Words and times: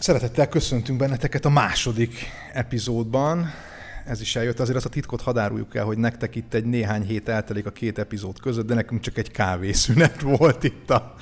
Szeretettel 0.00 0.48
köszöntünk 0.48 0.98
benneteket 0.98 1.44
a 1.44 1.48
második 1.48 2.26
epizódban. 2.52 3.50
Ez 4.06 4.20
is 4.20 4.36
eljött, 4.36 4.60
azért 4.60 4.76
azt 4.76 4.86
a 4.86 4.88
titkot 4.88 5.20
hadáruljuk 5.20 5.74
el, 5.74 5.84
hogy 5.84 5.98
nektek 5.98 6.34
itt 6.34 6.54
egy 6.54 6.64
néhány 6.64 7.02
hét 7.02 7.28
eltelik 7.28 7.66
a 7.66 7.70
két 7.70 7.98
epizód 7.98 8.40
között, 8.40 8.66
de 8.66 8.74
nekünk 8.74 9.00
csak 9.00 9.18
egy 9.18 9.30
kávészünet 9.30 10.20
volt 10.36 10.64
itt 10.64 10.90
a 10.90 11.14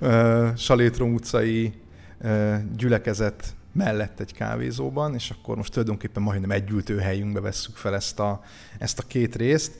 uh, 0.00 0.56
Salétrom 0.56 1.14
utcai 1.14 1.72
uh, 2.20 2.54
gyülekezet 2.76 3.54
mellett 3.78 4.20
egy 4.20 4.32
kávézóban, 4.32 5.14
és 5.14 5.30
akkor 5.30 5.56
most 5.56 5.72
tulajdonképpen 5.72 6.22
majdnem 6.22 6.50
egy 6.50 6.70
ültőhelyünkbe 6.70 7.40
vesszük 7.40 7.76
fel 7.76 7.94
ezt 7.94 8.18
a, 8.18 8.40
ezt 8.78 8.98
a 8.98 9.02
két 9.06 9.36
részt. 9.36 9.72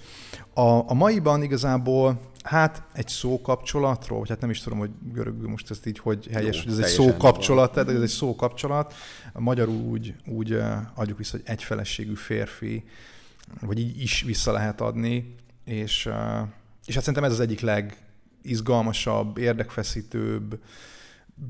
A, 0.54 0.90
a 0.90 0.94
maiban 0.94 1.42
igazából 1.42 2.20
Hát 2.42 2.82
egy 2.92 3.08
szókapcsolatról, 3.08 4.18
vagy 4.18 4.28
hát 4.28 4.40
nem 4.40 4.50
is 4.50 4.60
tudom, 4.60 4.78
hogy 4.78 4.90
görögül 5.12 5.48
most 5.48 5.70
ezt 5.70 5.86
így, 5.86 5.98
hogy 5.98 6.28
helyes, 6.32 6.56
Jó, 6.56 6.62
hogy 6.62 6.72
ez 6.72 6.78
egy 6.78 6.94
szókapcsolat, 6.94 7.72
tehát 7.72 7.88
ez 7.88 8.00
egy 8.00 8.08
szókapcsolat. 8.08 8.94
Magyarul 9.32 9.74
úgy, 9.74 10.14
úgy 10.26 10.60
adjuk 10.94 11.18
vissza, 11.18 11.36
hogy 11.36 11.46
egyfeleségű 11.46 12.14
férfi, 12.14 12.84
vagy 13.60 13.78
így 13.78 14.02
is 14.02 14.22
vissza 14.22 14.52
lehet 14.52 14.80
adni, 14.80 15.34
és, 15.64 16.08
és 16.86 16.94
hát 16.94 17.04
szerintem 17.04 17.24
ez 17.24 17.32
az 17.32 17.40
egyik 17.40 17.60
legizgalmasabb, 17.60 19.38
érdekfeszítőbb, 19.38 20.58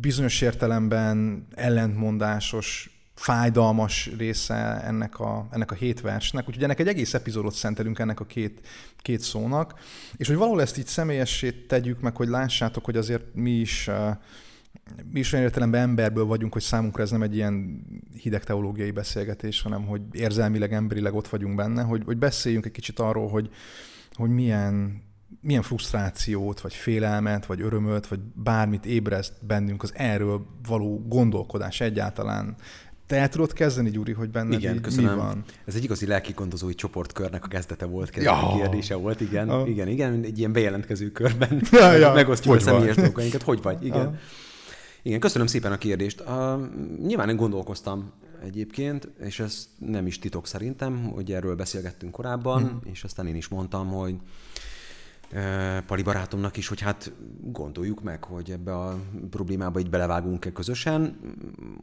bizonyos 0.01 0.41
értelemben 0.41 1.47
ellentmondásos 1.55 2.91
fájdalmas 3.15 4.11
része 4.19 4.83
ennek 4.85 5.19
a, 5.21 5.49
ennek 5.51 5.71
a 5.71 5.75
hét 5.75 6.01
versnek, 6.01 6.49
úgyhogy 6.49 6.65
ennek 6.65 6.81
egy 6.81 6.89
egész 6.89 7.15
epizódot 7.15 7.55
szentelünk 7.55 7.99
ennek 7.99 8.21
a 8.21 8.25
két, 8.25 8.67
két 8.97 9.21
szónak, 9.21 9.75
és 10.17 10.27
hogy 10.27 10.37
valahol 10.37 10.61
ezt 10.61 10.79
így 10.79 10.87
személyessé 10.87 11.51
tegyük 11.51 12.01
meg, 12.01 12.17
hogy 12.17 12.29
lássátok, 12.29 12.85
hogy 12.85 12.97
azért 12.97 13.35
mi 13.35 13.51
is 13.51 13.91
mi 15.13 15.19
is 15.19 15.33
olyan 15.33 15.45
értelemben 15.45 15.81
emberből 15.81 16.25
vagyunk, 16.25 16.53
hogy 16.53 16.63
számunkra 16.63 17.03
ez 17.03 17.11
nem 17.11 17.23
egy 17.23 17.35
ilyen 17.35 17.85
hideg 18.23 18.45
teológiai 18.45 18.91
beszélgetés, 18.91 19.63
hanem 19.63 19.87
hogy 19.87 20.03
érzelmileg, 20.13 20.73
emberileg 20.73 21.15
ott 21.15 21.29
vagyunk 21.29 21.55
benne, 21.55 21.83
hogy, 21.83 22.03
hogy 22.05 22.19
beszéljünk 22.19 22.67
egy 22.67 22.73
kicsit 22.73 22.99
arról, 22.99 23.29
hogy, 23.29 23.51
hogy 24.13 24.31
milyen, 24.31 25.03
milyen 25.41 25.63
frusztrációt, 25.63 26.61
vagy 26.61 26.75
félelmet, 26.75 27.47
vagy 27.47 27.61
örömöt, 27.61 28.07
vagy 28.07 28.21
bármit 28.35 28.87
ébreszt 28.87 29.33
bennünk 29.47 29.83
az 29.83 29.93
erről 29.95 30.47
való 30.69 31.05
gondolkodás 31.07 31.81
egyáltalán 31.81 32.57
te 33.09 33.17
el 33.17 33.29
tudod 33.29 33.53
kezdeni, 33.53 33.91
Gyuri, 33.91 34.13
hogy 34.13 34.31
benne 34.31 34.57
igen, 34.57 34.81
köszönöm. 34.81 35.11
mi 35.11 35.21
van? 35.21 35.45
Ez 35.65 35.75
egy 35.75 35.85
igazi 35.85 36.07
lelkigondozói 36.07 36.75
csoportkörnek 36.75 37.45
a 37.45 37.49
kezdete 37.49 37.87
volt, 37.87 38.11
kezdeti 38.11 38.37
ja. 38.37 38.57
kérdése 38.57 38.95
volt, 38.95 39.21
igen, 39.21 39.49
ja. 39.49 39.65
igen, 39.67 39.89
igen, 39.89 40.23
egy 40.25 40.39
ilyen 40.39 40.53
bejelentkező 40.53 41.11
körben 41.11 41.63
ja, 41.71 41.93
ja. 41.93 42.13
megosztjuk 42.13 42.55
hogy 42.55 42.63
a 42.63 42.65
személyes 42.65 42.97
dolgainkat. 42.97 43.43
Hogy 43.43 43.63
vagy? 43.63 43.85
Igen. 43.85 43.99
Ja. 43.99 44.19
Igen, 45.03 45.21
köszönöm 45.21 45.47
szépen 45.47 45.73
a 45.73 45.79
kérdést. 45.79 46.21
Uh, 46.21 46.27
nyilván 47.07 47.29
én 47.29 47.37
gondolkoztam 47.37 48.13
egyébként, 48.45 49.09
és 49.21 49.41
ez 49.41 49.69
nem 49.79 50.07
is 50.07 50.19
titok 50.19 50.47
szerintem, 50.47 51.05
hogy 51.05 51.33
erről 51.33 51.55
beszélgettünk 51.55 52.13
korábban, 52.13 52.63
hmm. 52.63 52.81
és 52.93 53.05
aztán 53.05 53.27
én 53.27 53.37
is 53.37 53.49
mondtam, 53.49 53.89
hogy 53.89 54.15
Pali 55.87 56.03
barátomnak 56.03 56.57
is, 56.57 56.69
hogy 56.69 56.81
hát 56.81 57.13
gondoljuk 57.41 58.03
meg, 58.03 58.25
hogy 58.25 58.51
ebbe 58.51 58.75
a 58.77 58.99
problémába 59.31 59.79
így 59.79 59.91
belevágunk-e 59.91 60.53
közösen, 60.53 61.19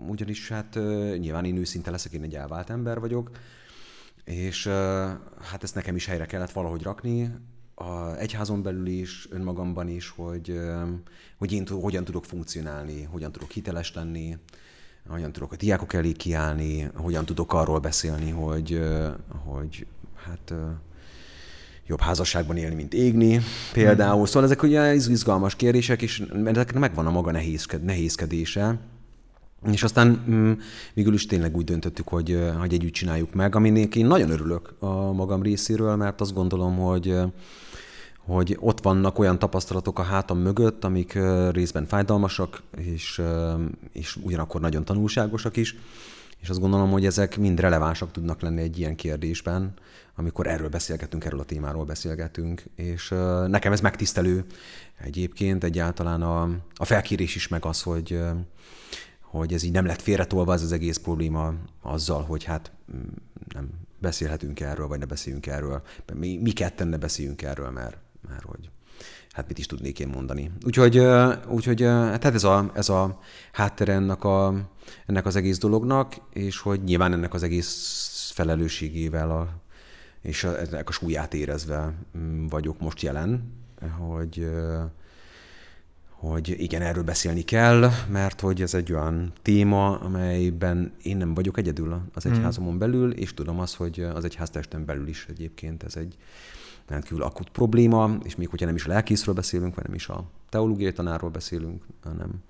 ugyanis 0.08 0.50
hát 0.50 0.76
nyilván 1.18 1.46
én 1.46 1.58
őszinte 1.58 1.92
leszek, 1.92 2.12
én 2.12 2.24
egy 2.24 2.36
elvált 2.36 2.70
ember 2.70 3.00
vagyok, 3.00 3.32
és 4.24 4.68
hát 5.42 5.64
ezt 5.64 5.76
nekem 5.76 5.96
is 5.96 6.06
helyre 6.06 6.26
kellett 6.26 6.52
valahogy 6.52 6.84
rakni, 6.84 7.32
a 7.76 8.16
egyházon 8.16 8.62
belül 8.62 8.88
is, 8.88 9.28
önmagamban 9.32 9.88
is, 9.88 10.10
hogy, 10.10 10.60
hogy 11.38 11.52
én 11.52 11.68
hogyan 11.68 12.04
tudok 12.04 12.26
funkcionálni, 12.26 13.04
hogyan 13.04 13.32
tudok 13.32 13.52
hiteles 13.52 13.94
lenni, 13.94 14.38
hogyan 15.08 15.32
tudok 15.32 15.52
a 15.52 15.56
diákok 15.56 15.94
elé 15.94 16.12
kiállni, 16.12 16.90
hogyan 16.96 17.26
tudok 17.26 17.54
arról 17.54 17.80
beszélni, 17.80 18.30
hogy, 18.30 18.82
hogy 19.46 19.86
hát 20.16 20.54
jobb 21.88 22.00
házasságban 22.00 22.58
élni, 22.58 22.76
mint 22.76 22.94
égni 22.94 23.42
például. 23.74 24.16
Hmm. 24.16 24.26
Szóval 24.26 24.44
ezek 24.44 24.64
ugye 24.64 24.94
izgalmas 24.94 25.56
kérdések, 25.56 26.02
és 26.02 26.24
ezeknek 26.46 26.80
megvan 26.80 27.06
a 27.06 27.12
maga 27.12 27.32
nehézked, 27.32 27.84
nehézkedése. 27.84 28.80
És 29.72 29.84
aztán 29.84 30.24
mm, 30.30 30.52
végül 30.94 31.14
is 31.14 31.26
tényleg 31.26 31.56
úgy 31.56 31.64
döntöttük, 31.64 32.08
hogy, 32.08 32.40
hogy 32.60 32.74
együtt 32.74 32.94
csináljuk 32.94 33.34
meg, 33.34 33.56
aminek 33.56 33.96
én 33.96 34.06
nagyon 34.06 34.30
örülök 34.30 34.74
a 34.80 35.12
magam 35.12 35.42
részéről, 35.42 35.96
mert 35.96 36.22
azt 36.22 36.34
gondolom, 36.34 36.78
hogy 36.78 37.16
hogy 38.26 38.58
ott 38.60 38.82
vannak 38.82 39.20
olyan 39.20 39.40
tapasztalatok 39.40 40.00
a 40.00 40.04
hátam 40.04 40.40
mögött, 40.40 40.84
amik 40.84 41.20
részben 41.52 41.86
fájdalmasak, 41.86 42.62
és, 42.78 43.22
és 43.92 44.16
ugyanakkor 44.16 44.62
nagyon 44.62 44.86
tanulságosak 44.86 45.58
is, 45.58 45.76
és 46.42 46.50
azt 46.50 46.60
gondolom, 46.60 46.92
hogy 46.92 47.06
ezek 47.06 47.38
mind 47.38 47.60
relevánsak 47.60 48.12
tudnak 48.12 48.42
lenni 48.42 48.62
egy 48.62 48.80
ilyen 48.80 48.96
kérdésben, 48.96 49.74
amikor 50.16 50.48
erről 50.48 50.70
beszélgetünk, 50.70 51.26
erről 51.26 51.40
a 51.40 51.44
témáról 51.44 51.86
beszélgetünk, 51.86 52.64
és 52.76 53.10
nekem 53.48 53.72
ez 53.72 53.82
megtisztelő 53.82 54.46
egyébként, 54.98 55.64
egyáltalán 55.64 56.22
a, 56.22 56.42
a 56.76 56.86
felkérés 56.86 57.36
is 57.36 57.48
meg 57.48 57.66
az, 57.66 57.82
hogy, 57.82 58.20
hogy 59.22 59.54
ez 59.54 59.64
így 59.64 59.72
nem 59.72 59.86
lett 59.86 60.02
félretolva 60.02 60.54
ez 60.54 60.62
az 60.62 60.72
egész 60.72 60.98
probléma 60.98 61.54
azzal, 61.82 62.24
hogy 62.24 62.44
hát 62.44 62.72
mm, 62.96 63.02
nem 63.54 63.70
beszélhetünk 64.00 64.60
erről, 64.60 64.88
vagy 64.88 65.00
ne 65.00 65.06
beszéljünk 65.06 65.48
erről. 65.48 65.82
Mi, 66.14 66.38
mi 66.38 66.52
ketten 66.52 66.88
ne 66.88 66.98
beszéljünk 66.98 67.42
erről, 67.42 67.70
mert, 67.70 67.98
mert 68.28 68.44
hogy 68.44 68.70
hát 69.36 69.48
mit 69.48 69.58
is 69.58 69.66
tudnék 69.66 70.00
én 70.00 70.08
mondani. 70.08 70.52
Úgyhogy, 70.66 70.98
úgyhogy 71.48 71.78
tehát 71.78 72.26
ez 72.26 72.44
a, 72.44 72.72
ez 72.74 72.90
a 72.90 73.20
háttere 73.52 73.94
ennek, 73.94 74.24
a, 74.24 74.54
ennek 75.06 75.26
az 75.26 75.36
egész 75.36 75.58
dolognak, 75.58 76.16
és 76.34 76.60
hogy 76.60 76.84
nyilván 76.84 77.14
ennek 77.14 77.34
az 77.34 77.44
egész 77.44 78.32
felelősségével 78.34 79.32
a, 79.32 79.48
és 80.22 80.44
ennek 80.44 80.90
a 80.90 80.92
súlyát 80.92 81.34
érezve 81.34 81.94
mm, 82.18 82.48
vagyok 82.48 82.80
most 82.80 83.02
jelen, 83.02 83.54
hogy, 83.98 84.50
hogy 86.10 86.56
igen, 86.62 86.82
erről 86.82 87.04
beszélni 87.04 87.42
kell, 87.42 87.90
mert 88.10 88.42
hogy 88.42 88.62
ez 88.62 88.74
egy 88.74 88.94
olyan 88.94 89.34
téma, 89.42 90.00
amelyben 90.00 90.94
én 91.02 91.18
nem 91.18 91.34
vagyok 91.34 91.58
egyedül 91.58 92.02
az 92.14 92.24
hmm. 92.24 92.34
egyházomon 92.34 92.78
belül, 92.78 93.12
és 93.12 93.34
tudom 93.34 93.60
azt, 93.60 93.76
hogy 93.76 94.00
az 94.00 94.24
egyháztesten 94.24 94.86
belül 94.86 95.08
is 95.08 95.26
egyébként 95.30 95.84
ez 95.84 95.96
egy 95.96 96.18
rendkívül 96.88 97.24
akut 97.24 97.50
probléma, 97.50 98.18
és 98.24 98.36
még 98.36 98.50
hogyha 98.50 98.66
nem 98.66 98.76
is 98.76 98.86
a 98.86 98.90
lelkészről 98.90 99.36
beszélünk, 99.36 99.76
vagy 99.76 99.86
nem 99.86 99.94
is 99.94 100.08
a 100.08 100.24
teológiai 100.50 100.92
tanárról 100.92 101.30
beszélünk, 101.30 101.84
hanem 102.04 102.44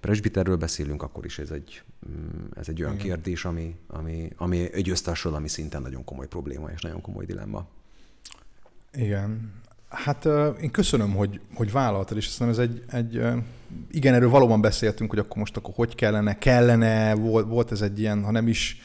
presbiterről 0.00 0.56
beszélünk, 0.56 1.02
akkor 1.02 1.24
is 1.24 1.38
ez 1.38 1.50
egy, 1.50 1.82
mm, 2.08 2.44
ez 2.56 2.68
egy 2.68 2.82
olyan 2.82 2.94
Igen. 2.94 3.06
kérdés, 3.06 3.44
ami, 3.44 3.76
ami, 3.86 4.32
ami 4.36 4.72
egy 4.72 4.92
ami 5.22 5.48
szinten 5.48 5.82
nagyon 5.82 6.04
komoly 6.04 6.26
probléma 6.26 6.68
és 6.68 6.80
nagyon 6.80 7.00
komoly 7.00 7.24
dilemma. 7.24 7.66
Igen. 8.92 9.52
Hát 9.88 10.24
én 10.60 10.70
köszönöm, 10.70 11.14
hogy, 11.14 11.40
hogy 11.54 11.72
vállaltad, 11.72 12.16
és 12.16 12.26
aztán 12.26 12.48
ez 12.48 12.58
egy, 12.58 12.84
egy, 12.88 13.22
igen, 13.90 14.14
erről 14.14 14.28
valóban 14.28 14.60
beszéltünk, 14.60 15.10
hogy 15.10 15.18
akkor 15.18 15.36
most 15.36 15.56
akkor 15.56 15.74
hogy 15.74 15.94
kellene, 15.94 16.38
kellene, 16.38 17.14
volt, 17.14 17.46
volt 17.46 17.72
ez 17.72 17.80
egy 17.80 17.98
ilyen, 17.98 18.24
ha 18.24 18.30
nem 18.30 18.48
is 18.48 18.80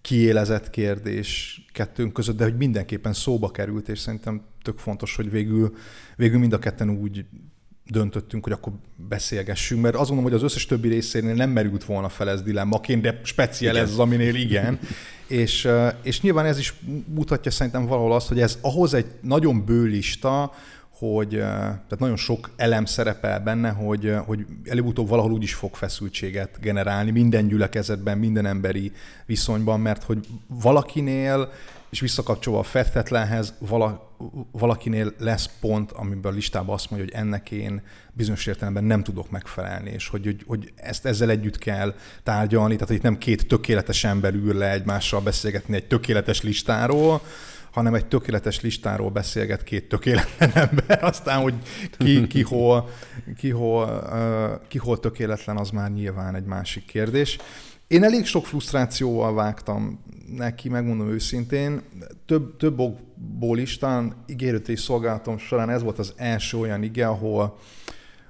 kiélezett 0.00 0.70
kérdés 0.70 1.60
kettőnk 1.72 2.12
között, 2.12 2.36
de 2.36 2.44
hogy 2.44 2.56
mindenképpen 2.56 3.12
szóba 3.12 3.50
került, 3.50 3.88
és 3.88 3.98
szerintem 3.98 4.42
tök 4.62 4.78
fontos, 4.78 5.16
hogy 5.16 5.30
végül, 5.30 5.74
végül 6.16 6.38
mind 6.38 6.52
a 6.52 6.58
ketten 6.58 6.90
úgy 6.90 7.24
döntöttünk, 7.86 8.44
hogy 8.44 8.52
akkor 8.52 8.72
beszélgessünk, 9.08 9.82
mert 9.82 9.94
azt 9.94 10.08
gondolom, 10.08 10.30
hogy 10.30 10.40
az 10.40 10.50
összes 10.50 10.66
többi 10.66 10.88
részénél 10.88 11.34
nem 11.34 11.50
merült 11.50 11.84
volna 11.84 12.08
fel 12.08 12.30
ez 12.30 12.42
dilemmaként, 12.42 13.02
de 13.02 13.20
speciál 13.24 13.78
ez 13.78 13.90
az, 13.90 13.98
aminél 13.98 14.34
igen. 14.34 14.78
és, 15.26 15.68
és 16.02 16.20
nyilván 16.20 16.46
ez 16.46 16.58
is 16.58 16.74
mutatja 17.06 17.50
szerintem 17.50 17.86
valahol 17.86 18.12
azt, 18.12 18.28
hogy 18.28 18.40
ez 18.40 18.58
ahhoz 18.60 18.94
egy 18.94 19.06
nagyon 19.20 19.64
bő 19.64 19.82
lista, 19.82 20.52
hogy 21.10 21.28
tehát 21.28 21.98
nagyon 21.98 22.16
sok 22.16 22.50
elem 22.56 22.84
szerepel 22.84 23.40
benne, 23.40 23.70
hogy, 23.70 24.14
hogy 24.24 24.46
előbb-utóbb 24.64 25.08
valahol 25.08 25.32
úgy 25.32 25.42
is 25.42 25.54
fog 25.54 25.74
feszültséget 25.74 26.60
generálni 26.60 27.10
minden 27.10 27.48
gyülekezetben, 27.48 28.18
minden 28.18 28.46
emberi 28.46 28.92
viszonyban, 29.26 29.80
mert 29.80 30.02
hogy 30.02 30.26
valakinél, 30.46 31.52
és 31.90 32.00
visszakapcsolva 32.00 32.58
a 32.58 32.62
fettetlenhez, 32.62 33.54
vala, 33.58 34.16
valakinél 34.50 35.12
lesz 35.18 35.50
pont, 35.60 35.92
amiben 35.92 36.32
a 36.32 36.34
listában 36.34 36.74
azt 36.74 36.90
mondja, 36.90 37.08
hogy 37.08 37.24
ennek 37.24 37.50
én 37.50 37.82
bizonyos 38.12 38.46
értelemben 38.46 38.84
nem 38.84 39.02
tudok 39.02 39.30
megfelelni, 39.30 39.90
és 39.90 40.08
hogy, 40.08 40.24
hogy, 40.24 40.44
hogy 40.46 40.72
ezt 40.76 41.06
ezzel 41.06 41.30
együtt 41.30 41.58
kell 41.58 41.94
tárgyalni, 42.22 42.74
tehát 42.74 42.94
itt 42.94 43.02
nem 43.02 43.18
két 43.18 43.46
tökéletes 43.46 44.04
ember 44.04 44.34
ül 44.34 44.54
le 44.54 44.70
egymással 44.70 45.20
beszélgetni 45.20 45.74
egy 45.74 45.86
tökéletes 45.86 46.42
listáról, 46.42 47.20
hanem 47.72 47.94
egy 47.94 48.06
tökéletes 48.06 48.60
listáról 48.60 49.10
beszélget 49.10 49.64
két 49.64 49.88
tökéletlen 49.88 50.50
ember, 50.68 51.04
aztán, 51.04 51.40
hogy 51.40 51.54
ki, 51.98 52.26
ki, 52.26 52.42
hol, 52.42 52.88
ki, 53.36 53.50
hol, 53.50 54.08
ki 54.68 54.78
hol 54.78 55.00
tökéletlen, 55.00 55.56
az 55.56 55.70
már 55.70 55.90
nyilván 55.90 56.34
egy 56.34 56.44
másik 56.44 56.84
kérdés. 56.84 57.38
Én 57.86 58.04
elég 58.04 58.26
sok 58.26 58.46
frusztrációval 58.46 59.34
vágtam 59.34 60.04
neki, 60.36 60.68
megmondom 60.68 61.10
őszintén. 61.10 61.82
Több, 62.26 62.56
több 62.56 62.78
okból 62.78 63.58
is, 63.58 63.78
talán 63.78 64.14
ígérőt 64.26 64.68
és 64.68 64.80
szolgálatom 64.80 65.38
során 65.38 65.70
ez 65.70 65.82
volt 65.82 65.98
az 65.98 66.12
első 66.16 66.58
olyan 66.58 66.82
ige, 66.82 67.06
ahol, 67.06 67.58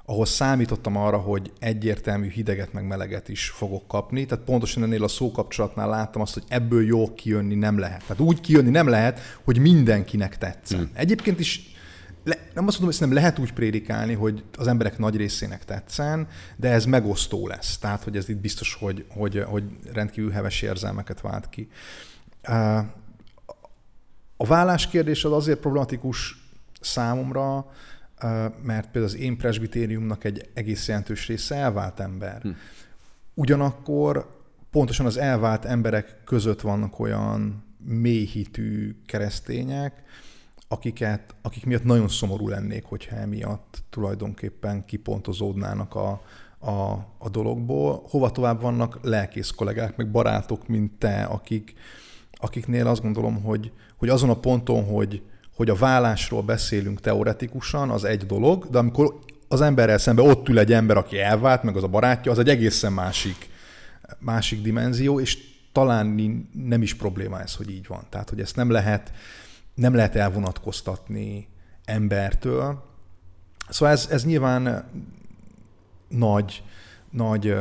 ahol 0.05 0.27
számítottam 0.27 0.97
arra, 0.97 1.19
hogy 1.19 1.53
egyértelmű 1.59 2.29
hideget 2.29 2.73
meg 2.73 2.87
meleget 2.87 3.29
is 3.29 3.49
fogok 3.49 3.89
kapni. 3.89 4.25
Tehát 4.25 4.45
pontosan 4.45 4.83
ennél 4.83 5.05
a 5.05 5.09
szókapcsolatnál 5.09 5.89
láttam 5.89 6.23
azt, 6.23 6.35
hogy 6.35 6.45
ebből 6.49 6.85
jó 6.85 7.15
kijönni 7.15 7.55
nem 7.55 7.79
lehet. 7.79 8.01
Tehát 8.01 8.23
úgy 8.23 8.41
kijönni 8.41 8.71
nem 8.71 8.89
lehet, 8.89 9.21
hogy 9.45 9.59
mindenkinek 9.59 10.39
tetszen. 10.39 10.79
Hmm. 10.79 10.91
Egyébként 10.95 11.41
is 11.41 11.71
le, 12.25 12.35
nem 12.55 12.67
azt 12.67 12.81
mondom, 12.81 12.99
hogy 12.99 13.09
nem 13.09 13.17
lehet 13.17 13.39
úgy 13.39 13.53
prédikálni, 13.53 14.15
hogy 14.15 14.45
az 14.57 14.67
emberek 14.67 14.99
nagy 14.99 15.17
részének 15.17 15.65
tetszen, 15.65 16.29
de 16.57 16.69
ez 16.69 16.85
megosztó 16.85 17.47
lesz. 17.47 17.79
Tehát, 17.79 18.05
hogy 18.05 18.17
ez 18.17 18.29
itt 18.29 18.41
biztos, 18.41 18.75
hogy, 18.75 19.05
hogy, 19.09 19.43
hogy 19.47 19.65
rendkívül 19.93 20.31
heves 20.31 20.63
érzelmeket 20.63 21.21
vált 21.21 21.49
ki. 21.49 21.69
A 24.37 24.47
vállás 24.47 24.89
kérdés 24.89 25.25
az 25.25 25.33
azért 25.33 25.59
problematikus 25.59 26.37
számomra, 26.81 27.67
mert 28.63 28.91
például 28.91 29.05
az 29.05 29.17
én 29.17 29.37
presbitériumnak 29.37 30.25
egy 30.25 30.51
egész 30.55 30.89
jelentős 30.89 31.27
része 31.27 31.55
elvált 31.55 32.01
ember. 32.01 32.43
Hm. 32.43 32.49
Ugyanakkor 33.35 34.41
pontosan 34.71 35.07
az 35.07 35.17
elvált 35.17 35.65
emberek 35.65 36.21
között 36.25 36.61
vannak 36.61 36.99
olyan 36.99 37.65
mélyhitű 37.85 38.97
keresztények, 39.07 40.03
akiket, 40.69 41.35
akik 41.43 41.67
miatt 41.67 41.85
nagyon 41.85 42.09
szomorú 42.09 42.49
lennék, 42.49 42.85
hogyha 42.85 43.17
emiatt 43.17 43.83
tulajdonképpen 43.91 44.85
kipontozódnának 44.85 45.95
a, 45.95 46.23
a, 46.59 46.93
a 47.19 47.29
dologból. 47.31 48.03
Hova 48.09 48.31
tovább 48.31 48.61
vannak 48.61 48.99
lelkész 49.03 49.51
kollégák, 49.51 49.97
meg 49.97 50.11
barátok, 50.11 50.69
mint 50.69 50.93
te, 50.99 51.23
akik, 51.23 51.75
akiknél 52.33 52.87
azt 52.87 53.03
gondolom, 53.03 53.43
hogy, 53.43 53.73
hogy 53.97 54.09
azon 54.09 54.31
a 54.31 54.41
ponton, 54.41 54.85
hogy, 54.85 55.23
hogy 55.55 55.71
a 55.71 55.75
vállásról 55.75 56.43
beszélünk 56.43 57.01
teoretikusan, 57.01 57.91
az 57.91 58.05
egy 58.05 58.27
dolog, 58.27 58.71
de 58.71 58.79
amikor 58.79 59.19
az 59.49 59.61
emberrel 59.61 59.99
szemben 59.99 60.29
ott 60.29 60.49
ül 60.49 60.59
egy 60.59 60.73
ember, 60.73 60.97
aki 60.97 61.19
elvált, 61.19 61.63
meg 61.63 61.77
az 61.77 61.83
a 61.83 61.89
barátja, 61.89 62.33
az 62.33 62.39
egy 62.39 62.49
egészen 62.49 62.93
másik, 62.93 63.51
másik 64.19 64.63
dimenzió, 64.63 65.21
és 65.21 65.39
talán 65.73 66.07
nem 66.53 66.83
is 66.83 66.95
probléma 66.95 67.41
ez, 67.41 67.55
hogy 67.55 67.71
így 67.71 67.87
van. 67.87 68.07
Tehát, 68.09 68.29
hogy 68.29 68.41
ezt 68.41 68.57
nem 68.57 68.71
lehet, 68.71 69.13
nem 69.75 69.95
lehet 69.95 70.17
elvonatkoztatni 70.17 71.49
embertől. 71.85 72.85
Szóval 73.69 73.95
ez, 73.95 74.09
ez 74.11 74.25
nyilván 74.25 74.85
nagy, 76.09 76.63
nagy 77.11 77.55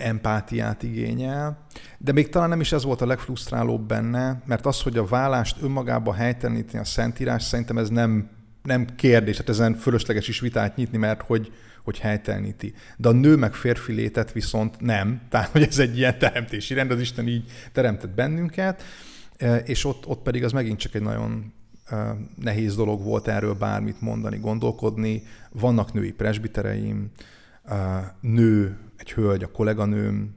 empátiát 0.00 0.82
igényel, 0.82 1.66
de 1.98 2.12
még 2.12 2.28
talán 2.28 2.48
nem 2.48 2.60
is 2.60 2.72
ez 2.72 2.84
volt 2.84 3.00
a 3.00 3.06
legfrusztrálóbb 3.06 3.86
benne, 3.86 4.42
mert 4.46 4.66
az, 4.66 4.82
hogy 4.82 4.96
a 4.96 5.04
vállást 5.04 5.62
önmagába 5.62 6.14
helyteleníteni 6.14 6.78
a 6.78 6.84
Szentírás, 6.84 7.42
szerintem 7.42 7.78
ez 7.78 7.88
nem, 7.88 8.30
nem 8.62 8.86
kérdés, 8.96 9.36
tehát 9.36 9.50
ezen 9.50 9.74
fölösleges 9.74 10.28
is 10.28 10.40
vitát 10.40 10.76
nyitni, 10.76 10.98
mert 10.98 11.22
hogy, 11.22 11.52
hogy 11.84 11.98
helyteleníti. 11.98 12.74
De 12.96 13.08
a 13.08 13.12
nő 13.12 13.36
meg 13.36 13.54
férfi 13.54 13.92
létet 13.92 14.32
viszont 14.32 14.80
nem, 14.80 15.20
tehát 15.28 15.48
hogy 15.48 15.62
ez 15.62 15.78
egy 15.78 15.96
ilyen 15.96 16.18
teremtési 16.18 16.74
rend, 16.74 16.90
az 16.90 17.00
Isten 17.00 17.28
így 17.28 17.50
teremtett 17.72 18.10
bennünket, 18.10 18.82
e, 19.36 19.56
és 19.56 19.84
ott, 19.84 20.06
ott 20.06 20.22
pedig 20.22 20.44
az 20.44 20.52
megint 20.52 20.78
csak 20.78 20.94
egy 20.94 21.02
nagyon 21.02 21.52
e, 21.86 22.16
nehéz 22.36 22.76
dolog 22.76 23.02
volt 23.02 23.28
erről 23.28 23.54
bármit 23.54 24.00
mondani, 24.00 24.38
gondolkodni. 24.38 25.22
Vannak 25.50 25.92
női 25.92 26.12
presbitereim, 26.12 27.10
e, 27.64 28.14
nő 28.20 28.78
egy 29.00 29.12
hölgy, 29.12 29.42
a 29.42 29.50
kolléganőm, 29.50 30.34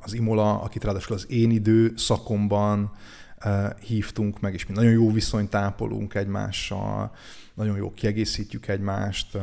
az 0.00 0.14
Imola, 0.14 0.60
akit 0.60 0.84
ráadásul 0.84 1.14
az 1.14 1.30
én 1.30 1.50
idő 1.50 1.92
szakomban 1.96 2.92
hívtunk 3.80 4.40
meg, 4.40 4.54
és 4.54 4.66
mi 4.66 4.74
nagyon 4.74 4.92
jó 4.92 5.12
viszonyt 5.12 5.54
ápolunk 5.54 6.14
egymással, 6.14 7.14
nagyon 7.54 7.76
jó 7.76 7.92
kiegészítjük 7.92 8.68
egymást, 8.68 9.38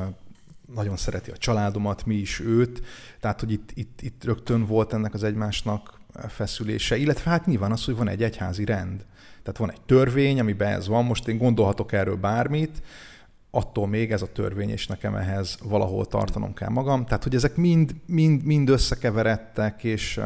nagyon 0.74 0.98
szereti 0.98 1.32
a 1.32 1.38
családomat, 1.38 2.06
mi 2.06 2.16
is 2.16 2.40
őt, 2.40 2.82
tehát 3.20 3.40
hogy 3.40 3.52
itt, 3.52 3.70
itt, 3.74 4.02
itt 4.02 4.24
rögtön 4.24 4.66
volt 4.66 4.94
ennek 4.94 5.14
az 5.14 5.24
egymásnak 5.24 6.00
feszülése, 6.28 6.98
illetve 6.98 7.32
hát 7.32 7.46
nyilván 7.46 7.72
az, 7.72 7.86
hogy 7.86 7.96
van 7.96 8.08
egy 8.08 8.24
egyházi 8.24 8.66
rend. 8.66 9.06
Tehát 9.44 9.60
van 9.60 9.72
egy 9.72 9.82
törvény, 9.82 10.40
amiben 10.40 10.74
ez 10.74 10.88
van, 10.88 11.06
most 11.06 11.28
én 11.28 11.38
gondolhatok 11.38 11.92
erről 11.92 12.16
bármit, 12.16 12.82
attól 13.56 13.88
még 13.88 14.12
ez 14.12 14.22
a 14.22 14.32
törvény, 14.32 14.70
és 14.70 14.88
nekem 14.88 15.16
ehhez 15.16 15.58
valahol 15.64 16.06
tartanom 16.06 16.54
kell 16.54 16.70
magam. 16.70 17.06
Tehát, 17.06 17.24
hogy 17.24 17.36
ezek 17.36 17.56
mind, 17.56 17.96
mind, 18.06 18.44
mind 18.44 18.70
összekeveredtek, 18.70 19.84
és, 19.84 20.20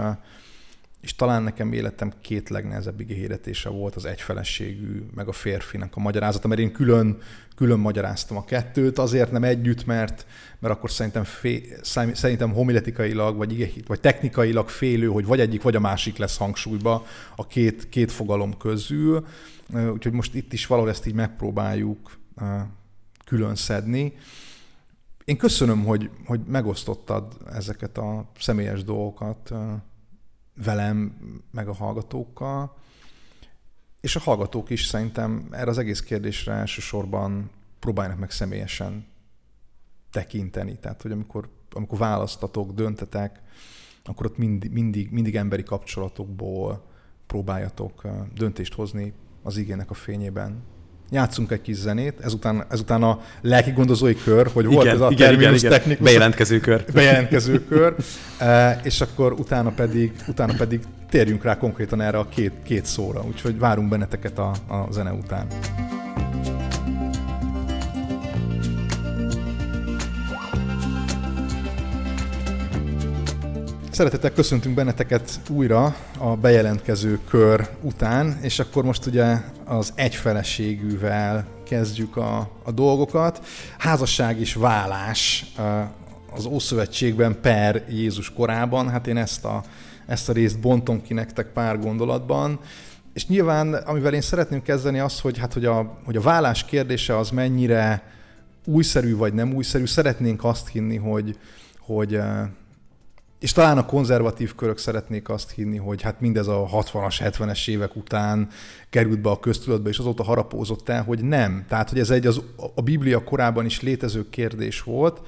és 1.02 1.16
talán 1.16 1.44
nekem 1.44 1.74
életem 1.74 2.14
két 2.22 2.50
legnehezebb 2.50 3.00
igényhirdetése 3.00 3.70
volt 3.70 3.96
az 3.96 4.06
egyfeleségű, 4.06 5.06
meg 5.16 5.28
a 5.28 5.32
férfinak 5.32 5.96
a 5.96 6.00
magyarázata, 6.00 6.48
mert 6.48 6.62
én 6.62 6.72
külön, 6.72 7.18
külön 7.56 7.80
magyaráztam 7.80 8.38
a 8.38 8.46
kettőt, 8.46 8.98
azért 8.98 9.32
nem 9.32 9.44
együtt, 9.44 9.86
mert, 9.86 10.26
mert 10.60 10.74
akkor 10.74 10.92
szerintem, 10.92 11.24
fé, 11.24 11.76
szerintem 12.14 12.54
homiletikailag, 12.54 13.38
vagy, 13.38 13.84
vagy 13.88 14.00
technikailag 14.00 14.70
félő, 14.70 15.08
hogy 15.08 15.26
vagy 15.26 15.40
egyik, 15.40 15.62
vagy 15.62 15.76
a 15.76 15.80
másik 15.80 16.18
lesz 16.18 16.38
hangsúlyba 16.38 17.06
a 17.36 17.48
két, 17.48 17.90
két 17.90 18.12
fogalom 18.12 18.58
közül. 18.58 19.28
Úgyhogy 19.94 20.14
most 20.14 20.36
itt 20.36 20.54
is 20.54 20.68
valahol 20.68 20.90
ezt 20.90 21.08
így 21.08 21.14
megpróbáljuk 21.14 22.18
külön 23.30 23.56
szedni. 23.56 24.14
Én 25.26 25.38
köszönöm, 25.38 25.86
hogy, 25.86 26.10
hogy 26.26 26.42
megosztottad 26.46 27.38
ezeket 27.52 27.98
a 27.98 28.30
személyes 28.40 28.84
dolgokat 28.84 29.54
velem, 30.64 31.18
meg 31.52 31.68
a 31.68 31.74
hallgatókkal, 31.74 32.78
és 34.02 34.16
a 34.16 34.20
hallgatók 34.20 34.70
is 34.70 34.86
szerintem 34.86 35.48
erre 35.52 35.70
az 35.70 35.78
egész 35.78 36.02
kérdésre 36.02 36.54
elsősorban 36.54 37.50
próbálnak 37.80 38.20
meg 38.20 38.32
személyesen 38.32 39.08
tekinteni. 40.12 40.78
Tehát, 40.80 41.02
hogy 41.02 41.12
amikor, 41.12 41.50
amikor 41.72 41.98
választatok, 41.98 42.72
döntetek, 42.72 43.42
akkor 44.04 44.26
ott 44.26 44.38
mindig, 44.38 44.72
mindig, 44.72 45.12
mindig 45.12 45.36
emberi 45.36 45.64
kapcsolatokból 45.64 46.86
próbáljatok 47.28 48.08
döntést 48.34 48.74
hozni 48.74 49.14
az 49.44 49.58
igének 49.58 49.90
a 49.90 49.94
fényében 49.94 50.64
játszunk 51.12 51.52
egy 51.52 51.62
kis 51.62 51.76
zenét, 51.76 52.20
ezután, 52.22 52.66
ezután 52.70 53.04
a 53.04 53.20
lelki 53.42 53.72
gondozói 53.72 54.16
kör, 54.16 54.50
hogy 54.54 54.64
igen, 54.64 54.76
volt 54.76 54.88
ez 54.88 55.00
a 55.00 55.10
igen, 55.12 55.34
igen, 55.34 55.54
igen. 55.54 55.72
technikus. 55.72 56.06
Bejelentkező 56.06 56.60
kör. 56.60 56.86
Bejelentkező 56.94 57.66
kör, 57.66 57.96
e, 58.38 58.80
és 58.84 59.02
akkor 59.02 59.34
utána 59.34 59.70
pedig, 59.70 60.12
utána 60.28 60.54
pedig 60.58 60.80
térjünk 61.10 61.44
rá 61.44 61.58
konkrétan 61.58 62.02
erre 62.02 62.18
a 62.18 62.28
két, 62.30 62.52
két 62.64 62.86
szóra, 62.86 63.24
úgyhogy 63.28 63.60
várunk 63.60 63.90
benneteket 63.90 64.40
a, 64.40 64.52
a 64.68 64.88
zene 64.92 65.12
után. 65.12 65.48
Szeretettel 74.00 74.32
köszöntünk 74.32 74.76
benneteket 74.76 75.40
újra 75.50 75.96
a 76.18 76.36
bejelentkező 76.36 77.20
kör 77.30 77.70
után, 77.82 78.38
és 78.42 78.60
akkor 78.60 78.84
most 78.84 79.06
ugye 79.06 79.38
az 79.66 79.94
egyfeleségűvel 79.96 81.48
kezdjük 81.64 82.18
a, 82.18 82.52
a 82.64 82.72
dolgokat. 82.72 83.46
Házasság 83.78 84.40
és 84.40 84.54
vállás 84.54 85.54
az 86.32 86.46
Ószövetségben 86.46 87.42
per 87.42 87.86
Jézus 87.90 88.34
korában, 88.34 88.90
hát 88.90 89.08
én 89.08 89.18
ezt 89.18 89.46
a, 89.46 89.64
ezt 90.06 90.30
a 90.30 90.34
részt 90.34 90.60
bontom 90.60 91.02
ki 91.02 91.14
nektek 91.14 91.48
pár 91.48 91.80
gondolatban. 91.80 92.60
És 93.14 93.28
nyilván, 93.28 93.74
amivel 93.74 94.14
én 94.14 94.22
szeretném 94.22 94.62
kezdeni 94.62 95.00
az, 95.00 95.20
hogy, 95.20 95.38
hát, 95.38 95.54
hogy, 95.54 95.66
a, 95.66 96.00
hogy 96.06 96.16
a 96.16 96.22
vállás 96.22 96.66
kérdése 96.66 97.18
az 97.18 97.30
mennyire 97.30 98.04
újszerű 98.66 99.16
vagy 99.16 99.34
nem 99.34 99.54
újszerű. 99.54 99.86
Szeretnénk 99.86 100.44
azt 100.44 100.68
hinni, 100.68 100.98
hogy, 100.98 101.38
hogy 101.80 102.20
és 103.40 103.52
talán 103.52 103.78
a 103.78 103.86
konzervatív 103.86 104.56
körök 104.56 104.78
szeretnék 104.78 105.30
azt 105.30 105.52
hinni, 105.52 105.78
hogy 105.78 106.02
hát 106.02 106.20
mindez 106.20 106.48
a 106.48 106.70
60-as, 106.74 107.16
70-es 107.20 107.68
évek 107.68 107.96
után 107.96 108.48
került 108.90 109.22
be 109.22 109.30
a 109.30 109.40
köztudatba, 109.40 109.90
és 109.90 109.98
azóta 109.98 110.24
harapózott 110.24 110.90
el, 110.90 111.04
hogy 111.04 111.24
nem. 111.24 111.66
Tehát, 111.68 111.90
hogy 111.90 112.00
ez 112.00 112.10
egy 112.10 112.28
az, 112.28 112.42
a 112.76 112.82
Biblia 112.82 113.24
korában 113.24 113.66
is 113.66 113.82
létező 113.82 114.30
kérdés 114.30 114.82
volt, 114.82 115.22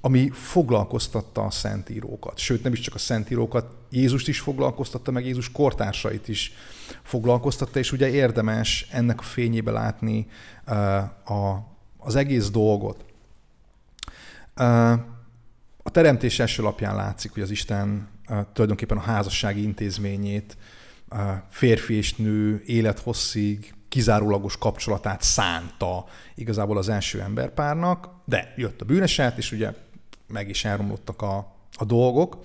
ami 0.00 0.30
foglalkoztatta 0.30 1.42
a 1.42 1.50
szentírókat. 1.50 2.38
Sőt, 2.38 2.62
nem 2.62 2.72
is 2.72 2.80
csak 2.80 2.94
a 2.94 2.98
szentírókat, 2.98 3.74
Jézust 3.90 4.28
is 4.28 4.40
foglalkoztatta, 4.40 5.10
meg 5.10 5.24
Jézus 5.24 5.52
kortársait 5.52 6.28
is 6.28 6.52
foglalkoztatta, 7.02 7.78
és 7.78 7.92
ugye 7.92 8.08
érdemes 8.08 8.88
ennek 8.90 9.20
a 9.20 9.22
fényébe 9.22 9.70
látni 9.70 10.26
uh, 10.66 10.96
a, 11.30 11.66
az 11.98 12.16
egész 12.16 12.50
dolgot. 12.50 13.04
Uh, 14.56 14.92
a 15.82 15.90
teremtés 15.90 16.38
első 16.38 16.62
lapján 16.62 16.96
látszik, 16.96 17.32
hogy 17.32 17.42
az 17.42 17.50
Isten 17.50 18.08
tulajdonképpen 18.52 18.96
a 18.96 19.00
házassági 19.00 19.62
intézményét 19.62 20.56
férfi 21.48 21.94
és 21.94 22.14
nő 22.14 22.62
élethosszig 22.66 23.74
kizárólagos 23.88 24.58
kapcsolatát 24.58 25.22
szánta 25.22 26.04
igazából 26.34 26.78
az 26.78 26.88
első 26.88 27.20
emberpárnak, 27.20 28.08
de 28.24 28.52
jött 28.56 28.80
a 28.80 28.84
bűneset, 28.84 29.38
és 29.38 29.52
ugye 29.52 29.72
meg 30.26 30.48
is 30.48 30.64
elromlottak 30.64 31.22
a, 31.22 31.54
a 31.76 31.84
dolgok. 31.84 32.38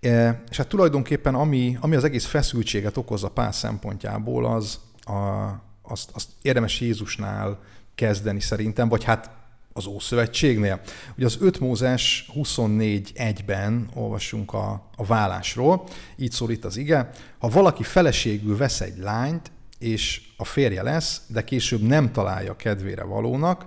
E, 0.00 0.42
és 0.50 0.56
hát 0.56 0.68
tulajdonképpen 0.68 1.34
ami, 1.34 1.76
ami 1.80 1.96
az 1.96 2.04
egész 2.04 2.26
feszültséget 2.26 2.96
okozza 2.96 3.28
pár 3.28 3.54
szempontjából, 3.54 4.46
az, 4.46 4.80
a, 5.00 5.48
azt, 5.82 6.10
azt 6.12 6.28
érdemes 6.42 6.80
Jézusnál 6.80 7.58
kezdeni 7.94 8.40
szerintem, 8.40 8.88
vagy 8.88 9.04
hát 9.04 9.30
az 9.72 9.86
Ószövetségnél. 9.86 10.80
Ugye 11.16 11.26
az 11.26 11.38
5 11.40 11.60
Mózes 11.60 12.30
24.1-ben 12.34 13.88
olvasunk 13.94 14.52
a, 14.52 14.90
a 14.96 15.04
vállásról, 15.04 15.84
így 16.16 16.32
szól 16.32 16.50
itt 16.50 16.64
az 16.64 16.76
ige, 16.76 17.10
ha 17.38 17.48
valaki 17.48 17.82
feleségül 17.82 18.56
vesz 18.56 18.80
egy 18.80 18.98
lányt, 18.98 19.50
és 19.78 20.22
a 20.36 20.44
férje 20.44 20.82
lesz, 20.82 21.20
de 21.26 21.44
később 21.44 21.80
nem 21.82 22.12
találja 22.12 22.56
kedvére 22.56 23.04
valónak, 23.04 23.66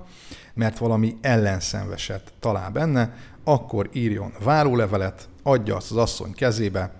mert 0.53 0.77
valami 0.77 1.17
ellenszenveset 1.21 2.33
talál 2.39 2.69
benne, 2.69 3.15
akkor 3.43 3.89
írjon 3.93 4.33
várólevelet, 4.39 5.29
adja 5.43 5.75
azt 5.75 5.91
az 5.91 5.97
asszony 5.97 6.33
kezébe, 6.33 6.93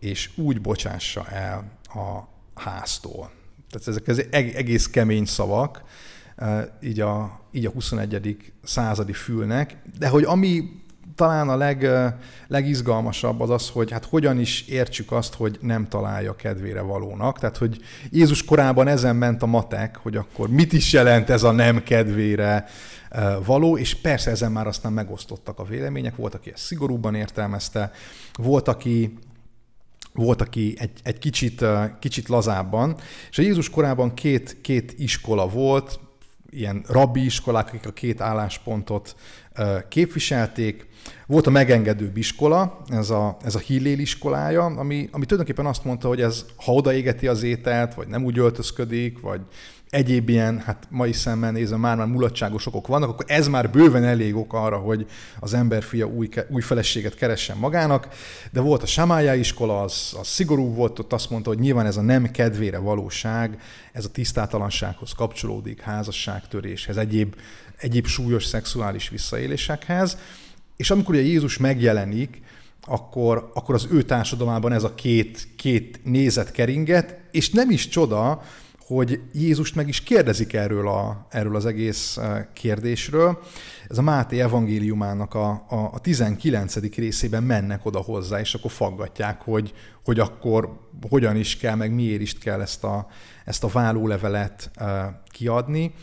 és 0.00 0.30
úgy 0.36 0.60
bocsássa 0.60 1.26
el 1.26 1.70
a 1.82 2.28
háztól. 2.54 3.30
Tehát 3.70 3.88
ezek 3.88 4.08
az 4.08 4.24
egész 4.30 4.86
kemény 4.86 5.24
szavak, 5.24 5.82
így 6.82 7.00
a, 7.00 7.40
így 7.52 7.66
a 7.66 7.70
21. 7.70 8.36
századi 8.64 9.12
fülnek, 9.12 9.76
de 9.98 10.08
hogy 10.08 10.24
ami 10.24 10.78
talán 11.18 11.48
a 11.48 11.56
leg, 11.56 11.88
legizgalmasabb 12.46 13.40
az 13.40 13.50
az, 13.50 13.68
hogy 13.68 13.90
hát 13.90 14.04
hogyan 14.04 14.38
is 14.38 14.66
értsük 14.66 15.12
azt, 15.12 15.34
hogy 15.34 15.58
nem 15.60 15.88
találja 15.88 16.36
kedvére 16.36 16.80
valónak. 16.80 17.38
Tehát, 17.38 17.56
hogy 17.56 17.80
Jézus 18.10 18.44
korában 18.44 18.88
ezen 18.88 19.16
ment 19.16 19.42
a 19.42 19.46
matek, 19.46 19.96
hogy 19.96 20.16
akkor 20.16 20.48
mit 20.48 20.72
is 20.72 20.92
jelent 20.92 21.30
ez 21.30 21.42
a 21.42 21.50
nem 21.50 21.82
kedvére 21.82 22.66
való, 23.44 23.78
és 23.78 23.94
persze 23.94 24.30
ezen 24.30 24.52
már 24.52 24.66
aztán 24.66 24.92
megosztottak 24.92 25.58
a 25.58 25.64
vélemények, 25.64 26.16
volt, 26.16 26.34
aki 26.34 26.50
ezt 26.52 26.64
szigorúbban 26.64 27.14
értelmezte, 27.14 27.92
volt, 28.34 28.68
aki 28.68 29.18
volt, 30.12 30.40
aki 30.40 30.74
egy, 30.78 31.00
egy 31.02 31.18
kicsit, 31.18 31.64
kicsit 31.98 32.28
lazábban, 32.28 32.96
és 33.30 33.38
a 33.38 33.42
Jézus 33.42 33.70
korában 33.70 34.14
két, 34.14 34.60
két 34.60 34.94
iskola 34.98 35.48
volt, 35.48 36.00
ilyen 36.50 36.84
rabbi 36.88 37.24
iskolák, 37.24 37.68
akik 37.68 37.86
a 37.86 37.92
két 37.92 38.20
álláspontot 38.20 39.16
képviselték. 39.88 40.86
Volt 41.26 41.46
a 41.46 41.50
megengedő 41.50 42.12
iskola, 42.14 42.80
ez 42.88 43.10
a, 43.10 43.36
ez 43.44 43.54
a 43.54 43.58
Hillél 43.58 43.98
iskolája, 43.98 44.64
ami, 44.64 45.08
ami 45.12 45.24
tulajdonképpen 45.24 45.66
azt 45.66 45.84
mondta, 45.84 46.08
hogy 46.08 46.20
ez 46.20 46.44
ha 46.56 46.72
odaégeti 46.72 47.26
az 47.26 47.42
ételt, 47.42 47.94
vagy 47.94 48.08
nem 48.08 48.24
úgy 48.24 48.38
öltözködik, 48.38 49.20
vagy 49.20 49.40
egyéb 49.90 50.28
ilyen, 50.28 50.58
hát 50.58 50.86
mai 50.90 51.12
szemmel 51.12 51.52
nézve 51.52 51.76
már 51.76 51.96
már 51.96 52.06
mulatságos 52.06 52.66
okok 52.66 52.86
vannak, 52.86 53.08
akkor 53.08 53.24
ez 53.28 53.48
már 53.48 53.70
bőven 53.70 54.04
elég 54.04 54.36
ok 54.36 54.52
arra, 54.52 54.76
hogy 54.76 55.06
az 55.40 55.54
ember 55.54 55.82
fia 55.82 56.06
új, 56.06 56.28
új 56.48 56.60
feleséget 56.60 57.14
keressen 57.14 57.56
magának, 57.56 58.08
de 58.52 58.60
volt 58.60 58.82
a 58.82 58.86
Samája 58.86 59.34
iskola, 59.34 59.82
az, 59.82 60.16
az 60.20 60.26
szigorú 60.26 60.74
volt, 60.74 60.98
ott 60.98 61.12
azt 61.12 61.30
mondta, 61.30 61.48
hogy 61.48 61.58
nyilván 61.58 61.86
ez 61.86 61.96
a 61.96 62.00
nem 62.02 62.30
kedvére 62.30 62.78
valóság, 62.78 63.60
ez 63.92 64.04
a 64.04 64.10
tisztátalansághoz 64.10 65.12
kapcsolódik, 65.12 65.80
házasságtöréshez, 65.80 66.96
egyéb, 66.96 67.34
egyéb 67.76 68.06
súlyos 68.06 68.44
szexuális 68.44 69.08
visszaélésekhez, 69.08 70.18
és 70.76 70.90
amikor 70.90 71.14
ugye 71.14 71.24
Jézus 71.24 71.58
megjelenik, 71.58 72.40
akkor, 72.84 73.50
akkor 73.54 73.74
az 73.74 73.88
ő 73.90 74.02
társadalmában 74.02 74.72
ez 74.72 74.84
a 74.84 74.94
két, 74.94 75.48
két 75.56 76.00
nézet 76.04 76.50
keringet, 76.50 77.16
és 77.30 77.50
nem 77.50 77.70
is 77.70 77.88
csoda, 77.88 78.42
hogy 78.88 79.20
Jézust 79.32 79.74
meg 79.74 79.88
is 79.88 80.00
kérdezik 80.00 80.52
erről, 80.52 80.88
a, 80.88 81.26
erről 81.30 81.56
az 81.56 81.66
egész 81.66 82.16
eh, 82.16 82.46
kérdésről. 82.52 83.42
Ez 83.88 83.98
a 83.98 84.02
Máté 84.02 84.40
evangéliumának 84.40 85.34
a, 85.34 85.48
a, 85.68 85.90
a 85.92 85.98
19. 85.98 86.94
részében 86.96 87.42
mennek 87.42 87.86
oda 87.86 87.98
hozzá, 87.98 88.40
és 88.40 88.54
akkor 88.54 88.70
faggatják, 88.70 89.40
hogy, 89.40 89.72
hogy 90.04 90.18
akkor 90.18 90.78
hogyan 91.08 91.36
is 91.36 91.56
kell, 91.56 91.74
meg 91.74 91.94
miért 91.94 92.20
is 92.20 92.38
kell 92.38 92.60
ezt 92.60 92.84
a, 92.84 93.06
ezt 93.44 93.64
a 93.64 93.68
vállólevelet 93.68 94.70
eh, 94.74 95.06
kiadni. 95.26 95.94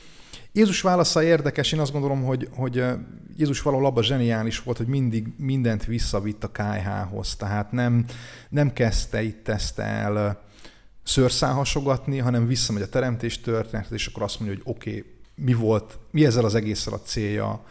Jézus 0.52 0.82
válasza 0.82 1.24
érdekes, 1.24 1.72
én 1.72 1.80
azt 1.80 1.92
gondolom, 1.92 2.24
hogy, 2.24 2.50
hogy 2.56 2.80
eh, 2.80 2.96
Jézus 3.38 3.62
valahol 3.62 3.86
abban 3.86 4.04
zseniális 4.04 4.60
volt, 4.60 4.78
hogy 4.78 4.88
mindig 4.88 5.34
mindent 5.38 5.86
visszavitt 5.86 6.44
a 6.44 6.52
KH-hoz, 6.52 7.36
tehát 7.36 7.72
nem, 7.72 8.06
nem 8.50 8.74
kezdte 8.74 9.22
itt 9.22 9.48
ezt 9.48 9.80
el 9.80 10.44
szőrszálhasogatni, 11.06 12.18
hanem 12.18 12.48
visszamegy 12.48 12.82
a 12.82 12.90
teremtés 12.90 13.42
történet, 13.42 13.92
és 13.92 14.08
akkor 14.08 14.24
azt 14.24 14.40
mondja, 14.40 14.58
hogy 14.58 14.74
oké, 14.76 14.90
okay, 14.90 15.14
mi 15.36 15.54
volt, 15.54 15.98
mi 16.12 16.26
ezzel 16.26 16.46
az 16.46 16.56
egésszel 16.56 16.94
a 16.94 17.00
célja 17.00 17.64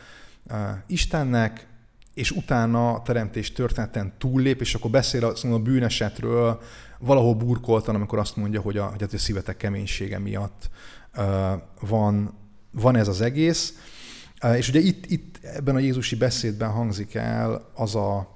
uh, 0.51 0.59
Istennek, 0.87 1.67
és 2.15 2.31
utána 2.31 2.93
a 2.93 3.03
teremtés 3.03 3.53
történeten 3.53 4.13
túllép, 4.19 4.61
és 4.61 4.75
akkor 4.75 4.91
beszél 4.91 5.25
a, 5.25 5.53
a 5.53 5.59
bűnesetről, 5.59 6.61
valahol 6.99 7.35
burkoltan, 7.35 7.95
amikor 7.95 8.19
azt 8.19 8.37
mondja, 8.37 8.61
hogy 8.61 8.77
a, 8.79 8.85
hogy 8.85 9.03
a 9.03 9.19
szívetek 9.19 9.57
keménysége 9.57 10.19
miatt 10.19 10.71
uh, 11.17 11.25
van, 11.81 12.39
van 12.71 12.97
ez 12.97 13.09
az 13.09 13.21
egész. 13.21 13.75
Uh, 14.43 14.57
és 14.57 14.69
ugye 14.69 14.81
itt, 14.81 15.07
itt 15.07 15.39
ebben 15.43 15.75
a 15.75 15.79
Jézusi 15.79 16.17
beszédben 16.17 16.71
hangzik 16.71 17.15
el 17.15 17.71
az 17.75 17.95
a, 17.95 18.29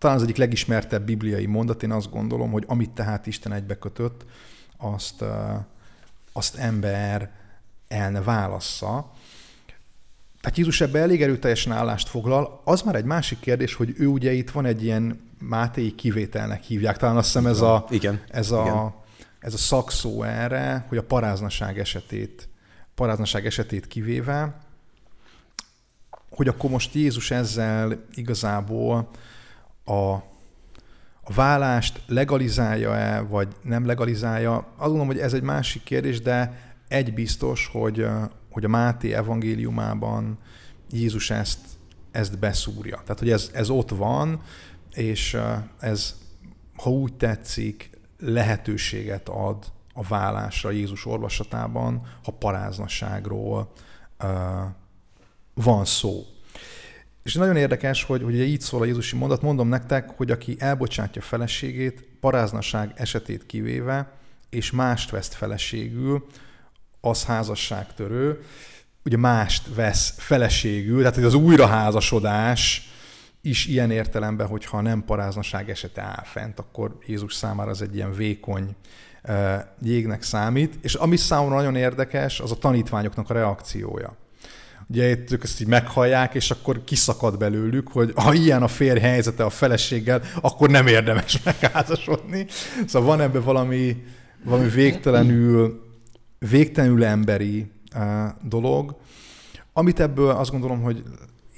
talán 0.00 0.16
az 0.16 0.22
egyik 0.22 0.36
legismertebb 0.36 1.04
bibliai 1.04 1.46
mondat, 1.46 1.82
én 1.82 1.92
azt 1.92 2.10
gondolom, 2.10 2.50
hogy 2.50 2.64
amit 2.66 2.90
tehát 2.90 3.26
Isten 3.26 3.52
egybekötött, 3.52 4.24
azt, 4.76 5.24
azt 6.32 6.56
ember 6.56 7.30
el 7.88 8.10
ne 8.10 8.22
válassza. 8.22 9.12
Tehát 10.40 10.56
Jézus 10.56 10.80
ebbe 10.80 10.98
elég 10.98 11.22
erőteljesen 11.22 11.72
állást 11.72 12.08
foglal. 12.08 12.60
Az 12.64 12.82
már 12.82 12.94
egy 12.94 13.04
másik 13.04 13.40
kérdés, 13.40 13.74
hogy 13.74 13.94
ő 13.96 14.06
ugye 14.06 14.32
itt 14.32 14.50
van 14.50 14.64
egy 14.64 14.84
ilyen 14.84 15.20
mátéi 15.38 15.94
kivételnek 15.94 16.62
hívják. 16.62 16.96
Talán 16.96 17.16
azt 17.16 17.26
hiszem 17.26 17.46
ez 17.46 17.60
a, 17.60 17.86
igen, 17.90 18.22
ez 18.28 18.50
a, 18.50 18.62
igen. 18.62 18.94
ez 19.40 19.54
a 19.54 19.58
szakszó 19.58 20.22
erre, 20.22 20.84
hogy 20.88 20.98
a 20.98 21.04
paráznaság 21.04 21.78
esetét, 21.78 22.48
paráznaság 22.94 23.46
esetét 23.46 23.86
kivéve, 23.86 24.60
hogy 26.30 26.48
akkor 26.48 26.70
most 26.70 26.94
Jézus 26.94 27.30
ezzel 27.30 28.04
igazából 28.14 29.10
a, 29.84 30.12
a 31.22 31.32
vállást 31.34 32.00
legalizálja-e, 32.06 33.20
vagy 33.20 33.48
nem 33.62 33.86
legalizálja. 33.86 34.56
Azt 34.56 34.76
gondolom, 34.76 35.06
hogy 35.06 35.18
ez 35.18 35.32
egy 35.32 35.42
másik 35.42 35.82
kérdés, 35.82 36.20
de 36.20 36.68
egy 36.88 37.14
biztos, 37.14 37.66
hogy, 37.72 38.06
hogy 38.50 38.64
a 38.64 38.68
Máté 38.68 39.12
evangéliumában 39.12 40.38
Jézus 40.90 41.30
ezt, 41.30 41.58
ezt 42.10 42.38
beszúrja. 42.38 43.00
Tehát, 43.02 43.18
hogy 43.18 43.30
ez, 43.30 43.50
ez 43.52 43.70
ott 43.70 43.90
van, 43.90 44.42
és 44.92 45.36
ez, 45.80 46.14
ha 46.76 46.90
úgy 46.90 47.14
tetszik, 47.14 47.90
lehetőséget 48.18 49.28
ad 49.28 49.64
a 49.94 50.02
vállásra 50.02 50.70
Jézus 50.70 51.06
orvosatában, 51.06 52.06
ha 52.24 52.32
paráznaságról 52.32 53.72
uh, 54.22 54.28
van 55.54 55.84
szó. 55.84 56.22
És 57.22 57.34
nagyon 57.34 57.56
érdekes, 57.56 58.04
hogy 58.04 58.22
ugye 58.22 58.42
így 58.42 58.60
szól 58.60 58.80
a 58.80 58.84
Jézusi 58.84 59.16
mondat, 59.16 59.42
mondom 59.42 59.68
nektek, 59.68 60.10
hogy 60.10 60.30
aki 60.30 60.56
elbocsátja 60.58 61.22
feleségét, 61.22 62.04
paráznaság 62.20 62.92
esetét 62.94 63.46
kivéve, 63.46 64.12
és 64.50 64.70
mást 64.70 65.10
vesz 65.10 65.34
feleségül, 65.34 66.26
az 67.00 67.24
házasságtörő, 67.24 68.44
ugye 69.04 69.16
mást 69.16 69.74
vesz 69.74 70.14
feleségül, 70.16 70.98
tehát 70.98 71.14
hogy 71.14 71.24
az 71.24 71.34
újraházasodás 71.34 72.88
is 73.40 73.66
ilyen 73.66 73.90
értelemben, 73.90 74.46
hogyha 74.46 74.80
nem 74.80 75.04
paráznaság 75.04 75.70
esete 75.70 76.02
áll 76.02 76.24
fent, 76.24 76.58
akkor 76.58 76.98
Jézus 77.06 77.34
számára 77.34 77.70
az 77.70 77.82
egy 77.82 77.94
ilyen 77.94 78.12
vékony 78.12 78.76
jégnek 79.82 80.22
számít. 80.22 80.78
És 80.80 80.94
ami 80.94 81.16
számomra 81.16 81.56
nagyon 81.56 81.76
érdekes, 81.76 82.40
az 82.40 82.50
a 82.50 82.58
tanítványoknak 82.58 83.30
a 83.30 83.34
reakciója 83.34 84.16
ugye 84.90 85.16
ők 85.30 85.42
ezt 85.42 85.60
így 85.60 85.66
meghallják, 85.66 86.34
és 86.34 86.50
akkor 86.50 86.84
kiszakad 86.84 87.38
belőlük, 87.38 87.88
hogy 87.88 88.12
ha 88.14 88.32
ilyen 88.32 88.62
a 88.62 88.68
férj 88.68 89.00
helyzete 89.00 89.44
a 89.44 89.50
feleséggel, 89.50 90.22
akkor 90.40 90.70
nem 90.70 90.86
érdemes 90.86 91.42
megházasodni. 91.44 92.46
Szóval 92.86 93.08
van 93.08 93.20
ebben 93.20 93.42
valami, 93.42 94.04
valami 94.44 94.68
végtelenül, 94.68 95.84
végtelenül 96.38 97.04
emberi 97.04 97.70
uh, 97.94 98.02
dolog, 98.42 98.96
amit 99.72 100.00
ebből 100.00 100.30
azt 100.30 100.50
gondolom, 100.50 100.82
hogy 100.82 101.02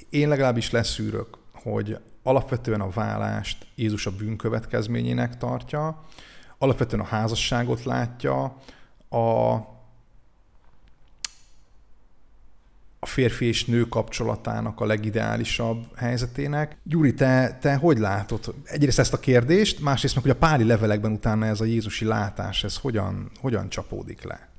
én 0.09 0.27
legalábbis 0.27 0.71
leszűrök, 0.71 1.27
hogy 1.53 1.97
alapvetően 2.23 2.81
a 2.81 2.89
vállást 2.89 3.65
Jézus 3.75 4.05
a 4.05 4.11
bűnkövetkezményének 4.11 5.37
tartja, 5.37 6.03
alapvetően 6.57 7.01
a 7.01 7.07
házasságot 7.07 7.83
látja, 7.83 8.57
a 9.09 9.57
a 13.03 13.05
férfi 13.05 13.45
és 13.45 13.65
nő 13.65 13.87
kapcsolatának 13.87 14.79
a 14.79 14.85
legideálisabb 14.85 15.85
helyzetének. 15.95 16.77
Gyuri, 16.83 17.13
te, 17.13 17.57
te 17.61 17.75
hogy 17.75 17.97
látod 17.97 18.53
egyrészt 18.63 18.99
ezt 18.99 19.13
a 19.13 19.19
kérdést, 19.19 19.79
másrészt 19.79 20.15
meg, 20.15 20.23
hogy 20.23 20.33
a 20.33 20.47
páli 20.47 20.63
levelekben 20.63 21.11
utána 21.11 21.45
ez 21.45 21.61
a 21.61 21.65
Jézusi 21.65 22.05
látás, 22.05 22.63
ez 22.63 22.77
hogyan, 22.77 23.31
hogyan 23.41 23.69
csapódik 23.69 24.23
le? 24.23 24.49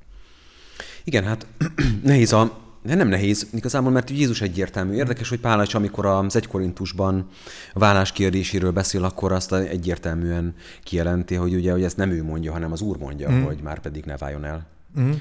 Igen, 1.03 1.23
hát 1.23 1.47
nehéz 2.03 2.33
a, 2.33 2.57
de 2.83 2.95
nem 2.95 3.07
nehéz, 3.07 3.47
igazából, 3.53 3.91
mert 3.91 4.09
Jézus 4.09 4.41
egyértelmű. 4.41 4.93
Érdekes, 4.93 5.29
hogy 5.29 5.39
Pál 5.39 5.65
amikor 5.73 6.05
az 6.05 6.35
egy 6.35 6.47
Korintusban 6.47 7.27
a 7.73 7.79
vállás 7.79 8.11
kérdéséről 8.11 8.71
beszél, 8.71 9.03
akkor 9.03 9.31
azt 9.31 9.53
egyértelműen 9.53 10.55
kijelenti, 10.83 11.35
hogy 11.35 11.53
ugye 11.53 11.71
hogy 11.71 11.83
ezt 11.83 11.97
nem 11.97 12.11
ő 12.11 12.23
mondja, 12.23 12.51
hanem 12.51 12.71
az 12.71 12.81
Úr 12.81 12.97
mondja, 12.97 13.29
mm. 13.29 13.43
hogy 13.43 13.59
már 13.63 13.79
pedig 13.79 14.05
ne 14.05 14.17
váljon 14.17 14.45
el 14.45 14.74
Uh-huh 14.95 15.19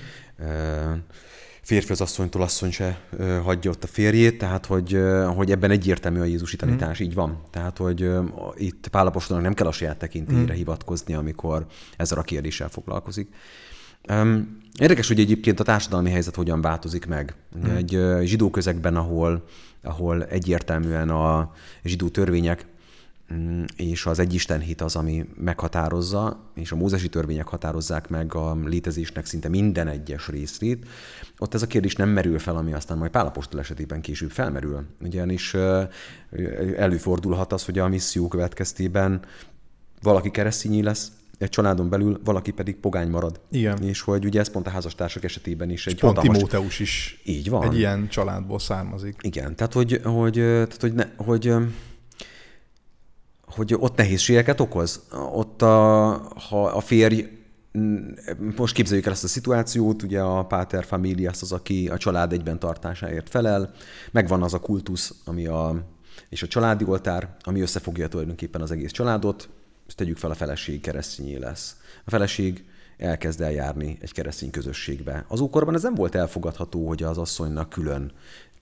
férfi 1.64 1.92
az 1.92 2.00
asszonytól 2.00 2.42
asszony 2.42 2.70
se 2.70 3.00
hagyja 3.42 3.70
ott 3.70 3.84
a 3.84 3.86
férjét, 3.86 4.38
tehát 4.38 4.66
hogy, 4.66 4.98
hogy 5.36 5.50
ebben 5.50 5.70
egyértelmű 5.70 6.20
a 6.20 6.24
Jézusi 6.24 6.56
tanítás, 6.56 7.02
mm. 7.02 7.04
így 7.04 7.14
van. 7.14 7.40
Tehát, 7.50 7.78
hogy 7.78 8.10
itt 8.56 8.88
Pálapostolnak 8.88 9.46
nem 9.46 9.54
kell 9.54 9.66
a 9.66 9.72
saját 9.72 9.98
tekintélyére 9.98 10.52
mm. 10.52 10.56
hivatkozni, 10.56 11.14
amikor 11.14 11.66
ezzel 11.96 12.18
a 12.18 12.22
kérdéssel 12.22 12.68
foglalkozik. 12.68 13.28
Érdekes, 14.78 15.08
hogy 15.08 15.20
egyébként 15.20 15.60
a 15.60 15.64
társadalmi 15.64 16.10
helyzet 16.10 16.34
hogyan 16.34 16.60
változik 16.60 17.06
meg. 17.06 17.34
Egy 17.76 17.98
zsidó 18.22 18.50
közegben, 18.50 18.96
ahol, 18.96 19.44
ahol 19.82 20.24
egyértelműen 20.24 21.10
a 21.10 21.52
zsidó 21.84 22.08
törvények 22.08 22.66
és 23.76 24.06
az 24.06 24.18
egyisten 24.18 24.60
hit 24.60 24.80
az, 24.80 24.96
ami 24.96 25.26
meghatározza, 25.36 26.50
és 26.54 26.72
a 26.72 26.76
mózesi 26.76 27.08
törvények 27.08 27.48
határozzák 27.48 28.08
meg 28.08 28.34
a 28.34 28.56
létezésnek 28.64 29.26
szinte 29.26 29.48
minden 29.48 29.88
egyes 29.88 30.28
részét, 30.28 30.86
ott 31.38 31.54
ez 31.54 31.62
a 31.62 31.66
kérdés 31.66 31.94
nem 31.96 32.08
merül 32.08 32.38
fel, 32.38 32.56
ami 32.56 32.72
aztán 32.72 32.98
majd 32.98 33.10
Pálapostól 33.10 33.60
esetében 33.60 34.00
később 34.00 34.30
felmerül. 34.30 34.84
Ugyanis 35.00 35.56
előfordulhat 36.76 37.52
az, 37.52 37.64
hogy 37.64 37.78
a 37.78 37.88
misszió 37.88 38.28
következtében 38.28 39.20
valaki 40.02 40.30
keresztényi 40.30 40.82
lesz, 40.82 41.12
egy 41.38 41.48
családon 41.48 41.88
belül 41.88 42.20
valaki 42.24 42.50
pedig 42.50 42.76
pogány 42.76 43.08
marad. 43.08 43.40
Igen. 43.50 43.82
És 43.82 44.00
hogy 44.00 44.24
ugye 44.24 44.40
ez 44.40 44.50
pont 44.50 44.66
a 44.66 44.70
házastársak 44.70 45.24
esetében 45.24 45.70
is 45.70 45.86
egy 45.86 46.00
pont 46.00 46.16
hatalmas... 46.16 46.36
Timóteus 46.36 46.80
is 46.80 47.20
így 47.24 47.50
van. 47.50 47.62
egy 47.62 47.76
ilyen 47.76 48.08
családból 48.08 48.58
származik. 48.58 49.16
Igen, 49.20 49.56
tehát 49.56 49.72
hogy, 49.72 50.00
hogy, 50.04 50.32
tehát, 50.32 50.80
hogy, 50.80 50.92
ne, 50.92 51.06
hogy 51.16 51.54
hogy 53.54 53.74
ott 53.78 53.96
nehézségeket 53.96 54.60
okoz. 54.60 55.02
Ott 55.32 55.62
a, 55.62 55.68
ha 56.48 56.64
a 56.66 56.80
férj 56.80 57.42
most 58.56 58.74
képzeljük 58.74 59.06
el 59.06 59.12
ezt 59.12 59.24
a 59.24 59.28
szituációt, 59.28 60.02
ugye 60.02 60.20
a 60.20 60.44
Pater 60.44 60.84
Familias 60.84 61.42
az, 61.42 61.52
aki 61.52 61.88
a 61.88 61.96
család 61.96 62.32
egyben 62.32 62.58
tartásáért 62.58 63.28
felel, 63.28 63.72
megvan 64.10 64.42
az 64.42 64.54
a 64.54 64.58
kultusz, 64.58 65.14
ami 65.24 65.46
a, 65.46 65.84
és 66.28 66.42
a 66.42 66.46
családi 66.46 66.84
oltár, 66.84 67.36
ami 67.40 67.60
összefogja 67.60 68.08
tulajdonképpen 68.08 68.60
az 68.60 68.70
egész 68.70 68.90
családot, 68.90 69.48
és 69.86 69.94
tegyük 69.94 70.16
fel 70.16 70.30
a 70.30 70.34
feleség 70.34 70.80
keresztényé 70.80 71.36
lesz. 71.36 71.76
A 72.04 72.10
feleség 72.10 72.64
elkezd 72.96 73.40
eljárni 73.40 73.98
egy 74.00 74.12
keresztény 74.12 74.50
közösségbe. 74.50 75.24
Az 75.28 75.40
ókorban 75.40 75.74
ez 75.74 75.82
nem 75.82 75.94
volt 75.94 76.14
elfogadható, 76.14 76.88
hogy 76.88 77.02
az 77.02 77.18
asszonynak 77.18 77.68
külön 77.68 78.12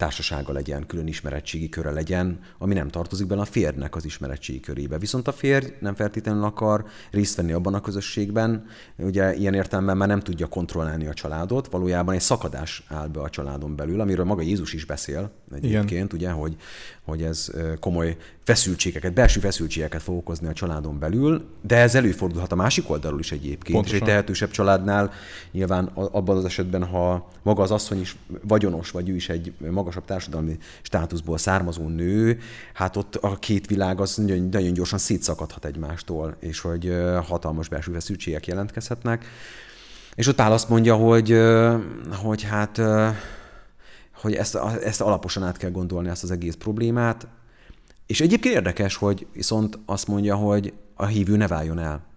társasága 0.03 0.53
legyen, 0.53 0.87
külön 0.87 1.07
ismeretségi 1.07 1.69
köre 1.69 1.91
legyen, 1.91 2.39
ami 2.59 2.75
nem 2.75 2.89
tartozik 2.89 3.27
bele 3.27 3.41
a 3.41 3.45
férjnek 3.45 3.97
az 3.97 4.05
ismeretségi 4.05 4.61
körébe. 4.61 4.99
Viszont 4.99 5.29
a 5.29 5.33
férj 5.33 5.67
nem 5.81 5.95
feltétlenül 5.95 6.45
akar 6.45 6.85
részt 7.11 7.37
venni 7.37 7.53
abban 7.53 7.75
a 7.75 7.81
közösségben, 7.81 8.67
ugye 8.97 9.35
ilyen 9.35 9.55
értelemben 9.55 9.97
már 9.97 10.09
nem 10.09 10.21
tudja 10.21 10.47
kontrollálni 10.47 11.07
a 11.07 11.15
családot, 11.15 11.69
valójában 11.69 12.15
egy 12.15 12.21
szakadás 12.21 12.85
áll 12.89 13.09
be 13.09 13.21
a 13.21 13.31
családon 13.31 13.77
belül, 13.77 14.01
amiről 14.01 14.25
maga 14.25 14.43
Jézus 14.43 14.73
is 14.73 14.85
beszél 14.85 15.31
egyébként, 15.51 15.91
Igen. 15.91 16.09
ugye, 16.13 16.31
hogy, 16.31 16.57
hogy 17.05 17.23
ez 17.23 17.51
komoly 17.81 18.17
feszültségeket, 18.45 19.13
belső 19.13 19.41
feszültségeket 19.41 20.03
fog 20.03 20.17
okozni 20.17 20.47
a 20.47 20.53
családon 20.53 20.99
belül, 20.99 21.45
de 21.61 21.77
ez 21.77 21.95
előfordulhat 21.95 22.53
a 22.53 22.55
másik 22.55 22.91
oldalról 22.91 23.21
is 23.21 23.33
egyébként. 23.33 23.73
Pontosan. 23.73 23.95
És 23.95 24.01
egy 24.01 24.09
tehetősebb 24.09 24.51
családnál 24.51 25.13
nyilván 25.51 25.85
abban 25.95 26.37
az 26.37 26.45
esetben, 26.45 26.85
ha 26.85 27.29
maga 27.43 27.63
az 27.63 27.71
asszony 27.71 28.01
is 28.01 28.17
vagyonos, 28.43 28.91
vagy 28.91 29.09
ő 29.09 29.15
is 29.15 29.29
egy 29.29 29.53
magasabb 29.71 30.05
társadalmi 30.05 30.59
státuszból 30.83 31.39
származó 31.39 31.89
nő, 31.89 32.39
hát 32.73 32.97
ott 32.97 33.15
a 33.15 33.37
két 33.37 33.67
világ 33.67 34.01
az 34.01 34.17
nagyon, 34.17 34.49
nagyon 34.51 34.73
gyorsan 34.73 34.99
szétszakadhat 34.99 35.65
egymástól, 35.65 36.37
és 36.41 36.61
hogy 36.61 36.97
hatalmas 37.27 37.69
belső 37.69 37.93
feszültségek 37.93 38.47
jelentkezhetnek. 38.47 39.25
És 40.15 40.27
ott 40.27 40.41
áll 40.41 40.53
azt 40.53 40.69
mondja, 40.69 40.95
hogy, 40.95 41.39
hogy 42.23 42.43
hát 42.43 42.81
hogy 44.23 44.35
ezt, 44.35 44.55
ezt 44.83 45.01
alaposan 45.01 45.43
át 45.43 45.57
kell 45.57 45.71
gondolni, 45.71 46.09
ezt 46.09 46.23
az 46.23 46.31
egész 46.31 46.55
problémát. 46.55 47.27
És 48.07 48.21
egyébként 48.21 48.55
érdekes, 48.55 48.97
hogy 48.97 49.27
viszont 49.33 49.79
azt 49.87 50.07
mondja, 50.07 50.37
hogy 50.37 50.73
a 50.95 51.07
hívő 51.07 51.37
ne 51.37 51.47
váljon 51.47 51.79
el. 51.79 52.11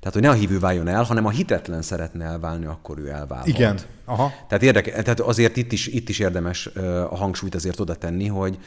Tehát, 0.00 0.12
hogy 0.12 0.22
ne 0.22 0.28
a 0.28 0.32
hívő 0.32 0.58
váljon 0.58 0.88
el, 0.88 1.02
hanem 1.02 1.26
a 1.26 1.30
hitetlen 1.30 1.82
szeretne 1.82 2.24
elválni, 2.24 2.66
akkor 2.66 2.98
ő 2.98 3.08
elválhat. 3.08 3.46
Igen. 3.46 3.78
Aha. 4.04 4.32
Tehát, 4.48 4.62
érdeke, 4.62 5.02
tehát 5.02 5.20
azért 5.20 5.56
itt 5.56 5.72
is, 5.72 5.86
itt 5.86 6.08
is 6.08 6.18
érdemes 6.18 6.66
a 7.10 7.16
hangsúlyt 7.16 7.54
azért 7.54 7.80
oda 7.80 7.94
tenni, 7.94 8.26
hogy, 8.26 8.58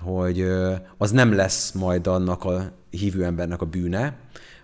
hogy 0.00 0.46
az 0.98 1.10
nem 1.10 1.32
lesz 1.34 1.72
majd 1.72 2.06
annak 2.06 2.44
a 2.44 2.72
hívő 2.90 3.24
embernek 3.24 3.60
a 3.60 3.66
bűne, 3.66 4.16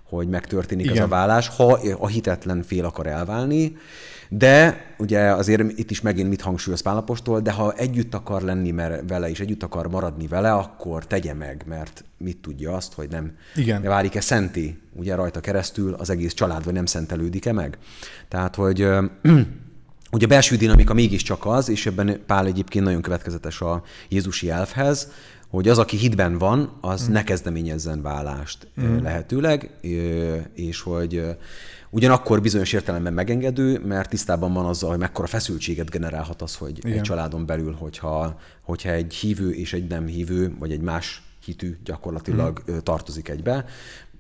hogy 0.09 0.29
megtörténik 0.29 0.85
Igen. 0.85 0.97
ez 0.97 1.05
a 1.05 1.09
vállás, 1.09 1.49
ha 1.49 1.79
a 1.99 2.07
hitetlen 2.07 2.63
fél 2.63 2.85
akar 2.85 3.07
elválni, 3.07 3.77
de 4.29 4.87
ugye 4.99 5.21
azért 5.21 5.79
itt 5.79 5.91
is 5.91 6.01
megint 6.01 6.29
mit 6.29 6.41
hangsúlyoz 6.41 6.81
Pálapostól, 6.81 7.41
de 7.41 7.53
ha 7.53 7.73
együtt 7.73 8.15
akar 8.15 8.43
lenni 8.43 8.75
vele, 9.07 9.31
és 9.31 9.41
együtt 9.41 9.63
akar 9.63 9.89
maradni 9.89 10.27
vele, 10.27 10.53
akkor 10.53 11.07
tegye 11.07 11.35
meg, 11.35 11.65
mert 11.67 12.05
mit 12.17 12.37
tudja 12.37 12.75
azt, 12.75 12.93
hogy 12.93 13.09
nem 13.09 13.33
Igen. 13.55 13.83
válik-e 13.83 14.21
szenti, 14.21 14.79
ugye 14.93 15.15
rajta 15.15 15.41
keresztül 15.41 15.95
az 15.95 16.11
egész 16.11 16.33
család, 16.33 16.65
vagy 16.65 16.75
nem 16.75 16.87
szentelődik-e 16.87 17.53
meg. 17.53 17.79
Tehát, 18.29 18.55
hogy 18.55 18.87
Ugye 20.11 20.25
a 20.25 20.29
belső 20.29 20.57
dinamika 20.57 20.95
mégiscsak 20.95 21.47
az, 21.47 21.69
és 21.69 21.87
ebben 21.87 22.21
Pál 22.27 22.47
egyébként 22.47 22.85
nagyon 22.85 23.03
következetes 23.03 23.61
a 23.61 23.83
Jézusi 24.09 24.51
elfhez, 24.51 25.09
hogy 25.49 25.69
az, 25.69 25.79
aki 25.79 25.97
hitben 25.97 26.39
van, 26.39 26.79
az 26.81 27.09
mm. 27.09 27.13
ne 27.13 27.25
kezdeményezzen 27.25 28.03
vállást 28.03 28.69
mm. 28.81 29.03
lehetőleg, 29.03 29.71
és 30.55 30.81
hogy 30.81 31.37
Ugyanakkor 31.91 32.41
bizonyos 32.41 32.73
értelemben 32.73 33.13
megengedő, 33.13 33.79
mert 33.79 34.09
tisztában 34.09 34.53
van 34.53 34.65
azzal, 34.65 34.91
hogy 34.91 34.99
mekkora 34.99 35.27
feszültséget 35.27 35.91
generálhat 35.91 36.43
az, 36.43 36.57
hogy 36.57 36.79
Igen. 36.79 36.93
egy 36.99 37.03
családon 37.03 37.47
belül, 37.47 37.73
hogyha, 37.73 38.41
hogyha 38.63 38.91
egy 38.91 39.15
hívő 39.15 39.51
és 39.51 39.73
egy 39.73 39.87
nem 39.87 40.07
hívő, 40.07 40.55
vagy 40.59 40.73
egy 40.73 40.81
más 40.81 41.23
hitű 41.45 41.77
gyakorlatilag 41.85 42.63
mm. 42.71 42.77
tartozik 42.79 43.29
egybe, 43.29 43.65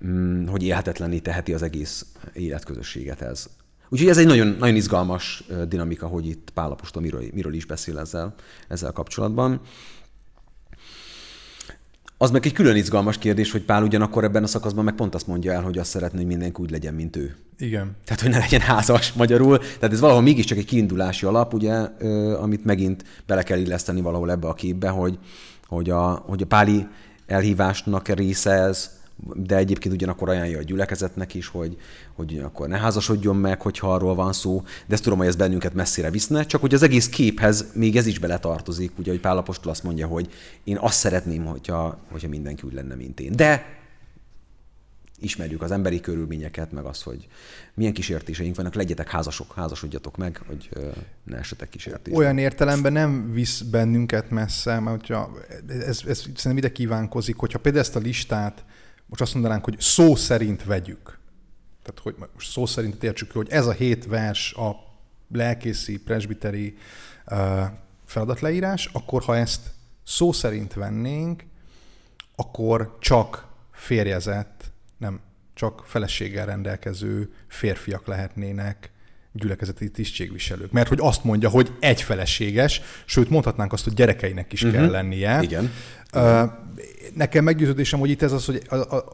mm, 0.06 0.46
hogy 0.46 0.62
élhetetlenné 0.62 1.18
teheti 1.18 1.54
az 1.54 1.62
egész 1.62 2.06
életközösséget 2.32 3.20
ez. 3.20 3.46
Úgyhogy 3.88 4.08
ez 4.08 4.18
egy 4.18 4.26
nagyon, 4.26 4.56
nagyon 4.58 4.76
izgalmas 4.76 5.44
dinamika, 5.68 6.06
hogy 6.06 6.26
itt 6.26 6.50
Pálapostól 6.54 7.02
miről, 7.02 7.22
miről 7.32 7.54
is 7.54 7.64
beszél 7.64 7.98
ezzel, 7.98 8.34
ezzel 8.68 8.92
kapcsolatban. 8.92 9.60
Az 12.20 12.30
meg 12.30 12.46
egy 12.46 12.52
külön 12.52 12.76
izgalmas 12.76 13.18
kérdés, 13.18 13.52
hogy 13.52 13.62
Pál 13.62 13.82
ugyanakkor 13.82 14.24
ebben 14.24 14.42
a 14.42 14.46
szakaszban 14.46 14.84
meg 14.84 14.94
pont 14.94 15.14
azt 15.14 15.26
mondja 15.26 15.52
el, 15.52 15.62
hogy 15.62 15.78
azt 15.78 15.90
szeretné, 15.90 16.18
hogy 16.18 16.26
mindenki 16.26 16.62
úgy 16.62 16.70
legyen, 16.70 16.94
mint 16.94 17.16
ő. 17.16 17.36
Igen. 17.58 17.96
Tehát, 18.04 18.20
hogy 18.20 18.30
ne 18.30 18.38
legyen 18.38 18.60
házas 18.60 19.12
magyarul. 19.12 19.58
Tehát 19.58 19.92
ez 19.92 20.00
valahol 20.00 20.22
mégiscsak 20.22 20.58
egy 20.58 20.64
kiindulási 20.64 21.26
alap, 21.26 21.54
ugye, 21.54 21.72
amit 22.34 22.64
megint 22.64 23.04
bele 23.26 23.42
kell 23.42 23.58
illeszteni 23.58 24.00
valahol 24.00 24.30
ebbe 24.30 24.48
a 24.48 24.54
képbe, 24.54 24.88
hogy, 24.88 25.18
hogy, 25.66 25.90
a, 25.90 26.10
hogy 26.10 26.42
a 26.42 26.46
páli 26.46 26.86
elhívásnak 27.26 28.08
része 28.08 28.50
ez, 28.50 28.97
de 29.34 29.56
egyébként 29.56 29.94
ugyanakkor 29.94 30.28
ajánlja 30.28 30.58
a 30.58 30.62
gyülekezetnek 30.62 31.34
is, 31.34 31.46
hogy, 31.46 31.76
hogy 32.14 32.38
akkor 32.38 32.68
ne 32.68 32.78
házasodjon 32.78 33.36
meg, 33.36 33.62
hogyha 33.62 33.94
arról 33.94 34.14
van 34.14 34.32
szó, 34.32 34.62
de 34.86 34.94
ezt 34.94 35.02
tudom, 35.02 35.18
hogy 35.18 35.26
ez 35.26 35.36
bennünket 35.36 35.74
messzire 35.74 36.10
viszne, 36.10 36.44
csak 36.44 36.60
hogy 36.60 36.74
az 36.74 36.82
egész 36.82 37.08
képhez 37.08 37.66
még 37.74 37.96
ez 37.96 38.06
is 38.06 38.18
beletartozik, 38.18 38.98
ugye, 38.98 39.10
hogy 39.10 39.20
Pálapostól 39.20 39.70
azt 39.70 39.82
mondja, 39.82 40.06
hogy 40.06 40.32
én 40.64 40.76
azt 40.76 40.98
szeretném, 40.98 41.44
hogyha, 41.44 41.98
hogyha 42.10 42.28
mindenki 42.28 42.62
úgy 42.66 42.72
lenne, 42.72 42.94
mint 42.94 43.20
én. 43.20 43.36
De 43.36 43.76
ismerjük 45.20 45.62
az 45.62 45.70
emberi 45.70 46.00
körülményeket, 46.00 46.72
meg 46.72 46.84
azt, 46.84 47.02
hogy 47.02 47.28
milyen 47.74 47.92
kísértéseink 47.92 48.56
vannak, 48.56 48.74
legyetek 48.74 49.10
házasok, 49.10 49.54
házasodjatok 49.54 50.16
meg, 50.16 50.40
hogy 50.46 50.68
ne 51.24 51.36
esetek 51.36 51.68
kísértésbe. 51.68 52.18
Olyan 52.18 52.38
értelemben 52.38 52.92
nem 52.92 53.32
visz 53.32 53.60
bennünket 53.60 54.30
messze, 54.30 54.80
mert 54.80 54.96
hogyha 54.96 55.36
ez, 55.68 56.00
ez 56.06 56.18
szerintem 56.18 56.56
ide 56.56 56.72
kívánkozik, 56.72 57.36
hogyha 57.36 57.58
például 57.58 57.84
ezt 57.84 57.96
a 57.96 58.00
listát 58.00 58.64
most 59.08 59.22
azt 59.22 59.34
mondanánk, 59.34 59.64
hogy 59.64 59.80
szó 59.80 60.14
szerint 60.14 60.64
vegyük. 60.64 61.18
Tehát, 61.82 62.00
hogy 62.02 62.28
most 62.34 62.50
szó 62.50 62.66
szerint 62.66 63.02
értsük, 63.02 63.32
hogy 63.32 63.48
ez 63.50 63.66
a 63.66 63.72
hét 63.72 64.06
vers 64.06 64.54
a 64.54 64.76
lelkészi, 65.32 66.02
presbiteri 66.02 66.76
feladatleírás, 68.04 68.90
akkor 68.92 69.22
ha 69.22 69.36
ezt 69.36 69.70
szó 70.04 70.32
szerint 70.32 70.74
vennénk, 70.74 71.44
akkor 72.36 72.96
csak 73.00 73.46
férjezett, 73.72 74.70
nem, 74.96 75.20
csak 75.54 75.84
feleséggel 75.86 76.46
rendelkező 76.46 77.34
férfiak 77.46 78.06
lehetnének 78.06 78.90
gyülekezeti 79.38 79.90
tisztségviselők. 79.90 80.72
Mert 80.72 80.88
hogy 80.88 80.98
azt 81.00 81.24
mondja, 81.24 81.48
hogy 81.48 81.72
egy 81.80 82.02
feleséges, 82.02 82.80
sőt 83.04 83.30
mondhatnánk 83.30 83.72
azt, 83.72 83.84
hogy 83.84 83.92
gyerekeinek 83.94 84.52
is 84.52 84.62
uh-huh. 84.62 84.80
kell 84.80 84.90
lennie. 84.90 85.42
Igen. 85.42 85.72
Nekem 87.14 87.44
meggyőződésem, 87.44 87.98
hogy 87.98 88.10
itt 88.10 88.22
ez 88.22 88.32
az, 88.32 88.44
hogy, 88.44 88.62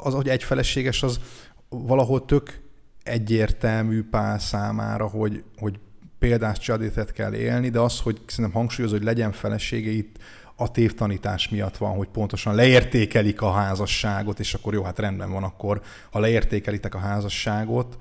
az, 0.02 0.14
hogy 0.14 0.28
egy 0.28 0.42
feleséges, 0.42 1.02
az 1.02 1.20
valahol 1.68 2.24
tök 2.24 2.60
egyértelmű 3.02 4.02
pál 4.02 4.38
számára, 4.38 5.06
hogy, 5.06 5.42
hogy 5.56 5.78
példás 6.18 6.58
csadétet 6.58 7.12
kell 7.12 7.34
élni, 7.34 7.68
de 7.68 7.80
az, 7.80 8.00
hogy 8.00 8.20
szerintem 8.26 8.54
hangsúlyozó, 8.54 8.94
hogy 8.94 9.04
legyen 9.04 9.32
felesége 9.32 9.90
itt 9.90 10.16
a 10.56 10.70
tévtanítás 10.70 11.48
miatt 11.48 11.76
van, 11.76 11.96
hogy 11.96 12.08
pontosan 12.08 12.54
leértékelik 12.54 13.42
a 13.42 13.50
házasságot, 13.50 14.40
és 14.40 14.54
akkor 14.54 14.74
jó, 14.74 14.82
hát 14.82 14.98
rendben 14.98 15.30
van 15.30 15.42
akkor, 15.42 15.82
ha 16.10 16.18
leértékelitek 16.18 16.94
a 16.94 16.98
házasságot, 16.98 17.98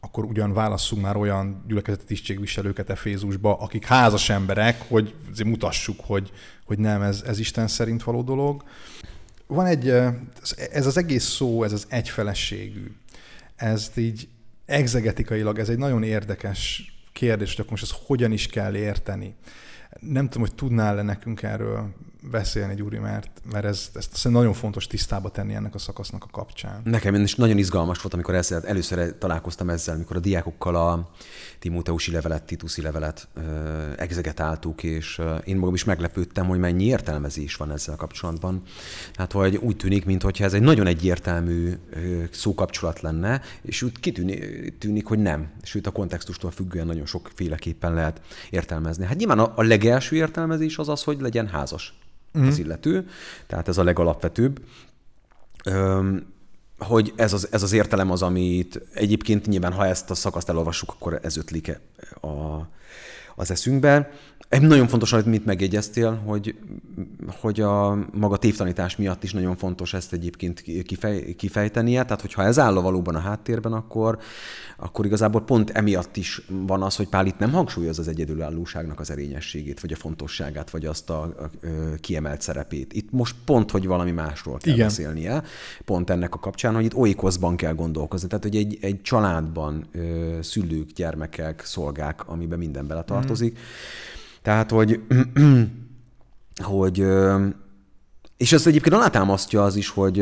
akkor 0.00 0.24
ugyan 0.24 0.52
válasszunk 0.52 1.02
már 1.02 1.16
olyan 1.16 1.64
gyülekezeti 1.66 2.04
tisztségviselőket 2.04 2.90
Efézusba, 2.90 3.56
akik 3.56 3.86
házas 3.86 4.30
emberek, 4.30 4.84
hogy 4.88 5.14
mutassuk, 5.44 6.00
hogy, 6.00 6.32
hogy 6.64 6.78
nem, 6.78 7.02
ez, 7.02 7.22
ez 7.26 7.38
Isten 7.38 7.68
szerint 7.68 8.02
való 8.02 8.22
dolog. 8.22 8.64
Van 9.46 9.66
egy, 9.66 9.88
ez 10.72 10.86
az 10.86 10.96
egész 10.96 11.24
szó, 11.24 11.62
ez 11.62 11.72
az 11.72 11.86
egyfelességű, 11.88 12.92
ez 13.56 13.90
így 13.96 14.28
egzegetikailag, 14.66 15.58
ez 15.58 15.68
egy 15.68 15.78
nagyon 15.78 16.02
érdekes 16.02 16.92
kérdés, 17.12 17.48
hogy 17.48 17.60
akkor 17.60 17.70
most 17.70 17.82
ezt 17.82 18.02
hogyan 18.06 18.32
is 18.32 18.46
kell 18.46 18.76
érteni. 18.76 19.34
Nem 20.00 20.28
tudom, 20.28 20.46
hogy 20.46 20.54
tudnál-e 20.54 21.02
nekünk 21.02 21.42
erről 21.42 21.94
beszélni, 22.30 22.74
Gyuri, 22.74 22.98
mert, 22.98 23.30
mert 23.52 23.64
ez, 23.64 23.90
ezt 23.94 24.14
szerintem 24.14 24.32
nagyon 24.42 24.52
fontos 24.52 24.86
tisztába 24.86 25.30
tenni 25.30 25.54
ennek 25.54 25.74
a 25.74 25.78
szakasznak 25.78 26.24
a 26.24 26.28
kapcsán. 26.30 26.80
Nekem 26.84 27.14
is 27.14 27.34
nagyon 27.34 27.58
izgalmas 27.58 28.00
volt, 28.00 28.14
amikor 28.14 28.34
ezzel, 28.34 28.62
először 28.64 29.18
találkoztam 29.18 29.70
ezzel, 29.70 29.94
amikor 29.94 30.16
a 30.16 30.20
diákokkal 30.20 30.76
a 30.76 31.10
Timóteusi 31.58 32.10
levelet, 32.10 32.42
Tituszi 32.42 32.82
levelet 32.82 33.28
ö, 33.34 33.40
exegetáltuk, 33.96 34.82
és 34.82 35.20
én 35.44 35.56
magam 35.56 35.74
is 35.74 35.84
meglepődtem, 35.84 36.46
hogy 36.46 36.58
mennyi 36.58 36.84
értelmezés 36.84 37.56
van 37.56 37.72
ezzel 37.72 37.96
kapcsolatban. 37.96 38.62
Hát, 39.14 39.32
hogy 39.32 39.56
úgy 39.56 39.76
tűnik, 39.76 40.04
mintha 40.04 40.30
ez 40.44 40.52
egy 40.52 40.62
nagyon 40.62 40.86
egyértelmű 40.86 41.72
szókapcsolat 42.30 43.00
lenne, 43.00 43.40
és 43.62 43.82
úgy 43.82 44.00
kitűnik, 44.00 44.78
tűnik, 44.78 45.06
hogy 45.06 45.18
nem. 45.18 45.50
Sőt, 45.62 45.86
a 45.86 45.90
kontextustól 45.90 46.50
függően 46.50 46.86
nagyon 46.86 47.06
sokféleképpen 47.06 47.94
lehet 47.94 48.20
értelmezni. 48.50 49.04
Hát 49.04 49.16
nyilván 49.16 49.38
a 49.38 49.62
legelső 49.62 50.16
értelmezés 50.16 50.78
az 50.78 50.88
az, 50.88 51.02
hogy 51.02 51.20
legyen 51.20 51.46
házas 51.46 51.94
mm. 52.38 52.46
az 52.46 52.58
illető, 52.58 53.08
tehát 53.46 53.68
ez 53.68 53.78
a 53.78 53.84
legalapvetőbb. 53.84 54.60
Öm, 55.64 56.26
hogy 56.78 57.12
ez 57.16 57.32
az, 57.32 57.48
ez 57.50 57.62
az 57.62 57.72
értelem 57.72 58.10
az, 58.10 58.22
amit 58.22 58.80
egyébként 58.92 59.46
nyilván, 59.46 59.72
ha 59.72 59.86
ezt 59.86 60.10
a 60.10 60.14
szakaszt 60.14 60.48
elolvassuk, 60.48 60.90
akkor 60.90 61.18
ez 61.22 61.36
ötlik 61.36 61.80
a, 62.20 62.28
az 63.36 63.50
eszünkbe. 63.50 64.10
Egy 64.48 64.62
nagyon 64.62 64.88
fontos, 64.88 65.12
amit 65.12 65.26
mit 65.26 65.44
megjegyeztél, 65.44 66.14
hogy, 66.14 66.54
hogy 67.40 67.60
a 67.60 67.98
maga 68.12 68.36
tévtanítás 68.36 68.96
miatt 68.96 69.22
is 69.22 69.32
nagyon 69.32 69.56
fontos 69.56 69.94
ezt 69.94 70.12
egyébként 70.12 70.60
kifej, 70.60 71.34
kifejtenie. 71.34 72.02
Tehát, 72.02 72.20
hogyha 72.20 72.42
ez 72.42 72.58
áll 72.58 72.74
valóban 72.74 73.14
a 73.14 73.18
háttérben, 73.18 73.72
akkor, 73.72 74.18
akkor 74.78 75.06
igazából 75.06 75.40
pont 75.40 75.70
emiatt 75.70 76.16
is 76.16 76.42
van 76.66 76.82
az, 76.82 76.96
hogy 76.96 77.08
Pál 77.08 77.26
itt 77.26 77.38
nem 77.38 77.52
hangsúlyoz 77.52 77.98
az 77.98 78.08
egyedülállóságnak 78.08 79.00
az 79.00 79.10
erényességét, 79.10 79.80
vagy 79.80 79.92
a 79.92 79.96
fontosságát, 79.96 80.70
vagy 80.70 80.86
azt 80.86 81.10
a, 81.10 81.22
a, 81.22 81.42
a 81.42 81.48
kiemelt 82.00 82.40
szerepét. 82.40 82.92
Itt 82.92 83.10
most 83.10 83.34
pont, 83.44 83.70
hogy 83.70 83.86
valami 83.86 84.10
másról 84.10 84.58
kell 84.58 84.74
Igen. 84.74 84.86
beszélnie, 84.86 85.42
pont 85.84 86.10
ennek 86.10 86.34
a 86.34 86.38
kapcsán, 86.38 86.74
hogy 86.74 86.84
itt 86.84 86.94
oikoszban 86.94 87.56
kell 87.56 87.74
gondolkozni. 87.74 88.28
Tehát, 88.28 88.44
hogy 88.44 88.56
egy, 88.56 88.78
egy 88.80 89.02
családban 89.02 89.86
ö, 89.92 90.38
szülők, 90.42 90.90
gyermekek, 90.90 91.62
szolgák, 91.64 92.28
amiben 92.28 92.58
minden 92.58 92.86
bele 92.86 93.02
tartozik. 93.02 93.52
Mm. 93.52 93.62
Tehát, 94.42 94.70
hogy, 94.70 95.00
hogy 96.62 97.04
és 98.38 98.52
ezt 98.52 98.66
egyébként 98.66 98.94
alátámasztja 98.94 99.64
az 99.64 99.76
is, 99.76 99.88
hogy 99.88 100.20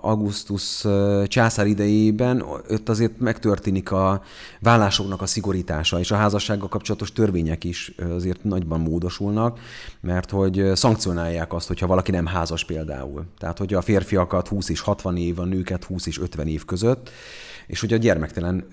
Augustus 0.00 0.84
császár 1.24 1.66
idejében 1.66 2.40
ott 2.70 2.88
azért 2.88 3.18
megtörténik 3.18 3.90
a 3.90 4.22
vállásoknak 4.60 5.22
a 5.22 5.26
szigorítása, 5.26 5.98
és 5.98 6.10
a 6.10 6.16
házassággal 6.16 6.68
kapcsolatos 6.68 7.12
törvények 7.12 7.64
is 7.64 7.92
azért 8.16 8.44
nagyban 8.44 8.80
módosulnak, 8.80 9.58
mert 10.00 10.30
hogy 10.30 10.70
szankcionálják 10.74 11.52
azt, 11.52 11.66
hogyha 11.66 11.86
valaki 11.86 12.10
nem 12.10 12.26
házas 12.26 12.64
például. 12.64 13.24
Tehát, 13.38 13.58
hogy 13.58 13.74
a 13.74 13.80
férfiakat 13.80 14.48
20 14.48 14.68
és 14.68 14.80
60 14.80 15.16
év, 15.16 15.38
a 15.38 15.44
nőket 15.44 15.84
20 15.84 16.06
és 16.06 16.20
50 16.20 16.46
év 16.46 16.64
között, 16.64 17.10
és 17.66 17.80
hogy 17.80 17.92
a 17.92 17.96
gyermektelen 17.96 18.66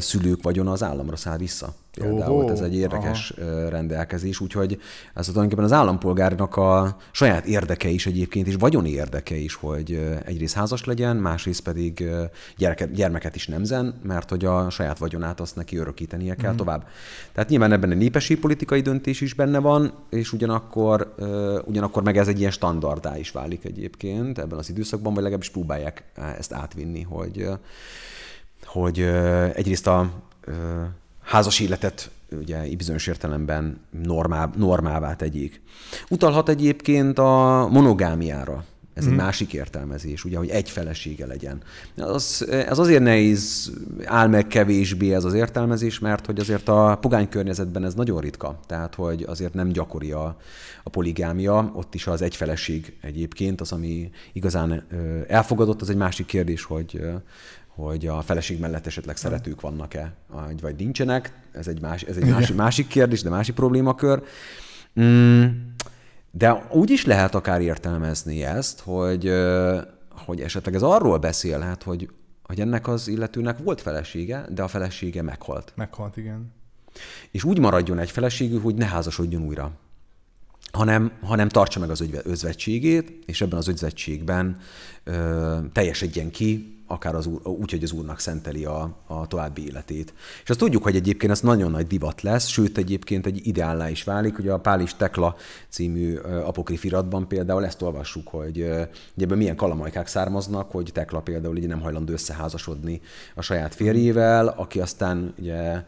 szülők 0.00 0.42
vagyona 0.42 0.72
az 0.72 0.82
államra 0.82 1.16
száll 1.16 1.36
vissza. 1.36 1.74
Például 2.00 2.44
oh, 2.44 2.50
ez 2.50 2.60
egy 2.60 2.76
érdekes 2.76 3.30
aha. 3.30 3.68
rendelkezés, 3.68 4.40
úgyhogy 4.40 4.80
ez 5.14 5.26
tulajdonképpen 5.26 5.64
az 5.64 5.72
állampolgárnak 5.72 6.56
a 6.56 6.96
saját 7.10 7.46
érdeke 7.46 7.88
is 7.88 8.06
egyébként, 8.06 8.46
és 8.46 8.54
vagyoni 8.58 8.90
érdeke 8.90 9.34
is, 9.34 9.54
hogy 9.54 10.18
egyrészt 10.24 10.54
házas 10.54 10.84
legyen, 10.84 11.16
másrészt 11.16 11.60
pedig 11.60 12.08
gyereket, 12.56 12.92
gyermeket 12.92 13.36
is 13.36 13.46
nemzen, 13.46 14.00
mert 14.02 14.30
hogy 14.30 14.44
a 14.44 14.70
saját 14.70 14.98
vagyonát 14.98 15.40
azt 15.40 15.56
neki 15.56 15.76
örökítenie 15.76 16.34
kell 16.34 16.52
mm. 16.52 16.56
tovább. 16.56 16.88
Tehát 17.32 17.48
nyilván 17.48 17.72
ebben 17.72 17.90
egy 17.90 17.96
népességpolitikai 17.96 18.80
döntés 18.80 19.20
is 19.20 19.34
benne 19.34 19.58
van, 19.58 19.92
és 20.10 20.32
ugyanakkor, 20.32 21.14
ugyanakkor 21.64 22.02
meg 22.02 22.16
ez 22.16 22.28
egy 22.28 22.38
ilyen 22.38 22.50
standardá 22.50 23.18
is 23.18 23.30
válik 23.30 23.64
egyébként 23.64 24.38
ebben 24.38 24.58
az 24.58 24.70
időszakban, 24.70 25.12
vagy 25.12 25.22
legalábbis 25.22 25.50
próbálják 25.50 26.04
ezt 26.38 26.52
átvinni, 26.52 27.02
hogy 27.02 27.48
hogy 28.64 29.00
egyrészt 29.54 29.86
a 29.86 30.10
házas 31.26 31.60
életet 31.60 32.10
ugye 32.30 32.76
bizonyos 32.76 33.06
értelemben 33.06 33.80
normá, 34.02 34.50
normává 34.56 35.16
tegyék. 35.16 35.60
Utalhat 36.08 36.48
egyébként 36.48 37.18
a 37.18 37.68
monogámiára. 37.70 38.64
Ez 38.94 39.04
mm. 39.04 39.08
egy 39.08 39.14
mhm. 39.14 39.24
másik 39.24 39.52
értelmezés, 39.52 40.24
ugye, 40.24 40.38
hogy 40.38 40.48
egy 40.48 40.70
felesége 40.70 41.26
legyen. 41.26 41.62
Az, 41.96 42.46
ez 42.50 42.78
azért 42.78 43.02
nehéz, 43.02 43.72
áll 44.04 44.26
meg 44.26 44.46
kevésbé 44.46 45.14
ez 45.14 45.24
az 45.24 45.34
értelmezés, 45.34 45.98
mert 45.98 46.26
hogy 46.26 46.38
azért 46.38 46.68
a 46.68 46.98
pogány 47.00 47.28
környezetben 47.28 47.84
ez 47.84 47.94
nagyon 47.94 48.20
ritka. 48.20 48.60
Tehát, 48.66 48.94
hogy 48.94 49.22
azért 49.22 49.54
nem 49.54 49.68
gyakori 49.68 50.12
a, 50.12 50.36
a 50.82 50.90
poligámia, 50.90 51.70
ott 51.74 51.94
is 51.94 52.06
az 52.06 52.22
egyfeleség 52.22 52.96
egyébként, 53.00 53.60
az, 53.60 53.72
ami 53.72 54.10
igazán 54.32 54.86
elfogadott, 55.28 55.80
az 55.80 55.90
egy 55.90 55.96
másik 55.96 56.26
kérdés, 56.26 56.64
hogy 56.64 57.00
hogy 57.76 58.06
a 58.06 58.22
feleség 58.22 58.60
mellett 58.60 58.86
esetleg 58.86 59.16
szeretők 59.16 59.60
vannak-e, 59.60 60.12
vagy 60.60 60.76
nincsenek. 60.76 61.32
Ez 61.52 61.66
egy, 61.66 61.80
más, 61.80 62.02
ez 62.02 62.16
egy 62.16 62.26
másik, 62.26 62.56
másik 62.56 62.86
kérdés, 62.86 63.22
de 63.22 63.30
másik 63.30 63.54
problémakör. 63.54 64.22
Mm, 65.00 65.44
de 66.30 66.66
úgy 66.70 66.90
is 66.90 67.04
lehet 67.04 67.34
akár 67.34 67.60
értelmezni 67.60 68.44
ezt, 68.44 68.80
hogy, 68.80 69.32
hogy 70.10 70.40
esetleg 70.40 70.74
ez 70.74 70.82
arról 70.82 71.18
beszélhet, 71.18 71.82
hogy, 71.82 72.10
hogy 72.42 72.60
ennek 72.60 72.88
az 72.88 73.08
illetőnek 73.08 73.58
volt 73.58 73.80
felesége, 73.80 74.46
de 74.50 74.62
a 74.62 74.68
felesége 74.68 75.22
meghalt. 75.22 75.72
Meghalt, 75.74 76.16
igen. 76.16 76.52
És 77.30 77.44
úgy 77.44 77.58
maradjon 77.58 77.98
egy 77.98 78.10
feleségű, 78.10 78.58
hogy 78.58 78.74
ne 78.74 78.86
házasodjon 78.86 79.42
újra 79.42 79.72
hanem, 80.72 81.12
hanem 81.22 81.48
tartsa 81.48 81.80
meg 81.80 81.90
az 81.90 82.04
özvetségét, 82.22 83.12
és 83.26 83.40
ebben 83.40 83.58
az 83.58 83.68
özvetségben 83.68 84.58
ö, 85.04 85.58
teljesedjen 85.72 86.30
ki 86.30 86.75
akár 86.86 87.14
az 87.14 87.26
úr, 87.26 87.40
úgy, 87.46 87.70
hogy 87.70 87.82
az 87.82 87.92
úrnak 87.92 88.18
szenteli 88.18 88.64
a, 88.64 88.96
a 89.06 89.26
további 89.26 89.66
életét. 89.66 90.14
És 90.42 90.50
azt 90.50 90.58
tudjuk, 90.58 90.82
hogy 90.82 90.96
egyébként 90.96 91.32
ez 91.32 91.40
nagyon 91.40 91.70
nagy 91.70 91.86
divat 91.86 92.22
lesz, 92.22 92.46
sőt 92.46 92.78
egyébként 92.78 93.26
egy 93.26 93.46
ideállá 93.46 93.90
is 93.90 94.04
válik. 94.04 94.38
Ugye 94.38 94.52
a 94.52 94.58
Pál 94.58 94.80
is 94.80 94.94
Tekla 94.94 95.36
című 95.68 96.16
apokrifiratban 96.16 97.28
például 97.28 97.64
ezt 97.64 97.82
olvassuk, 97.82 98.28
hogy 98.28 98.60
ebben 99.16 99.38
milyen 99.38 99.56
kalamajkák 99.56 100.06
származnak, 100.06 100.70
hogy 100.70 100.90
Tekla 100.92 101.20
például 101.20 101.56
ugye 101.56 101.66
nem 101.66 101.80
hajlandó 101.80 102.12
összeházasodni 102.12 103.00
a 103.34 103.42
saját 103.42 103.74
férjével, 103.74 104.48
aki 104.48 104.80
aztán 104.80 105.34
ugye 105.38 105.82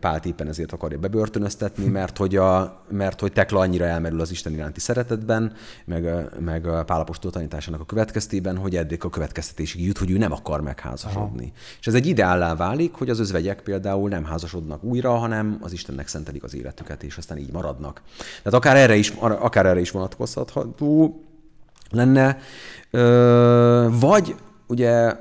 Pált 0.00 0.26
éppen 0.26 0.48
ezért 0.48 0.72
akarja 0.72 0.98
bebörtönöztetni, 0.98 1.86
mert 1.86 2.16
hogy, 2.16 2.36
a, 2.36 2.82
mert 2.90 3.20
hogy 3.20 3.32
Tekla 3.32 3.60
annyira 3.60 3.84
elmerül 3.84 4.20
az 4.20 4.30
Isten 4.30 4.52
iránti 4.52 4.80
szeretetben, 4.80 5.52
meg, 5.84 6.28
meg 6.40 6.66
a 6.66 6.84
Pálapostól 6.84 7.30
tanításának 7.30 7.80
a 7.80 7.84
következtében, 7.84 8.56
hogy 8.56 8.76
eddig 8.76 9.04
a 9.04 9.10
következtetésig 9.10 9.84
jut, 9.84 9.98
hogy 9.98 10.10
ő 10.10 10.18
nem 10.18 10.32
akar 10.36 10.60
megházasodni. 10.60 11.44
Aha. 11.44 11.52
És 11.80 11.86
ez 11.86 11.94
egy 11.94 12.06
ideállá 12.06 12.54
válik, 12.54 12.92
hogy 12.92 13.10
az 13.10 13.18
özvegyek 13.18 13.60
például 13.60 14.08
nem 14.08 14.24
házasodnak 14.24 14.84
újra, 14.84 15.14
hanem 15.14 15.58
az 15.60 15.72
Istennek 15.72 16.08
szentelik 16.08 16.42
az 16.42 16.54
életüket, 16.54 17.02
és 17.02 17.16
aztán 17.16 17.38
így 17.38 17.52
maradnak. 17.52 18.02
Tehát 18.18 18.58
akár 18.58 18.76
erre 18.76 18.96
is, 18.96 19.10
akár 19.18 19.66
erre 19.66 19.80
is 19.80 19.90
vonatkozható 19.90 21.20
lenne. 21.90 22.38
Vagy 23.88 24.34
ugye 24.66 25.16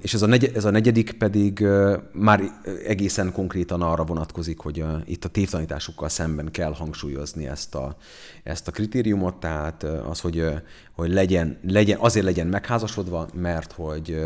és 0.00 0.14
ez 0.14 0.22
a, 0.22 0.26
negy, 0.26 0.50
ez 0.54 0.64
a 0.64 0.70
negyedik 0.70 1.12
pedig 1.12 1.66
már 2.12 2.42
egészen 2.86 3.32
konkrétan 3.32 3.82
arra 3.82 4.04
vonatkozik, 4.04 4.58
hogy 4.58 4.84
itt 5.04 5.24
a 5.24 5.28
tévtanításokkal 5.28 6.08
szemben 6.08 6.50
kell 6.50 6.72
hangsúlyozni 6.72 7.46
ezt 7.46 7.74
a, 7.74 7.96
ezt 8.42 8.68
a 8.68 8.70
kritériumot, 8.70 9.34
tehát 9.36 9.82
az, 9.82 10.20
hogy, 10.20 10.44
hogy 10.92 11.12
legyen, 11.12 11.58
legyen, 11.62 11.98
azért 12.00 12.24
legyen 12.24 12.46
megházasodva, 12.46 13.28
mert 13.34 13.72
hogy, 13.72 14.20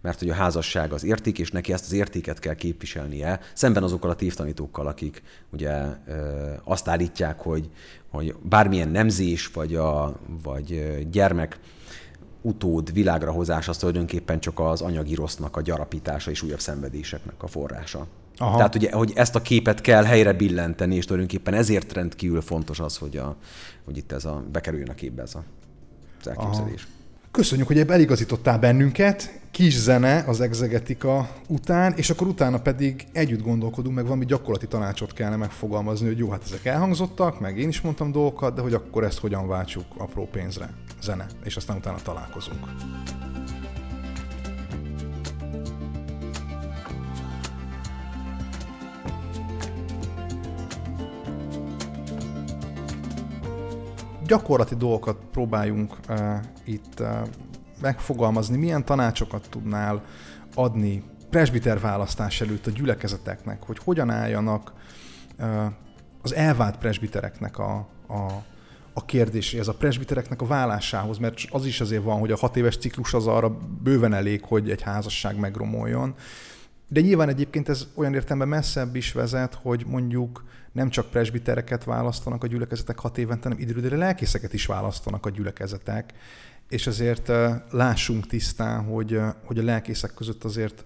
mert 0.00 0.18
hogy 0.18 0.30
a 0.30 0.34
házasság 0.34 0.92
az 0.92 1.04
érték, 1.04 1.38
és 1.38 1.50
neki 1.50 1.72
ezt 1.72 1.84
az 1.84 1.92
értéket 1.92 2.38
kell 2.38 2.54
képviselnie, 2.54 3.40
szemben 3.54 3.82
azokkal 3.82 4.10
a 4.10 4.16
tévtanítókkal, 4.16 4.86
akik 4.86 5.22
ugye 5.52 5.72
azt 6.64 6.88
állítják, 6.88 7.40
hogy, 7.40 7.70
hogy 8.08 8.34
bármilyen 8.42 8.88
nemzés, 8.88 9.46
vagy, 9.46 9.74
a, 9.74 10.20
vagy 10.42 10.98
gyermek 11.10 11.58
utód 12.42 12.92
világra 12.92 13.32
hozás 13.32 13.68
az 13.68 13.76
tulajdonképpen 13.76 14.40
csak 14.40 14.58
az 14.60 14.80
anyagi 14.80 15.14
rossznak 15.14 15.56
a 15.56 15.60
gyarapítása 15.60 16.30
és 16.30 16.42
újabb 16.42 16.60
szenvedéseknek 16.60 17.42
a 17.42 17.46
forrása. 17.46 18.06
Aha. 18.36 18.56
Tehát 18.56 18.74
ugye, 18.74 18.92
hogy 18.92 19.12
ezt 19.14 19.34
a 19.34 19.42
képet 19.42 19.80
kell 19.80 20.04
helyre 20.04 20.32
billenteni, 20.32 20.94
és 20.94 21.04
tulajdonképpen 21.04 21.54
ezért 21.54 21.92
rendkívül 21.92 22.40
fontos 22.40 22.80
az, 22.80 22.96
hogy, 22.96 23.16
a, 23.16 23.36
hogy 23.84 23.96
itt 23.96 24.12
ez 24.12 24.24
a, 24.24 24.44
bekerüljön 24.52 24.88
a 24.88 24.94
képbe 24.94 25.22
ez 25.22 25.34
a, 25.34 25.42
az 26.20 26.26
elképzelés. 26.28 26.82
Aha. 26.82 26.98
Köszönjük, 27.30 27.66
hogy 27.66 27.78
eligazítottál 27.78 28.58
bennünket. 28.58 29.39
Kis 29.50 29.78
zene 29.78 30.24
az 30.26 30.40
exegetika 30.40 31.28
után, 31.48 31.92
és 31.96 32.10
akkor 32.10 32.26
utána 32.26 32.60
pedig 32.60 33.06
együtt 33.12 33.42
gondolkodunk, 33.42 33.94
meg 33.94 34.04
valami 34.04 34.24
gyakorlati 34.24 34.66
tanácsot 34.66 35.12
kellene 35.12 35.36
megfogalmazni, 35.36 36.06
hogy 36.06 36.18
jó, 36.18 36.30
hát 36.30 36.42
ezek 36.44 36.64
elhangzottak, 36.64 37.40
meg 37.40 37.58
én 37.58 37.68
is 37.68 37.80
mondtam 37.80 38.12
dolgokat, 38.12 38.54
de 38.54 38.60
hogy 38.60 38.74
akkor 38.74 39.04
ezt 39.04 39.18
hogyan 39.18 39.48
váltsuk 39.48 39.84
apró 39.96 40.28
pénzre, 40.32 40.70
zene, 41.02 41.26
és 41.44 41.56
aztán 41.56 41.76
utána 41.76 41.98
találkozunk. 42.02 42.66
gyakorlati 54.26 54.74
dolgokat 54.74 55.16
próbáljunk 55.30 55.96
uh, 56.08 56.34
itt 56.64 57.00
uh, 57.00 57.06
megfogalmazni, 57.80 58.56
milyen 58.56 58.84
tanácsokat 58.84 59.46
tudnál 59.50 60.02
adni 60.54 61.02
presbiter 61.30 61.80
választás 61.80 62.40
előtt 62.40 62.66
a 62.66 62.70
gyülekezeteknek, 62.70 63.62
hogy 63.62 63.78
hogyan 63.78 64.10
álljanak 64.10 64.72
az 66.22 66.34
elvált 66.34 66.76
presbitereknek 66.76 67.58
a, 67.58 67.88
a, 68.06 68.44
a 68.92 69.04
kérdéséhez, 69.04 69.68
a 69.68 69.74
presbitereknek 69.74 70.42
a 70.42 70.46
vállásához, 70.46 71.18
mert 71.18 71.38
az 71.50 71.66
is 71.66 71.80
azért 71.80 72.02
van, 72.02 72.18
hogy 72.18 72.30
a 72.30 72.36
hat 72.36 72.56
éves 72.56 72.76
ciklus 72.76 73.14
az 73.14 73.26
arra 73.26 73.58
bőven 73.82 74.14
elég, 74.14 74.44
hogy 74.44 74.70
egy 74.70 74.82
házasság 74.82 75.38
megromoljon. 75.38 76.14
De 76.88 77.00
nyilván 77.00 77.28
egyébként 77.28 77.68
ez 77.68 77.86
olyan 77.94 78.14
értelemben 78.14 78.48
messzebb 78.48 78.96
is 78.96 79.12
vezet, 79.12 79.54
hogy 79.54 79.84
mondjuk 79.86 80.44
nem 80.72 80.88
csak 80.88 81.10
presbitereket 81.10 81.84
választanak 81.84 82.44
a 82.44 82.46
gyülekezetek 82.46 82.98
hat 82.98 83.18
évente, 83.18 83.48
hanem 83.48 83.68
időre 83.68 83.96
lelkészeket 83.96 84.52
is 84.52 84.66
választanak 84.66 85.26
a 85.26 85.30
gyülekezetek, 85.30 86.12
és 86.70 86.86
azért 86.86 87.30
lássunk 87.70 88.26
tisztán, 88.26 88.84
hogy, 88.84 89.20
hogy 89.44 89.58
a 89.58 89.62
lelkészek 89.62 90.14
között 90.14 90.44
azért 90.44 90.84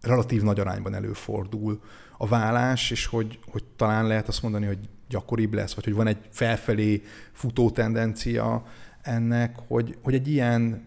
relatív 0.00 0.42
nagy 0.42 0.60
arányban 0.60 0.94
előfordul 0.94 1.82
a 2.18 2.26
vállás, 2.26 2.90
és 2.90 3.06
hogy, 3.06 3.38
hogy 3.46 3.64
talán 3.76 4.06
lehet 4.06 4.28
azt 4.28 4.42
mondani, 4.42 4.66
hogy 4.66 4.78
gyakoribb 5.08 5.54
lesz, 5.54 5.74
vagy 5.74 5.84
hogy 5.84 5.94
van 5.94 6.06
egy 6.06 6.18
felfelé 6.30 7.02
futó 7.32 7.70
tendencia 7.70 8.66
ennek, 9.02 9.56
hogy, 9.66 9.98
hogy 10.02 10.14
egy 10.14 10.28
ilyen 10.28 10.86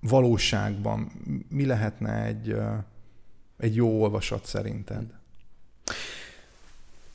valóságban 0.00 1.12
mi 1.48 1.66
lehetne 1.66 2.24
egy, 2.24 2.56
egy 3.58 3.74
jó 3.74 4.00
olvasat 4.00 4.46
szerinted? 4.46 5.04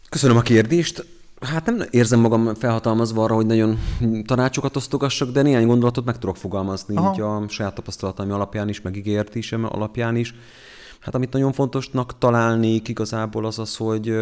Köszönöm 0.09 0.37
a 0.37 0.41
kérdést. 0.41 1.14
Hát 1.45 1.65
nem 1.65 1.81
érzem 1.89 2.19
magam 2.19 2.53
felhatalmazva 2.53 3.23
arra, 3.23 3.35
hogy 3.35 3.45
nagyon 3.45 3.79
tanácsokat 4.25 4.75
osztogassak, 4.75 5.29
de 5.29 5.41
néhány 5.41 5.67
gondolatot 5.67 6.05
meg 6.05 6.17
tudok 6.17 6.37
fogalmazni 6.37 6.95
Aha. 6.95 7.13
így 7.13 7.21
a 7.21 7.43
saját 7.47 7.75
tapasztalataim 7.75 8.31
alapján 8.31 8.69
is, 8.69 8.81
meg 8.81 8.95
ígértésem 8.95 9.65
alapján 9.65 10.15
is. 10.15 10.35
Hát 10.99 11.15
amit 11.15 11.33
nagyon 11.33 11.51
fontosnak 11.51 12.17
találnék 12.17 12.87
igazából 12.87 13.45
az 13.45 13.59
az, 13.59 13.75
hogy 13.75 14.15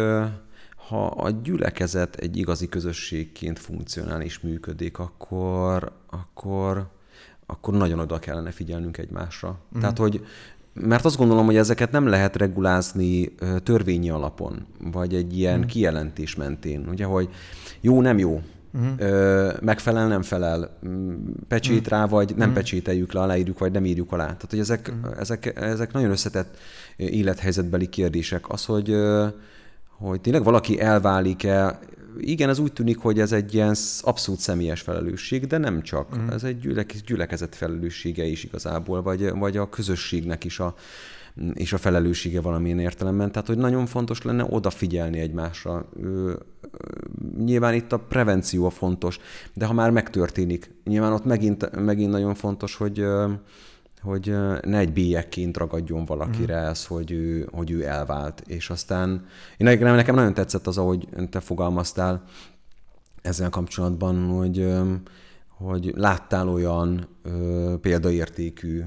ha 0.88 1.06
a 1.06 1.30
gyülekezet 1.30 2.16
egy 2.16 2.36
igazi 2.36 2.68
közösségként 2.68 3.58
funkcionál 3.58 4.20
és 4.20 4.40
működik, 4.40 4.98
akkor, 4.98 5.92
akkor, 6.10 6.88
akkor 7.46 7.74
nagyon 7.74 7.98
oda 7.98 8.18
kellene 8.18 8.50
figyelnünk 8.50 8.98
egymásra. 8.98 9.58
Mm. 9.76 9.80
Tehát, 9.80 9.98
hogy 9.98 10.26
mert 10.74 11.04
azt 11.04 11.16
gondolom, 11.16 11.46
hogy 11.46 11.56
ezeket 11.56 11.90
nem 11.90 12.06
lehet 12.06 12.36
regulázni 12.36 13.34
törvényi 13.62 14.10
alapon, 14.10 14.66
vagy 14.92 15.14
egy 15.14 15.38
ilyen 15.38 15.58
mm. 15.58 15.62
kijelentés 15.62 16.34
mentén. 16.34 16.86
Ugye, 16.90 17.04
hogy 17.04 17.28
jó, 17.80 18.00
nem 18.00 18.18
jó, 18.18 18.42
uh-huh. 18.74 19.60
megfelel, 19.60 20.08
nem 20.08 20.22
felel, 20.22 20.78
pecsét 21.48 21.86
uh-huh. 21.86 21.98
rá, 21.98 22.06
vagy 22.06 22.28
nem 22.28 22.38
uh-huh. 22.38 22.54
pecsételjük 22.54 23.12
le, 23.12 23.20
aláírjuk, 23.20 23.58
vagy 23.58 23.72
nem 23.72 23.84
írjuk 23.84 24.12
alá. 24.12 24.24
Tehát, 24.24 24.50
hogy 24.50 24.58
ezek, 24.58 24.92
uh-huh. 24.96 25.20
ezek, 25.20 25.60
ezek 25.60 25.92
nagyon 25.92 26.10
összetett 26.10 26.56
élethelyzetbeli 26.96 27.88
kérdések. 27.88 28.48
Az, 28.48 28.64
hogy, 28.64 28.94
hogy 29.88 30.20
tényleg 30.20 30.44
valaki 30.44 30.80
elválik-e 30.80 31.78
igen, 32.18 32.48
ez 32.48 32.58
úgy 32.58 32.72
tűnik, 32.72 32.98
hogy 32.98 33.20
ez 33.20 33.32
egy 33.32 33.54
ilyen 33.54 33.74
abszolút 34.00 34.40
személyes 34.40 34.80
felelősség, 34.80 35.46
de 35.46 35.58
nem 35.58 35.82
csak. 35.82 36.18
Mm. 36.18 36.28
Ez 36.28 36.44
egy 36.44 36.58
gyülek, 36.58 36.94
gyülekezet 37.06 37.54
felelőssége 37.54 38.24
is 38.24 38.44
igazából, 38.44 39.02
vagy, 39.02 39.30
vagy 39.30 39.56
a 39.56 39.68
közösségnek 39.68 40.44
is 40.44 40.60
a, 40.60 40.74
és 41.54 41.72
a 41.72 41.78
felelőssége 41.78 42.40
valamilyen 42.40 42.78
értelemben. 42.78 43.32
Tehát, 43.32 43.48
hogy 43.48 43.58
nagyon 43.58 43.86
fontos 43.86 44.22
lenne 44.22 44.46
odafigyelni 44.50 45.18
egymásra. 45.18 45.88
Nyilván 47.38 47.74
itt 47.74 47.92
a 47.92 47.98
prevenció 47.98 48.66
a 48.66 48.70
fontos, 48.70 49.18
de 49.54 49.66
ha 49.66 49.72
már 49.72 49.90
megtörténik, 49.90 50.70
nyilván 50.84 51.12
ott 51.12 51.24
megint, 51.24 51.84
megint 51.84 52.10
nagyon 52.10 52.34
fontos, 52.34 52.76
hogy 52.76 53.04
hogy 54.04 54.36
ne 54.62 54.78
egy 54.78 54.92
bélyekként 54.92 55.56
ragadjon 55.56 56.04
valakire 56.04 56.60
mm. 56.60 56.64
ez, 56.64 56.86
hogy 56.86 57.10
ő, 57.12 57.48
hogy 57.52 57.70
ő 57.70 57.86
elvált. 57.86 58.42
És 58.46 58.70
aztán 58.70 59.26
én 59.56 59.78
nekem 59.80 60.14
nagyon 60.14 60.34
tetszett 60.34 60.66
az, 60.66 60.78
ahogy 60.78 61.08
te 61.30 61.40
fogalmaztál 61.40 62.22
ezzel 63.22 63.50
kapcsolatban, 63.50 64.26
hogy, 64.26 64.74
hogy 65.48 65.92
láttál 65.96 66.48
olyan 66.48 67.08
példaértékű 67.80 68.82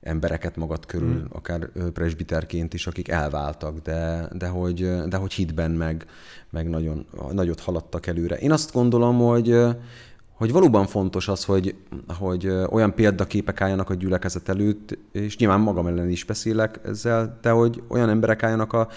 embereket 0.00 0.56
magad 0.56 0.86
körül, 0.86 1.14
mm. 1.14 1.24
akár 1.32 1.68
presbiterként 1.92 2.74
is, 2.74 2.86
akik 2.86 3.08
elváltak, 3.08 3.78
de, 3.78 4.28
de, 4.32 4.48
hogy, 4.48 5.06
de 5.08 5.16
hogy 5.16 5.32
hitben 5.32 5.70
meg, 5.70 6.06
meg 6.50 6.68
nagyon, 6.68 7.06
nagyot 7.32 7.60
haladtak 7.60 8.06
előre. 8.06 8.36
Én 8.36 8.52
azt 8.52 8.72
gondolom, 8.72 9.18
hogy 9.18 9.56
hogy 10.38 10.52
valóban 10.52 10.86
fontos 10.86 11.28
az, 11.28 11.44
hogy, 11.44 11.74
hogy 12.18 12.48
olyan 12.70 12.94
példaképek 12.94 13.60
álljanak 13.60 13.90
a 13.90 13.94
gyülekezet 13.94 14.48
előtt, 14.48 14.98
és 15.12 15.36
nyilván 15.36 15.60
magam 15.60 15.86
ellen 15.86 16.08
is 16.10 16.24
beszélek 16.24 16.80
ezzel, 16.84 17.38
de 17.42 17.50
hogy 17.50 17.82
olyan 17.88 18.08
emberek 18.08 18.42
álljanak 18.42 18.72
a, 18.72 18.88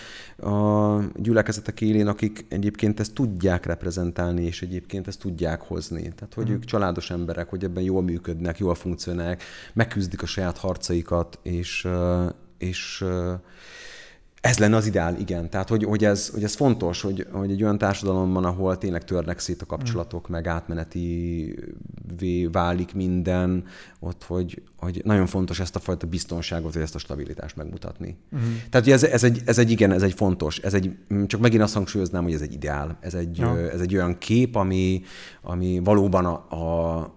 a 0.49 1.01
gyülekezetek 1.15 1.82
élén, 1.82 2.08
akik 2.08 2.45
egyébként 2.49 2.99
ezt 2.99 3.13
tudják 3.13 3.65
reprezentálni, 3.65 4.43
és 4.43 4.62
egyébként 4.62 5.08
ezt 5.08 5.19
tudják 5.19 5.62
hozni. 5.62 6.01
Tehát, 6.01 6.34
hogy 6.34 6.49
mm. 6.49 6.54
ők 6.54 6.65
családos 6.65 7.10
emberek, 7.10 7.49
hogy 7.49 7.63
ebben 7.63 7.84
jól 7.84 8.01
működnek, 8.01 8.58
jól 8.58 8.75
funkcionálnak, 8.75 9.41
megküzdik 9.73 10.21
a 10.21 10.25
saját 10.25 10.58
harcaikat, 10.58 11.39
és, 11.41 11.88
és 12.58 13.06
ez 14.41 14.58
lenne 14.58 14.75
az 14.75 14.86
ideál, 14.86 15.19
igen. 15.19 15.49
Tehát, 15.49 15.69
hogy, 15.69 15.84
hogy, 15.84 16.06
ez, 16.06 16.30
hogy 16.30 16.43
ez 16.43 16.56
fontos, 16.56 17.01
hogy, 17.01 17.27
hogy 17.32 17.51
egy 17.51 17.63
olyan 17.63 17.77
társadalomban, 17.77 18.45
ahol 18.45 18.77
tényleg 18.77 19.04
törnek 19.04 19.39
szét 19.39 19.62
a 19.62 19.65
kapcsolatok, 19.65 20.27
meg 20.27 20.47
átmeneti 20.47 21.56
válik 22.51 22.93
minden, 22.93 23.63
ott, 23.99 24.23
hogy, 24.23 24.62
hogy 24.77 25.01
nagyon 25.04 25.25
fontos 25.25 25.60
ezt 25.60 25.75
a 25.75 25.80
fajta 25.80 26.08
biztonságot, 26.08 26.73
vagy 26.73 26.82
ezt 26.82 26.95
a 26.95 26.99
stabilitást 26.99 27.56
megmutatni. 27.56 28.17
Mm. 28.36 28.39
Tehát, 28.69 28.86
hogy 28.86 28.91
ez, 28.91 29.04
ez, 29.04 29.23
egy, 29.23 29.41
ez 29.45 29.58
egy 29.58 29.71
igen, 29.71 29.91
ez 29.91 30.01
egy 30.01 30.13
fontos, 30.13 30.58
ez 30.58 30.73
egy, 30.73 30.97
csak 31.27 31.41
megint 31.41 31.62
azt 31.62 31.73
hangsúlyoznám, 31.73 32.23
hogy 32.23 32.34
ez 32.34 32.41
egy 32.41 32.54
ideál. 32.54 32.97
Ez 32.99 33.13
egy, 33.13 33.38
ja. 33.38 33.71
ez 33.71 33.82
egy 33.82 33.95
olyan 33.95 34.17
kép, 34.17 34.56
ami, 34.56 35.01
ami 35.41 35.80
valóban 35.84 36.25
a, 36.25 36.56
a, 36.56 37.13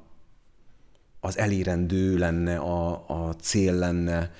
az 1.21 1.39
elérendő 1.39 2.17
lenne, 2.17 2.57
a, 2.57 3.05
a 3.09 3.35
cél 3.41 3.75
lenne, 3.75 4.31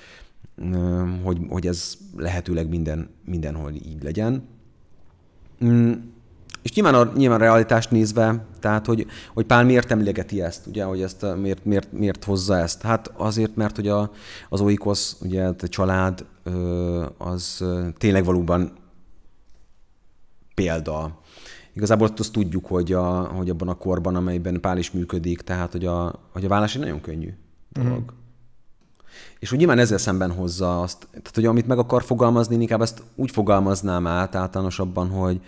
hogy, 1.23 1.39
hogy 1.49 1.67
ez 1.67 1.97
lehetőleg 2.15 2.69
minden, 2.69 3.09
mindenhol 3.25 3.71
így 3.71 4.03
legyen. 4.03 4.47
Mm, 5.65 5.91
és 6.61 6.73
nyilván 6.73 6.95
a, 6.95 7.11
nyilván 7.15 7.39
a 7.39 7.43
realitást 7.43 7.91
nézve, 7.91 8.45
tehát 8.59 8.85
hogy, 8.85 9.05
hogy 9.33 9.45
Pál 9.45 9.63
miért 9.63 9.91
emlegeti 9.91 10.41
ezt, 10.41 10.67
ugye, 10.67 10.83
hogy 10.83 11.01
ezt 11.01 11.25
miért, 11.41 11.65
miért, 11.65 11.91
miért 11.91 12.23
hozza 12.23 12.57
ezt? 12.57 12.81
Hát 12.81 13.11
azért, 13.17 13.55
mert 13.55 13.75
hogy 13.75 13.87
a, 13.87 14.11
az 14.49 14.61
oikosz, 14.61 15.17
ugye 15.21 15.47
a 15.47 15.67
család, 15.67 16.25
az 17.17 17.65
tényleg 17.97 18.25
valóban 18.25 18.71
példa. 20.55 21.19
Igazából 21.73 22.09
azt 22.17 22.31
tudjuk, 22.31 22.65
hogy, 22.65 22.93
a, 22.93 23.23
hogy 23.23 23.49
abban 23.49 23.67
a 23.67 23.73
korban, 23.73 24.15
amelyben 24.15 24.61
Pál 24.61 24.77
is 24.77 24.91
működik, 24.91 25.41
tehát 25.41 25.71
hogy 25.71 25.85
a, 25.85 26.19
hogy 26.31 26.45
a 26.45 26.47
vállás 26.47 26.75
egy 26.75 26.81
nagyon 26.81 27.01
könnyű 27.01 27.33
dolog. 27.69 28.01
Mm. 28.01 28.23
És 29.39 29.51
úgy 29.51 29.57
nyilván 29.57 29.79
ezzel 29.79 29.97
szemben 29.97 30.31
hozza 30.31 30.81
azt, 30.81 31.07
tehát 31.11 31.31
hogy 31.33 31.45
amit 31.45 31.67
meg 31.67 31.77
akar 31.77 32.03
fogalmazni, 32.03 32.55
inkább 32.61 32.81
ezt 32.81 33.01
úgy 33.15 33.31
fogalmaznám 33.31 34.07
át 34.07 34.35
általánosabban, 34.35 35.09
hogy, 35.09 35.41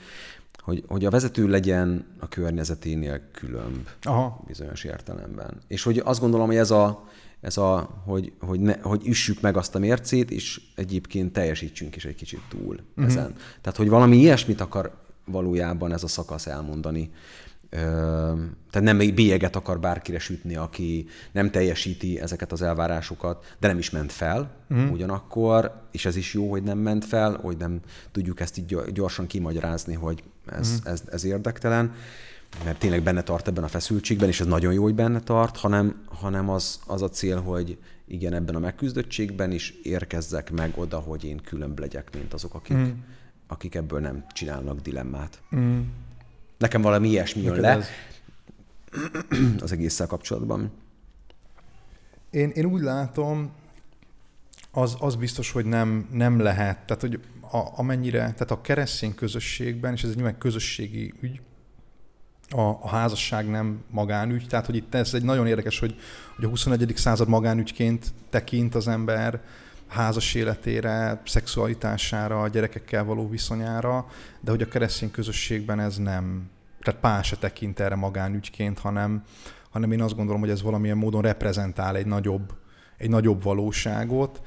hogy, 0.57 0.83
hogy 0.87 1.05
a 1.05 1.09
vezető 1.09 1.47
legyen 1.47 2.05
a 2.19 2.27
környezeténél 2.27 3.21
különb 3.31 3.87
Aha. 4.03 4.43
bizonyos 4.47 4.83
értelemben. 4.83 5.61
És 5.67 5.83
hogy 5.83 6.01
azt 6.05 6.19
gondolom, 6.19 6.47
hogy 6.47 6.55
ez 6.55 6.71
a, 6.71 7.03
ez 7.41 7.57
a 7.57 7.89
hogy, 8.05 8.31
hogy, 8.39 8.59
ne, 8.59 8.77
hogy 8.81 9.07
üssük 9.07 9.41
meg 9.41 9.57
azt 9.57 9.75
a 9.75 9.79
mércét, 9.79 10.31
és 10.31 10.61
egyébként 10.75 11.33
teljesítsünk 11.33 11.95
is 11.95 12.05
egy 12.05 12.15
kicsit 12.15 12.41
túl 12.49 12.79
uh-huh. 12.89 13.05
ezen. 13.05 13.33
Tehát, 13.61 13.77
hogy 13.77 13.89
valami 13.89 14.17
ilyesmit 14.17 14.61
akar 14.61 14.91
valójában 15.25 15.93
ez 15.93 16.03
a 16.03 16.07
szakasz 16.07 16.47
elmondani 16.47 17.11
tehát 17.69 18.81
nem 18.81 18.97
bélyeget 18.97 19.55
akar 19.55 19.79
bárkire 19.79 20.19
sütni, 20.19 20.55
aki 20.55 21.05
nem 21.31 21.51
teljesíti 21.51 22.19
ezeket 22.19 22.51
az 22.51 22.61
elvárásokat, 22.61 23.55
de 23.59 23.67
nem 23.67 23.77
is 23.77 23.89
ment 23.89 24.11
fel 24.11 24.51
mm. 24.73 24.89
ugyanakkor, 24.89 25.81
és 25.91 26.05
ez 26.05 26.15
is 26.15 26.33
jó, 26.33 26.49
hogy 26.49 26.63
nem 26.63 26.77
ment 26.77 27.05
fel, 27.05 27.39
hogy 27.41 27.57
nem 27.57 27.79
tudjuk 28.11 28.39
ezt 28.39 28.57
így 28.57 28.77
gyorsan 28.93 29.27
kimagyarázni, 29.27 29.93
hogy 29.93 30.23
ez, 30.45 30.71
mm. 30.71 30.91
ez, 30.91 31.03
ez 31.11 31.23
érdektelen, 31.23 31.93
mert 32.63 32.79
tényleg 32.79 33.03
benne 33.03 33.21
tart 33.21 33.47
ebben 33.47 33.63
a 33.63 33.67
feszültségben, 33.67 34.27
és 34.27 34.39
ez 34.39 34.47
nagyon 34.47 34.73
jó, 34.73 34.83
hogy 34.83 34.95
benne 34.95 35.19
tart, 35.19 35.57
hanem, 35.57 36.03
hanem 36.05 36.49
az, 36.49 36.79
az 36.85 37.01
a 37.01 37.09
cél, 37.09 37.41
hogy 37.41 37.77
igen, 38.07 38.33
ebben 38.33 38.55
a 38.55 38.59
megküzdöttségben 38.59 39.51
is 39.51 39.73
érkezzek 39.83 40.51
meg 40.51 40.71
oda, 40.75 40.99
hogy 40.99 41.23
én 41.23 41.37
különb 41.37 41.79
legyek, 41.79 42.09
mint 42.13 42.33
azok, 42.33 42.53
akik, 42.53 42.77
mm. 42.77 42.89
akik 43.47 43.75
ebből 43.75 43.99
nem 43.99 44.25
csinálnak 44.33 44.79
dilemmát. 44.79 45.41
Mm. 45.55 45.79
Nekem 46.57 46.81
valami 46.81 47.09
ilyesmi 47.09 47.41
jön 47.41 47.59
le 47.59 47.69
ez... 47.69 47.87
az 49.63 49.71
egésszel 49.71 50.07
kapcsolatban. 50.07 50.71
Én, 52.29 52.49
én 52.49 52.65
úgy 52.65 52.81
látom, 52.81 53.51
az, 54.71 54.95
az 54.99 55.15
biztos, 55.15 55.51
hogy 55.51 55.65
nem, 55.65 56.07
nem 56.11 56.39
lehet. 56.39 56.77
Tehát, 56.85 57.01
hogy 57.01 57.19
a, 57.51 57.79
amennyire, 57.79 58.19
tehát 58.19 58.51
a 58.51 58.61
keresztény 58.61 59.15
közösségben, 59.15 59.93
és 59.93 60.03
ez 60.03 60.09
egy 60.09 60.15
nyilván 60.15 60.37
közösségi 60.37 61.13
ügy, 61.21 61.41
a, 62.49 62.61
a 62.61 62.87
házasság 62.87 63.49
nem 63.49 63.83
magánügy, 63.89 64.45
tehát 64.47 64.65
hogy 64.65 64.75
itt 64.75 64.93
ez 64.93 65.13
egy 65.13 65.23
nagyon 65.23 65.47
érdekes, 65.47 65.79
hogy, 65.79 65.95
hogy 66.35 66.45
a 66.45 66.49
21. 66.49 66.93
század 66.95 67.27
magánügyként 67.27 68.13
tekint 68.29 68.75
az 68.75 68.87
ember 68.87 69.41
házas 69.87 70.33
életére, 70.33 71.21
szexualitására, 71.25 72.41
a 72.41 72.47
gyerekekkel 72.47 73.03
való 73.03 73.29
viszonyára, 73.29 74.07
de 74.41 74.51
hogy 74.51 74.61
a 74.61 74.67
keresztény 74.67 75.11
közösségben 75.11 75.79
ez 75.79 75.97
nem, 75.97 76.49
tehát 76.81 76.99
pár 76.99 77.23
se 77.23 77.35
tekint 77.35 77.79
erre 77.79 77.95
magánügyként, 77.95 78.79
hanem, 78.79 79.23
hanem 79.69 79.91
én 79.91 80.01
azt 80.01 80.15
gondolom, 80.15 80.41
hogy 80.41 80.49
ez 80.49 80.61
valamilyen 80.61 80.97
módon 80.97 81.21
reprezentál 81.21 81.95
egy 81.95 82.05
nagyobb, 82.05 82.53
egy 82.97 83.09
nagyobb 83.09 83.43
valóságot, 83.43 84.41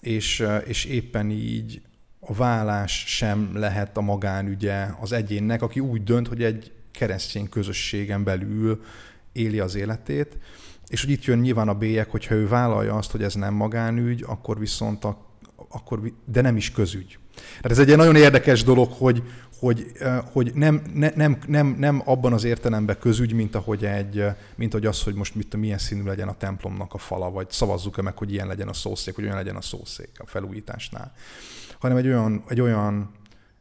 és, 0.00 0.46
és 0.64 0.84
éppen 0.84 1.30
így 1.30 1.82
a 2.20 2.34
vállás 2.34 3.04
sem 3.06 3.50
lehet 3.54 3.96
a 3.96 4.00
magánügye 4.00 4.86
az 5.00 5.12
egyénnek, 5.12 5.62
aki 5.62 5.80
úgy 5.80 6.04
dönt, 6.04 6.28
hogy 6.28 6.42
egy 6.42 6.72
keresztény 6.90 7.48
közösségen 7.48 8.24
belül 8.24 8.82
éli 9.32 9.58
az 9.60 9.74
életét. 9.74 10.38
És 10.88 11.00
hogy 11.00 11.10
itt 11.10 11.24
jön 11.24 11.38
nyilván 11.38 11.68
a 11.68 11.74
bélyek, 11.74 12.10
hogyha 12.10 12.34
ő 12.34 12.48
vállalja 12.48 12.94
azt, 12.94 13.10
hogy 13.10 13.22
ez 13.22 13.34
nem 13.34 13.54
magánügy, 13.54 14.24
akkor 14.26 14.58
viszont 14.58 15.04
a, 15.04 15.18
akkor, 15.68 16.12
de 16.24 16.40
nem 16.40 16.56
is 16.56 16.70
közügy. 16.70 17.18
Tehát 17.34 17.78
ez 17.78 17.78
egy 17.78 17.96
nagyon 17.96 18.16
érdekes 18.16 18.64
dolog, 18.64 18.92
hogy, 18.92 19.22
hogy, 19.58 19.92
hogy 20.32 20.52
nem, 20.54 20.82
ne, 20.94 21.10
nem, 21.14 21.38
nem, 21.46 21.66
nem 21.78 22.02
abban 22.04 22.32
az 22.32 22.44
értelemben 22.44 22.98
közügy, 22.98 23.32
mint 23.32 23.54
ahogy, 23.54 23.84
egy, 23.84 24.24
mint 24.56 24.74
ahogy 24.74 24.86
az, 24.86 25.02
hogy 25.02 25.14
most 25.14 25.34
mit, 25.34 25.56
milyen 25.56 25.78
színű 25.78 26.02
legyen 26.02 26.28
a 26.28 26.36
templomnak 26.36 26.94
a 26.94 26.98
fala, 26.98 27.30
vagy 27.30 27.50
szavazzuk-e 27.50 28.02
meg, 28.02 28.18
hogy 28.18 28.32
ilyen 28.32 28.46
legyen 28.46 28.68
a 28.68 28.72
szószék, 28.72 29.14
hogy 29.14 29.24
olyan 29.24 29.36
legyen 29.36 29.56
a 29.56 29.60
szószék 29.60 30.10
a 30.18 30.26
felújításnál. 30.26 31.12
Hanem 31.78 31.96
egy 31.96 32.06
olyan, 32.06 32.44
egy 32.48 32.60
olyan, 32.60 33.10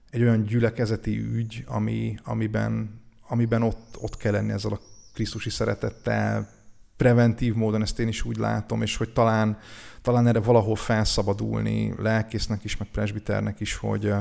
egy 0.09 0.21
olyan 0.21 0.43
gyülekezeti 0.43 1.17
ügy, 1.17 1.63
ami, 1.67 2.17
amiben, 2.23 3.01
amiben 3.27 3.61
ott, 3.61 3.97
ott 3.99 4.17
kell 4.17 4.31
lenni 4.31 4.51
ezzel 4.51 4.71
a 4.71 4.79
Krisztusi 5.13 5.49
szeretettel, 5.49 6.49
preventív 6.97 7.53
módon 7.53 7.81
ezt 7.81 7.99
én 7.99 8.07
is 8.07 8.23
úgy 8.23 8.37
látom, 8.37 8.81
és 8.81 8.97
hogy 8.97 9.13
talán, 9.13 9.57
talán 10.01 10.27
erre 10.27 10.39
valahol 10.39 10.75
felszabadulni 10.75 11.93
lelkésznek 11.97 12.63
is, 12.63 12.77
meg 12.77 12.87
presbiternek 12.87 13.59
is, 13.59 13.75
hogy, 13.75 14.13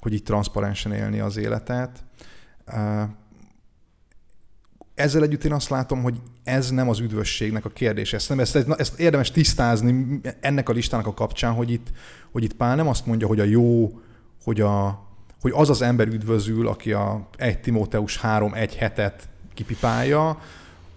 hogy 0.00 0.12
így 0.12 0.22
transzparensen 0.22 0.92
élni 0.92 1.20
az 1.20 1.36
életet. 1.36 2.04
Ezzel 4.94 5.22
együtt 5.22 5.44
én 5.44 5.52
azt 5.52 5.68
látom, 5.68 6.02
hogy 6.02 6.20
ez 6.44 6.70
nem 6.70 6.88
az 6.88 6.98
üdvösségnek 6.98 7.64
a 7.64 7.68
kérdése. 7.68 8.16
Ezt, 8.16 8.28
nem, 8.28 8.40
ezt, 8.40 8.56
ezt 8.56 8.98
érdemes 8.98 9.30
tisztázni 9.30 10.20
ennek 10.40 10.68
a 10.68 10.72
listának 10.72 11.06
a 11.06 11.14
kapcsán, 11.14 11.52
hogy 11.52 11.70
itt, 11.70 11.86
hogy 12.32 12.44
itt 12.44 12.54
Pál 12.54 12.76
nem 12.76 12.88
azt 12.88 13.06
mondja, 13.06 13.26
hogy 13.26 13.40
a 13.40 13.44
jó, 13.44 14.00
hogy, 14.42 14.60
a, 14.60 15.06
hogy 15.40 15.52
az 15.54 15.70
az 15.70 15.82
ember 15.82 16.06
üdvözül, 16.06 16.68
aki 16.68 16.92
a 16.92 17.28
1 17.36 17.60
Timóteus 17.60 18.20
3-1 18.22 18.72
hetet 18.78 19.28
kipipálja, 19.54 20.38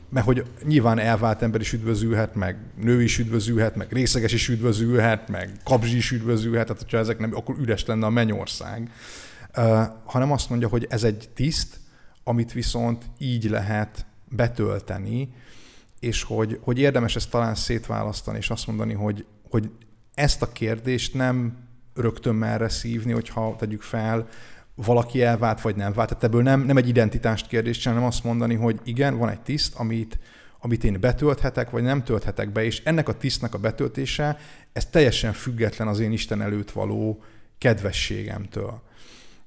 mert 0.10 0.26
hogy 0.26 0.46
nyilván 0.64 1.00
elvált 1.00 1.42
ember 1.42 1.62
is 1.62 1.74
üdvözülhet, 1.74 2.36
meg 2.36 2.58
nő 2.82 3.02
is 3.04 3.20
üdvözülhet, 3.20 3.76
meg 3.76 3.92
részeges 3.92 4.34
is 4.34 4.50
üdvözülhet, 4.50 5.30
meg 5.30 5.52
kabzsi 5.64 5.96
is 5.96 6.12
üdvözülhet, 6.12 6.66
tehát 6.66 6.82
hogyha 6.82 6.98
ezek 6.98 7.20
nem, 7.20 7.36
akkor 7.36 7.56
üres 7.60 7.86
lenne 7.86 8.06
a 8.06 8.10
mennyország. 8.10 8.92
Uh, 9.58 9.82
hanem 10.06 10.32
azt 10.32 10.50
mondja, 10.50 10.68
hogy 10.68 10.88
ez 10.90 11.04
egy 11.04 11.30
tiszt, 11.34 11.80
amit 12.24 12.54
viszont 12.54 13.06
így 13.18 13.50
lehet 13.50 14.06
betölteni, 14.28 15.34
és 16.00 16.24
hogy, 16.24 16.60
hogy 16.62 16.80
érdemes 16.80 17.16
ezt 17.16 17.30
talán 17.30 17.56
szétválasztani, 17.56 18.38
és 18.38 18.50
azt 18.50 18.68
mondani, 18.68 18.94
hogy, 18.94 19.26
hogy 19.50 19.70
ezt 20.14 20.42
a 20.42 20.52
kérdést 20.52 21.14
nem 21.14 21.58
rögtön 21.96 22.36
merre 22.36 22.70
szívni, 22.70 23.12
hogyha 23.12 23.56
tegyük 23.58 23.82
fel, 23.82 24.28
valaki 24.86 25.22
elvált, 25.22 25.62
vagy 25.62 25.76
nem 25.76 25.94
vált. 25.94 26.10
Tehát 26.10 26.24
ebből 26.24 26.42
nem, 26.42 26.62
nem 26.62 26.78
egy 26.78 26.88
identitást 26.88 27.48
kérdés, 27.48 27.86
hanem 27.86 28.04
azt 28.04 28.24
mondani, 28.24 28.56
hogy 28.56 28.80
igen, 28.84 29.18
van 29.18 29.30
egy 29.30 29.42
tiszt, 29.42 29.76
amit, 29.76 30.20
amit 30.60 30.84
én 30.84 31.00
betölthetek, 31.00 31.70
vagy 31.70 31.84
nem 31.84 32.04
tölthetek 32.04 32.52
be, 32.52 32.64
és 32.64 32.82
ennek 32.84 33.10
a 33.10 33.18
tisztnek 33.18 33.54
a 33.54 33.58
betöltése, 33.58 34.38
ez 34.74 34.86
teljesen 34.86 35.34
független 35.34 35.88
az 35.88 36.00
én 36.00 36.12
Isten 36.12 36.42
előtt 36.42 36.72
való 36.72 37.24
kedvességemtől. 37.58 38.82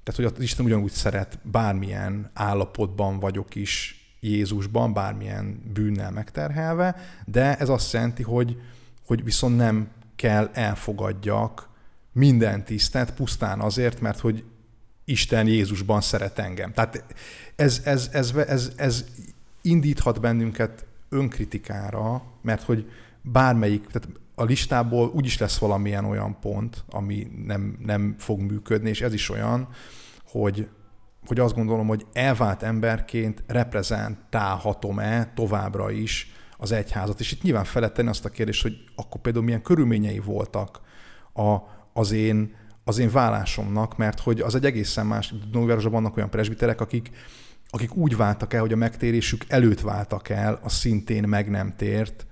Tehát, 0.03 0.15
hogy 0.15 0.25
az 0.25 0.43
Isten 0.43 0.65
ugyanúgy 0.65 0.91
szeret, 0.91 1.39
bármilyen 1.41 2.31
állapotban 2.33 3.19
vagyok 3.19 3.55
is 3.55 4.01
Jézusban, 4.19 4.93
bármilyen 4.93 5.71
bűnnel 5.73 6.11
megterhelve, 6.11 6.95
de 7.25 7.57
ez 7.57 7.69
azt 7.69 7.93
jelenti, 7.93 8.23
hogy, 8.23 8.57
hogy 9.05 9.23
viszont 9.23 9.57
nem 9.57 9.87
kell 10.15 10.49
elfogadjak 10.53 11.69
minden 12.11 12.63
tisztet 12.63 13.13
pusztán 13.13 13.59
azért, 13.59 14.01
mert 14.01 14.19
hogy 14.19 14.43
Isten 15.05 15.47
Jézusban 15.47 16.01
szeret 16.01 16.39
engem. 16.39 16.73
Tehát 16.73 17.03
ez, 17.55 17.81
ez, 17.83 18.09
ez, 18.11 18.35
ez, 18.35 18.71
ez 18.75 19.05
indíthat 19.61 20.21
bennünket 20.21 20.85
önkritikára, 21.09 22.23
mert 22.41 22.63
hogy 22.63 22.91
bármelyik, 23.21 23.87
tehát 23.87 24.09
a 24.35 24.43
listából 24.43 25.11
úgyis 25.13 25.37
lesz 25.37 25.57
valamilyen 25.57 26.05
olyan 26.05 26.39
pont, 26.39 26.83
ami 26.89 27.27
nem, 27.45 27.77
nem 27.79 28.15
fog 28.17 28.39
működni, 28.39 28.89
és 28.89 29.01
ez 29.01 29.13
is 29.13 29.29
olyan, 29.29 29.67
hogy, 30.25 30.67
hogy 31.25 31.39
azt 31.39 31.55
gondolom, 31.55 31.87
hogy 31.87 32.05
elvált 32.13 32.63
emberként 32.63 33.43
reprezentálhatom-e 33.47 35.31
továbbra 35.35 35.91
is 35.91 36.31
az 36.57 36.71
egyházat. 36.71 37.19
És 37.19 37.31
itt 37.31 37.41
nyilván 37.41 37.63
felett 37.63 37.93
tenni 37.93 38.09
azt 38.09 38.25
a 38.25 38.29
kérdést, 38.29 38.61
hogy 38.61 38.83
akkor 38.95 39.21
például 39.21 39.45
milyen 39.45 39.61
körülményei 39.61 40.19
voltak 40.19 40.81
a, 41.33 41.57
az 41.93 42.11
én 42.11 42.55
az 42.83 42.97
én 42.97 43.11
vállásomnak, 43.11 43.97
mert 43.97 44.19
hogy 44.19 44.39
az 44.39 44.55
egy 44.55 44.65
egészen 44.65 45.05
más, 45.05 45.33
Nóvárosban 45.51 45.91
vannak 45.91 46.17
olyan 46.17 46.29
presbiterek, 46.29 46.81
akik, 46.81 47.11
akik 47.69 47.95
úgy 47.95 48.15
váltak 48.15 48.53
el, 48.53 48.61
hogy 48.61 48.73
a 48.73 48.75
megtérésük 48.75 49.45
előtt 49.47 49.81
váltak 49.81 50.29
el 50.29 50.59
a 50.63 50.69
szintén 50.69 51.27
meg 51.27 51.49
nem 51.49 51.75
tért 51.75 52.25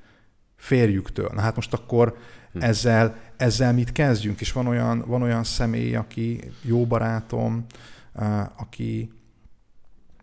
férjüktől. 0.55 1.29
Na 1.33 1.41
hát 1.41 1.55
most 1.55 1.73
akkor 1.73 2.17
hm. 2.53 2.61
ezzel, 2.61 3.15
ezzel 3.37 3.73
mit 3.73 3.91
kezdjünk? 3.91 4.41
És 4.41 4.51
van 4.51 4.67
olyan, 4.67 5.03
van 5.07 5.21
olyan 5.21 5.43
személy, 5.43 5.95
aki 5.95 6.51
jó 6.61 6.85
barátom, 6.85 7.65
aki, 8.57 9.11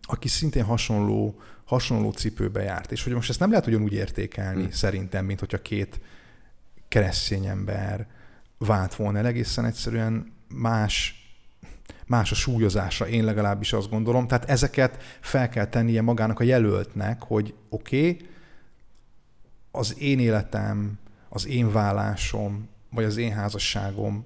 aki 0.01 0.27
szintén 0.27 0.63
hasonló, 0.63 1.39
hasonló 1.63 2.11
cipőbe 2.11 2.61
járt. 2.61 2.91
És 2.91 3.03
hogy 3.03 3.13
most 3.13 3.29
ezt 3.29 3.39
nem 3.39 3.49
lehet 3.49 3.67
ugyanúgy 3.67 3.93
értékelni 3.93 4.61
hmm. 4.61 4.71
szerintem, 4.71 5.25
mint 5.25 5.39
hogyha 5.39 5.61
két 5.61 5.99
keresztény 6.87 7.45
ember 7.45 8.07
vált 8.59 8.95
volna 8.95 9.17
el, 9.17 9.25
egészen 9.25 9.65
egyszerűen 9.65 10.33
más, 10.47 11.13
más 12.05 12.31
a 12.31 12.35
súlyozása, 12.35 13.07
én 13.07 13.23
legalábbis 13.23 13.73
azt 13.73 13.89
gondolom. 13.89 14.27
Tehát 14.27 14.49
ezeket 14.49 15.03
fel 15.19 15.49
kell 15.49 15.65
tennie 15.65 16.01
magának 16.01 16.39
a 16.39 16.43
jelöltnek, 16.43 17.23
hogy 17.23 17.53
oké, 17.69 18.09
okay, 18.09 18.27
az 19.71 19.99
én 19.99 20.19
életem, 20.19 20.99
az 21.29 21.47
én 21.47 21.71
vállásom, 21.71 22.69
vagy 22.91 23.03
az 23.03 23.17
én 23.17 23.33
házasságom 23.33 24.25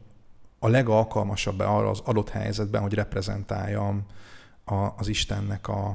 a 0.59 0.67
legalkalmasabb 0.67 1.59
arra 1.59 1.89
az 1.89 1.99
adott 1.99 2.29
helyzetben, 2.29 2.81
hogy 2.81 2.93
reprezentáljam 2.93 4.05
a, 4.65 4.75
az 4.75 5.07
Istennek 5.07 5.67
a, 5.67 5.87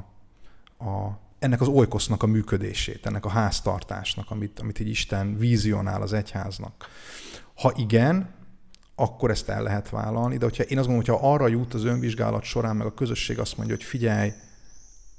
a, 0.78 1.18
ennek 1.38 1.60
az 1.60 1.68
olykosznak 1.68 2.22
a 2.22 2.26
működését, 2.26 3.06
ennek 3.06 3.24
a 3.24 3.28
háztartásnak, 3.28 4.30
amit, 4.30 4.60
amit 4.60 4.78
egy 4.78 4.88
Isten 4.88 5.38
vízionál 5.38 6.02
az 6.02 6.12
egyháznak. 6.12 6.88
Ha 7.58 7.72
igen, 7.76 8.34
akkor 8.94 9.30
ezt 9.30 9.48
el 9.48 9.62
lehet 9.62 9.90
vállalni, 9.90 10.36
de 10.36 10.44
hogyha 10.44 10.62
én 10.62 10.78
azt 10.78 10.86
gondolom, 10.86 11.14
hogyha 11.14 11.32
arra 11.32 11.48
jut 11.48 11.74
az 11.74 11.84
önvizsgálat 11.84 12.42
során, 12.42 12.76
meg 12.76 12.86
a 12.86 12.94
közösség 12.94 13.38
azt 13.38 13.56
mondja, 13.56 13.74
hogy 13.74 13.84
figyelj, 13.84 14.32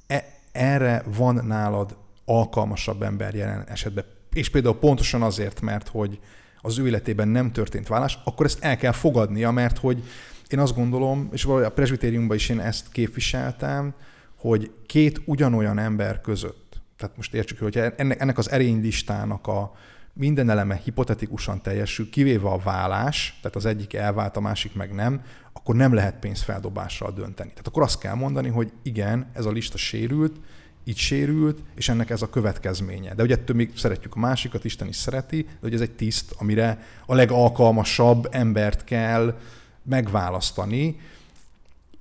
e, 0.08 0.26
erre 0.52 1.04
van 1.16 1.46
nálad 1.46 1.98
alkalmasabb 2.26 3.02
ember 3.02 3.34
jelen 3.34 3.64
esetben, 3.68 4.06
és 4.34 4.50
például 4.50 4.80
pontosan 4.80 5.22
azért, 5.22 5.62
mert 5.62 5.88
hogy 5.88 6.20
az 6.62 6.78
ő 6.78 6.88
életében 6.88 7.28
nem 7.28 7.52
történt 7.52 7.88
vállás, 7.88 8.20
akkor 8.24 8.46
ezt 8.46 8.64
el 8.64 8.78
kell 8.78 8.92
fogadnia, 8.92 9.52
mert 9.52 9.78
hogy 9.78 10.04
én 10.48 10.60
azt 10.60 10.76
gondolom, 10.76 11.30
és 11.32 11.44
valahogy 11.44 11.66
a 11.66 11.72
presbitériumban 11.72 12.36
is 12.36 12.50
én 12.50 12.60
ezt 12.60 12.92
képviseltem, 12.92 13.94
hogy 14.36 14.72
két 14.86 15.22
ugyanolyan 15.26 15.80
ember 15.80 16.22
között, 16.22 16.82
tehát 16.98 17.16
most 17.16 17.34
értsük, 17.34 17.60
hogy 17.60 17.78
ennek, 17.78 18.22
ennek 18.22 18.38
az 18.38 18.52
erénylistának 18.52 19.48
a, 19.48 19.72
minden 20.20 20.50
eleme 20.50 20.82
hipotetikusan 20.84 21.62
teljesül, 21.62 22.10
kivéve 22.10 22.50
a 22.50 22.58
vállás, 22.58 23.38
tehát 23.42 23.56
az 23.56 23.66
egyik 23.66 23.94
elvált, 23.94 24.38
a 24.38 24.40
másik 24.40 24.74
meg 24.76 24.94
nem, 24.94 25.22
akkor 25.54 25.76
nem 25.76 25.94
lehet 25.94 26.20
pénzfeldobással 26.20 27.12
dönteni. 27.12 27.50
Tehát 27.50 27.68
akkor 27.68 27.84
azt 27.84 28.00
kell 28.00 28.14
mondani, 28.14 28.50
hogy 28.50 28.72
igen, 28.84 29.30
ez 29.34 29.46
a 29.46 29.52
lista 29.52 29.78
sérült, 29.78 30.36
így 30.84 30.98
sérült, 30.98 31.60
és 31.76 31.90
ennek 31.90 32.10
ez 32.10 32.22
a 32.22 32.30
következménye. 32.30 33.14
De 33.14 33.24
ugye 33.24 33.36
ettől 33.36 33.56
még 33.56 33.72
szeretjük 33.76 34.16
a 34.16 34.20
másikat, 34.20 34.66
Isten 34.66 34.88
is 34.88 34.96
szereti, 34.96 35.42
de 35.42 35.50
hogy 35.62 35.74
ez 35.74 35.82
egy 35.82 35.92
tiszt, 35.92 36.36
amire 36.38 36.84
a 37.06 37.16
legalkalmasabb 37.16 38.28
embert 38.32 38.84
kell 38.84 39.40
megválasztani. 39.84 41.00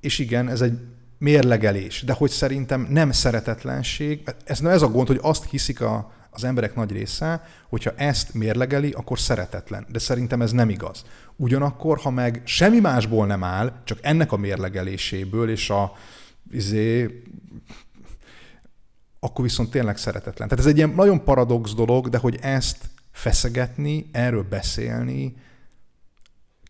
És 0.00 0.18
igen, 0.18 0.48
ez 0.48 0.60
egy 0.60 0.78
mérlegelés, 1.18 2.02
de 2.02 2.12
hogy 2.12 2.30
szerintem 2.30 2.86
nem 2.90 3.10
szeretetlenség, 3.10 4.34
ez, 4.44 4.60
ez 4.60 4.82
a 4.82 4.88
gond, 4.88 5.06
hogy 5.06 5.18
azt 5.22 5.50
hiszik 5.50 5.80
a, 5.80 6.12
az 6.38 6.44
emberek 6.44 6.74
nagy 6.74 6.92
része, 6.92 7.42
hogyha 7.68 7.92
ezt 7.96 8.34
mérlegeli, 8.34 8.90
akkor 8.90 9.18
szeretetlen. 9.18 9.86
De 9.88 9.98
szerintem 9.98 10.42
ez 10.42 10.52
nem 10.52 10.68
igaz. 10.68 11.04
Ugyanakkor, 11.36 11.98
ha 11.98 12.10
meg 12.10 12.42
semmi 12.44 12.80
másból 12.80 13.26
nem 13.26 13.44
áll, 13.44 13.72
csak 13.84 13.98
ennek 14.02 14.32
a 14.32 14.36
mérlegeléséből 14.36 15.50
és 15.50 15.70
a 15.70 15.92
izé, 16.50 17.22
akkor 19.20 19.44
viszont 19.44 19.70
tényleg 19.70 19.96
szeretetlen. 19.96 20.48
Tehát 20.48 20.64
ez 20.64 20.70
egy 20.70 20.76
ilyen 20.76 20.90
nagyon 20.90 21.24
paradox 21.24 21.74
dolog, 21.74 22.08
de 22.08 22.18
hogy 22.18 22.38
ezt 22.40 22.90
feszegetni, 23.10 24.08
erről 24.12 24.42
beszélni 24.42 25.36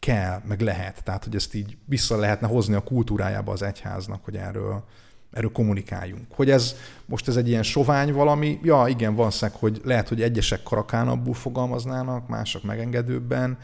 kell, 0.00 0.40
meg 0.44 0.60
lehet. 0.60 1.04
Tehát, 1.04 1.24
hogy 1.24 1.34
ezt 1.34 1.54
így 1.54 1.76
vissza 1.84 2.16
lehetne 2.16 2.46
hozni 2.46 2.74
a 2.74 2.82
kultúrájába 2.82 3.52
az 3.52 3.62
egyháznak, 3.62 4.24
hogy 4.24 4.36
erről, 4.36 4.84
erről 5.32 5.52
kommunikáljunk. 5.52 6.26
Hogy 6.34 6.50
ez 6.50 6.74
most 7.06 7.28
ez 7.28 7.36
egy 7.36 7.48
ilyen 7.48 7.62
sovány 7.62 8.12
valami, 8.12 8.58
ja 8.62 8.84
igen, 8.88 9.14
van 9.14 9.30
szeg, 9.30 9.52
hogy 9.52 9.80
lehet, 9.84 10.08
hogy 10.08 10.22
egyesek 10.22 10.62
karakánabbul 10.62 11.34
fogalmaznának, 11.34 12.28
mások 12.28 12.62
megengedőbben, 12.62 13.58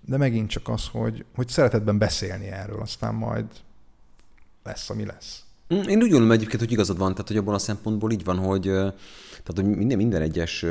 de 0.00 0.16
megint 0.16 0.50
csak 0.50 0.68
az, 0.68 0.88
hogy, 0.88 1.24
hogy 1.34 1.48
szeretetben 1.48 1.98
beszélni 1.98 2.46
erről, 2.46 2.80
aztán 2.80 3.14
majd 3.14 3.44
lesz, 4.64 4.90
ami 4.90 5.04
lesz. 5.04 5.44
Én 5.68 6.02
úgy 6.02 6.10
gondolom 6.10 6.30
egyébként, 6.30 6.60
hogy 6.60 6.72
igazad 6.72 6.98
van, 6.98 7.12
tehát 7.12 7.28
hogy 7.28 7.36
abban 7.36 7.54
a 7.54 7.58
szempontból 7.58 8.12
így 8.12 8.24
van, 8.24 8.38
hogy, 8.38 8.70
tehát, 9.44 9.70
hogy 9.70 9.76
minden, 9.78 9.96
minden 9.96 10.22
egyes 10.22 10.64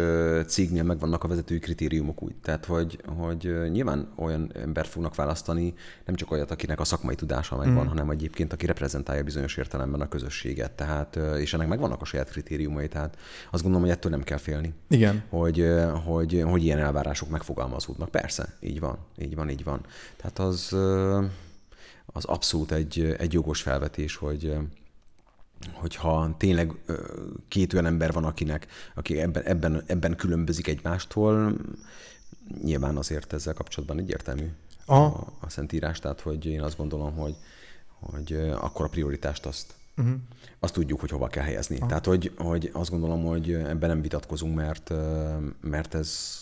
cégnél 0.47 0.83
megvannak 0.83 1.23
a 1.23 1.27
vezetői 1.27 1.59
kritériumok 1.59 2.21
úgy. 2.21 2.35
Tehát, 2.41 2.65
hogy, 2.65 2.99
hogy 3.17 3.69
nyilván 3.71 4.13
olyan 4.15 4.51
ember 4.55 4.85
fognak 4.85 5.15
választani, 5.15 5.73
nem 6.05 6.15
csak 6.15 6.31
olyat, 6.31 6.51
akinek 6.51 6.79
a 6.79 6.83
szakmai 6.83 7.15
tudása 7.15 7.57
megvan, 7.57 7.85
mm. 7.85 7.87
hanem 7.87 8.09
egyébként, 8.09 8.53
aki 8.53 8.65
reprezentálja 8.65 9.23
bizonyos 9.23 9.57
értelemben 9.57 10.01
a 10.01 10.07
közösséget. 10.07 10.71
Tehát, 10.71 11.15
és 11.15 11.53
ennek 11.53 11.67
megvannak 11.67 12.01
a 12.01 12.05
saját 12.05 12.29
kritériumai, 12.29 12.87
tehát 12.87 13.17
azt 13.51 13.63
gondolom, 13.63 13.87
hogy 13.87 13.95
ettől 13.95 14.11
nem 14.11 14.23
kell 14.23 14.37
félni. 14.37 14.73
Igen. 14.89 15.23
Hogy, 15.29 15.67
hogy, 16.05 16.43
hogy 16.45 16.63
ilyen 16.63 16.79
elvárások 16.79 17.29
megfogalmazódnak. 17.29 18.09
Persze, 18.09 18.53
így 18.59 18.79
van, 18.79 18.97
így 19.17 19.35
van, 19.35 19.49
így 19.49 19.63
van. 19.63 19.85
Tehát 20.15 20.39
az, 20.39 20.75
az 22.05 22.25
abszolút 22.25 22.71
egy, 22.71 23.15
egy 23.17 23.33
jogos 23.33 23.61
felvetés, 23.61 24.15
hogy, 24.15 24.57
hogyha 25.71 26.35
tényleg 26.37 26.71
két 27.47 27.73
olyan 27.73 27.85
ember 27.85 28.11
van, 28.11 28.23
akinek, 28.23 28.67
aki 28.95 29.19
ebben, 29.19 29.43
ebben, 29.43 29.83
ebben 29.85 30.15
különbözik 30.15 30.67
egymástól, 30.67 31.55
nyilván 32.63 32.97
azért 32.97 33.33
ezzel 33.33 33.53
kapcsolatban 33.53 33.99
egyértelmű 33.99 34.47
a, 34.85 34.95
a 35.39 35.47
Szentírás, 35.47 35.99
tehát 35.99 36.21
hogy 36.21 36.45
én 36.45 36.61
azt 36.61 36.77
gondolom, 36.77 37.15
hogy, 37.15 37.35
hogy 37.99 38.33
akkor 38.59 38.85
a 38.85 38.89
prioritást 38.89 39.45
azt, 39.45 39.73
uh-huh. 39.97 40.15
azt 40.59 40.73
tudjuk, 40.73 40.99
hogy 40.99 41.09
hova 41.09 41.27
kell 41.27 41.43
helyezni. 41.43 41.77
Aha. 41.77 41.87
Tehát, 41.87 42.05
hogy, 42.05 42.31
hogy 42.37 42.69
azt 42.73 42.89
gondolom, 42.89 43.23
hogy 43.23 43.53
ebben 43.53 43.89
nem 43.89 44.01
vitatkozunk, 44.01 44.55
mert, 44.55 44.93
mert 45.61 45.93
ez 45.93 46.41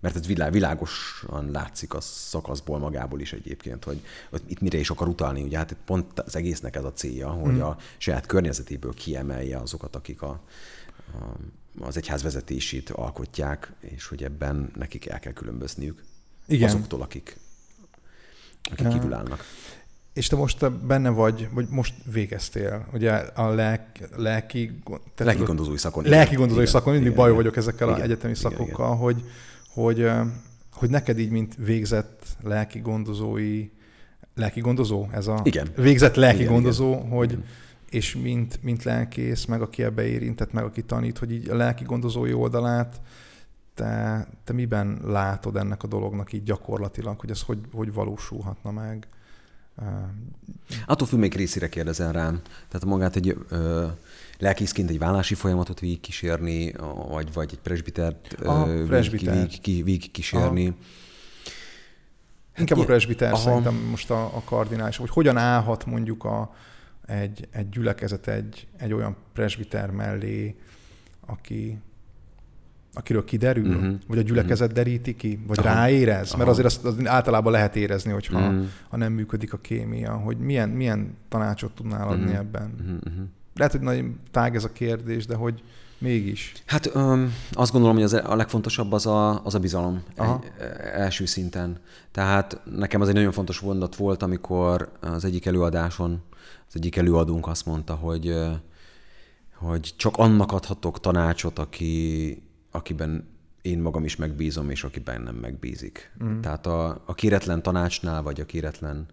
mert 0.00 0.16
ez 0.16 0.26
vilá, 0.26 0.50
világosan 0.50 1.50
látszik 1.50 1.94
a 1.94 2.00
szakaszból 2.00 2.78
magából 2.78 3.20
is 3.20 3.32
egyébként, 3.32 3.84
hogy, 3.84 4.00
hogy 4.30 4.42
itt 4.46 4.60
mire 4.60 4.78
is 4.78 4.90
akar 4.90 5.08
utalni. 5.08 5.42
Ugye 5.42 5.56
hát 5.56 5.76
pont 5.84 6.20
az 6.20 6.36
egésznek 6.36 6.76
ez 6.76 6.84
a 6.84 6.92
célja, 6.92 7.28
hogy 7.28 7.54
mm. 7.54 7.60
a 7.60 7.76
saját 7.96 8.26
környezetéből 8.26 8.94
kiemelje 8.94 9.58
azokat, 9.58 9.96
akik 9.96 10.22
a, 10.22 10.40
a, 11.12 11.36
az 11.80 11.96
egyház 11.96 12.22
vezetését 12.22 12.90
alkotják, 12.90 13.72
és 13.80 14.06
hogy 14.06 14.24
ebben 14.24 14.70
nekik 14.74 15.06
el 15.06 15.18
kell 15.18 15.32
különbözniük 15.32 16.02
Igen. 16.46 16.68
azoktól, 16.68 17.02
akik, 17.02 17.38
akik 18.70 18.88
kívülállnak. 18.88 19.44
És 20.12 20.26
te 20.26 20.36
most 20.36 20.72
benne 20.72 21.08
vagy, 21.08 21.48
vagy 21.52 21.68
most 21.68 21.94
végeztél, 22.12 22.86
ugye 22.92 23.12
a 23.12 23.48
lelk, 23.48 23.80
lelki... 24.16 24.80
Lelki 25.16 25.42
gondozói 25.42 25.76
szakon. 25.76 26.04
Lelki 26.04 26.34
gondozói 26.34 26.66
szakon, 26.66 26.94
mindig 26.94 27.14
baj 27.14 27.32
vagyok 27.32 27.56
ezekkel 27.56 27.88
igen, 27.88 28.00
a 28.00 28.02
egyetemi 28.02 28.34
igen, 28.38 28.50
szakokkal, 28.50 28.86
igen. 28.86 28.98
hogy 28.98 29.24
hogy, 29.76 30.10
hogy 30.72 30.90
neked 30.90 31.18
így, 31.18 31.30
mint 31.30 31.54
végzett 31.54 32.26
lelki 32.42 32.78
gondozói, 32.78 33.70
lelki 34.34 34.60
gondozó, 34.60 35.08
ez 35.12 35.26
a 35.26 35.40
igen. 35.44 35.68
végzett 35.76 36.14
lelki 36.14 36.40
igen, 36.40 36.52
gondozó, 36.52 36.92
igen. 36.92 37.08
hogy 37.08 37.30
igen. 37.30 37.44
és 37.90 38.16
mint, 38.16 38.62
mint 38.62 38.82
lelkész, 38.82 39.44
meg 39.44 39.62
aki 39.62 39.82
ebbe 39.82 40.02
érintett, 40.06 40.52
meg 40.52 40.64
aki 40.64 40.82
tanít, 40.82 41.18
hogy 41.18 41.32
így 41.32 41.48
a 41.48 41.56
lelki 41.56 41.84
gondozói 41.84 42.32
oldalát 42.32 43.00
te, 43.74 44.26
te 44.44 44.52
miben 44.52 45.00
látod 45.04 45.56
ennek 45.56 45.82
a 45.82 45.86
dolognak 45.86 46.32
így 46.32 46.42
gyakorlatilag, 46.42 47.20
hogy 47.20 47.30
ez 47.30 47.42
hogy, 47.42 47.60
hogy 47.72 47.92
valósulhatna 47.92 48.70
meg? 48.70 49.06
Attól 50.86 51.06
függ, 51.06 51.18
még 51.18 51.34
részére 51.34 51.68
kérdezel 51.68 52.12
rám. 52.12 52.40
Tehát 52.68 52.86
magát 52.86 53.16
egy 53.16 53.36
ö, 53.48 53.86
lelkészként 54.38 54.90
egy 54.90 54.98
vállási 54.98 55.34
folyamatot 55.34 55.80
végigkísérni, 55.80 56.72
vagy, 57.08 57.32
vagy 57.32 57.48
egy 57.52 57.58
presbitert 57.58 58.34
presbiter. 58.86 59.34
végig, 59.34 59.60
végig, 59.62 59.84
végig 59.84 60.10
kísérni. 60.10 60.66
Aha. 60.66 60.76
Inkább 62.58 62.78
a 62.78 62.84
presbiter 62.84 63.32
Aha. 63.32 63.42
szerintem 63.42 63.74
most 63.74 64.10
a, 64.10 64.24
a 64.24 64.42
kardinális, 64.44 64.96
hogy 64.96 65.10
hogyan 65.10 65.36
állhat 65.36 65.86
mondjuk 65.86 66.24
a, 66.24 66.54
egy, 67.06 67.48
egy 67.50 67.68
gyülekezet 67.68 68.28
egy, 68.28 68.66
egy 68.76 68.92
olyan 68.92 69.16
presbiter 69.32 69.90
mellé, 69.90 70.56
aki, 71.26 71.78
akiről 72.96 73.24
kiderül, 73.24 73.76
uh-huh. 73.76 73.94
vagy 74.06 74.18
a 74.18 74.22
gyülekezet 74.22 74.70
uh-huh. 74.70 74.84
deríti 74.84 75.16
ki, 75.16 75.44
vagy 75.46 75.58
Aha. 75.58 75.68
ráérez, 75.68 76.28
Aha. 76.28 76.36
mert 76.36 76.50
azért 76.50 76.66
azt, 76.66 76.84
azt 76.84 77.06
általában 77.06 77.52
lehet 77.52 77.76
érezni, 77.76 78.12
hogyha 78.12 78.38
uh-huh. 78.38 78.64
ha 78.88 78.96
nem 78.96 79.12
működik 79.12 79.52
a 79.52 79.58
kémia, 79.58 80.12
hogy 80.12 80.38
milyen, 80.38 80.68
milyen 80.68 81.16
tanácsot 81.28 81.72
tudnál 81.72 82.08
adni 82.08 82.22
uh-huh. 82.22 82.38
ebben. 82.38 82.74
Uh-huh 82.80 83.28
lehet, 83.56 83.72
hogy 83.72 83.80
nagyon 83.80 84.20
tág 84.30 84.54
ez 84.54 84.64
a 84.64 84.72
kérdés, 84.72 85.26
de 85.26 85.34
hogy 85.34 85.62
mégis. 85.98 86.52
Hát 86.66 86.94
öm, 86.94 87.34
azt 87.52 87.72
gondolom, 87.72 87.96
hogy 87.96 88.04
az 88.04 88.12
a 88.12 88.36
legfontosabb 88.36 88.92
az 88.92 89.06
a, 89.06 89.44
az 89.44 89.54
a 89.54 89.58
bizalom 89.58 90.02
Aha. 90.16 90.42
egy, 90.44 90.66
első 90.92 91.24
szinten. 91.24 91.78
Tehát 92.12 92.60
nekem 92.64 93.00
az 93.00 93.08
egy 93.08 93.14
nagyon 93.14 93.32
fontos 93.32 93.60
mondat 93.60 93.96
volt, 93.96 94.22
amikor 94.22 94.92
az 95.00 95.24
egyik 95.24 95.46
előadáson 95.46 96.22
az 96.68 96.74
egyik 96.76 96.96
előadónk 96.96 97.46
azt 97.46 97.66
mondta, 97.66 97.94
hogy, 97.94 98.34
hogy 99.54 99.94
csak 99.96 100.16
annak 100.16 100.52
adhatok 100.52 101.00
tanácsot, 101.00 101.58
aki, 101.58 102.42
akiben 102.76 103.28
én 103.62 103.78
magam 103.78 104.04
is 104.04 104.16
megbízom, 104.16 104.70
és 104.70 104.84
akiben 104.84 105.22
nem 105.22 105.34
megbízik. 105.34 106.12
Mm. 106.24 106.40
Tehát 106.40 106.66
a, 106.66 107.02
a 107.04 107.14
kéretlen 107.14 107.62
tanácsnál, 107.62 108.22
vagy 108.22 108.40
a 108.40 108.44
kéretlen 108.44 109.06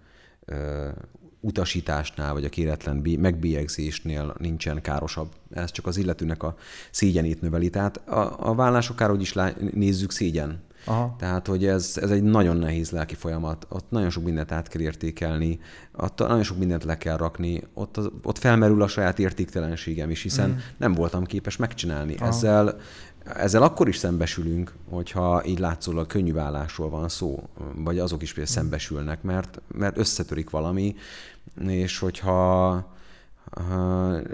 utasításnál, 1.39 2.33
vagy 2.33 2.45
a 2.45 2.49
kéretlen 2.49 2.95
megbélyegzésnél 3.19 4.35
nincsen 4.37 4.81
károsabb. 4.81 5.27
Ez 5.51 5.71
csak 5.71 5.87
az 5.87 5.97
illetőnek 5.97 6.43
a 6.43 6.55
szégyenét 6.91 7.41
növeli. 7.41 7.69
Tehát 7.69 7.97
a, 7.97 8.49
a 8.49 8.55
vállás 8.55 8.89
akár 8.89 9.11
úgy 9.11 9.21
is 9.21 9.33
lá, 9.33 9.51
nézzük 9.73 10.11
szégyen. 10.11 10.61
Aha. 10.85 11.15
Tehát, 11.19 11.47
hogy 11.47 11.65
ez, 11.65 11.97
ez 12.01 12.11
egy 12.11 12.23
nagyon 12.23 12.57
nehéz 12.57 12.91
lelki 12.91 13.15
folyamat. 13.15 13.65
Ott 13.69 13.85
nagyon 13.89 14.09
sok 14.09 14.23
mindent 14.23 14.51
át 14.51 14.67
kell 14.67 14.81
értékelni, 14.81 15.59
ott 15.93 16.19
nagyon 16.19 16.43
sok 16.43 16.57
mindent 16.57 16.83
le 16.83 16.97
kell 16.97 17.17
rakni, 17.17 17.63
ott, 17.73 17.97
az, 17.97 18.09
ott 18.23 18.37
felmerül 18.37 18.81
a 18.81 18.87
saját 18.87 19.19
értéktelenségem 19.19 20.09
is, 20.09 20.21
hiszen 20.21 20.49
mm. 20.49 20.57
nem 20.77 20.93
voltam 20.93 21.23
képes 21.23 21.57
megcsinálni. 21.57 22.15
Aha. 22.15 22.27
Ezzel 22.27 22.77
ezzel 23.23 23.63
akkor 23.63 23.87
is 23.87 23.97
szembesülünk, 23.97 24.73
hogyha 24.89 25.45
így 25.45 25.59
látszólag 25.59 26.07
könnyű 26.07 26.33
vállásról 26.33 26.89
van 26.89 27.09
szó, 27.09 27.43
vagy 27.75 27.99
azok 27.99 28.21
is 28.21 28.33
például 28.33 28.55
szembesülnek, 28.55 29.21
mert, 29.21 29.61
mert 29.67 29.97
összetörik 29.97 30.49
valami, 30.49 30.95
és 31.67 31.99
hogyha 31.99 32.91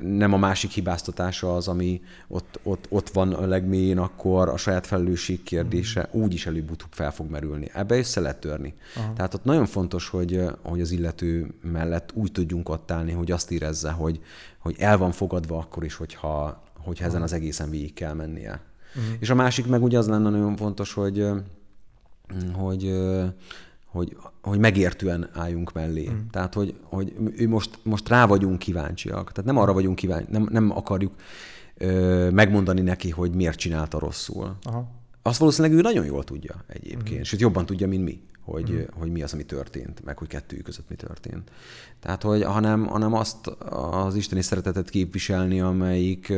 nem 0.01 0.33
a 0.33 0.37
másik 0.37 0.71
hibáztatása 0.71 1.55
az, 1.55 1.67
ami 1.67 2.01
ott, 2.27 2.59
ott, 2.63 2.85
ott 2.89 3.09
van 3.09 3.33
a 3.33 3.45
legmélyén, 3.45 3.97
akkor 3.97 4.49
a 4.49 4.57
saját 4.57 4.87
felelősség 4.87 5.43
kérdése 5.43 6.09
mm. 6.17 6.21
úgy 6.21 6.33
is 6.33 6.45
előbb-utóbb 6.45 6.91
fel 6.91 7.11
fog 7.11 7.29
merülni. 7.29 7.69
Ebbe 7.73 7.97
össze 7.97 8.19
lehet 8.19 8.39
törni. 8.39 8.73
Aha. 8.95 9.13
Tehát 9.13 9.33
ott 9.33 9.43
nagyon 9.43 9.65
fontos, 9.65 10.09
hogy, 10.09 10.43
hogy 10.61 10.81
az 10.81 10.91
illető 10.91 11.53
mellett 11.61 12.11
úgy 12.13 12.31
tudjunk 12.31 12.69
ott 12.69 12.91
állni, 12.91 13.11
hogy 13.11 13.31
azt 13.31 13.51
érezze, 13.51 13.91
hogy, 13.91 14.21
hogy 14.59 14.75
el 14.77 14.97
van 14.97 15.11
fogadva 15.11 15.57
akkor 15.57 15.83
is, 15.83 15.95
hogyha, 15.95 16.63
hogyha 16.77 17.05
ezen 17.05 17.21
az 17.21 17.33
egészen 17.33 17.69
végig 17.69 17.93
kell 17.93 18.13
mennie. 18.13 18.61
Uh-huh. 18.95 19.13
És 19.19 19.29
a 19.29 19.35
másik 19.35 19.67
meg 19.67 19.83
ugye 19.83 19.97
az 19.97 20.07
lenne 20.07 20.29
nagyon 20.29 20.55
fontos, 20.55 20.93
hogy, 20.93 21.27
hogy, 22.53 22.91
hogy, 23.85 24.17
hogy 24.41 24.59
megértően 24.59 25.29
álljunk 25.33 25.73
mellé. 25.73 26.05
Uh-huh. 26.05 26.19
Tehát, 26.31 26.53
hogy, 26.53 26.75
hogy 26.83 27.13
ő 27.35 27.47
most, 27.47 27.79
most 27.83 28.09
rá 28.09 28.25
vagyunk 28.25 28.59
kíváncsiak. 28.59 29.31
Tehát 29.31 29.45
nem 29.45 29.57
arra 29.57 29.73
vagyunk 29.73 29.95
kíváncsiak, 29.95 30.31
nem, 30.31 30.47
nem 30.51 30.71
akarjuk 30.71 31.13
ö, 31.77 32.29
megmondani 32.29 32.81
neki, 32.81 33.09
hogy 33.09 33.31
miért 33.35 33.57
csinálta 33.57 33.99
rosszul. 33.99 34.55
Aha. 34.63 34.87
Azt 35.21 35.39
valószínűleg 35.39 35.77
ő 35.77 35.81
nagyon 35.81 36.05
jól 36.05 36.23
tudja 36.23 36.63
egyébként, 36.67 37.09
uh-huh. 37.11 37.21
sőt 37.21 37.39
jobban 37.39 37.65
tudja, 37.65 37.87
mint 37.87 38.03
mi 38.03 38.21
hogy, 38.51 38.71
mm. 38.71 38.99
hogy 38.99 39.11
mi 39.11 39.21
az, 39.21 39.33
ami 39.33 39.43
történt, 39.43 40.05
meg 40.05 40.17
hogy 40.17 40.27
kettőjük 40.27 40.65
között 40.65 40.89
mi 40.89 40.95
történt. 40.95 41.51
Tehát, 41.99 42.23
hogy 42.23 42.43
hanem, 42.43 42.85
hanem 42.85 43.13
azt 43.13 43.47
az 43.91 44.15
isteni 44.15 44.41
szeretetet 44.41 44.89
képviselni, 44.89 45.61
amelyik, 45.61 46.33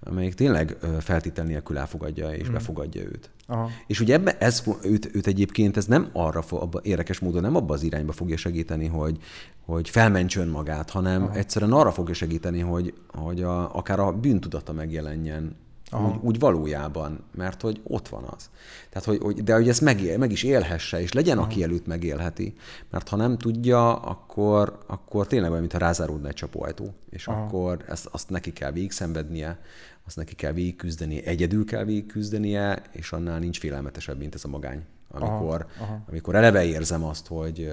amelyik 0.00 0.34
tényleg 0.34 0.76
feltétel 1.00 1.44
nélkül 1.44 1.78
elfogadja 1.78 2.34
és 2.34 2.48
mm. 2.48 2.52
befogadja 2.52 3.02
őt. 3.02 3.30
Aha. 3.46 3.70
És 3.86 4.00
ugye 4.00 4.14
ebbe 4.14 4.38
ez, 4.38 4.62
őt, 4.82 5.10
őt 5.14 5.26
egyébként 5.26 5.76
ez 5.76 5.86
nem 5.86 6.08
arra, 6.12 6.44
abba, 6.48 6.80
érdekes 6.82 7.18
módon 7.18 7.42
nem 7.42 7.56
abba 7.56 7.74
az 7.74 7.82
irányba 7.82 8.12
fogja 8.12 8.36
segíteni, 8.36 8.86
hogy, 8.86 9.18
hogy 9.64 9.88
felmentsön 9.88 10.48
magát, 10.48 10.90
hanem 10.90 11.22
Aha. 11.22 11.34
egyszerűen 11.34 11.72
arra 11.72 11.92
fogja 11.92 12.14
segíteni, 12.14 12.60
hogy, 12.60 12.94
hogy 13.08 13.42
a, 13.42 13.74
akár 13.74 13.98
a 14.00 14.12
bűntudata 14.12 14.72
megjelenjen 14.72 15.56
úgy, 15.92 16.18
úgy 16.20 16.38
valójában, 16.38 17.24
mert 17.34 17.62
hogy 17.62 17.80
ott 17.84 18.08
van 18.08 18.24
az. 18.24 18.50
Tehát, 18.88 19.04
hogy, 19.08 19.18
hogy, 19.22 19.42
de 19.42 19.54
hogy 19.54 19.68
ezt 19.68 19.80
meg, 19.80 20.18
meg 20.18 20.30
is 20.32 20.42
élhesse, 20.42 21.00
és 21.00 21.12
legyen, 21.12 21.38
Aha. 21.38 21.46
aki 21.46 21.62
előtt 21.62 21.86
megélheti. 21.86 22.54
Mert 22.90 23.08
ha 23.08 23.16
nem 23.16 23.38
tudja, 23.38 23.94
akkor, 23.94 24.78
akkor 24.86 25.26
tényleg 25.26 25.48
olyan, 25.48 25.60
mintha 25.60 25.78
rázáródna 25.78 26.28
egy 26.28 26.34
csapóajtó, 26.34 26.94
és 27.10 27.26
Aha. 27.26 27.42
akkor 27.42 27.84
ezt, 27.88 28.08
azt 28.12 28.30
neki 28.30 28.52
kell 28.52 28.72
végigszenvednie, 28.72 29.58
azt 30.06 30.16
neki 30.16 30.34
kell 30.34 30.52
végigküzdenie, 30.52 31.22
egyedül 31.22 31.64
kell 31.64 31.84
végigküzdenie, 31.84 32.82
és 32.92 33.12
annál 33.12 33.38
nincs 33.38 33.58
félelmetesebb, 33.58 34.18
mint 34.18 34.34
ez 34.34 34.44
a 34.44 34.48
magány. 34.48 34.84
Amikor, 35.08 35.66
Aha. 35.76 35.84
Aha. 35.84 36.04
amikor 36.08 36.34
eleve 36.34 36.64
érzem 36.64 37.04
azt, 37.04 37.26
hogy, 37.26 37.70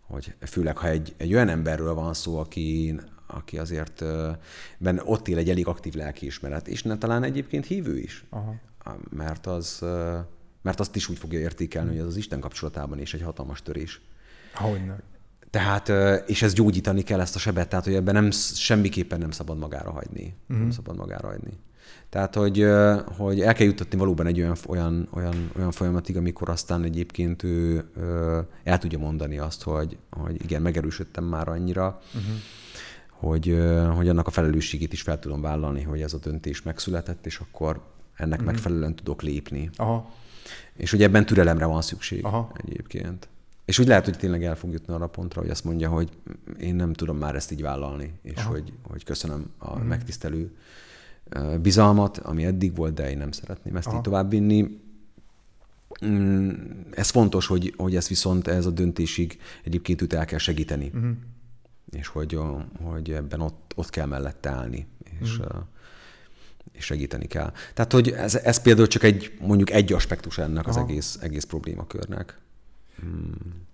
hogy 0.00 0.34
főleg, 0.40 0.76
ha 0.76 0.88
egy, 0.88 1.14
egy 1.16 1.34
olyan 1.34 1.48
emberről 1.48 1.94
van 1.94 2.14
szó, 2.14 2.38
aki, 2.38 3.00
aki 3.30 3.58
azért 3.58 4.04
ben 4.78 5.00
ott 5.04 5.28
él 5.28 5.38
egy 5.38 5.50
elég 5.50 5.66
aktív 5.66 5.94
lelkiismeret, 5.94 6.68
és 6.68 6.82
ne 6.82 6.98
talán 6.98 7.22
egyébként 7.22 7.66
hívő 7.66 7.98
is. 7.98 8.24
Aha. 8.30 8.54
Mert 9.10 9.46
az 9.46 9.84
mert 10.62 10.80
azt 10.80 10.96
is 10.96 11.08
úgy 11.08 11.18
fogja 11.18 11.38
értékelni, 11.38 11.90
hogy 11.90 11.98
az 11.98 12.06
az 12.06 12.16
Isten 12.16 12.40
kapcsolatában 12.40 13.00
is 13.00 13.14
egy 13.14 13.22
hatalmas 13.22 13.62
törés. 13.62 14.00
Hogyne. 14.54 15.00
Tehát, 15.50 15.88
és 16.28 16.42
ez 16.42 16.52
gyógyítani 16.52 17.02
kell 17.02 17.20
ezt 17.20 17.34
a 17.34 17.38
sebet, 17.38 17.68
tehát, 17.68 17.84
hogy 17.84 17.94
ebben 17.94 18.14
nem, 18.14 18.30
semmiképpen 18.54 19.18
nem 19.18 19.30
szabad 19.30 19.58
magára 19.58 19.90
hagyni. 19.90 20.22
Uh-huh. 20.22 20.56
Nem 20.56 20.60
mhm. 20.60 20.70
szabad 20.70 20.96
magára 20.96 21.28
hagyni. 21.28 21.58
Tehát, 22.08 22.34
hogy, 22.34 22.66
hogy 23.16 23.40
el 23.40 23.54
kell 23.54 23.66
jutatni 23.66 23.98
valóban 23.98 24.26
egy 24.26 24.40
olyan, 24.40 24.56
olyan, 24.66 25.08
olyan, 25.12 25.50
olyan 25.56 25.70
folyamatig, 25.70 26.16
amikor 26.16 26.48
aztán 26.48 26.82
egyébként 26.84 27.42
ő 27.42 27.84
el 28.64 28.78
tudja 28.78 28.98
mondani 28.98 29.38
azt, 29.38 29.62
hogy, 29.62 29.98
hogy 30.10 30.44
igen, 30.44 30.62
megerősödtem 30.62 31.24
már 31.24 31.48
annyira, 31.48 32.00
uh-huh 32.14 32.36
hogy, 33.20 33.58
hogy 33.94 34.08
annak 34.08 34.26
a 34.26 34.30
felelősségét 34.30 34.92
is 34.92 35.02
fel 35.02 35.18
tudom 35.18 35.40
vállalni, 35.40 35.82
hogy 35.82 36.00
ez 36.00 36.12
a 36.12 36.18
döntés 36.18 36.62
megszületett, 36.62 37.26
és 37.26 37.38
akkor 37.38 37.80
ennek 38.14 38.42
mm. 38.42 38.44
megfelelően 38.44 38.94
tudok 38.94 39.22
lépni. 39.22 39.70
Aha. 39.76 40.10
És 40.76 40.90
hogy 40.90 41.02
ebben 41.02 41.26
türelemre 41.26 41.64
van 41.64 41.82
szükség 41.82 42.24
Aha. 42.24 42.52
egyébként. 42.64 43.28
És 43.64 43.78
úgy 43.78 43.86
lehet, 43.86 44.04
hogy 44.04 44.18
tényleg 44.18 44.44
el 44.44 44.56
fog 44.56 44.72
jutni 44.72 44.94
arra 44.94 45.06
pontra, 45.06 45.40
hogy 45.40 45.50
azt 45.50 45.64
mondja, 45.64 45.88
hogy 45.88 46.10
én 46.58 46.74
nem 46.74 46.92
tudom 46.92 47.16
már 47.16 47.34
ezt 47.34 47.52
így 47.52 47.62
vállalni, 47.62 48.12
és 48.22 48.42
hogy, 48.42 48.72
hogy 48.82 49.04
köszönöm 49.04 49.50
a 49.58 49.78
mm. 49.78 49.82
megtisztelő 49.82 50.56
bizalmat, 51.62 52.18
ami 52.18 52.44
eddig 52.44 52.76
volt, 52.76 52.94
de 52.94 53.10
én 53.10 53.18
nem 53.18 53.32
szeretném 53.32 53.76
ezt 53.76 53.86
Aha. 53.86 53.96
így 53.96 54.02
továbbvinni. 54.02 54.80
Mm, 56.06 56.50
ez 56.90 57.10
fontos, 57.10 57.46
hogy, 57.46 57.74
hogy 57.76 57.96
ez 57.96 58.08
viszont 58.08 58.46
ez 58.48 58.66
a 58.66 58.70
döntésig 58.70 59.38
egyébként 59.64 60.02
őt 60.02 60.12
el 60.12 60.24
kell 60.24 60.38
segíteni. 60.38 60.92
Mm 60.96 61.10
és 61.90 62.06
hogy, 62.06 62.38
hogy 62.82 63.10
ebben 63.10 63.40
ott, 63.40 63.72
ott 63.76 63.90
kell 63.90 64.06
mellette 64.06 64.48
állni, 64.48 64.86
és, 65.20 65.38
mm. 65.38 65.58
és 66.72 66.84
segíteni 66.84 67.26
kell. 67.26 67.52
Tehát, 67.74 67.92
hogy 67.92 68.10
ez, 68.10 68.34
ez 68.34 68.62
például 68.62 68.86
csak 68.86 69.02
egy, 69.02 69.36
mondjuk 69.40 69.70
egy 69.70 69.92
aspektus 69.92 70.38
ennek 70.38 70.66
Aha. 70.66 70.80
az 70.80 70.88
egész, 70.88 71.18
egész 71.22 71.44
problémakörnek. 71.44 72.38
Hmm. 73.00 73.68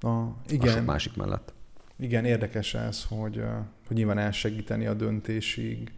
A, 0.00 0.36
igen. 0.48 0.68
A 0.68 0.76
sok 0.76 0.84
másik 0.84 1.16
mellett. 1.16 1.54
Igen, 1.98 2.24
érdekes 2.24 2.74
ez, 2.74 3.04
hogy, 3.04 3.42
hogy 3.86 3.96
nyilván 3.96 4.18
elsegíteni 4.18 4.86
a 4.86 4.94
döntésig. 4.94 5.92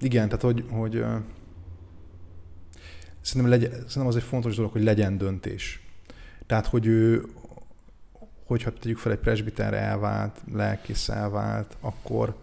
Igen, 0.00 0.28
tehát 0.28 0.42
hogy, 0.42 0.64
hogy 0.70 1.04
szerintem, 3.20 3.50
legyen, 3.50 3.70
szerintem 3.70 4.06
az 4.06 4.16
egy 4.16 4.22
fontos 4.22 4.56
dolog, 4.56 4.72
hogy 4.72 4.82
legyen 4.82 5.18
döntés. 5.18 5.82
Tehát, 6.46 6.66
hogy 6.66 6.86
ő, 6.86 7.24
hogyha 8.46 8.72
tegyük 8.72 8.98
fel 8.98 9.12
egy 9.12 9.18
presbiter 9.18 9.74
elvált, 9.74 10.40
lelkész 10.52 11.08
elvált, 11.08 11.76
akkor, 11.80 12.36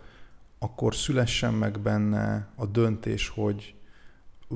akkor 0.59 0.95
szülessen 0.95 1.53
meg 1.53 1.79
benne 1.79 2.47
a 2.55 2.65
döntés, 2.65 3.29
hogy 3.29 3.75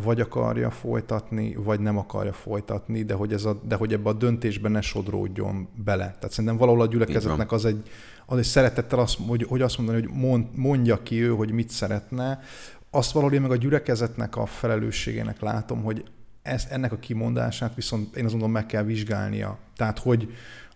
vagy 0.03 0.21
akarja 0.21 0.71
folytatni, 0.71 1.55
vagy 1.55 1.79
nem 1.79 1.97
akarja 1.97 2.33
folytatni, 2.33 3.03
de 3.03 3.13
hogy, 3.13 3.33
ez 3.33 3.45
a, 3.45 3.61
de 3.63 3.75
hogy 3.75 3.93
ebbe 3.93 4.09
a 4.09 4.13
döntésben 4.13 4.71
ne 4.71 4.81
sodródjon 4.81 5.67
bele. 5.83 6.05
Tehát 6.05 6.31
szerintem 6.31 6.57
valahol 6.57 6.81
a 6.81 6.87
gyülekezetnek 6.87 7.51
az 7.51 7.65
egy, 7.65 7.89
az 8.25 8.37
egy 8.37 8.43
szeretettel, 8.43 8.99
azt, 8.99 9.17
hogy, 9.27 9.43
hogy 9.43 9.61
azt 9.61 9.77
mondani, 9.77 10.01
hogy 10.01 10.11
mond, 10.13 10.45
mondja 10.55 11.03
ki 11.03 11.21
ő, 11.21 11.29
hogy 11.29 11.51
mit 11.51 11.69
szeretne. 11.69 12.39
Azt 12.89 13.11
valahol 13.11 13.35
én 13.35 13.41
meg 13.41 13.51
a 13.51 13.55
gyülekezetnek 13.55 14.35
a 14.35 14.45
felelősségének 14.45 15.39
látom, 15.39 15.83
hogy 15.83 16.05
ez, 16.41 16.67
ennek 16.69 16.91
a 16.91 16.99
kimondását 16.99 17.75
viszont 17.75 18.15
én 18.15 18.23
azt 18.23 18.33
mondom 18.33 18.51
meg 18.51 18.65
kell 18.65 18.83
vizsgálnia. 18.83 19.57
Tehát, 19.75 19.99
hogy, 19.99 20.33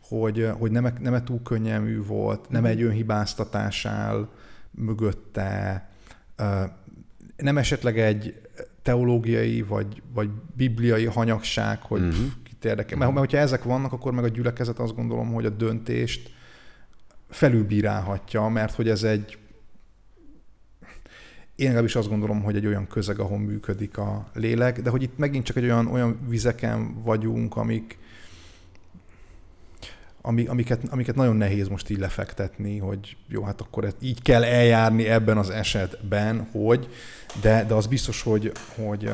hogy, 0.10 0.50
hogy 0.58 0.72
nem, 0.72 0.88
nem 1.00 1.24
túl 1.24 1.42
könnyelmű 1.44 2.04
volt, 2.04 2.50
nem 2.50 2.62
mhm. 2.62 2.72
egy 2.72 2.82
önhibáztatás 2.82 3.86
áll 3.86 4.30
mögötte, 4.72 5.90
nem 7.38 7.58
esetleg 7.58 8.00
egy 8.00 8.42
teológiai 8.82 9.62
vagy, 9.62 10.02
vagy 10.14 10.30
bibliai 10.56 11.06
hanyagság, 11.06 11.82
hogy 11.82 12.02
uh-huh. 12.02 12.26
kit 12.44 12.66
érdekel. 12.66 12.98
Mert, 12.98 13.10
mert 13.12 13.26
hogyha 13.26 13.38
ezek 13.38 13.64
vannak, 13.64 13.94
akkor 13.94 14.14
meg 14.14 14.24
a 14.24 14.28
gyülekezet 14.28 14.80
azt 14.80 14.96
gondolom, 14.96 15.34
hogy 15.34 15.46
a 15.46 15.50
döntést 15.50 16.32
felülbírálhatja, 17.30 18.48
mert 18.48 18.76
hogy 18.76 18.90
ez 18.90 19.04
egy 19.04 19.38
én 21.56 21.66
legalábbis 21.66 21.96
azt 21.96 22.10
gondolom, 22.10 22.42
hogy 22.42 22.56
egy 22.56 22.66
olyan 22.66 22.88
közeg, 22.88 23.20
ahol 23.20 23.38
működik 23.38 23.98
a 23.98 24.30
lélek, 24.34 24.82
de 24.82 24.90
hogy 24.90 25.04
itt 25.04 25.18
megint 25.18 25.46
csak 25.46 25.56
egy 25.56 25.64
olyan, 25.64 25.88
olyan 25.88 26.20
vizeken 26.28 27.02
vagyunk, 27.04 27.56
amik, 27.56 27.98
ami, 30.22 30.46
amiket, 30.46 30.82
amiket 30.90 31.16
nagyon 31.16 31.36
nehéz 31.36 31.68
most 31.68 31.90
így 31.90 32.00
lefektetni, 32.00 32.78
hogy 32.78 33.18
jó, 33.28 33.44
hát 33.44 33.62
akkor 33.62 33.94
így 34.02 34.22
kell 34.22 34.44
eljárni 34.44 35.06
ebben 35.06 35.38
az 35.38 35.50
esetben, 35.50 36.48
hogy, 36.52 36.88
de, 37.42 37.66
de 37.66 37.74
az 37.74 37.88
biztos, 37.88 38.22
hogy, 38.22 38.52
hogy, 38.76 39.12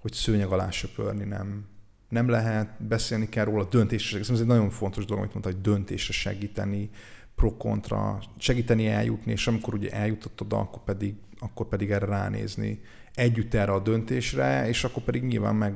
hogy 0.00 0.12
szőnyeg 0.12 0.48
alá 0.48 0.70
söpörni 0.70 1.24
nem, 1.24 1.66
nem 2.08 2.28
lehet, 2.28 2.82
beszélni 2.82 3.28
kell 3.28 3.44
róla, 3.44 3.64
döntésre, 3.64 4.18
ez 4.18 4.30
egy 4.30 4.46
nagyon 4.46 4.70
fontos 4.70 5.04
dolog, 5.04 5.22
amit 5.22 5.34
mondta, 5.34 5.52
hogy 5.52 5.60
döntésre 5.60 6.12
segíteni, 6.12 6.90
pro-kontra, 7.34 8.18
segíteni 8.38 8.86
eljutni, 8.88 9.32
és 9.32 9.46
amikor 9.46 9.74
ugye 9.74 9.90
eljutott 9.90 10.40
oda, 10.40 10.58
akkor 10.58 10.82
pedig, 10.84 11.14
akkor 11.38 11.68
pedig 11.68 11.90
erre 11.90 12.06
ránézni, 12.06 12.80
együtt 13.14 13.54
erre 13.54 13.72
a 13.72 13.80
döntésre, 13.80 14.68
és 14.68 14.84
akkor 14.84 15.02
pedig 15.02 15.22
nyilván 15.22 15.54
meg 15.54 15.74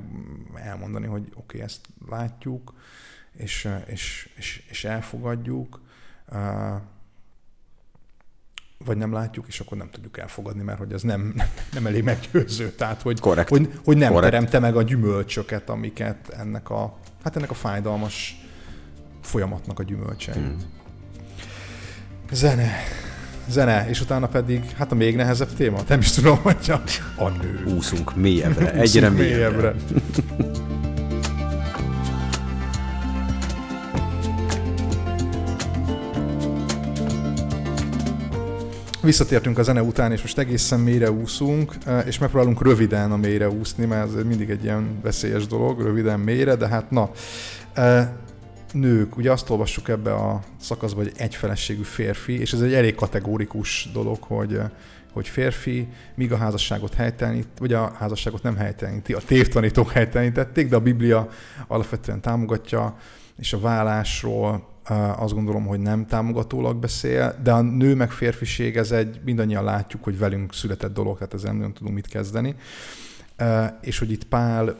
elmondani, 0.55 1.07
hogy 1.07 1.23
oké, 1.23 1.35
okay, 1.37 1.61
ezt 1.61 1.87
látjuk, 2.09 2.75
és, 3.39 3.69
és, 3.87 4.29
és, 4.37 4.63
és 4.69 4.85
elfogadjuk, 4.85 5.81
vagy 8.85 8.97
nem 8.97 9.13
látjuk, 9.13 9.47
és 9.49 9.61
akkor 9.61 9.79
nem 9.79 9.91
tudjuk 9.91 10.19
elfogadni, 10.19 10.63
mert 10.63 10.79
hogy 10.79 10.93
ez 10.93 11.03
nem, 11.03 11.35
nem 11.75 11.87
elég 11.87 12.03
meggyőző. 12.03 12.71
Tehát, 12.71 13.03
hogy, 13.03 13.21
Correct. 13.21 13.49
hogy, 13.49 13.71
hogy 13.85 13.97
nem 13.97 14.13
Correct. 14.13 14.33
teremte 14.33 14.59
meg 14.59 14.77
a 14.77 14.83
gyümölcsöket, 14.83 15.69
amiket 15.69 16.29
ennek 16.29 16.71
a, 16.71 16.99
hát 17.25 17.37
ennek 17.37 17.51
a 17.51 17.55
fájdalmas 17.55 18.47
folyamatnak 19.23 19.79
a 19.79 19.83
gyümölcseit. 19.83 20.37
Hmm. 20.37 20.57
Zene. 22.33 22.71
Zene, 23.49 23.89
és 23.89 24.01
utána 24.01 24.29
pedig, 24.29 24.71
hát 24.71 24.93
a 24.93 24.95
még 24.95 25.17
nehezebb 25.17 25.55
téma, 25.55 25.81
nem 25.89 25.99
is 25.99 26.11
tudom, 26.11 26.39
hogy 26.39 26.71
a, 26.71 26.83
a 27.23 27.29
nő. 27.29 27.65
Úszunk 27.77 28.17
mélyebbre, 28.17 28.73
egyre 28.73 29.09
mélyebbre. 29.09 29.75
mélyebbre. 29.75 30.67
Visszatértünk 39.09 39.59
a 39.59 39.63
zene 39.63 39.83
után, 39.83 40.13
és 40.13 40.21
most 40.21 40.39
egészen 40.39 40.81
mélyre 40.81 41.11
úszunk, 41.11 41.75
e, 41.87 41.99
és 41.99 42.19
megpróbálunk 42.19 42.63
röviden 42.63 43.13
a 43.13 43.17
mélyre 43.17 43.49
úszni, 43.51 43.85
mert 43.85 44.17
ez 44.17 44.25
mindig 44.25 44.51
egy 44.51 44.65
ilyen 44.65 45.01
veszélyes 45.03 45.47
dolog, 45.47 45.81
röviden 45.81 46.21
mélyre, 46.21 46.55
de 46.55 46.69
hát 46.69 46.91
na. 46.91 47.11
E, 47.75 48.17
nők, 48.73 49.17
ugye 49.17 49.33
azt 49.33 49.51
olvassuk 49.51 49.89
ebbe 49.89 50.15
a 50.15 50.41
szakaszba, 50.61 51.03
hogy 51.03 51.13
egyfeleségű 51.17 51.83
férfi, 51.83 52.41
és 52.41 52.53
ez 52.53 52.61
egy 52.61 52.75
elég 52.75 52.95
kategórikus 52.95 53.89
dolog, 53.93 54.17
hogy 54.21 54.53
e, 54.55 54.73
hogy 55.13 55.29
férfi, 55.29 55.89
míg 56.15 56.33
a 56.33 56.37
házasságot 56.37 56.95
helytelenít, 56.95 57.49
vagy 57.59 57.73
a 57.73 57.93
házasságot 57.99 58.43
nem 58.43 58.57
helyteleníti, 58.57 59.13
a 59.13 59.21
tévtanítók 59.27 59.91
helytelenítették, 59.91 60.69
de 60.69 60.77
a 60.77 60.81
Biblia 60.81 61.29
alapvetően 61.67 62.21
támogatja, 62.21 62.97
és 63.39 63.53
a 63.53 63.61
vállásról 63.61 64.69
azt 65.17 65.35
gondolom, 65.35 65.67
hogy 65.67 65.81
nem 65.81 66.07
támogatólag 66.07 66.77
beszél, 66.77 67.39
de 67.43 67.53
a 67.53 67.61
nő 67.61 67.95
meg 67.95 68.11
férfiség, 68.11 68.77
ez 68.77 68.91
egy, 68.91 69.21
mindannyian 69.25 69.65
látjuk, 69.65 70.05
hogy 70.05 70.19
velünk 70.19 70.55
született 70.55 70.95
dolog, 70.95 71.19
tehát 71.19 71.35
ezzel 71.35 71.53
nem 71.53 71.73
tudunk 71.73 71.95
mit 71.95 72.07
kezdeni. 72.07 72.55
És 73.81 73.99
hogy 73.99 74.11
itt 74.11 74.25
Pál 74.25 74.79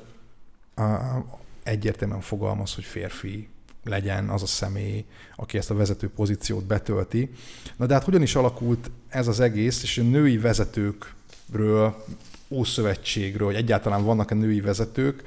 egyértelműen 1.63 2.21
fogalmaz, 2.21 2.75
hogy 2.75 2.85
férfi 2.85 3.49
legyen 3.85 4.29
az 4.29 4.43
a 4.43 4.47
személy, 4.47 5.05
aki 5.37 5.59
ezt 5.59 5.71
a 5.71 5.75
vezető 5.75 6.09
pozíciót 6.09 6.67
betölti. 6.67 7.31
Na 7.77 7.87
de 7.87 7.95
hát 7.95 8.05
hogyan 8.05 8.23
is 8.23 8.35
alakult 8.35 8.91
ez 9.09 9.29
az 9.29 9.41
egész, 9.41 9.83
és 9.83 9.99
a 9.99 10.03
női 10.03 10.39
vezetőkről, 10.39 12.05
Ószövetségről, 12.51 13.47
hogy 13.47 13.57
egyáltalán 13.57 14.05
vannak-e 14.05 14.35
női 14.35 14.61
vezetők, 14.61 15.23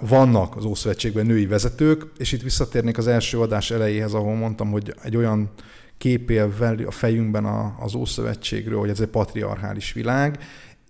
vannak 0.00 0.56
az 0.56 0.64
Ószövetségben 0.64 1.26
női 1.26 1.46
vezetők, 1.46 2.06
és 2.16 2.32
itt 2.32 2.42
visszatérnék 2.42 2.98
az 2.98 3.06
első 3.06 3.40
adás 3.40 3.70
elejéhez, 3.70 4.14
ahol 4.14 4.34
mondtam, 4.34 4.70
hogy 4.70 4.94
egy 5.02 5.16
olyan 5.16 5.50
képél 5.98 6.54
a 6.86 6.90
fejünkben 6.90 7.44
az 7.80 7.94
Ószövetségről, 7.94 8.78
hogy 8.78 8.90
ez 8.90 9.00
egy 9.00 9.08
patriarchális 9.08 9.92
világ, 9.92 10.38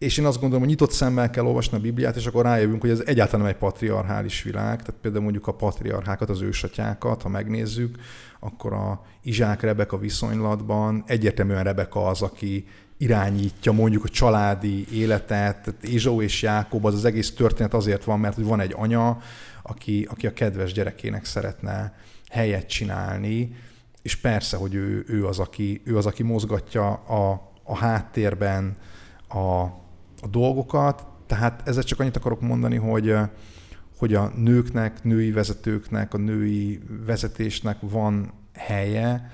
és 0.01 0.19
én 0.19 0.25
azt 0.25 0.37
gondolom, 0.41 0.61
hogy 0.61 0.69
nyitott 0.69 0.91
szemmel 0.91 1.31
kell 1.31 1.45
olvasni 1.45 1.77
a 1.77 1.81
Bibliát, 1.81 2.17
és 2.17 2.27
akkor 2.27 2.45
rájövünk, 2.45 2.81
hogy 2.81 2.91
ez 2.91 3.03
egyáltalán 3.05 3.41
nem 3.41 3.55
egy 3.55 3.59
patriarchális 3.59 4.43
világ. 4.43 4.83
Tehát 4.83 5.01
például 5.01 5.23
mondjuk 5.23 5.47
a 5.47 5.55
patriarchákat, 5.55 6.31
az 6.31 6.41
ősatyákat, 6.41 7.23
ha 7.23 7.29
megnézzük, 7.29 7.99
akkor 8.41 8.73
a 8.73 9.03
Izsák 9.23 9.61
Rebeka 9.61 9.99
viszonylatban 9.99 11.05
egyértelműen 11.07 11.65
Rebeka 11.65 12.07
az, 12.07 12.23
aki 12.23 12.67
irányítja 13.01 13.73
mondjuk 13.73 14.05
a 14.05 14.09
családi 14.09 14.87
életet, 14.93 15.75
Ézsó 15.83 16.23
és 16.23 16.43
Jákob, 16.43 16.85
az 16.85 16.95
az 16.95 17.05
egész 17.05 17.35
történet 17.35 17.75
azért 17.75 18.05
van, 18.05 18.21
mert 18.21 18.35
hogy 18.35 18.45
van 18.45 18.61
egy 18.61 18.75
anya, 18.77 19.19
aki, 19.63 20.07
aki 20.11 20.27
a 20.27 20.33
kedves 20.33 20.73
gyerekének 20.73 21.25
szeretne 21.25 21.95
helyet 22.31 22.69
csinálni, 22.69 23.57
és 24.03 24.17
persze, 24.17 24.57
hogy 24.57 24.75
ő, 24.75 25.05
ő, 25.09 25.27
az, 25.27 25.39
aki, 25.39 25.83
ő 25.85 25.97
az, 25.97 26.07
aki 26.07 26.23
mozgatja 26.23 26.93
a, 26.93 27.51
a 27.63 27.77
háttérben 27.77 28.77
a, 29.29 29.39
a 30.21 30.27
dolgokat, 30.31 31.07
tehát 31.27 31.69
ezzel 31.69 31.83
csak 31.83 32.01
annyit 32.01 32.17
akarok 32.17 32.41
mondani, 32.41 32.77
hogy, 32.77 33.15
hogy 33.99 34.15
a 34.15 34.33
nőknek, 34.37 35.03
női 35.05 35.31
vezetőknek, 35.31 36.15
a 36.15 36.19
női 36.19 36.81
vezetésnek 37.07 37.77
van 37.81 38.33
helye. 38.55 39.31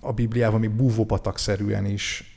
A 0.00 0.12
Bibliában 0.12 0.60
még 0.60 0.70
búvópatak-szerűen 0.70 1.84
is 1.84 2.36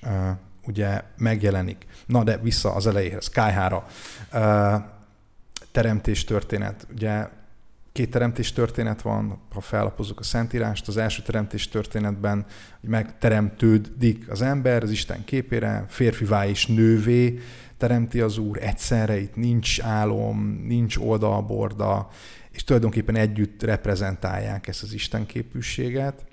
ugye 0.68 1.02
megjelenik. 1.18 1.86
Na 2.06 2.24
de 2.24 2.38
vissza 2.38 2.74
az 2.74 2.88
elejéhez, 2.88 3.30
Kájhára. 3.30 3.86
Teremtés 5.72 6.24
történet. 6.24 6.88
Ugye 6.92 7.28
két 7.92 8.12
teremtés 8.12 8.54
történet 8.54 9.02
van, 9.02 9.40
ha 9.54 9.62
fellapozzuk 9.62 10.20
a 10.20 10.24
Szentírást. 10.24 10.88
Az 10.88 10.98
első 10.98 11.22
teremtés 11.22 11.68
történetben 11.68 12.46
hogy 12.80 12.90
megteremtődik 12.90 14.30
az 14.30 14.42
ember 14.42 14.84
az 14.84 14.92
Isten 14.92 15.24
képére, 15.24 15.86
férfivá 15.88 16.48
és 16.48 16.66
nővé 16.68 17.40
teremti 17.78 18.22
az 18.22 18.38
Úr 18.38 18.58
egyszerre, 18.62 19.20
itt 19.20 19.36
nincs 19.36 19.82
álom, 19.82 20.64
nincs 20.68 20.98
oldalborda, 20.98 22.10
és 22.52 22.64
tulajdonképpen 22.64 23.16
együtt 23.16 23.64
reprezentálják 23.64 24.68
ezt 24.68 24.84
az 24.84 24.94
Isten 24.94 25.26
képűséget. 25.26 26.26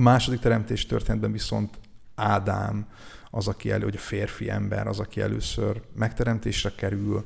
A 0.00 0.02
második 0.02 0.40
teremtés 0.40 0.86
történetben 0.86 1.32
viszont 1.32 1.78
Ádám 2.14 2.86
az, 3.30 3.48
aki 3.48 3.70
elő, 3.70 3.84
hogy 3.84 3.96
a 3.96 4.00
férfi 4.00 4.50
ember 4.50 4.86
az, 4.86 4.98
aki 4.98 5.20
először 5.20 5.80
megteremtésre 5.94 6.72
kerül, 6.76 7.24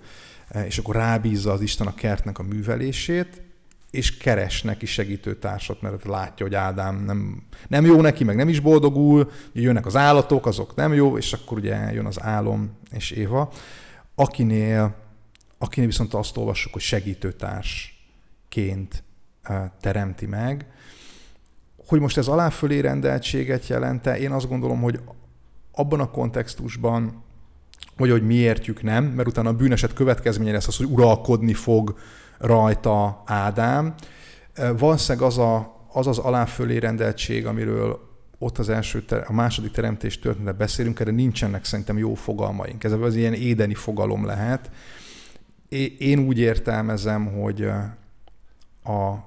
Eh, 0.49 0.67
és 0.67 0.79
akkor 0.79 0.95
rábízza 0.95 1.53
az 1.53 1.61
Isten 1.61 1.87
a 1.87 1.95
kertnek 1.95 2.39
a 2.39 2.43
művelését, 2.43 3.43
és 3.91 4.17
keres 4.17 4.63
neki 4.63 4.87
segítőtársat, 4.87 5.83
mert 5.83 6.05
látja, 6.05 6.47
hogy 6.47 6.55
Ádám 6.55 7.05
nem, 7.05 7.43
nem 7.69 7.85
jó 7.85 8.01
neki, 8.01 8.25
meg 8.25 8.37
nem 8.37 8.49
is 8.49 8.61
boldogul, 8.61 9.31
jönnek 9.53 9.87
az 9.87 9.97
állatok, 9.97 10.47
azok 10.47 10.75
nem 10.75 10.95
jó, 10.95 11.19
és 11.19 11.33
akkor 11.33 11.59
ugye 11.59 11.93
jön 11.93 12.07
az 12.07 12.23
álom 12.23 12.71
és 12.91 13.11
Éva, 13.11 13.53
akinél, 14.15 14.95
akinél 15.59 15.89
viszont 15.89 16.15
azt 16.15 16.37
olvassuk, 16.37 16.73
hogy 16.73 16.83
segítőtársként 16.83 19.03
eh, 19.43 19.71
teremti 19.81 20.27
meg. 20.27 20.67
Hogy 21.87 22.01
most 22.01 22.19
ez 22.19 22.27
aláfölé 22.27 22.79
rendeltséget 22.79 23.67
jelente, 23.67 24.19
én 24.19 24.31
azt 24.31 24.49
gondolom, 24.49 24.81
hogy 24.81 25.01
abban 25.73 26.01
a 26.01 26.11
kontextusban, 26.11 27.23
vagy 27.97 28.11
hogy 28.11 28.27
mi 28.27 28.35
értjük 28.35 28.83
nem, 28.83 29.05
mert 29.05 29.29
utána 29.29 29.49
a 29.49 29.55
bűneset 29.55 29.93
következménye 29.93 30.53
lesz 30.53 30.67
az, 30.67 30.77
hogy 30.77 30.91
uralkodni 30.91 31.53
fog 31.53 31.97
rajta 32.39 33.23
Ádám. 33.27 33.95
Valószínűleg 34.79 35.27
az 35.27 35.39
a, 35.39 35.83
az, 35.93 36.07
az 36.07 36.19
aláfölé 36.19 36.77
rendeltség, 36.77 37.47
amiről 37.47 38.13
ott 38.39 38.59
az 38.59 38.69
első, 38.69 39.05
a 39.27 39.33
második 39.33 39.71
teremtés 39.71 40.19
történetet 40.19 40.57
beszélünk, 40.57 41.01
erre 41.01 41.11
nincsenek 41.11 41.65
szerintem 41.65 41.99
jó 41.99 42.15
fogalmaink. 42.15 42.85
Ez 42.85 42.93
az 42.93 43.17
ilyen 43.17 43.33
édeni 43.33 43.75
fogalom 43.75 44.27
lehet. 44.27 44.71
Én 45.99 46.19
úgy 46.19 46.39
értelmezem, 46.39 47.27
hogy 47.27 47.63
a, 48.85 49.27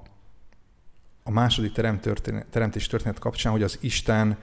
a 1.28 1.30
második 1.30 1.72
teremtés 2.50 2.86
történet 2.86 3.18
kapcsán, 3.18 3.52
hogy 3.52 3.62
az 3.62 3.78
Isten 3.80 4.36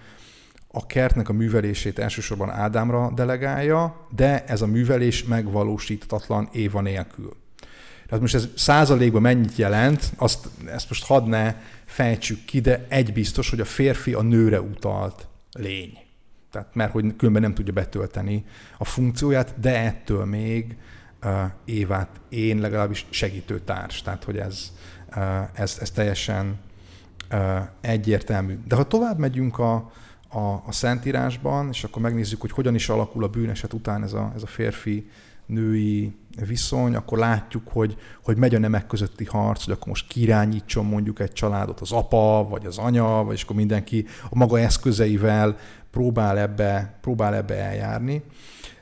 a 0.68 0.86
kertnek 0.86 1.30
a 1.30 1.34
művelését 1.34 2.00
elsősorban 2.00 2.50
Ádámra 2.50 3.12
delegálja, 3.16 4.08
de 4.16 4.46
ez 4.46 4.62
a 4.62 4.68
művelés 4.68 5.24
megvalósítatlan 5.24 6.50
Éva 6.52 6.82
nélkül. 6.82 7.36
Tehát 8.06 8.22
most 8.22 8.36
ez 8.36 8.50
százalékban 8.56 9.22
mennyit 9.22 9.56
jelent, 9.56 10.12
azt, 10.16 10.48
ezt 10.66 10.90
most 10.90 11.06
hadd 11.06 11.28
ne 11.28 11.56
fejtsük 11.86 12.46
ki, 12.46 12.60
de 12.60 12.86
egy 12.88 13.14
biztos, 13.14 13.50
hogy 13.50 13.60
a 13.60 13.66
férfi 13.66 14.14
a 14.14 14.22
nőre 14.22 14.62
utalt 14.62 15.28
lény. 15.52 15.98
Tehát 16.52 16.76
mert 16.76 16.92
hogy 16.92 17.16
különben 17.16 17.42
nem 17.42 17.54
tudja 17.54 17.74
betölteni 17.74 18.46
a 18.78 18.86
funkcióját, 18.86 19.60
de 19.60 19.84
ettől 19.84 20.26
még 20.26 20.78
uh, 21.24 21.32
Évát 21.66 22.10
én 22.30 22.60
legalábbis 22.60 23.06
segítőtárs. 23.10 24.02
Tehát, 24.02 24.24
hogy 24.24 24.38
ez, 24.38 24.72
uh, 25.16 25.24
ez, 25.54 25.78
ez 25.82 25.92
teljesen 25.92 26.60
egyértelmű. 27.82 28.60
De 28.68 28.76
ha 28.76 28.84
tovább 28.84 29.20
megyünk 29.20 29.60
a, 29.60 29.92
a, 30.30 30.40
a 30.40 30.72
Szentírásban, 30.72 31.68
és 31.72 31.84
akkor 31.84 32.02
megnézzük, 32.02 32.42
hogy 32.42 32.52
hogyan 32.52 32.76
is 32.76 32.90
alakul 32.90 33.24
a 33.24 33.28
bűneset 33.28 33.74
után 33.74 34.04
ez 34.04 34.14
a, 34.14 34.32
ez 34.36 34.44
a 34.44 34.48
férfi 34.48 35.10
női 35.46 36.16
viszony, 36.48 36.96
akkor 36.96 37.18
látjuk, 37.18 37.68
hogy, 37.68 37.98
hogy 38.24 38.38
megy 38.38 38.56
a 38.56 38.60
nemek 38.60 38.88
közötti 38.88 39.26
harc, 39.26 39.64
hogy 39.64 39.74
akkor 39.74 39.88
most 39.88 40.08
kirányítson 40.08 40.86
mondjuk 40.86 41.20
egy 41.20 41.34
családot 41.34 41.80
az 41.80 41.92
apa, 41.92 42.48
vagy 42.50 42.66
az 42.66 42.78
anya, 42.78 43.24
vagy 43.24 43.40
akkor 43.44 43.56
mindenki 43.56 44.06
a 44.30 44.36
maga 44.36 44.60
eszközeivel 44.60 45.58
próbál 45.92 46.40
ebbe, 46.40 46.98
próbál 47.02 47.36
ebbe 47.36 47.56
eljárni. 47.56 48.24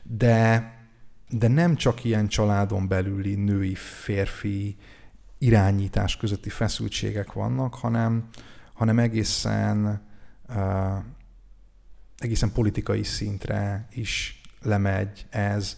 De, 0.04 0.72
de 1.30 1.48
nem 1.48 1.76
csak 1.76 2.04
ilyen 2.04 2.28
családon 2.28 2.88
belüli 2.88 3.36
női-férfi 3.36 4.78
irányítás 5.44 6.18
közötti 6.18 6.50
feszültségek 6.50 7.34
vannak, 7.34 7.74
hanem, 7.74 8.30
hanem 8.74 9.00
egészen 9.00 10.02
uh, 10.50 10.98
egészen 12.18 12.52
politikai 12.52 13.04
szintre 13.04 13.88
is 13.91 14.41
lemegy 14.62 15.26
ez. 15.30 15.78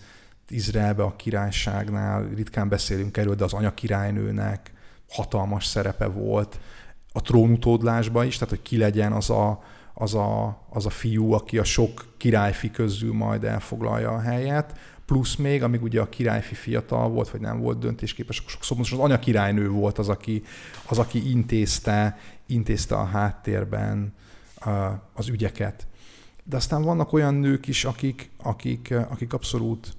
Izraelbe 0.50 1.04
a 1.04 1.16
királyságnál 1.16 2.30
ritkán 2.36 2.70
beszélünk 2.70 3.18
erről, 3.18 3.36
de 3.36 3.44
az 3.44 3.54
anyakirálynőnek 3.54 4.74
hatalmas 5.10 5.66
szerepe 5.66 6.06
volt 6.06 6.60
a 7.14 7.22
trónutódlásban 7.22 8.26
is, 8.26 8.34
tehát 8.34 8.50
hogy 8.50 8.62
ki 8.62 8.78
legyen 8.78 9.12
az 9.12 9.30
a, 9.30 9.64
az 9.94 10.14
a, 10.14 10.62
az 10.70 10.86
a 10.86 10.90
fiú, 10.90 11.32
aki 11.32 11.58
a 11.58 11.64
sok 11.64 12.14
királyfi 12.18 12.72
közül 12.72 13.14
majd 13.14 13.44
elfoglalja 13.44 14.12
a 14.12 14.20
helyet, 14.20 14.78
plusz 15.06 15.36
még, 15.36 15.64
amíg 15.64 15.84
ugye 15.84 16.02
a 16.02 16.10
királyfi 16.10 16.56
fiatal 16.56 17.10
volt, 17.10 17.30
vagy 17.30 17.42
nem 17.42 17.60
volt 17.60 17.80
döntésképes, 17.80 18.40
akkor 18.40 18.52
sokszor 18.52 18.78
az 18.80 19.00
anyakirálynő 19.00 19.70
volt 19.70 19.98
az, 19.98 20.10
aki, 20.10 20.44
az, 20.88 21.00
aki 21.00 21.30
intézte, 21.30 22.18
intézte 22.46 22.96
a 22.96 23.06
háttérben 23.06 24.14
az 25.14 25.28
ügyeket. 25.28 25.88
De 26.44 26.56
aztán 26.56 26.82
vannak 26.82 27.14
olyan 27.14 27.34
nők 27.34 27.68
is, 27.68 27.86
akik, 27.86 28.30
akik, 28.38 28.94
akik 29.10 29.34
abszolút 29.34 29.94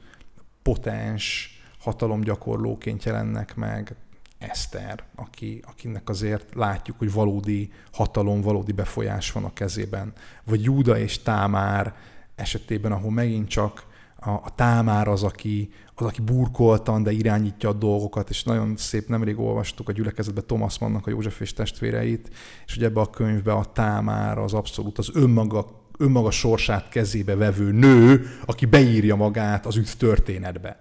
potens 0.63 1.57
hatalomgyakorlóként 1.79 3.05
jelennek 3.05 3.55
meg. 3.55 3.95
Eszter, 4.39 5.05
aki, 5.15 5.63
akinek 5.67 6.09
azért 6.09 6.55
látjuk, 6.55 6.99
hogy 6.99 7.13
valódi 7.13 7.73
hatalom, 7.93 8.41
valódi 8.41 8.73
befolyás 8.73 9.33
van 9.33 9.45
a 9.45 9.53
kezében. 9.53 10.13
Vagy 10.45 10.65
Júda 10.65 10.99
és 10.99 11.23
Támár 11.23 11.95
esetében, 12.35 12.93
ahol 12.93 13.11
megint 13.11 13.49
csak 13.49 13.87
a, 14.17 14.31
a 14.31 14.55
Támár 14.55 15.09
az, 15.09 15.23
aki, 15.23 15.69
az, 15.95 16.07
aki 16.07 16.21
burkoltan, 16.21 17.03
de 17.03 17.13
irányítja 17.13 17.69
a 17.69 17.73
dolgokat, 17.73 18.31
és 18.31 18.45
nagyon 18.45 18.77
szép, 18.77 19.09
nemrég 19.09 19.39
olvastuk 19.39 19.89
a 19.89 19.93
gyülekezetben 19.93 20.47
Thomas 20.47 20.79
Mannnak 20.79 21.07
a 21.07 21.11
József 21.11 21.41
és 21.41 21.53
testvéreit, 21.53 22.31
és 22.67 22.75
hogy 22.75 22.85
ebbe 22.85 23.01
a 23.01 23.11
könyvbe 23.11 23.53
a 23.53 23.65
Támár 23.65 24.39
az 24.39 24.53
abszolút 24.53 24.99
az 24.99 25.11
önmaga 25.15 25.85
önmaga 25.99 26.31
sorsát 26.31 26.89
kezébe 26.89 27.35
vevő 27.35 27.73
nő, 27.73 28.27
aki 28.45 28.67
beírja 28.67 29.17
magát 29.17 29.67
az 29.67 29.77
üt 29.77 29.99
történetbe. 29.99 30.81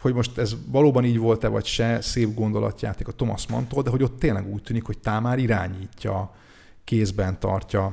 Hogy 0.00 0.14
most 0.14 0.38
ez 0.38 0.56
valóban 0.66 1.04
így 1.04 1.18
volt-e 1.18 1.48
vagy 1.48 1.64
se, 1.64 2.00
szép 2.00 2.34
gondolatjáték 2.34 3.08
a 3.08 3.12
Thomas 3.12 3.46
Mantól, 3.48 3.82
de 3.82 3.90
hogy 3.90 4.02
ott 4.02 4.18
tényleg 4.18 4.52
úgy 4.52 4.62
tűnik, 4.62 4.84
hogy 4.84 4.98
Támár 4.98 5.38
irányítja, 5.38 6.34
kézben 6.84 7.40
tartja 7.40 7.90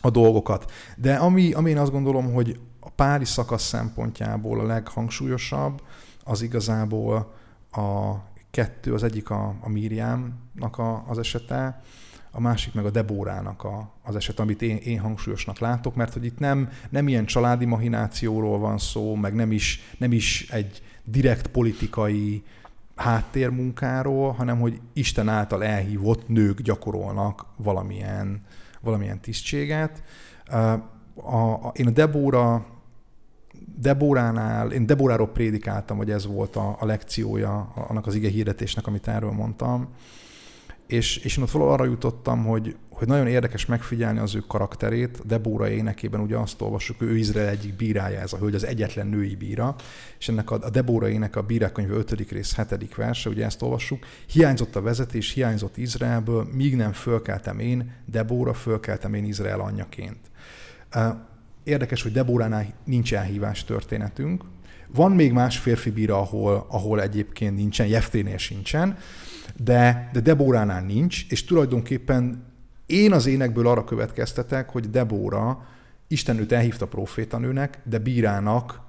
a 0.00 0.10
dolgokat. 0.10 0.72
De 0.96 1.14
ami, 1.14 1.52
ami 1.52 1.70
én 1.70 1.78
azt 1.78 1.90
gondolom, 1.90 2.32
hogy 2.32 2.58
pári 2.94 3.24
szakasz 3.24 3.62
szempontjából 3.62 4.60
a 4.60 4.66
leghangsúlyosabb, 4.66 5.82
az 6.24 6.42
igazából 6.42 7.32
a 7.70 8.14
kettő, 8.50 8.94
az 8.94 9.02
egyik 9.02 9.30
a, 9.30 9.54
a 9.60 9.68
Miriamnak 9.68 10.78
a, 10.78 11.04
az 11.06 11.18
esete, 11.18 11.82
a 12.30 12.40
másik 12.40 12.74
meg 12.74 12.84
a 12.84 12.90
Debórának 12.90 13.64
a, 13.64 13.90
az 14.02 14.16
eset, 14.16 14.40
amit 14.40 14.62
én, 14.62 14.76
én 14.76 15.00
hangsúlyosnak 15.00 15.58
látok, 15.58 15.94
mert 15.94 16.12
hogy 16.12 16.24
itt 16.24 16.38
nem, 16.38 16.68
nem 16.90 17.08
ilyen 17.08 17.24
családi 17.24 17.64
mahinációról 17.64 18.58
van 18.58 18.78
szó, 18.78 19.14
meg 19.14 19.34
nem 19.34 19.52
is, 19.52 19.80
nem 19.98 20.12
is 20.12 20.50
egy 20.50 20.82
direkt 21.04 21.46
politikai 21.46 22.42
háttérmunkáról, 22.96 24.32
hanem 24.32 24.60
hogy 24.60 24.80
Isten 24.92 25.28
által 25.28 25.64
elhívott 25.64 26.28
nők 26.28 26.60
gyakorolnak 26.60 27.46
valamilyen, 27.56 28.40
valamilyen 28.80 29.20
tisztséget. 29.20 30.02
A, 30.44 30.56
a, 31.36 31.72
én 31.74 31.86
a 31.86 31.90
Debóra 31.90 32.66
Debóránál, 33.76 34.72
én 34.72 34.86
Debóráról 34.86 35.28
prédikáltam, 35.28 35.96
hogy 35.96 36.10
ez 36.10 36.26
volt 36.26 36.56
a, 36.56 36.76
a 36.80 36.86
lekciója 36.86 37.72
annak 37.74 38.06
az 38.06 38.14
ige 38.14 38.28
hirdetésnek, 38.28 38.86
amit 38.86 39.08
erről 39.08 39.30
mondtam. 39.30 39.88
És, 40.86 41.16
és 41.16 41.36
én 41.36 41.42
ott 41.42 41.50
valahol 41.50 41.74
arra 41.74 41.84
jutottam, 41.84 42.44
hogy, 42.44 42.76
hogy 42.90 43.08
nagyon 43.08 43.26
érdekes 43.26 43.66
megfigyelni 43.66 44.18
az 44.18 44.34
ő 44.34 44.38
karakterét. 44.38 45.26
Debóra 45.26 45.68
énekében 45.68 46.20
ugye 46.20 46.36
azt 46.36 46.60
olvassuk, 46.60 47.02
ő 47.02 47.16
Izrael 47.16 47.48
egyik 47.48 47.76
bírája 47.76 48.20
ez 48.20 48.32
a 48.32 48.36
hölgy, 48.36 48.54
az 48.54 48.64
egyetlen 48.64 49.06
női 49.06 49.36
bíra, 49.36 49.74
és 50.18 50.28
ennek 50.28 50.50
a, 50.50 50.58
a 50.60 50.70
Debóra 50.70 51.08
ének 51.08 51.36
a 51.36 51.42
bírákönyve 51.42 51.94
5. 51.94 52.30
rész 52.30 52.56
7. 52.56 52.94
verse, 52.94 53.28
ugye 53.28 53.44
ezt 53.44 53.62
olvassuk, 53.62 54.06
hiányzott 54.26 54.76
a 54.76 54.82
vezetés, 54.82 55.32
hiányzott 55.32 55.76
Izraelből, 55.76 56.48
míg 56.52 56.76
nem 56.76 56.92
fölkeltem 56.92 57.58
én, 57.58 57.92
Debóra, 58.06 58.54
fölkeltem 58.54 59.14
én 59.14 59.24
Izrael 59.24 59.60
anyjaként. 59.60 60.18
Érdekes, 61.64 62.02
hogy 62.02 62.12
Debóránál 62.12 62.66
nincs 62.84 63.14
elhívás 63.14 63.64
történetünk. 63.64 64.44
Van 64.86 65.12
még 65.12 65.32
más 65.32 65.58
férfi 65.58 65.90
bíra, 65.90 66.18
ahol, 66.18 66.66
ahol 66.68 67.02
egyébként 67.02 67.56
nincsen, 67.56 67.86
Jefténél 67.86 68.38
sincsen, 68.38 68.98
de, 69.56 70.10
de 70.12 70.20
Debóránál 70.20 70.82
nincs, 70.82 71.26
és 71.28 71.44
tulajdonképpen 71.44 72.44
én 72.86 73.12
az 73.12 73.26
énekből 73.26 73.66
arra 73.66 73.84
következtetek, 73.84 74.70
hogy 74.70 74.90
Debóra 74.90 75.66
Isten 76.08 76.38
őt 76.38 76.52
elhívta 76.52 76.86
profétanőnek, 76.86 77.78
de 77.84 77.98
bírának 77.98 78.80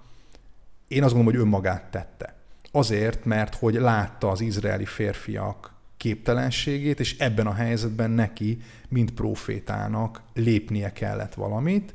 én 0.88 1.04
azt 1.04 1.14
gondolom, 1.14 1.38
hogy 1.40 1.46
önmagát 1.46 1.92
tette. 1.92 2.36
Azért, 2.72 3.26
mert 3.26 3.56
hogy 3.56 3.74
látta 3.74 4.30
az 4.30 4.42
izraeli 4.42 4.86
férfiak 4.86 5.74
képtelenségét, 5.98 7.00
és 7.00 7.18
ebben 7.18 7.48
a 7.48 7.54
helyzetben 7.54 8.12
neki, 8.12 8.62
mint 8.90 9.12
profétának 9.14 10.22
lépnie 10.34 10.94
kellett 10.94 11.34
valamit, 11.34 11.94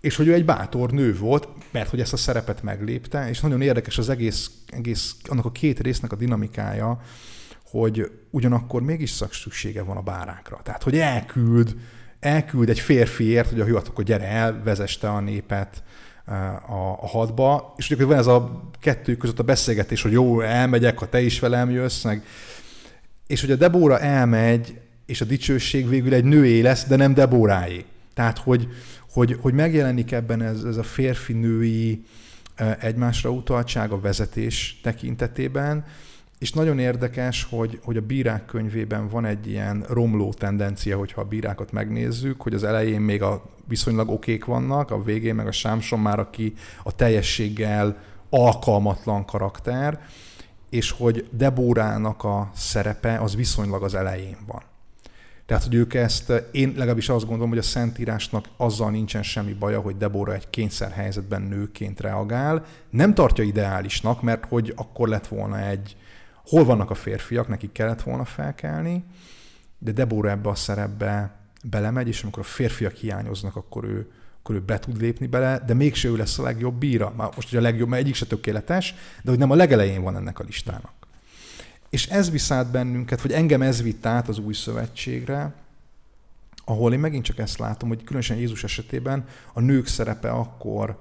és 0.00 0.16
hogy 0.16 0.26
ő 0.26 0.32
egy 0.32 0.44
bátor 0.44 0.90
nő 0.90 1.16
volt, 1.16 1.48
mert 1.70 1.88
hogy 1.88 2.00
ezt 2.00 2.12
a 2.12 2.16
szerepet 2.16 2.62
meglépte, 2.62 3.28
és 3.28 3.40
nagyon 3.40 3.60
érdekes 3.60 3.98
az 3.98 4.08
egész, 4.08 4.50
egész 4.66 5.14
annak 5.24 5.44
a 5.44 5.52
két 5.52 5.80
résznek 5.80 6.12
a 6.12 6.16
dinamikája, 6.16 7.00
hogy 7.64 8.10
ugyanakkor 8.30 8.82
mégis 8.82 9.10
szüksége 9.10 9.82
van 9.82 9.96
a 9.96 10.02
bárákra. 10.02 10.60
Tehát, 10.62 10.82
hogy 10.82 10.98
elküld, 10.98 11.76
elküld 12.20 12.68
egy 12.68 12.80
férfiért, 12.80 13.50
hogy 13.50 13.60
a 13.60 13.66
jó, 13.66 13.76
akkor 13.76 14.04
gyere 14.04 14.26
el, 14.26 14.62
vezeste 14.62 15.10
a 15.10 15.20
népet 15.20 15.82
eh, 16.26 16.70
a, 16.70 16.98
a 17.02 17.06
hadba, 17.06 17.74
és 17.76 17.90
ugye 17.90 18.04
van 18.04 18.16
ez 18.16 18.26
a 18.26 18.70
kettő 18.80 19.16
között 19.16 19.38
a 19.38 19.42
beszélgetés, 19.42 20.02
hogy 20.02 20.12
jó, 20.12 20.40
elmegyek, 20.40 20.98
ha 20.98 21.08
te 21.08 21.20
is 21.20 21.40
velem 21.40 21.70
jössz, 21.70 22.04
meg, 22.04 22.24
és 23.26 23.40
hogy 23.40 23.50
a 23.50 23.56
Debóra 23.56 23.98
elmegy, 23.98 24.80
és 25.06 25.20
a 25.20 25.24
dicsőség 25.24 25.88
végül 25.88 26.14
egy 26.14 26.24
nőé 26.24 26.60
lesz, 26.60 26.86
de 26.86 26.96
nem 26.96 27.14
Debóráé. 27.14 27.84
Tehát, 28.14 28.38
hogy, 28.38 28.68
hogy, 29.18 29.38
hogy 29.40 29.54
megjelenik 29.54 30.12
ebben 30.12 30.42
ez, 30.42 30.62
ez 30.62 30.76
a 30.76 30.82
férfi-női 30.82 32.04
eh, 32.54 32.76
egymásra 32.80 33.30
utaltság 33.30 33.92
a 33.92 34.00
vezetés 34.00 34.80
tekintetében, 34.82 35.84
és 36.38 36.52
nagyon 36.52 36.78
érdekes, 36.78 37.46
hogy, 37.50 37.80
hogy 37.82 37.96
a 37.96 38.00
bírák 38.00 38.44
könyvében 38.46 39.08
van 39.08 39.24
egy 39.24 39.46
ilyen 39.46 39.84
romló 39.88 40.32
tendencia, 40.32 40.98
hogyha 40.98 41.20
a 41.20 41.24
bírákat 41.24 41.72
megnézzük, 41.72 42.40
hogy 42.42 42.54
az 42.54 42.64
elején 42.64 43.00
még 43.00 43.22
a 43.22 43.42
viszonylag 43.68 44.08
okék 44.08 44.44
vannak, 44.44 44.90
a 44.90 45.02
végén 45.02 45.34
meg 45.34 45.46
a 45.46 45.52
Sámson 45.52 46.00
már, 46.00 46.18
aki 46.18 46.54
a 46.82 46.94
teljességgel 46.96 47.96
alkalmatlan 48.30 49.24
karakter, 49.24 50.00
és 50.70 50.90
hogy 50.90 51.28
Debórának 51.30 52.24
a 52.24 52.50
szerepe 52.54 53.18
az 53.20 53.36
viszonylag 53.36 53.82
az 53.82 53.94
elején 53.94 54.36
van. 54.46 54.62
Tehát, 55.48 55.64
hogy 55.64 55.74
ők 55.74 55.94
ezt, 55.94 56.32
én 56.50 56.72
legalábbis 56.76 57.08
azt 57.08 57.24
gondolom, 57.24 57.48
hogy 57.48 57.58
a 57.58 57.62
Szentírásnak 57.62 58.44
azzal 58.56 58.90
nincsen 58.90 59.22
semmi 59.22 59.52
baja, 59.52 59.80
hogy 59.80 59.96
Debora 59.96 60.34
egy 60.34 60.50
kényszerhelyzetben 60.50 61.42
nőként 61.42 62.00
reagál. 62.00 62.64
Nem 62.90 63.14
tartja 63.14 63.44
ideálisnak, 63.44 64.22
mert 64.22 64.44
hogy 64.44 64.72
akkor 64.76 65.08
lett 65.08 65.26
volna 65.26 65.60
egy, 65.60 65.96
hol 66.44 66.64
vannak 66.64 66.90
a 66.90 66.94
férfiak, 66.94 67.48
nekik 67.48 67.72
kellett 67.72 68.02
volna 68.02 68.24
felkelni, 68.24 69.04
de 69.78 69.92
Deborah 69.92 70.32
ebbe 70.32 70.48
a 70.48 70.54
szerepbe 70.54 71.36
belemegy, 71.64 72.08
és 72.08 72.22
amikor 72.22 72.42
a 72.42 72.46
férfiak 72.46 72.94
hiányoznak, 72.94 73.56
akkor 73.56 73.84
ő, 73.84 74.10
akkor 74.38 74.54
ő 74.54 74.60
be 74.60 74.78
tud 74.78 75.00
lépni 75.00 75.26
bele, 75.26 75.62
de 75.66 75.74
mégse 75.74 76.08
ő 76.08 76.16
lesz 76.16 76.38
a 76.38 76.42
legjobb 76.42 76.74
bíra. 76.74 77.12
Már 77.16 77.30
most 77.34 77.48
ugye 77.48 77.58
a 77.58 77.62
legjobb, 77.62 77.88
mert 77.88 78.02
egyik 78.02 78.14
se 78.14 78.26
tökéletes, 78.26 78.94
de 79.22 79.30
hogy 79.30 79.38
nem 79.38 79.50
a 79.50 79.54
legelején 79.54 80.02
van 80.02 80.16
ennek 80.16 80.38
a 80.38 80.44
listának. 80.44 80.97
És 81.90 82.06
ez 82.06 82.30
viszát 82.30 82.70
bennünket, 82.70 83.22
vagy 83.22 83.32
engem 83.32 83.62
ez 83.62 83.82
vitt 83.82 84.06
át 84.06 84.28
az 84.28 84.38
új 84.38 84.54
szövetségre, 84.54 85.54
ahol 86.64 86.92
én 86.92 86.98
megint 86.98 87.24
csak 87.24 87.38
ezt 87.38 87.58
látom, 87.58 87.88
hogy 87.88 88.04
különösen 88.04 88.36
Jézus 88.36 88.64
esetében 88.64 89.24
a 89.52 89.60
nők 89.60 89.86
szerepe 89.86 90.30
akkor, 90.30 90.98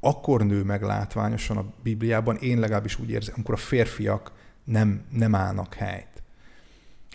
akkor 0.00 0.46
nő 0.46 0.62
meg 0.62 0.82
látványosan 0.82 1.56
a 1.56 1.64
Bibliában, 1.82 2.36
én 2.36 2.58
legalábbis 2.58 2.98
úgy 2.98 3.10
érzem, 3.10 3.34
amikor 3.36 3.54
a 3.54 3.58
férfiak 3.58 4.32
nem, 4.64 5.04
nem 5.10 5.34
állnak 5.34 5.74
helyt. 5.74 6.08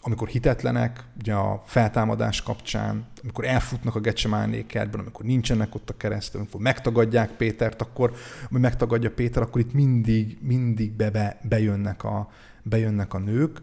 Amikor 0.02 0.28
hitetlenek, 0.28 1.04
ugye 1.20 1.34
a 1.34 1.64
feltámadás 1.66 2.42
kapcsán, 2.42 3.08
amikor 3.22 3.46
elfutnak 3.46 3.96
a 3.96 4.00
Gecsemáné 4.00 4.66
kertben, 4.66 5.00
amikor 5.00 5.26
nincsenek 5.26 5.76
ott 5.76 5.90
a 5.90 5.98
keresztül, 5.98 6.40
amikor 6.40 6.62
megtagadják 6.62 7.30
Pétert, 7.30 7.82
akkor, 7.82 8.14
ami 8.50 8.60
megtagadja 8.60 9.12
Péter, 9.12 9.42
akkor 9.42 9.62
itt 9.62 9.74
mindig, 9.74 10.38
mindig 10.42 10.92
be, 10.92 11.12
be, 11.12 11.40
bejönnek, 11.42 12.04
a, 12.04 12.30
bejönnek 12.66 13.14
a 13.14 13.20
nők, 13.20 13.62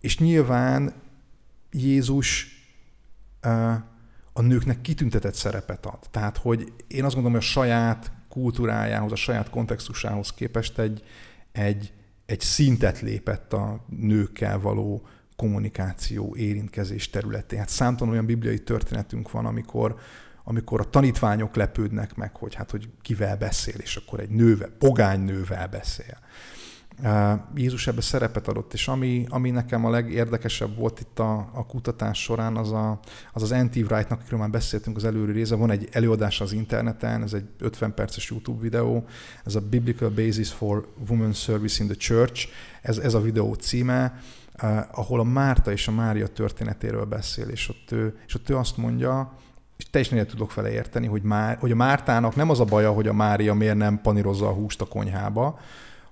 és 0.00 0.18
nyilván 0.18 0.92
Jézus 1.70 2.46
a 4.32 4.42
nőknek 4.42 4.80
kitüntetett 4.80 5.34
szerepet 5.34 5.86
ad. 5.86 5.98
Tehát, 6.10 6.36
hogy 6.36 6.72
én 6.86 7.04
azt 7.04 7.14
gondolom, 7.14 7.36
hogy 7.36 7.46
a 7.46 7.50
saját 7.52 8.12
kultúrájához, 8.28 9.12
a 9.12 9.16
saját 9.16 9.50
kontextusához 9.50 10.32
képest 10.32 10.78
egy, 10.78 11.02
egy, 11.52 11.92
egy 12.26 12.40
szintet 12.40 13.00
lépett 13.00 13.52
a 13.52 13.84
nőkkel 13.88 14.60
való 14.60 15.06
kommunikáció, 15.36 16.36
érintkezés 16.36 17.10
területén. 17.10 17.58
Hát 17.58 17.68
számtalan 17.68 18.12
olyan 18.12 18.26
bibliai 18.26 18.58
történetünk 18.58 19.30
van, 19.30 19.46
amikor, 19.46 19.96
amikor 20.44 20.80
a 20.80 20.90
tanítványok 20.90 21.56
lepődnek 21.56 22.14
meg, 22.14 22.36
hogy 22.36 22.54
hát, 22.54 22.70
hogy 22.70 22.88
kivel 23.02 23.36
beszél, 23.36 23.78
és 23.78 23.96
akkor 23.96 24.20
egy 24.20 24.30
nővel, 24.30 24.70
pogány 24.78 25.20
nővel 25.20 25.68
beszél. 25.68 26.18
Jézus 27.54 27.86
ebbe 27.86 28.00
szerepet 28.00 28.48
adott, 28.48 28.72
és 28.72 28.88
ami, 28.88 29.26
ami 29.28 29.50
nekem 29.50 29.84
a 29.84 29.90
legérdekesebb 29.90 30.76
volt 30.76 31.00
itt 31.00 31.18
a, 31.18 31.50
a 31.52 31.66
kutatás 31.66 32.22
során, 32.22 32.56
az 32.56 32.72
a, 32.72 33.00
az, 33.32 33.42
az 33.42 33.50
N.T. 33.50 33.76
Wright-nak, 33.76 34.20
akiről 34.20 34.38
már 34.38 34.50
beszéltünk 34.50 34.96
az 34.96 35.04
előri 35.04 35.32
része, 35.32 35.54
van 35.54 35.70
egy 35.70 35.88
előadás 35.92 36.40
az 36.40 36.52
interneten, 36.52 37.22
ez 37.22 37.32
egy 37.32 37.44
50 37.58 37.94
perces 37.94 38.30
YouTube 38.30 38.60
videó, 38.60 39.04
ez 39.44 39.54
a 39.54 39.60
Biblical 39.60 40.10
Basis 40.10 40.50
for 40.50 40.86
Women's 41.08 41.36
Service 41.36 41.82
in 41.82 41.88
the 41.88 41.98
Church, 41.98 42.48
ez, 42.82 42.98
ez 42.98 43.14
a 43.14 43.20
videó 43.20 43.54
címe, 43.54 44.20
ahol 44.90 45.20
a 45.20 45.24
Márta 45.24 45.72
és 45.72 45.88
a 45.88 45.92
Mária 45.92 46.26
történetéről 46.26 47.04
beszél, 47.04 47.48
és 47.48 47.68
ott 47.68 47.92
ő, 47.92 48.18
és 48.26 48.34
ott 48.34 48.50
ő 48.50 48.56
azt 48.56 48.76
mondja, 48.76 49.36
és 49.76 49.90
teljesen 49.90 50.18
egyet 50.18 50.30
tudok 50.30 50.54
vele 50.54 50.70
érteni, 50.70 51.06
hogy, 51.06 51.22
Má, 51.22 51.56
hogy 51.60 51.70
a 51.70 51.74
Mártának 51.74 52.36
nem 52.36 52.50
az 52.50 52.60
a 52.60 52.64
baja, 52.64 52.92
hogy 52.92 53.08
a 53.08 53.12
Mária 53.12 53.54
miért 53.54 53.76
nem 53.76 54.00
panírozza 54.00 54.48
a 54.48 54.52
húst 54.52 54.80
a 54.80 54.86
konyhába, 54.86 55.58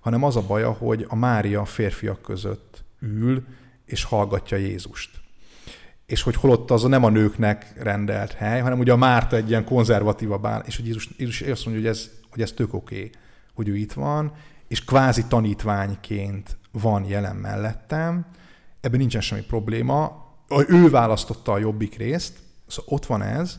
hanem 0.01 0.23
az 0.25 0.37
a 0.37 0.47
baja, 0.47 0.73
hogy 0.73 1.07
a 1.09 1.17
Mária 1.17 1.65
férfiak 1.65 2.23
között 2.23 2.85
ül, 3.01 3.45
és 3.85 4.05
hallgatja 4.05 4.57
Jézust. 4.57 5.11
És 6.07 6.23
hogy 6.23 6.35
holott 6.35 6.71
az 6.71 6.83
nem 6.83 7.05
a 7.05 7.11
nőknek 7.11 7.73
rendelt 7.77 8.33
hely, 8.33 8.61
hanem 8.61 8.79
ugye 8.79 8.93
a 8.93 8.97
Márta 8.97 9.37
egy 9.37 9.49
ilyen 9.49 9.65
konzervatívabb 9.65 10.47
áll, 10.47 10.63
és 10.67 10.77
hogy 10.77 10.87
Jézus, 10.87 11.09
Jézus 11.17 11.41
azt 11.41 11.65
mondja, 11.65 11.83
hogy 11.83 11.91
ez, 11.97 12.11
hogy 12.31 12.43
ez 12.43 12.53
tök 12.53 12.75
oké, 12.75 13.11
hogy 13.55 13.69
ő 13.69 13.77
itt 13.77 13.93
van, 13.93 14.33
és 14.69 14.85
kvázi 14.85 15.25
tanítványként 15.29 16.57
van 16.73 17.05
jelen 17.05 17.37
mellettem, 17.37 18.27
ebben 18.81 18.99
nincsen 18.99 19.21
semmi 19.21 19.43
probléma, 19.43 20.29
ő 20.69 20.91
választotta 20.91 21.53
a 21.53 21.59
jobbik 21.59 21.97
részt, 21.97 22.39
szóval 22.67 22.95
ott 22.95 23.07
van 23.07 23.23
ez, 23.23 23.59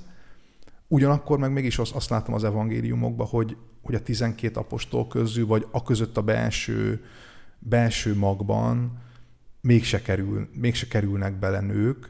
ugyanakkor 0.91 1.37
meg 1.37 1.51
mégis 1.51 1.77
azt, 1.77 1.95
azt 1.95 2.09
látom 2.09 2.33
az 2.33 2.43
evangéliumokban, 2.43 3.27
hogy 3.27 3.57
hogy 3.81 3.95
a 3.95 4.01
12 4.01 4.59
apostol 4.59 5.07
közül, 5.07 5.47
vagy 5.47 5.65
a 5.71 5.83
között 5.83 6.17
a 6.17 6.21
belső, 6.21 7.05
belső 7.59 8.15
magban 8.15 9.01
mégse, 9.61 10.01
kerül, 10.01 10.49
mégse 10.53 10.87
kerülnek 10.87 11.39
bele 11.39 11.59
nők. 11.59 12.09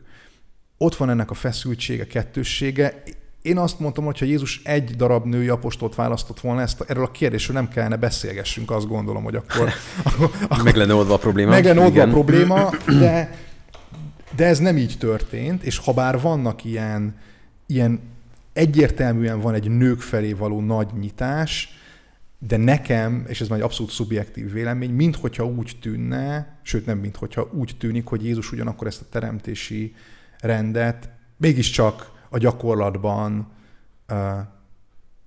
Ott 0.78 0.96
van 0.96 1.10
ennek 1.10 1.32
a 1.32 1.34
feszültsége, 1.34 2.08
kettőssége. 2.08 3.04
én 3.42 3.58
azt 3.58 3.80
mondtam, 3.80 4.06
hogy 4.06 4.20
ha 4.20 4.26
Jézus 4.26 4.62
egy 4.64 4.96
darab 4.96 5.26
női 5.26 5.48
apostolt 5.48 5.96
választott 5.96 6.40
volna, 6.40 6.62
ezt, 6.62 6.82
erről 6.88 7.04
a 7.04 7.12
kérdésről 7.12 7.56
nem 7.56 7.68
kellene 7.68 7.96
beszélgessünk, 7.96 8.72
azt 8.72 8.88
gondolom, 8.88 9.24
hogy 9.24 9.36
akkor... 9.36 9.70
akkor 10.04 10.64
meg 10.64 10.76
lenne 10.76 10.94
oldva 10.94 11.14
a 11.14 11.18
probléma. 11.18 11.50
Meg 11.50 11.64
lenne 11.64 11.82
oldva 11.82 12.02
a 12.02 12.08
probléma, 12.08 12.70
de, 13.00 13.38
de 14.36 14.46
ez 14.46 14.60
nem 14.60 14.78
így 14.78 14.96
történt, 15.00 15.64
és 15.64 15.78
ha 15.78 15.94
bár 15.94 16.22
vannak 16.22 16.64
ilyen, 16.64 17.16
ilyen 17.66 18.00
egyértelműen 18.54 19.40
van 19.40 19.54
egy 19.54 19.70
nők 19.70 20.02
felé 20.02 20.34
való 20.34 20.62
nagy 20.62 20.90
nyitás, 21.00 21.80
de 22.40 22.58
nekem, 22.58 23.26
és 23.28 23.42
ez 23.42 23.48
már 23.48 23.60
egy 23.60 23.66
abszolút 23.66 23.92
szubjektív 23.92 24.52
vélemény, 24.52 24.92
minthogyha 24.92 25.46
úgy 25.46 25.78
tűnne, 25.82 26.58
sőt 26.62 26.86
nem 26.86 26.98
minthogyha 26.98 27.50
úgy 27.54 27.76
tűnik, 27.80 28.06
hogy 28.06 28.26
Jézus 28.26 28.52
ugyanakkor 28.52 28.88
ezt 28.88 29.02
a 29.02 29.10
teremtési 29.10 29.96
rendet 30.40 31.10
mégiscsak 31.38 32.12
a 32.30 32.38
gyakorlatban 32.38 33.52
uh, 34.10 34.18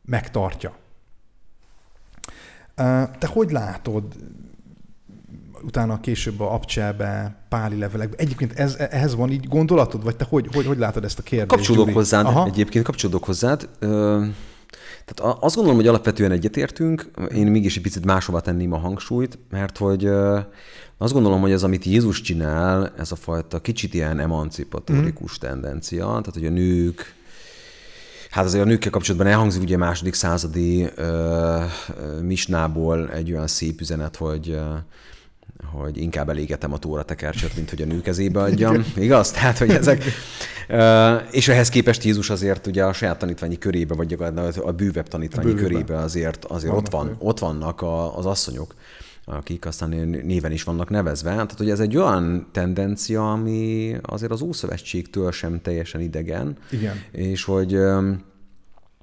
megtartja. 0.05 0.77
Uh, 2.77 3.11
te 3.19 3.27
hogy 3.27 3.51
látod, 3.51 4.15
utána 5.65 6.01
később 6.01 6.41
a 6.41 6.55
abcselbe, 6.55 7.37
páli 7.49 7.79
levelekbe. 7.79 8.17
Egyébként 8.17 8.53
ez, 8.53 8.77
ehhez 8.79 9.15
van 9.15 9.31
így 9.31 9.49
gondolatod, 9.49 10.05
vagy 10.05 10.17
te 10.17 10.27
hogy, 10.29 10.49
hogy, 10.53 10.67
hogy 10.67 10.79
látod 10.79 11.05
ezt 11.05 11.19
a 11.19 11.23
kérdést? 11.23 11.49
Kapcsolódok 11.49 11.95
hozzád, 11.95 12.27
Aha. 12.27 12.47
egyébként 12.47 12.85
kapcsolódok 12.85 13.25
hozzád. 13.25 13.69
Tehát 15.05 15.37
azt 15.41 15.55
gondolom, 15.55 15.79
hogy 15.79 15.89
alapvetően 15.89 16.31
egyetértünk, 16.31 17.11
én 17.35 17.47
mégis 17.47 17.77
egy 17.77 17.83
picit 17.83 18.05
máshova 18.05 18.41
tenném 18.41 18.73
a 18.73 18.79
hangsúlyt, 18.79 19.39
mert 19.51 19.79
hogy 19.79 20.07
azt 20.99 21.13
gondolom, 21.13 21.41
hogy 21.41 21.53
az, 21.53 21.65
amit 21.65 21.85
Jézus 21.85 22.21
csinál, 22.21 22.93
ez 22.99 23.13
a 23.13 23.17
fajta 23.17 23.61
kicsit 23.61 23.95
ilyen 23.95 24.19
emancipatórikus 24.19 25.33
mm. 25.33 25.49
tendencia, 25.49 26.05
tehát 26.05 26.33
hogy 26.33 26.47
a 26.47 26.51
nők, 26.51 27.15
Hát 28.35 28.45
azért 28.45 28.65
a 28.65 28.67
nőkkel 28.67 28.91
kapcsolatban 28.91 29.31
elhangzik 29.31 29.63
ugye 29.63 29.75
a 29.75 29.79
második 29.79 30.15
századi 30.15 30.83
uh, 30.83 32.21
misnából 32.23 33.11
egy 33.11 33.33
olyan 33.33 33.47
szép 33.47 33.81
üzenet, 33.81 34.17
hogy 34.17 34.59
hogy 35.73 35.99
inkább 35.99 36.29
elégetem 36.29 36.73
a 36.73 36.79
tóra 36.79 37.03
tekercset, 37.03 37.57
mint 37.57 37.71
hogy 37.71 37.83
a 37.83 37.85
nő 37.85 38.01
kezébe 38.01 38.41
adjam. 38.41 38.85
Igaz? 38.97 39.31
Tehát, 39.31 39.59
hogy 39.59 39.71
ezek... 39.71 40.05
És 41.31 41.49
ehhez 41.49 41.69
képest 41.69 42.05
Jézus 42.05 42.31
azért 42.31 42.67
ugye 42.67 42.85
a 42.85 42.93
saját 42.93 43.19
tanítványi 43.19 43.59
körébe, 43.59 43.95
vagy 43.95 44.17
a 44.63 44.73
bűvebb 44.73 45.09
tanítványi 45.09 45.53
a 45.53 45.55
körébe 45.55 45.97
azért, 45.97 46.45
azért 46.45 46.75
ott, 46.75 46.89
van, 46.89 47.17
ott 47.19 47.39
vannak 47.39 47.81
a, 47.81 48.19
az 48.19 48.27
asszonyok 48.27 48.75
akik 49.27 49.67
aztán 49.67 49.89
néven 50.25 50.53
is 50.53 50.63
vannak 50.63 50.91
nevezve. 50.91 51.31
Tehát, 51.31 51.55
hogy 51.57 51.71
ez 51.71 51.81
egy 51.81 51.97
olyan 51.97 52.47
tendencia, 52.53 53.33
ami 53.33 53.97
azért 54.03 54.33
az 54.33 54.43
Ószövetségtől 54.43 55.33
sem 55.33 55.61
teljesen 55.63 56.01
idegen. 56.01 56.57
Igen. 56.71 57.03
És 57.13 57.45
hogy 57.45 57.79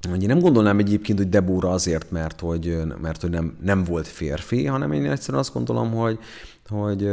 én 0.05 0.27
nem 0.27 0.39
gondolnám 0.39 0.79
egyébként, 0.79 1.17
hogy 1.17 1.29
Debóra 1.29 1.69
azért, 1.69 2.11
mert 2.11 2.39
hogy, 2.39 2.81
mert 3.01 3.21
hogy 3.21 3.29
nem, 3.29 3.57
nem 3.61 3.83
volt 3.83 4.07
férfi, 4.07 4.65
hanem 4.65 4.91
én 4.91 5.11
egyszerűen 5.11 5.39
azt 5.39 5.53
gondolom, 5.53 5.91
hogy, 5.91 6.19
hogy, 6.67 7.09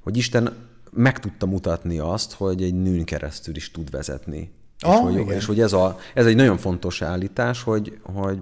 hogy 0.00 0.16
Isten 0.16 0.52
meg 0.90 1.18
tudta 1.18 1.46
mutatni 1.46 1.98
azt, 1.98 2.32
hogy 2.32 2.62
egy 2.62 2.74
nőn 2.74 3.04
keresztül 3.04 3.56
is 3.56 3.70
tud 3.70 3.90
vezetni. 3.90 4.50
Ah, 4.80 5.12
és, 5.12 5.16
hogy, 5.16 5.34
és 5.34 5.44
hogy 5.44 5.60
ez, 5.60 5.72
a, 5.72 5.98
ez 6.14 6.26
egy 6.26 6.36
nagyon 6.36 6.56
fontos 6.56 7.02
állítás, 7.02 7.62
hogy, 7.62 7.98
hogy 8.02 8.38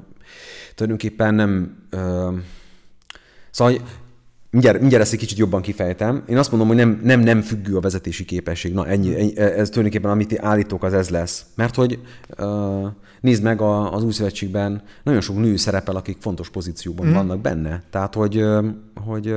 tulajdonképpen 0.74 1.34
nem... 1.34 1.76
Ö, 1.90 2.30
szóval 3.50 3.74
mindjárt, 4.50 4.78
mindjárt 4.78 5.04
ezt 5.04 5.12
egy 5.12 5.18
kicsit 5.18 5.38
jobban 5.38 5.62
kifejtem. 5.62 6.22
Én 6.28 6.38
azt 6.38 6.50
mondom, 6.50 6.68
hogy 6.68 6.76
nem, 6.76 7.00
nem, 7.02 7.20
nem 7.20 7.40
függő 7.40 7.76
a 7.76 7.80
vezetési 7.80 8.24
képesség. 8.24 8.72
Na, 8.72 8.86
ennyi, 8.86 9.20
ennyi, 9.20 9.38
ez 9.38 9.68
tulajdonképpen, 9.68 10.10
amit 10.10 10.38
állítok, 10.38 10.82
az 10.82 10.92
ez 10.92 11.08
lesz. 11.08 11.44
Mert 11.54 11.74
hogy 11.74 11.98
uh, 12.38 12.86
nézd 13.20 13.42
meg 13.42 13.60
a, 13.60 13.92
az 13.92 14.02
új 14.02 14.12
szövetségben, 14.12 14.82
nagyon 15.02 15.20
sok 15.20 15.36
nő 15.36 15.56
szerepel, 15.56 15.96
akik 15.96 16.16
fontos 16.20 16.50
pozícióban 16.50 17.06
mm. 17.06 17.12
vannak 17.12 17.40
benne. 17.40 17.82
Tehát, 17.90 18.14
hogy, 18.14 18.44
hogy 19.04 19.34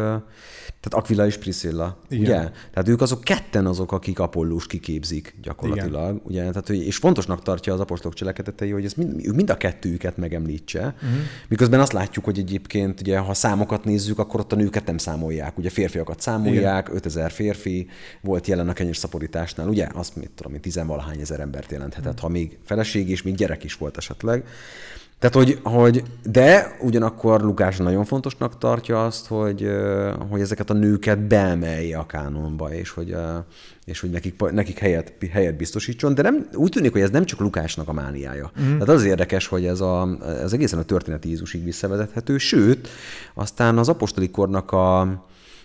tehát 0.82 1.06
Aquila 1.06 1.26
és 1.26 1.38
Priscilla, 1.38 1.98
Igen. 2.10 2.24
ugye? 2.24 2.52
Tehát 2.74 2.88
ők 2.88 3.02
azok 3.02 3.24
ketten 3.24 3.66
azok, 3.66 3.92
akik 3.92 4.20
Apollós 4.20 4.68
kiképzik 4.68 5.36
gyakorlatilag, 5.42 6.04
Igen. 6.04 6.22
ugye? 6.24 6.40
Tehát, 6.40 6.68
hogy, 6.68 6.86
és 6.86 6.98
fontosnak 6.98 7.42
tartja 7.42 7.74
az 7.74 7.80
apostolok 7.80 8.14
cselekedetei, 8.14 8.72
hogy 8.72 8.86
ez 8.86 8.94
mind, 8.94 9.36
mind 9.36 9.50
a 9.50 9.58
kettőjüket 9.58 10.18
megemlítse, 10.18 10.80
uh-huh. 10.80 11.20
miközben 11.48 11.80
azt 11.80 11.92
látjuk, 11.92 12.26
hogy 12.26 12.40
egyébként, 12.40 13.00
ugye, 13.00 13.18
ha 13.18 13.34
számokat 13.34 13.84
nézzük, 13.84 14.20
akkor 14.20 14.40
ott 14.40 14.52
a 14.52 14.56
nőket 14.56 14.86
nem 14.86 14.98
számolják, 14.98 15.58
ugye 15.58 15.70
férfiakat 15.70 16.22
számolják, 16.22 16.86
Igen. 16.86 16.96
5000 16.96 17.32
férfi 17.32 17.88
volt 18.22 18.48
jelen 18.48 18.70
a 18.70 18.74
kenyérszaporításnál, 18.74 19.68
ugye? 19.68 19.88
Azt 19.94 20.16
mit 20.16 20.32
tudom, 20.36 20.52
hogy 20.52 20.62
tizenvalahány 20.62 21.20
ezer 21.20 21.40
embert 21.40 21.72
jelenthetett, 21.72 22.14
uh-huh. 22.14 22.22
ha 22.22 22.30
még 22.30 22.58
feleség 22.64 23.10
és 23.10 23.22
még 23.22 23.36
gyerek 23.36 23.64
is 23.64 23.74
volt 23.76 23.98
esetleg. 23.98 24.46
Tehát, 25.22 25.36
hogy, 25.36 25.60
hogy, 25.64 26.04
de 26.24 26.78
ugyanakkor 26.80 27.42
Lukás 27.42 27.78
nagyon 27.78 28.06
fontosnak 28.06 28.58
tartja 28.58 29.06
azt, 29.06 29.28
hogy, 29.28 29.72
hogy 30.30 30.42
ezeket 30.42 30.70
a 30.70 30.74
nőket 30.74 31.20
beemelje 31.20 31.98
a 31.98 32.06
kánonba, 32.06 32.74
és 32.74 32.90
hogy, 32.90 33.16
és 33.86 34.00
hogy 34.00 34.10
nekik, 34.10 34.52
nekik 34.52 34.80
helyet, 34.80 35.14
helyet 35.32 35.58
biztosítson, 35.58 36.14
de 36.14 36.22
nem, 36.22 36.48
úgy 36.54 36.72
tűnik, 36.72 36.92
hogy 36.92 37.02
ez 37.02 37.10
nem 37.10 37.26
csak 37.26 37.40
Lukásnak 37.40 37.88
a 37.88 37.94
mániája. 37.94 38.52
Mm. 38.62 38.64
Tehát 38.64 38.90
az 38.90 39.04
érdekes, 39.04 39.48
hogy 39.48 39.66
ez, 39.66 39.82
a, 39.82 40.18
ez 40.44 40.54
egészen 40.54 40.80
a 40.80 40.84
történeti 40.84 41.30
Jézusig 41.30 41.64
visszavezethető, 41.64 42.38
sőt, 42.38 42.88
aztán 43.34 43.78
az 43.78 43.90
apostoli 43.90 44.30
kornak 44.30 44.72
a, 44.72 45.00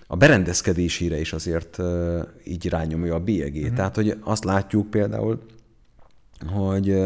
a 0.06 0.16
berendezkedésére 0.16 1.20
is 1.20 1.32
azért 1.32 1.78
így 2.44 2.68
rányomja 2.68 3.14
a 3.14 3.20
bélyegét. 3.20 3.70
Mm. 3.70 3.74
Tehát, 3.74 3.94
hogy 3.94 4.18
azt 4.20 4.44
látjuk 4.44 4.90
például, 4.90 5.38
hogy 6.46 6.98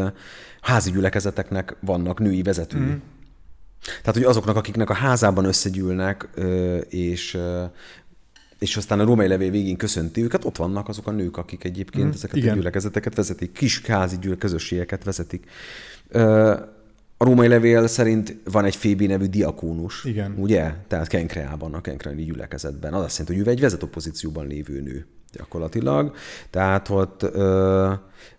házi 0.61 0.91
gyülekezeteknek 0.91 1.75
vannak 1.79 2.19
női 2.19 2.41
vezetői. 2.41 2.81
Mm. 2.81 2.95
Tehát, 4.01 4.13
hogy 4.13 4.23
azoknak, 4.23 4.55
akiknek 4.55 4.89
a 4.89 4.93
házában 4.93 5.45
összegyűlnek, 5.45 6.29
és 6.89 7.37
és 8.59 8.77
aztán 8.77 8.99
a 8.99 9.03
római 9.03 9.27
levél 9.27 9.51
végén 9.51 9.77
köszönti 9.77 10.23
őket, 10.23 10.45
ott 10.45 10.57
vannak 10.57 10.89
azok 10.89 11.07
a 11.07 11.11
nők, 11.11 11.37
akik 11.37 11.63
egyébként 11.63 12.05
mm, 12.05 12.09
ezeket 12.09 12.35
igen. 12.35 12.51
a 12.51 12.55
gyülekezeteket 12.55 13.15
vezetik, 13.15 13.51
kis 13.51 13.81
házi 13.85 14.17
közösségeket 14.37 15.03
vezetik. 15.03 15.45
A 17.17 17.23
római 17.23 17.47
levél 17.47 17.87
szerint 17.87 18.35
van 18.43 18.65
egy 18.65 18.75
Fébi 18.75 19.05
nevű 19.05 19.25
diakónus, 19.25 20.03
igen. 20.03 20.35
ugye? 20.37 20.73
Tehát 20.87 21.07
Kenkreában, 21.07 21.73
a 21.73 21.81
Kenkreai 21.81 22.23
gyülekezetben. 22.23 22.93
Az 22.93 23.03
azt 23.03 23.17
jelenti, 23.17 23.37
hogy 23.37 23.47
ő 23.47 23.51
egy 23.51 23.59
vezető 23.59 23.87
pozícióban 23.87 24.47
lévő 24.47 24.81
nő 24.81 25.05
gyakorlatilag. 25.33 26.13
Tehát 26.49 26.89
ott 26.89 27.23
ö, 27.23 27.93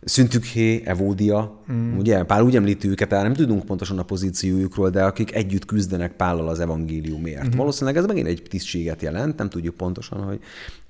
Szüntükhé, 0.04 0.82
Evódia, 0.84 1.52
mm. 1.72 1.98
ugye? 1.98 2.22
Pál 2.22 2.42
úgy 2.42 2.56
említi 2.56 2.88
őket, 2.88 3.10
nem 3.10 3.32
tudunk 3.32 3.64
pontosan 3.64 3.98
a 3.98 4.02
pozíciójukról, 4.02 4.90
de 4.90 5.04
akik 5.04 5.34
együtt 5.34 5.64
küzdenek 5.64 6.12
Pállal 6.12 6.48
az 6.48 6.60
evangéliumért. 6.60 7.54
Mm. 7.54 7.58
Valószínűleg 7.58 7.96
ez 7.96 8.06
megint 8.06 8.26
egy 8.26 8.42
tisztséget 8.48 9.02
jelent, 9.02 9.38
nem 9.38 9.48
tudjuk 9.48 9.74
pontosan, 9.74 10.22
hogy, 10.22 10.38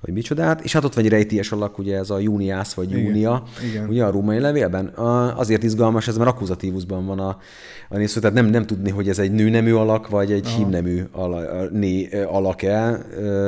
hogy 0.01 0.13
micsodát. 0.13 0.65
És 0.65 0.73
hát 0.73 0.85
ott 0.85 0.95
vagy 0.95 1.09
rejtélyes 1.09 1.53
alak, 1.53 1.79
ugye 1.79 1.97
ez 1.97 2.11
a 2.11 2.19
Júniász 2.19 2.73
vagy 2.73 2.91
Júnia, 2.91 3.43
Igen. 3.71 3.89
ugye 3.89 4.05
a 4.05 4.11
római 4.11 4.39
levélben. 4.39 4.87
Azért 5.37 5.63
izgalmas, 5.63 6.09
ez 6.09 6.17
mert 6.17 6.31
akuzatívusban 6.31 7.07
van 7.07 7.19
a, 7.19 7.39
a 7.89 7.97
néző, 7.97 8.21
tehát 8.21 8.37
nem, 8.37 8.47
nem 8.47 8.67
tudni, 8.67 8.91
hogy 8.91 9.09
ez 9.09 9.19
egy 9.19 9.33
nőnemű 9.33 9.73
alak, 9.73 10.09
vagy 10.09 10.33
egy 10.33 10.49
hímnemű 10.49 11.03
alak-e. 12.27 12.89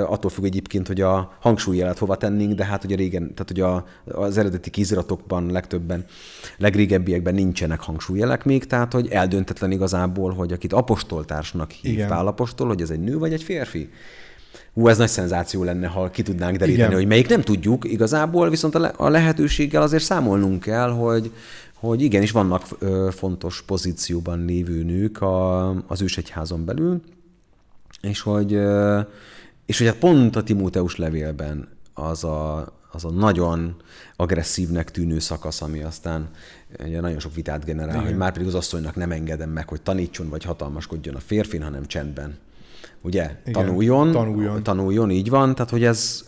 Attól 0.07 0.31
függ 0.31 0.45
egyébként, 0.45 0.87
hogy 0.87 1.01
a 1.01 1.37
hangsúlyjelet 1.41 1.99
hova 1.99 2.17
tennénk, 2.45 2.59
de 2.59 2.65
hát 2.65 2.85
ugye 2.85 2.97
régen, 2.97 3.35
tehát 3.35 3.51
ugye 3.51 3.65
a, 3.65 3.85
az 4.05 4.39
eredeti 4.39 4.71
kéziratokban 4.71 5.51
legtöbben, 5.51 6.05
legrégebbiekben 6.59 7.35
nincsenek 7.35 7.81
hangsúlyjelek 7.81 8.45
még, 8.45 8.67
tehát 8.67 8.93
hogy 8.93 9.09
eldöntetlen 9.09 9.71
igazából, 9.71 10.33
hogy 10.33 10.53
akit 10.53 10.73
apostoltársnak 10.73 11.71
hív 11.71 11.93
Igen. 11.93 12.09
pálapostol, 12.09 12.67
hogy 12.67 12.81
ez 12.81 12.91
egy 12.91 13.01
nő 13.01 13.19
vagy 13.19 13.33
egy 13.33 13.43
férfi. 13.43 13.91
Hú, 14.75 14.89
ez 14.89 14.99
nagy 14.99 15.09
szenzáció 15.09 15.65
lenne, 15.65 15.87
ha 15.87 16.11
ki 16.11 16.23
tudnánk 16.23 16.57
deríteni, 16.57 16.87
Igen. 16.87 16.99
hogy 16.99 17.07
melyik 17.07 17.29
nem 17.29 17.41
tudjuk 17.41 17.85
igazából, 17.85 18.51
viszont 18.51 18.75
a, 18.75 18.79
le- 18.79 18.95
a 18.97 19.09
lehetőséggel 19.09 19.83
azért 19.83 20.03
számolnunk 20.03 20.61
kell, 20.61 20.91
hogy, 20.91 21.33
hogy 21.75 22.03
igenis 22.03 22.31
vannak 22.31 22.63
ö, 22.79 23.09
fontos 23.13 23.63
pozícióban 23.63 24.45
lévő 24.45 24.83
nők 24.83 25.21
a, 25.21 25.69
az 25.87 26.03
ősegyházon 26.03 26.65
belül, 26.65 27.01
és 28.01 28.21
hogy, 28.21 28.55
ö, 28.55 29.01
és 29.67 29.79
hogy 29.79 29.87
hát 29.87 29.97
pont 29.97 30.37
a 30.37 30.43
Timóteus 30.43 30.97
levélben 30.97 31.69
az 31.95 32.25
a, 32.25 32.73
az 32.91 33.05
a 33.05 33.11
nagyon 33.11 33.77
agresszívnek 34.17 34.91
tűnő 34.91 35.19
szakasz, 35.19 35.63
ami 35.63 35.83
aztán 35.83 36.29
ugye 36.85 37.01
nagyon 37.01 37.19
sok 37.19 37.35
vitát 37.35 37.65
generál, 37.65 37.95
Igen. 37.95 38.07
hogy 38.07 38.17
már 38.17 38.33
pedig 38.33 38.47
az 38.49 38.55
asszonynak 38.55 38.95
nem 38.95 39.13
engedem 39.13 39.51
meg, 39.51 39.69
hogy 39.69 39.83
tanítson 39.83 40.29
vagy 40.29 40.45
hatalmaskodjon 40.45 41.15
a 41.15 41.21
férfin, 41.21 41.63
hanem 41.63 41.87
csendben. 41.87 42.39
Ugye? 43.05 43.31
Igen, 43.47 43.53
tanuljon, 43.53 44.13
tanuljon. 44.13 44.63
Tanuljon, 44.63 45.11
így 45.11 45.31
van. 45.31 45.55
Tehát, 45.55 45.71
hogy 45.71 45.85
ez 45.85 46.25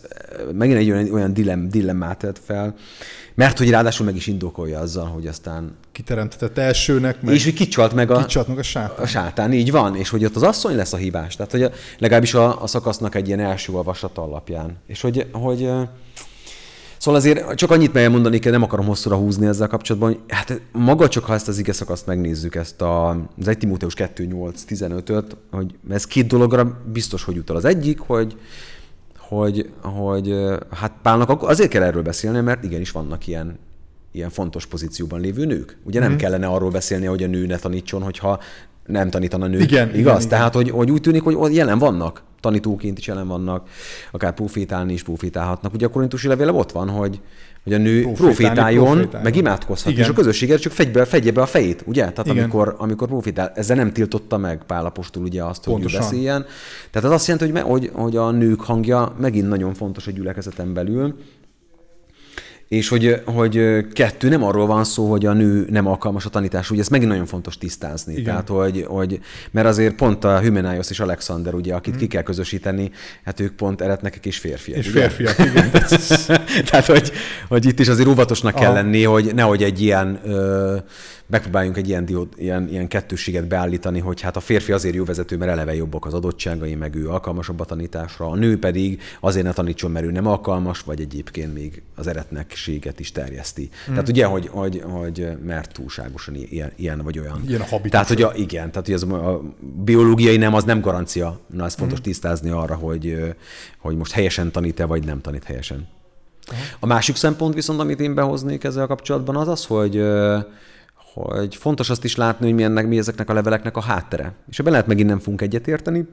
megint 0.53 0.77
egy 0.77 0.91
olyan, 0.91 1.13
olyan 1.13 1.33
dillem, 1.33 1.69
dilemmát 1.69 2.17
tett 2.17 2.39
fel, 2.43 2.75
mert 3.35 3.57
hogy 3.57 3.69
ráadásul 3.69 4.05
meg 4.05 4.15
is 4.15 4.27
indokolja 4.27 4.79
azzal, 4.79 5.05
hogy 5.05 5.27
aztán... 5.27 5.75
Kiteremtetett 5.91 6.57
elsőnek, 6.57 7.21
meg... 7.21 7.33
És 7.33 7.43
hogy 7.43 7.53
kicsalt 7.53 7.93
meg 7.93 8.11
a... 8.11 8.17
Kicsalt 8.17 8.47
meg 8.47 8.57
a 8.57 8.63
sátán. 8.63 9.03
A 9.03 9.07
sátán, 9.07 9.53
így 9.53 9.71
van. 9.71 9.95
És 9.95 10.09
hogy 10.09 10.25
ott 10.25 10.35
az 10.35 10.43
asszony 10.43 10.75
lesz 10.75 10.93
a 10.93 10.97
hibás. 10.97 11.35
Tehát, 11.35 11.51
hogy 11.51 11.63
a, 11.63 11.71
legalábbis 11.97 12.33
a, 12.33 12.61
a 12.61 12.67
szakasznak 12.67 13.15
egy 13.15 13.27
ilyen 13.27 13.39
első 13.39 13.73
olvasata 13.73 14.21
alapján. 14.21 14.77
És 14.87 15.01
hogy, 15.01 15.27
hogy 15.31 15.69
Szóval 16.97 17.19
azért 17.19 17.55
csak 17.55 17.71
annyit 17.71 17.93
meg 17.93 18.11
mondani 18.11 18.39
kell, 18.39 18.51
nem 18.51 18.63
akarom 18.63 18.85
hosszúra 18.85 19.15
húzni 19.15 19.47
ezzel 19.47 19.67
kapcsolatban, 19.67 20.11
hogy 20.11 20.19
hát 20.27 20.61
maga 20.71 21.07
csak 21.07 21.23
ha 21.25 21.33
ezt 21.33 21.47
az 21.47 21.57
ige 21.57 21.73
szakaszt 21.73 22.05
megnézzük, 22.05 22.55
ezt 22.55 22.81
a, 22.81 23.09
az 23.39 23.47
1 23.47 23.57
Timóteus 23.57 23.93
2.8.15-öt, 23.97 25.35
hogy 25.51 25.75
ez 25.89 26.05
két 26.05 26.27
dologra 26.27 26.81
biztos, 26.93 27.23
hogy 27.23 27.37
utal. 27.37 27.55
Az 27.55 27.65
egyik, 27.65 27.99
hogy 27.99 28.37
hogy, 29.27 29.69
hogy 29.81 30.35
hát 30.71 30.93
Pálnak 31.01 31.43
azért 31.43 31.69
kell 31.69 31.83
erről 31.83 32.01
beszélni, 32.01 32.39
mert 32.39 32.63
igenis 32.63 32.91
vannak 32.91 33.27
ilyen, 33.27 33.59
ilyen 34.11 34.29
fontos 34.29 34.65
pozícióban 34.65 35.19
lévő 35.19 35.45
nők. 35.45 35.77
Ugye 35.83 35.99
nem 35.99 36.11
mm. 36.11 36.15
kellene 36.15 36.47
arról 36.47 36.69
beszélni, 36.69 37.05
hogy 37.05 37.23
a 37.23 37.27
nő 37.27 37.45
ne 37.45 37.57
tanítson, 37.57 38.01
hogyha 38.01 38.39
nem 38.87 39.09
tanítana 39.09 39.47
nő. 39.47 39.59
Igen, 39.59 39.95
igaz? 39.95 40.17
Igen, 40.17 40.29
Tehát, 40.29 40.55
igen. 40.55 40.63
Hogy, 40.63 40.77
hogy 40.77 40.91
úgy 40.91 41.01
tűnik, 41.01 41.21
hogy 41.21 41.55
jelen 41.55 41.79
vannak, 41.79 42.23
tanítóként 42.39 42.97
is 42.97 43.07
jelen 43.07 43.27
vannak, 43.27 43.69
akár 44.11 44.33
profétálni 44.33 44.93
is 44.93 45.03
profétálhatnak. 45.03 45.73
Ugye 45.73 45.85
a 45.85 45.89
korintusi 45.89 46.27
levéle 46.27 46.51
ott 46.51 46.71
van, 46.71 46.89
hogy, 46.89 47.21
hogy 47.63 47.73
a 47.73 47.77
nő 47.77 48.11
profétáljon, 48.11 49.09
meg 49.23 49.35
imádkozhat, 49.35 49.91
igen. 49.91 50.03
és 50.03 50.09
a 50.09 50.13
közösséget 50.13 50.59
csak 50.59 50.71
fegye 50.71 50.91
be, 50.91 51.05
fegye 51.05 51.31
be 51.31 51.41
a 51.41 51.45
fejét, 51.45 51.83
ugye? 51.85 52.01
Tehát 52.01 52.25
igen. 52.25 52.37
amikor, 52.37 52.75
amikor 52.77 53.07
profétál, 53.07 53.51
ezzel 53.55 53.75
nem 53.75 53.93
tiltotta 53.93 54.37
meg 54.37 54.63
Pálapostól 54.67 55.23
ugye 55.23 55.43
azt, 55.43 55.63
hogy 55.63 55.81
ő 55.81 55.97
beszéljen. 55.97 56.45
Tehát 56.91 57.07
az 57.07 57.13
azt 57.13 57.27
jelenti, 57.27 57.51
hogy, 57.51 57.61
hogy, 57.61 57.91
hogy 57.93 58.15
a 58.15 58.31
nők 58.31 58.61
hangja 58.61 59.15
megint 59.19 59.47
nagyon 59.47 59.73
fontos 59.73 60.07
a 60.07 60.11
gyülekezeten 60.11 60.73
belül, 60.73 61.15
és 62.67 62.89
hogy, 62.89 63.21
hogy 63.25 63.85
kettő, 63.93 64.29
nem 64.29 64.43
arról 64.43 64.65
van 64.65 64.83
szó, 64.83 65.09
hogy 65.09 65.25
a 65.25 65.33
nő 65.33 65.67
nem 65.69 65.87
alkalmas 65.87 66.25
a 66.25 66.29
tanítás, 66.29 66.71
ugye 66.71 66.81
ezt 66.81 66.89
megint 66.89 67.09
nagyon 67.09 67.25
fontos 67.25 67.57
tisztázni. 67.57 68.11
Igen. 68.11 68.23
Tehát, 68.23 68.47
hogy, 68.47 68.85
hogy, 68.87 69.19
mert 69.51 69.67
azért 69.67 69.95
pont 69.95 70.23
a 70.23 70.39
Hymenaios 70.39 70.89
és 70.89 70.99
Alexander, 70.99 71.53
ugye, 71.53 71.73
akit 71.73 71.95
mm. 71.95 71.97
ki 71.97 72.07
kell 72.07 72.21
közösíteni, 72.21 72.91
hát 73.23 73.39
ők 73.39 73.53
pont 73.53 73.81
eretnek 73.81 74.25
és 74.25 74.37
férfiak. 74.37 74.77
És 74.77 74.89
ugye? 74.89 75.09
férfiak, 75.09 75.49
igen. 75.49 75.71
Tehát, 76.69 76.85
hogy, 76.85 77.11
hogy 77.47 77.65
itt 77.65 77.79
is 77.79 77.87
azért 77.87 78.07
óvatosnak 78.07 78.55
kell 78.55 78.73
lenni, 78.73 79.03
hogy 79.03 79.31
nehogy 79.35 79.63
egy 79.63 79.81
ilyen 79.81 80.19
ö, 80.23 80.75
megpróbáljunk 81.27 81.77
egy 81.77 81.87
ilyen, 81.87 82.05
diód, 82.05 82.27
ilyen, 82.35 82.69
ilyen 82.69 82.87
kettősséget 82.87 83.47
beállítani, 83.47 83.99
hogy 83.99 84.21
hát 84.21 84.35
a 84.35 84.39
férfi 84.39 84.71
azért 84.71 84.95
jó 84.95 85.03
vezető, 85.03 85.37
mert 85.37 85.51
eleve 85.51 85.75
jobbak 85.75 86.05
az 86.05 86.13
adottságai, 86.13 86.75
meg 86.75 86.95
ő 86.95 87.09
alkalmasabb 87.09 87.59
a 87.59 87.65
tanításra, 87.65 88.27
a 88.27 88.35
nő 88.35 88.59
pedig 88.59 89.01
azért 89.19 89.45
ne 89.45 89.51
tanítson, 89.51 89.91
mert 89.91 90.05
ő 90.05 90.11
nem 90.11 90.27
alkalmas, 90.27 90.79
vagy 90.79 91.01
egyébként 91.01 91.53
még 91.53 91.81
az 91.95 92.07
eretnekséget 92.07 92.99
is 92.99 93.11
terjeszti. 93.11 93.69
Mm. 93.89 93.93
Tehát 93.93 94.09
ugye, 94.09 94.25
hogy, 94.25 94.47
hogy, 94.47 94.83
hogy 94.85 95.27
mert 95.45 95.73
túlságosan 95.73 96.35
ilyen, 96.35 96.71
ilyen 96.75 97.01
vagy 97.03 97.19
olyan. 97.19 97.43
Ilyen 97.47 97.61
a 97.61 97.81
Tehát, 97.89 98.07
hogy 98.07 98.21
a, 98.21 98.31
igen, 98.35 98.71
tehát 98.71 98.85
hogy 98.85 98.95
az 98.95 99.03
a 99.03 99.41
biológiai 99.83 100.37
nem, 100.37 100.53
az 100.53 100.63
nem 100.63 100.81
garancia. 100.81 101.39
Na, 101.53 101.65
ez 101.65 101.73
fontos 101.73 101.99
mm. 101.99 102.03
tisztázni 102.03 102.49
arra, 102.49 102.75
hogy, 102.75 103.35
hogy 103.79 103.95
most 103.95 104.11
helyesen 104.11 104.51
tanít-e, 104.51 104.85
vagy 104.85 105.05
nem 105.05 105.21
tanít 105.21 105.43
helyesen. 105.43 105.87
A 106.79 106.85
másik 106.85 107.15
szempont 107.15 107.53
viszont, 107.53 107.79
amit 107.79 107.99
én 107.99 108.13
behoznék 108.13 108.63
ezzel 108.63 108.87
kapcsolatban, 108.87 109.35
az 109.35 109.47
az, 109.47 109.65
hogy 109.65 110.03
hogy 111.23 111.55
fontos 111.55 111.89
azt 111.89 112.03
is 112.03 112.15
látni, 112.15 112.45
hogy 112.45 112.55
milyennek, 112.55 112.87
mi 112.87 112.97
ezeknek 112.97 113.29
a 113.29 113.33
leveleknek 113.33 113.77
a 113.77 113.81
háttere. 113.81 114.33
És 114.49 114.59
ebben 114.59 114.71
lehet 114.71 114.87
megint 114.87 115.09
nem 115.09 115.19
fogunk 115.19 115.41
egyetérteni, 115.41 116.07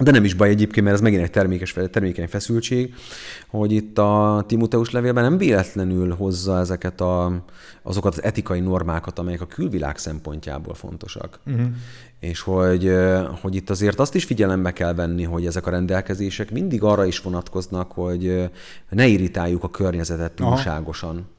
de 0.00 0.10
nem 0.10 0.24
is 0.24 0.34
baj 0.34 0.48
egyébként, 0.48 0.84
mert 0.84 0.96
ez 0.96 1.02
megint 1.02 1.22
egy 1.22 1.30
termékes, 1.30 1.74
termékeny 1.90 2.28
feszültség, 2.28 2.94
hogy 3.48 3.72
itt 3.72 3.98
a 3.98 4.44
Timoteus 4.46 4.90
levélben 4.90 5.24
nem 5.24 5.38
véletlenül 5.38 6.14
hozza 6.14 6.58
ezeket 6.58 7.00
a, 7.00 7.44
azokat 7.82 8.12
az 8.12 8.22
etikai 8.22 8.60
normákat, 8.60 9.18
amelyek 9.18 9.40
a 9.40 9.46
külvilág 9.46 9.98
szempontjából 9.98 10.74
fontosak. 10.74 11.40
Uh-huh. 11.46 11.66
És 12.20 12.40
hogy, 12.40 12.92
hogy 13.40 13.54
itt 13.54 13.70
azért 13.70 14.00
azt 14.00 14.14
is 14.14 14.24
figyelembe 14.24 14.72
kell 14.72 14.94
venni, 14.94 15.22
hogy 15.22 15.46
ezek 15.46 15.66
a 15.66 15.70
rendelkezések 15.70 16.50
mindig 16.50 16.82
arra 16.82 17.04
is 17.04 17.20
vonatkoznak, 17.20 17.92
hogy 17.92 18.50
ne 18.90 19.06
irritáljuk 19.06 19.62
a 19.62 19.70
környezetet 19.70 20.32
túlságosan. 20.32 21.16
Aha 21.16 21.36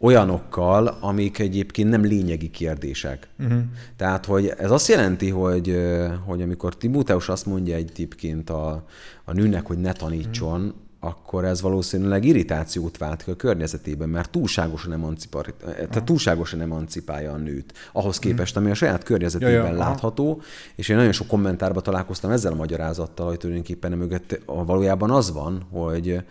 olyanokkal, 0.00 0.86
amik 1.00 1.38
egyébként 1.38 1.90
nem 1.90 2.02
lényegi 2.02 2.50
kérdések. 2.50 3.28
Uh-huh. 3.38 3.60
Tehát, 3.96 4.26
hogy 4.26 4.52
ez 4.58 4.70
azt 4.70 4.88
jelenti, 4.88 5.30
hogy, 5.30 5.76
hogy 6.24 6.42
amikor 6.42 6.76
Timóteus 6.76 7.28
azt 7.28 7.46
mondja 7.46 7.74
egy 7.74 7.92
tipként 7.92 8.50
a, 8.50 8.84
a 9.24 9.32
nőnek, 9.32 9.66
hogy 9.66 9.78
ne 9.78 9.92
tanítson, 9.92 10.60
uh-huh 10.60 10.74
akkor 11.02 11.44
ez 11.44 11.60
valószínűleg 11.60 12.24
irritációt 12.24 12.98
vált 12.98 13.22
ki 13.22 13.30
a 13.30 13.36
környezetében, 13.36 14.08
mert 14.08 14.30
túlságosan, 14.30 14.92
emancipál, 14.92 15.44
tehát 15.74 16.04
túlságosan 16.04 16.60
emancipálja 16.60 17.32
a 17.32 17.36
nőt, 17.36 17.72
ahhoz 17.92 18.18
képest, 18.18 18.56
ami 18.56 18.70
a 18.70 18.74
saját 18.74 19.02
környezetében 19.02 19.52
ja, 19.52 19.66
ja, 19.66 19.78
látható, 19.78 20.42
és 20.74 20.88
én 20.88 20.96
nagyon 20.96 21.12
sok 21.12 21.26
kommentárban 21.26 21.82
találkoztam 21.82 22.30
ezzel 22.30 22.52
a 22.52 22.56
magyarázattal, 22.56 23.26
hogy 23.26 23.38
tulajdonképpen 23.38 23.92
mögött 23.92 24.40
valójában 24.46 25.10
az 25.10 25.32
van, 25.32 25.66
hogy 25.70 26.22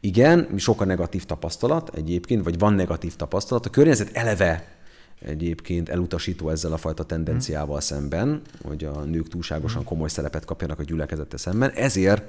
igen, 0.00 0.48
sok 0.56 0.80
a 0.80 0.84
negatív 0.84 1.24
tapasztalat 1.24 1.90
egyébként, 1.94 2.44
vagy 2.44 2.58
van 2.58 2.74
negatív 2.74 3.16
tapasztalat. 3.16 3.66
A 3.66 3.70
környezet 3.70 4.10
eleve 4.16 4.78
egyébként 5.20 5.88
elutasító 5.88 6.48
ezzel 6.48 6.72
a 6.72 6.76
fajta 6.76 7.04
tendenciával 7.04 7.80
szemben, 7.80 8.40
hogy 8.62 8.84
a 8.84 9.04
nők 9.04 9.28
túlságosan 9.28 9.84
komoly 9.84 10.08
szerepet 10.08 10.44
kapjanak 10.44 10.78
a 10.78 10.82
gyülekezete 10.82 11.36
szemben. 11.36 11.70
Ezért 11.70 12.22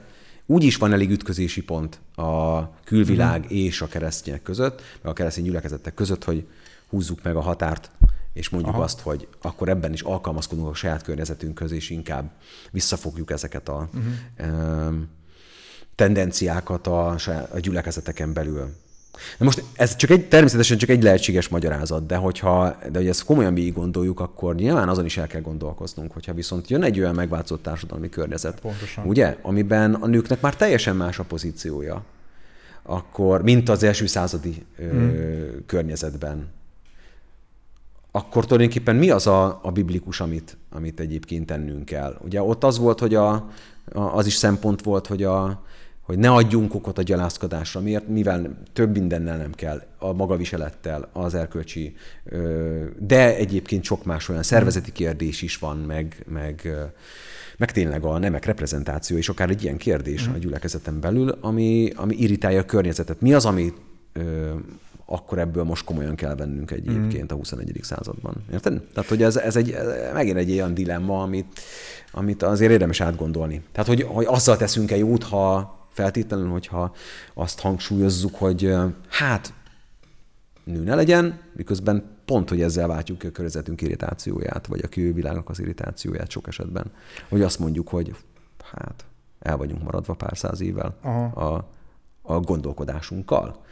úgy 0.45 0.63
is 0.63 0.75
van 0.75 0.93
elég 0.93 1.09
ütközési 1.09 1.63
pont 1.63 1.99
a 2.15 2.61
külvilág 2.83 3.41
mm. 3.41 3.47
és 3.47 3.81
a 3.81 3.87
keresztények 3.87 4.41
között, 4.41 4.81
meg 5.01 5.11
a 5.11 5.15
keresztény 5.15 5.43
gyülekezetek 5.43 5.93
között, 5.93 6.23
hogy 6.23 6.47
húzzuk 6.89 7.23
meg 7.23 7.35
a 7.35 7.41
határt, 7.41 7.91
és 8.33 8.49
mondjuk 8.49 8.73
Aha. 8.73 8.83
azt, 8.83 8.99
hogy 8.99 9.27
akkor 9.41 9.69
ebben 9.69 9.93
is 9.93 10.01
alkalmazkodunk 10.01 10.67
a 10.67 10.73
saját 10.73 11.03
környezetünkhöz, 11.03 11.71
és 11.71 11.89
inkább 11.89 12.31
visszafogjuk 12.71 13.31
ezeket 13.31 13.69
a 13.69 13.89
uh-huh 13.93 14.93
tendenciákat 15.95 16.87
a, 16.87 17.15
a 17.51 17.59
gyülekezeteken 17.59 18.33
belül. 18.33 18.69
Na 19.37 19.45
most 19.45 19.63
ez 19.75 19.95
csak 19.95 20.09
egy, 20.09 20.27
természetesen 20.27 20.77
csak 20.77 20.89
egy 20.89 21.03
lehetséges 21.03 21.47
magyarázat, 21.47 22.05
de 22.05 22.15
hogyha 22.15 22.77
de 22.91 22.97
hogy 22.97 23.07
ezt 23.07 23.23
komolyan 23.25 23.53
végig 23.53 23.73
gondoljuk, 23.73 24.19
akkor 24.19 24.55
nyilván 24.55 24.89
azon 24.89 25.05
is 25.05 25.17
el 25.17 25.27
kell 25.27 25.41
gondolkoznunk, 25.41 26.11
hogyha 26.11 26.33
viszont 26.33 26.69
jön 26.69 26.83
egy 26.83 26.99
olyan 26.99 27.15
megváltozott 27.15 27.63
társadalmi 27.63 28.09
környezet, 28.09 28.59
Pontosan. 28.59 29.05
ugye, 29.05 29.37
amiben 29.41 29.93
a 29.93 30.07
nőknek 30.07 30.41
már 30.41 30.55
teljesen 30.55 30.95
más 30.95 31.19
a 31.19 31.23
pozíciója, 31.23 32.03
akkor, 32.83 33.41
mint 33.41 33.69
az 33.69 33.83
első 33.83 34.05
századi 34.05 34.65
hmm. 34.77 34.99
ö, 34.99 35.47
környezetben, 35.65 36.47
akkor 38.11 38.45
tulajdonképpen 38.45 38.95
mi 38.95 39.09
az 39.09 39.27
a, 39.27 39.59
a 39.63 39.71
biblikus, 39.71 40.19
amit, 40.19 40.57
amit 40.69 40.99
egyébként 40.99 41.45
tennünk 41.45 41.85
kell? 41.85 42.17
Ugye 42.23 42.41
ott 42.41 42.63
az 42.63 42.77
volt, 42.77 42.99
hogy 42.99 43.15
a, 43.15 43.31
a, 43.91 43.99
az 43.99 44.25
is 44.25 44.33
szempont 44.33 44.81
volt, 44.81 45.07
hogy 45.07 45.23
a, 45.23 45.63
hogy 46.11 46.19
ne 46.19 46.29
adjunk 46.29 46.73
okot 46.73 46.97
a 46.97 47.01
gyalázkodásra. 47.01 47.81
Miért? 47.81 48.07
Mivel 48.07 48.57
több 48.73 48.91
mindennel 48.97 49.37
nem 49.37 49.51
kell, 49.51 49.83
a 49.97 50.13
magaviselettel, 50.13 51.09
az 51.13 51.33
erkölcsi, 51.33 51.95
de 52.99 53.35
egyébként 53.35 53.83
sok 53.83 54.05
más 54.05 54.29
olyan 54.29 54.43
szervezeti 54.43 54.91
kérdés 54.91 55.41
is 55.41 55.57
van, 55.57 55.77
meg, 55.77 56.25
meg, 56.27 56.75
meg 57.57 57.71
tényleg 57.71 58.03
a 58.03 58.17
nemek 58.17 58.45
reprezentáció, 58.45 59.17
és 59.17 59.29
akár 59.29 59.49
egy 59.49 59.63
ilyen 59.63 59.77
kérdés 59.77 60.27
mm. 60.29 60.33
a 60.33 60.37
gyülekezeten 60.37 60.99
belül, 60.99 61.37
ami, 61.41 61.91
ami 61.95 62.15
irritálja 62.15 62.59
a 62.59 62.65
környezetet. 62.65 63.21
Mi 63.21 63.33
az, 63.33 63.45
ami 63.45 63.73
akkor 65.05 65.39
ebből 65.39 65.63
most 65.63 65.83
komolyan 65.83 66.15
kell 66.15 66.35
vennünk 66.35 66.71
egyébként 66.71 67.33
mm. 67.33 67.35
a 67.35 67.37
21. 67.37 67.79
században. 67.81 68.35
Érted? 68.51 68.81
Tehát, 68.93 69.09
hogy 69.09 69.23
ez, 69.23 69.35
ez 69.35 69.55
egy, 69.55 69.75
megint 70.13 70.37
egy 70.37 70.51
olyan 70.51 70.73
dilemma, 70.73 71.21
amit, 71.21 71.59
amit 72.11 72.43
azért 72.43 72.71
érdemes 72.71 73.01
átgondolni. 73.01 73.61
Tehát, 73.71 73.87
hogy, 73.89 74.01
hogy 74.01 74.25
azzal 74.27 74.57
teszünk-e 74.57 74.97
jót, 74.97 75.23
ha 75.23 75.79
feltétlenül, 75.91 76.49
hogyha 76.49 76.95
azt 77.33 77.59
hangsúlyozzuk, 77.59 78.35
hogy 78.35 78.73
hát 79.09 79.53
nő 80.63 80.83
ne 80.83 80.95
legyen, 80.95 81.39
miközben 81.53 82.17
pont, 82.25 82.49
hogy 82.49 82.61
ezzel 82.61 82.87
váltjuk 82.87 83.23
a 83.23 83.29
környezetünk 83.29 83.81
irritációját, 83.81 84.67
vagy 84.67 84.81
a 84.83 84.87
külvilágnak 84.87 85.49
az 85.49 85.59
irritációját 85.59 86.29
sok 86.29 86.47
esetben. 86.47 86.91
Hogy 87.29 87.41
azt 87.41 87.59
mondjuk, 87.59 87.87
hogy 87.87 88.15
hát 88.75 89.05
el 89.39 89.57
vagyunk 89.57 89.83
maradva 89.83 90.13
pár 90.13 90.37
száz 90.37 90.61
évvel 90.61 90.97
a, 91.33 91.65
a 92.21 92.39
gondolkodásunkkal. 92.39 93.65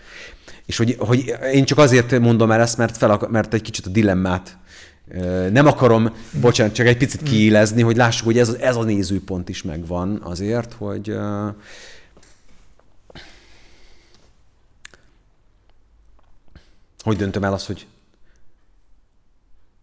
És 0.66 0.78
hogy, 0.78 0.96
hogy 1.00 1.34
én 1.54 1.66
csak 1.66 1.78
azért 1.78 2.20
mondom 2.20 2.52
el 2.52 2.62
ezt, 2.62 2.78
mert, 2.78 2.98
fel, 2.98 3.28
mert 3.30 3.54
egy 3.54 3.62
kicsit 3.62 3.86
a 3.86 3.90
dilemmát 3.90 4.58
nem 5.52 5.66
akarom, 5.66 6.14
bocsánat, 6.42 6.74
csak 6.74 6.88
egy 6.88 6.98
picit 6.98 7.24
kiélezni, 7.24 7.82
hogy 7.82 7.96
lássuk, 7.96 8.26
hogy 8.26 8.38
ez, 8.38 8.50
ez 8.50 8.76
a 8.76 8.84
nézőpont 8.84 9.50
is 9.50 9.64
megvan 9.64 10.22
azért, 10.24 10.74
hogy 10.74 11.16
Hogy 17.10 17.18
döntöm 17.18 17.44
el 17.44 17.54
azt, 17.54 17.66
hogy 17.68 17.88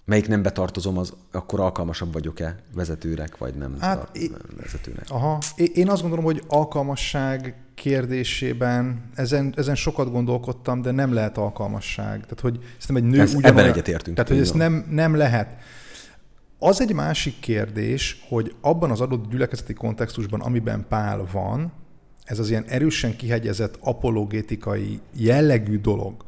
melyik 0.05 0.29
nem 0.29 0.43
betartozom, 0.43 0.99
az 0.99 1.13
akkor 1.33 1.61
alkalmasabb 1.61 2.13
vagyok-e 2.13 2.57
vezetőnek, 2.75 3.39
vagy 3.39 3.55
nem, 3.55 3.77
hát, 3.81 4.17
é, 4.17 4.31
vezetőnek? 4.57 5.05
Aha. 5.09 5.39
Én 5.57 5.89
azt 5.89 6.01
gondolom, 6.01 6.25
hogy 6.25 6.43
alkalmasság 6.47 7.55
kérdésében 7.75 9.11
ezen, 9.15 9.55
ezen 9.57 9.75
sokat 9.75 10.11
gondolkodtam, 10.11 10.83
de 10.83 10.91
nem 10.91 11.13
lehet 11.13 11.39
alkalmasság. 11.39 12.21
Tehát, 12.21 12.41
hogy 12.41 12.59
szerintem 12.79 13.05
egy 13.05 13.17
nő 13.17 13.23
Ez, 13.23 13.35
ugyanolyan... 13.35 13.59
Ebben 13.59 13.73
egyetértünk. 13.73 14.17
Tehát, 14.17 14.31
hogy 14.31 14.41
ezt 14.41 14.55
nem, 14.55 14.87
nem 14.91 15.15
lehet. 15.15 15.57
Az 16.59 16.81
egy 16.81 16.93
másik 16.93 17.41
kérdés, 17.41 18.25
hogy 18.29 18.55
abban 18.61 18.91
az 18.91 19.01
adott 19.01 19.31
gyülekezeti 19.31 19.73
kontextusban, 19.73 20.41
amiben 20.41 20.87
Pál 20.89 21.27
van, 21.33 21.73
ez 22.25 22.39
az 22.39 22.51
ilyen 22.51 22.65
erősen 22.65 23.17
kihegyezett 23.17 23.77
apologétikai 23.81 25.01
jellegű 25.13 25.81
dolog, 25.81 26.26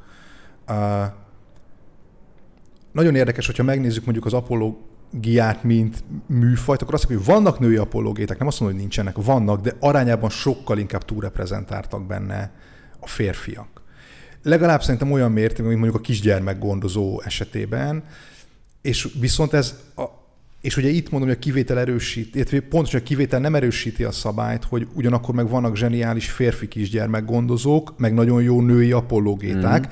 nagyon 2.93 3.15
érdekes, 3.15 3.47
hogyha 3.47 3.63
megnézzük 3.63 4.05
mondjuk 4.05 4.27
az 4.27 4.33
apológiát, 4.33 5.63
mint 5.63 6.05
műfajt, 6.27 6.83
akkor 6.83 6.95
azt 6.95 7.09
mondjuk, 7.09 7.27
hogy 7.27 7.37
vannak 7.37 7.59
női 7.59 7.77
apologétek, 7.77 8.39
nem 8.39 8.47
azt 8.47 8.61
mondom, 8.61 8.79
hogy 8.79 8.87
nincsenek, 8.87 9.17
vannak, 9.17 9.61
de 9.61 9.75
arányában 9.81 10.31
sokkal 10.31 10.79
inkább 10.79 11.05
túlreprezentáltak 11.05 12.07
benne 12.07 12.53
a 13.01 13.07
férfiak. 13.07 13.83
Legalább 14.43 14.83
szerintem 14.83 15.13
olyan 15.13 15.33
mértékben, 15.33 15.67
mint 15.67 15.81
mondjuk 15.81 16.03
a 16.03 16.05
kisgyermek 16.05 16.59
gondozó 16.59 17.21
esetében, 17.25 18.05
és 18.83 19.09
viszont 19.21 19.53
ez 19.53 19.75
a, 19.97 20.03
és 20.61 20.77
ugye 20.77 20.89
itt 20.89 21.11
mondom, 21.11 21.29
hogy 21.29 21.39
a 21.39 21.41
kivétel 21.41 21.79
erősít, 21.79 22.35
illetve 22.35 22.61
pontosan 22.61 23.01
a 23.01 23.03
kivétel 23.03 23.41
nem 23.41 23.55
erősíti 23.55 24.05
a 24.05 24.13
szabályt, 24.13 24.65
hogy 24.65 24.89
ugyanakkor 24.95 25.35
meg 25.35 25.49
vannak 25.49 25.77
zseniális 25.77 26.31
férfi 26.31 26.69
kisgyermek 26.69 27.25
gondozók, 27.25 27.99
meg 27.99 28.15
nagyon 28.15 28.43
jó 28.43 28.61
női 28.61 28.93
apologéták, 28.93 29.87
mm 29.87 29.91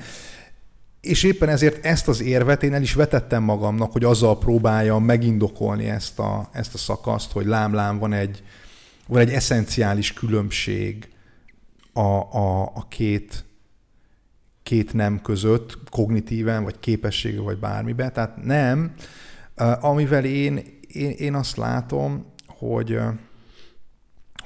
és 1.07 1.23
éppen 1.23 1.49
ezért 1.49 1.85
ezt 1.85 2.07
az 2.07 2.21
érvet 2.21 2.63
én 2.63 2.73
el 2.73 2.81
is 2.81 2.93
vetettem 2.93 3.43
magamnak, 3.43 3.91
hogy 3.91 4.03
azzal 4.03 4.37
próbáljam 4.37 5.03
megindokolni 5.03 5.85
ezt 5.85 6.19
a, 6.19 6.49
ezt 6.51 6.73
a 6.73 6.77
szakaszt, 6.77 7.31
hogy 7.31 7.45
lám-lám 7.45 7.97
van 7.97 8.13
egy, 8.13 8.43
van 9.07 9.21
egy 9.21 9.29
eszenciális 9.29 10.13
különbség 10.13 11.09
a, 11.93 12.37
a, 12.37 12.61
a 12.61 12.85
két, 12.89 13.45
két 14.63 14.93
nem 14.93 15.21
között, 15.21 15.77
kognitíven, 15.89 16.63
vagy 16.63 16.79
képessége, 16.79 17.41
vagy 17.41 17.57
bármiben. 17.57 18.13
Tehát 18.13 18.43
nem. 18.43 18.93
Amivel 19.79 20.25
én, 20.25 20.63
én, 20.87 21.09
én 21.09 21.33
azt 21.33 21.57
látom, 21.57 22.25
hogy 22.47 22.99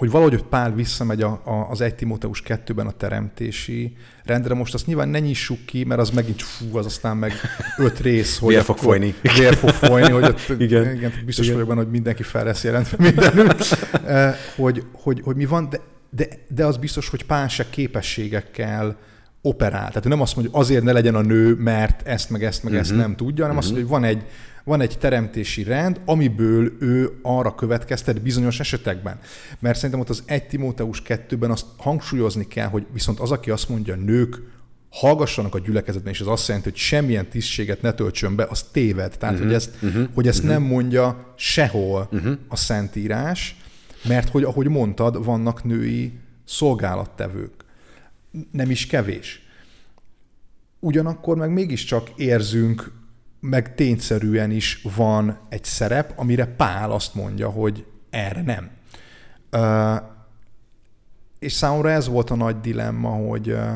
hogy 0.01 0.11
valahogy 0.11 0.33
hogy 0.33 0.43
Pál 0.43 0.73
visszamegy 0.73 1.21
a, 1.21 1.41
a, 1.45 1.67
az 1.69 1.81
1 1.81 1.95
Timóteus 1.95 2.43
2-ben 2.47 2.87
a 2.87 2.91
teremtési 2.91 3.93
rendre. 4.23 4.53
Most 4.53 4.73
azt 4.73 4.85
nyilván 4.85 5.09
ne 5.09 5.19
nyissuk 5.19 5.65
ki, 5.65 5.83
mert 5.83 5.99
az 5.99 6.09
megint 6.09 6.41
fú, 6.41 6.77
az 6.77 6.85
aztán 6.85 7.17
meg 7.17 7.31
öt 7.77 7.99
rész. 7.99 8.39
Hogy 8.39 8.53
vér 8.53 8.63
fog 8.63 8.77
folyni. 8.77 9.15
Vér 9.21 9.55
fog 9.55 9.69
folyni, 9.69 10.11
hogy 10.11 10.23
ott, 10.23 10.49
igen. 10.59 10.95
igen 10.95 11.11
biztos 11.25 11.45
igen. 11.45 11.57
vagyok 11.57 11.69
benne, 11.69 11.81
hogy 11.81 11.91
mindenki 11.91 12.23
fel 12.23 12.43
lesz 12.43 12.63
jelentve 12.63 12.97
mindenül, 12.99 13.47
eh, 14.05 14.35
hogy, 14.55 14.83
hogy, 14.91 15.21
hogy 15.23 15.35
mi 15.35 15.45
van, 15.45 15.69
de, 15.69 15.79
de, 16.09 16.27
de 16.47 16.65
az 16.65 16.77
biztos, 16.77 17.09
hogy 17.09 17.25
Pál 17.25 17.47
se 17.47 17.69
képességekkel 17.69 18.97
operál. 19.41 19.87
Tehát 19.87 20.07
nem 20.07 20.21
azt 20.21 20.35
mondja, 20.35 20.53
hogy 20.53 20.61
azért 20.63 20.83
ne 20.83 20.91
legyen 20.91 21.15
a 21.15 21.21
nő, 21.21 21.55
mert 21.55 22.07
ezt 22.07 22.29
meg 22.29 22.43
ezt 22.43 22.63
meg 22.63 22.73
uh-huh. 22.73 22.87
ezt 22.87 22.91
mhm. 22.91 22.99
nem 22.99 23.15
tudja, 23.15 23.43
hanem 23.45 23.57
uh-huh. 23.57 23.71
azt 23.71 23.87
mondja, 23.87 23.97
hogy 23.97 24.01
van 24.01 24.09
egy 24.09 24.23
van 24.64 24.82
egy 24.82 24.97
teremtési 24.99 25.64
rend, 25.64 26.01
amiből 26.05 26.72
ő 26.80 27.20
arra 27.22 27.55
következtet 27.55 28.22
bizonyos 28.22 28.59
esetekben. 28.59 29.20
Mert 29.59 29.76
szerintem 29.76 29.99
ott 29.99 30.09
az 30.09 30.24
1 30.26 30.43
Timóteus 30.43 31.01
2-ben 31.07 31.51
azt 31.51 31.66
hangsúlyozni 31.78 32.47
kell, 32.47 32.68
hogy 32.68 32.86
viszont 32.93 33.20
az, 33.20 33.32
aki 33.32 33.49
azt 33.49 33.70
mondja, 33.70 33.95
nők 33.95 34.41
hallgassanak 34.89 35.55
a 35.55 35.59
gyülekezetben, 35.59 36.14
és 36.14 36.20
ez 36.20 36.28
azt 36.28 36.47
jelenti, 36.47 36.70
hogy 36.70 36.78
semmilyen 36.78 37.30
tisztséget 37.30 37.82
ne 37.82 37.93
töltsön 37.93 38.36
be, 38.36 38.47
az 38.49 38.64
téved. 38.64 39.18
Tehát, 39.18 39.36
uh-huh, 39.36 39.47
hogy 39.47 39.55
ezt, 39.55 39.72
uh-huh, 39.82 40.07
hogy 40.14 40.28
ezt 40.28 40.38
uh-huh. 40.38 40.53
nem 40.53 40.64
mondja 40.64 41.34
sehol 41.38 42.09
uh-huh. 42.12 42.38
a 42.47 42.55
Szentírás, 42.55 43.55
mert 44.07 44.30
hogy, 44.30 44.43
ahogy 44.43 44.68
mondtad, 44.68 45.26
vannak 45.26 45.64
női 45.64 46.20
szolgálattevők. 46.45 47.51
Nem 48.51 48.70
is 48.70 48.88
kevés. 48.88 49.45
Ugyanakkor 50.80 51.38
meg 51.38 51.49
mégiscsak 51.49 52.09
érzünk 52.16 52.91
meg 53.41 53.75
tényszerűen 53.75 54.51
is 54.51 54.87
van 54.95 55.39
egy 55.49 55.63
szerep, 55.63 56.13
amire 56.15 56.45
Pál 56.45 56.91
azt 56.91 57.15
mondja, 57.15 57.49
hogy 57.49 57.85
erre 58.09 58.41
nem. 58.41 58.69
Uh, 59.51 60.09
és 61.39 61.53
számomra 61.53 61.89
ez 61.89 62.07
volt 62.07 62.29
a 62.29 62.35
nagy 62.35 62.59
dilemma, 62.59 63.09
hogy 63.09 63.49
uh, 63.49 63.75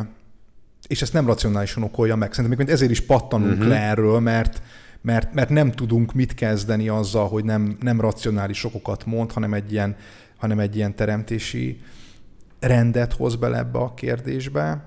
és 0.88 1.02
ezt 1.02 1.14
nem 1.14 1.26
racionálisan 1.26 1.84
okolja 1.84 2.16
meg. 2.16 2.34
Szerintem 2.34 2.60
még 2.60 2.70
ezért 2.70 2.92
is 2.92 3.02
pattanunk 3.02 3.52
uh-huh. 3.52 3.68
le 3.68 3.80
erről, 3.80 4.20
mert, 4.20 4.62
mert, 5.02 5.34
mert 5.34 5.50
nem 5.50 5.72
tudunk 5.72 6.14
mit 6.14 6.34
kezdeni 6.34 6.90
azzal, 6.90 7.28
hogy 7.28 7.44
nem, 7.44 7.78
nem 7.80 8.02
racionális 8.02 8.64
okokat 8.64 9.06
mond, 9.06 9.32
hanem 9.32 9.54
egy 9.54 9.72
ilyen, 9.72 9.96
hanem 10.38 10.60
egy 10.60 10.76
ilyen 10.76 10.96
teremtési 10.96 11.82
rendet 12.60 13.14
hoz 13.14 13.36
bele 13.36 13.58
ebbe 13.58 13.80
a 13.80 13.94
kérdésbe. 13.94 14.84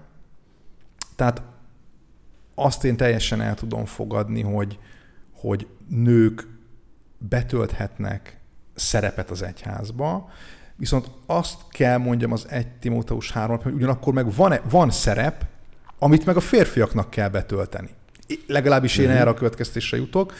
Tehát 1.17 1.43
azt 2.59 2.85
én 2.85 2.97
teljesen 2.97 3.41
el 3.41 3.55
tudom 3.55 3.85
fogadni, 3.85 4.43
hogy, 4.43 4.79
hogy 5.33 5.67
nők 5.89 6.49
betölthetnek 7.19 8.39
szerepet 8.75 9.31
az 9.31 9.43
egyházba, 9.43 10.31
viszont 10.77 11.11
azt 11.27 11.59
kell 11.71 11.97
mondjam 11.97 12.33
az 12.33 12.47
1 12.49 12.67
Timóteus 12.67 13.33
3 13.33 13.59
hogy 13.63 13.73
ugyanakkor 13.73 14.13
meg 14.13 14.35
van, 14.35 14.55
van 14.71 14.91
szerep, 14.91 15.45
amit 15.99 16.27
meg 16.27 16.37
a 16.37 16.41
férfiaknak 16.41 17.11
kell 17.11 17.29
betölteni. 17.29 17.89
Legalábbis 18.47 18.97
én 18.97 19.05
uh-huh. 19.05 19.21
erre 19.21 19.31
a 19.31 19.35
következtésre 19.35 19.97
jutok, 19.97 20.33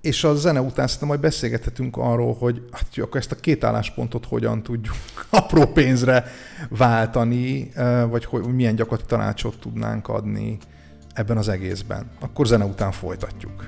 és 0.00 0.24
a 0.24 0.34
zene 0.34 0.60
után 0.60 0.86
szerintem 0.86 1.08
majd 1.08 1.20
beszélgethetünk 1.20 1.96
arról, 1.96 2.34
hogy 2.34 2.68
hát, 2.72 2.96
jó, 2.96 3.04
akkor 3.04 3.20
ezt 3.20 3.32
a 3.32 3.36
két 3.36 3.64
álláspontot 3.64 4.26
hogyan 4.26 4.62
tudjuk 4.62 4.96
apró 5.30 5.66
pénzre 5.66 6.24
váltani, 6.68 7.72
vagy 8.08 8.24
hogy 8.24 8.54
milyen 8.54 8.74
gyakorlati 8.74 9.08
tanácsot 9.08 9.58
tudnánk 9.58 10.08
adni 10.08 10.58
ebben 11.16 11.36
az 11.36 11.48
egészben. 11.48 12.10
Akkor 12.20 12.46
zene 12.46 12.64
után 12.64 12.92
folytatjuk. 12.92 13.64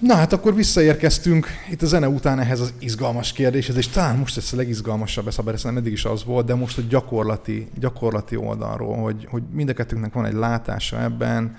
Na 0.00 0.14
hát 0.14 0.32
akkor 0.32 0.54
visszaérkeztünk 0.54 1.46
itt 1.70 1.82
a 1.82 1.86
zene 1.86 2.08
után 2.08 2.40
ehhez 2.40 2.60
az 2.60 2.74
izgalmas 2.78 3.32
kérdéshez, 3.32 3.76
és 3.76 3.88
talán 3.88 4.16
most 4.16 4.36
ez 4.36 4.52
a 4.52 4.56
legizgalmasabb, 4.56 5.26
ez 5.26 5.38
a 5.38 5.54
nem 5.62 5.76
eddig 5.76 5.92
is 5.92 6.04
az 6.04 6.24
volt, 6.24 6.46
de 6.46 6.54
most 6.54 6.78
a 6.78 6.82
gyakorlati, 6.88 7.68
gyakorlati 7.78 8.36
oldalról, 8.36 8.96
hogy, 8.96 9.26
hogy 9.30 9.42
mind 9.52 9.68
a 9.68 9.72
kettőnknek 9.72 10.12
van 10.12 10.24
egy 10.24 10.34
látása 10.34 11.02
ebben, 11.02 11.56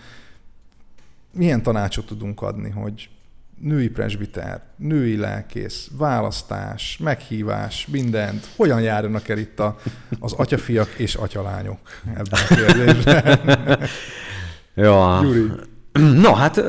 milyen 1.32 1.64
tanácsot 1.64 2.06
tudunk 2.06 2.42
adni, 2.42 2.70
hogy 2.70 3.10
női 3.60 3.90
presbiter, 3.90 4.62
női 4.76 5.16
lelkész, 5.16 5.88
választás, 5.98 6.98
meghívás, 6.98 7.88
mindent, 7.92 8.48
hogyan 8.56 8.82
járnak 8.82 9.30
el 9.30 9.38
itt 9.38 9.60
a, 9.60 9.78
az 10.20 10.34
atyafiak 10.34 10.94
és 10.98 11.16
atyalányok 11.16 11.80
ebben 12.16 12.40
a 12.50 12.56
kérdésben? 12.56 13.40
Jó. 14.74 15.20
No, 16.22 16.34
hát 16.34 16.62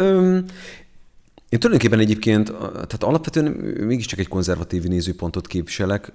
én 1.53 1.59
tulajdonképpen 1.59 2.01
egyébként, 2.01 2.53
tehát 2.73 3.03
alapvetően 3.03 3.47
mégiscsak 3.81 4.19
egy 4.19 4.29
konzervatív 4.29 4.85
nézőpontot 4.85 5.47
képviselek, 5.47 6.13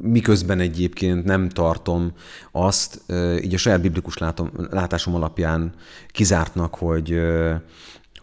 miközben 0.00 0.60
egyébként 0.60 1.24
nem 1.24 1.48
tartom 1.48 2.12
azt, 2.52 3.00
így 3.42 3.54
a 3.54 3.58
saját 3.58 3.80
biblikus 3.80 4.18
látom, 4.18 4.50
látásom 4.70 5.14
alapján 5.14 5.72
kizártnak, 6.08 6.74
hogy 6.74 7.20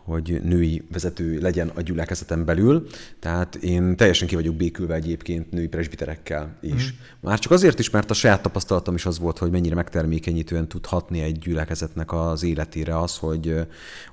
hogy 0.08 0.42
női 0.44 0.84
vezető 0.92 1.40
legyen 1.40 1.72
a 1.76 1.82
gyülekezeten 1.82 2.46
belül. 2.46 2.88
Tehát 3.20 3.56
én 3.56 3.96
teljesen 3.96 4.28
ki 4.28 4.36
vagyok 4.36 4.56
békülve 4.56 4.96
egyébként 4.96 5.52
női 5.52 5.68
presbiterekkel 5.68 6.58
is. 6.62 6.92
Mm. 6.92 6.96
Már 7.20 7.40
csak 7.40 7.52
azért 7.52 7.80
is, 7.80 7.90
mert 7.90 8.10
a 8.10 8.14
saját 8.14 8.42
tapasztalatom 8.42 8.96
is 8.96 9.06
az 9.06 9.20
volt, 9.20 9.38
hogy 9.38 9.52
mennyire 9.52 9.76
megtermékenyítően 9.76 10.68
tud 10.68 10.86
hatni 10.86 11.22
egy 11.22 11.40
gyülekezetnek 11.40 12.14
az 12.14 12.44
életére 12.44 13.00
az, 13.00 13.18
hogy, 13.18 13.56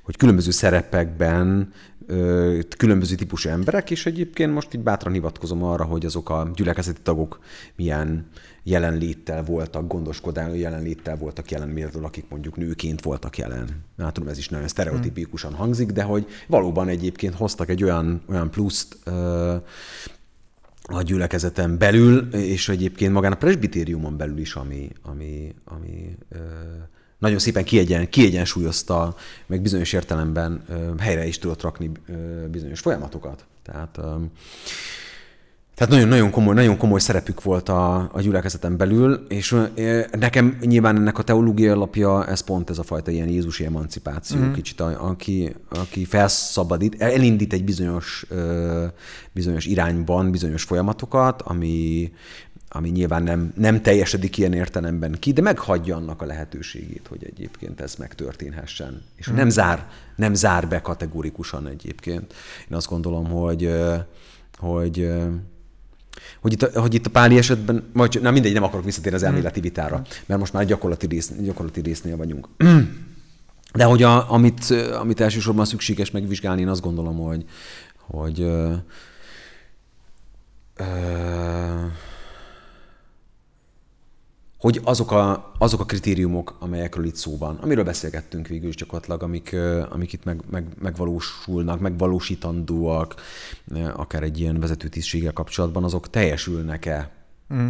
hogy 0.03 0.17
különböző 0.17 0.51
szerepekben 0.51 1.73
különböző 2.77 3.15
típusú 3.15 3.49
emberek, 3.49 3.91
és 3.91 4.07
egyébként 4.07 4.53
most 4.53 4.75
így 4.75 4.83
bátran 4.83 5.13
hivatkozom 5.13 5.63
arra, 5.63 5.85
hogy 5.85 6.05
azok 6.05 6.31
a 6.31 6.51
gyülekezeti 6.55 7.01
tagok 7.03 7.39
milyen 7.77 8.27
jelenléttel 8.65 9.43
voltak, 9.43 9.87
gondoskodáló 9.87 10.55
jelenléttel 10.55 11.17
voltak 11.17 11.51
jelen, 11.51 11.69
miről 11.69 12.05
akik 12.05 12.25
mondjuk 12.29 12.57
nőként 12.57 13.03
voltak 13.03 13.39
jelen. 13.39 13.85
Hát 13.99 14.13
tudom, 14.13 14.29
ez 14.29 14.39
is 14.39 14.49
nagyon 14.49 14.69
sztereotipikusan 14.69 15.55
hangzik, 15.55 15.91
de 15.91 16.03
hogy 16.03 16.27
valóban 16.47 16.89
egyébként 16.89 17.35
hoztak 17.35 17.69
egy 17.69 17.85
olyan, 17.85 18.23
olyan 18.29 18.51
pluszt 18.51 18.99
ö, 19.05 19.55
a 20.83 21.03
gyülekezeten 21.03 21.79
belül, 21.79 22.35
és 22.35 22.69
egyébként 22.69 23.13
magán 23.13 23.33
a 23.33 23.37
presbitériumon 23.37 24.17
belül 24.17 24.39
is, 24.39 24.55
ami, 24.55 24.91
ami, 25.03 25.55
ami 25.65 26.17
ö, 26.29 26.39
nagyon 27.19 27.39
szépen 27.39 27.65
kiegyen, 27.65 28.09
kiegyensúlyozta, 28.09 29.15
meg 29.47 29.61
bizonyos 29.63 29.93
értelemben 29.93 30.65
ö, 30.69 30.93
helyre 30.99 31.27
is 31.27 31.39
tudott 31.39 31.63
rakni 31.63 31.91
ö, 32.07 32.49
bizonyos 32.49 32.81
folyamatokat. 32.81 33.45
Tehát 33.63 33.99
ö, 33.99 34.15
Tehát 35.75 35.93
nagyon-nagyon 35.93 36.31
komoly, 36.31 36.55
nagyon 36.55 36.77
komoly 36.77 37.01
szerepük 37.01 37.43
volt 37.43 37.69
a, 37.69 38.09
a 38.13 38.21
gyülekezeten 38.21 38.77
belül, 38.77 39.27
és 39.29 39.57
nekem 40.11 40.59
nyilván 40.61 40.97
ennek 40.97 41.19
a 41.19 41.23
teológiai 41.23 41.69
alapja, 41.69 42.27
ez 42.27 42.41
pont 42.41 42.71
ez 42.71 42.79
a 42.79 42.83
fajta 42.83 43.11
ilyen 43.11 43.29
Jézusi 43.29 43.65
emancipáció, 43.65 44.41
mm. 44.41 44.53
kicsit, 44.53 44.81
a, 44.81 45.09
aki, 45.09 45.55
aki 45.69 46.05
felszabadít, 46.05 47.03
elindít 47.03 47.53
egy 47.53 47.65
bizonyos, 47.65 48.27
bizonyos 49.33 49.67
irányban 49.67 50.31
bizonyos 50.31 50.63
folyamatokat, 50.63 51.43
ami, 51.43 52.13
ami 52.69 52.89
nyilván 52.89 53.23
nem, 53.23 53.53
nem 53.57 53.83
teljesedik 53.83 54.39
ilyen 54.39 54.53
értelemben 54.53 55.17
ki, 55.19 55.33
de 55.33 55.41
meghagyja 55.41 55.97
annak 55.97 56.23
a 56.23 56.27
lehetőségét, 56.27 57.07
hogy 57.09 57.25
egyébként 57.25 57.81
ez 57.81 57.95
megtörténhessen. 57.95 59.03
És 59.17 59.31
mm. 59.31 59.35
nem, 59.35 59.49
zár, 59.49 59.89
nem 60.17 60.35
zár 60.35 60.69
be 60.69 60.81
kategórikusan 60.81 61.67
egyébként. 61.67 62.35
Én 62.71 62.77
azt 62.77 62.89
gondolom, 62.89 63.27
hogy, 63.27 63.71
hogy 64.59 65.11
hogy 66.41 66.53
itt, 66.53 66.63
a, 66.63 66.81
hogy 66.81 66.95
itt 66.95 67.07
a 67.07 67.11
Páli 67.11 67.37
esetben, 67.37 67.91
vagy 67.93 68.19
na 68.23 68.31
mindegy, 68.31 68.53
nem 68.53 68.63
akarok 68.63 68.85
visszatérni 68.85 69.17
az 69.17 69.23
hmm. 69.23 69.31
elméleti 69.31 69.61
vitára, 69.61 70.03
mert 70.27 70.41
most 70.41 70.53
már 70.53 70.65
gyakorlati, 70.65 71.07
rész, 71.07 71.33
gyakorlati 71.41 71.81
résznél 71.81 72.17
vagyunk. 72.17 72.49
De 73.73 73.85
hogy 73.85 74.03
a, 74.03 74.33
amit, 74.33 74.71
amit 75.01 75.21
elsősorban 75.21 75.65
szükséges 75.65 76.11
megvizsgálni, 76.11 76.61
én 76.61 76.69
azt 76.69 76.81
gondolom, 76.81 77.19
hogy, 77.19 77.45
hogy 77.97 78.41
ö, 78.41 78.73
ö, 80.77 80.85
hogy 84.59 84.81
azok 84.85 85.11
a, 85.11 85.54
azok 85.65 85.81
a 85.81 85.85
kritériumok, 85.85 86.57
amelyekről 86.59 87.05
itt 87.05 87.15
szó 87.15 87.39
van, 87.39 87.57
amiről 87.57 87.85
beszélgettünk 87.85 88.47
végül 88.47 88.69
is 88.69 88.75
gyakorlatilag, 88.75 89.23
amik, 89.23 89.57
amik 89.91 90.13
itt 90.13 90.25
meg, 90.25 90.41
meg, 90.51 90.65
megvalósulnak, 90.81 91.81
megvalósítandóak, 91.81 93.15
akár 93.93 94.23
egy 94.23 94.41
ilyen 94.41 94.61
vezető 94.61 94.89
tisztséggel 94.89 95.33
kapcsolatban, 95.33 95.85
azok 95.85 96.11
teljesülnek-e? 96.11 97.11
Mm. 97.55 97.69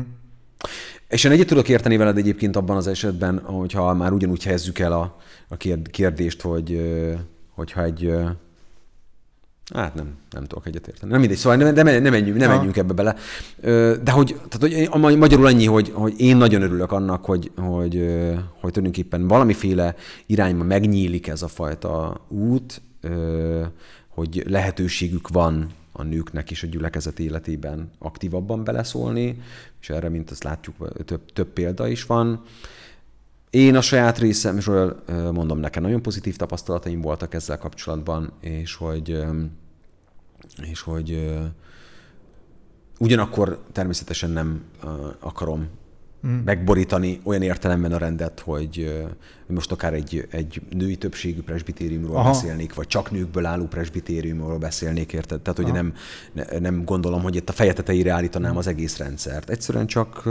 És 1.08 1.24
én 1.24 1.32
egyet 1.32 1.46
tudok 1.46 1.68
érteni 1.68 1.96
veled 1.96 2.16
egyébként 2.16 2.56
abban 2.56 2.76
az 2.76 2.86
esetben, 2.86 3.38
hogyha 3.38 3.94
már 3.94 4.12
ugyanúgy 4.12 4.44
helyezzük 4.44 4.78
el 4.78 4.92
a, 4.92 5.16
a 5.48 5.56
kérdést, 5.90 6.40
hogy 6.40 6.80
hogyha 7.54 7.82
egy 7.82 8.14
Hát 9.72 9.94
nem, 9.94 10.14
nem 10.30 10.44
tudok 10.44 10.66
egyetérteni. 10.66 11.10
Nem 11.10 11.20
mindegy, 11.20 11.38
szóval 11.38 11.58
nem, 11.58 11.74
nem, 11.74 12.02
nem, 12.02 12.12
menjünk, 12.12 12.38
nem 12.38 12.50
menjünk 12.50 12.76
ebbe 12.76 12.92
bele. 12.92 13.16
De 14.02 14.10
hogy, 14.10 14.36
tehát, 14.48 14.90
hogy 14.90 15.16
magyarul 15.16 15.46
annyi, 15.46 15.66
hogy, 15.66 15.90
hogy 15.94 16.14
én 16.16 16.36
nagyon 16.36 16.62
örülök 16.62 16.92
annak, 16.92 17.24
hogy, 17.24 17.50
hogy, 17.56 17.94
hogy 18.60 18.72
tulajdonképpen 18.72 19.28
valamiféle 19.28 19.94
irányba 20.26 20.64
megnyílik 20.64 21.26
ez 21.26 21.42
a 21.42 21.48
fajta 21.48 22.20
út, 22.28 22.82
hogy 24.08 24.42
lehetőségük 24.46 25.28
van 25.28 25.68
a 25.92 26.02
nőknek 26.02 26.50
is 26.50 26.62
a 26.62 26.66
gyülekezet 26.66 27.18
életében 27.18 27.90
aktívabban 27.98 28.64
beleszólni, 28.64 29.40
és 29.80 29.90
erre, 29.90 30.08
mint 30.08 30.30
azt 30.30 30.44
látjuk, 30.44 31.04
több, 31.04 31.32
több 31.32 31.48
példa 31.48 31.88
is 31.88 32.06
van. 32.06 32.42
Én 33.54 33.76
a 33.76 33.80
saját 33.80 34.18
részemről 34.18 35.02
mondom, 35.32 35.58
nekem 35.58 35.82
nagyon 35.82 36.02
pozitív 36.02 36.36
tapasztalataim 36.36 37.00
voltak 37.00 37.34
ezzel 37.34 37.58
kapcsolatban, 37.58 38.32
és 38.40 38.74
hogy, 38.74 39.24
és 40.62 40.80
hogy 40.80 41.34
ugyanakkor 42.98 43.64
természetesen 43.72 44.30
nem 44.30 44.64
akarom 45.20 45.68
mm. 46.26 46.38
megborítani 46.44 47.20
olyan 47.24 47.42
értelemben 47.42 47.92
a 47.92 47.98
rendet, 47.98 48.40
hogy 48.40 49.04
most 49.46 49.72
akár 49.72 49.94
egy, 49.94 50.26
egy 50.30 50.62
női 50.70 50.96
többségű 50.96 51.42
presbitériumról 51.42 52.16
Aha. 52.16 52.30
beszélnék, 52.30 52.74
vagy 52.74 52.86
csak 52.86 53.10
nőkből 53.10 53.46
álló 53.46 53.64
presbitériumról 53.64 54.58
beszélnék, 54.58 55.12
érted? 55.12 55.40
Tehát, 55.40 55.58
hogy 55.58 55.72
nem, 55.72 55.94
nem 56.60 56.84
gondolom, 56.84 57.22
hogy 57.22 57.36
itt 57.36 57.48
a 57.48 57.52
feje 57.52 57.72
tetejére 57.72 58.12
állítanám 58.12 58.56
az 58.56 58.66
egész 58.66 58.96
rendszert. 58.96 59.50
Egyszerűen 59.50 59.86
csak 59.86 60.22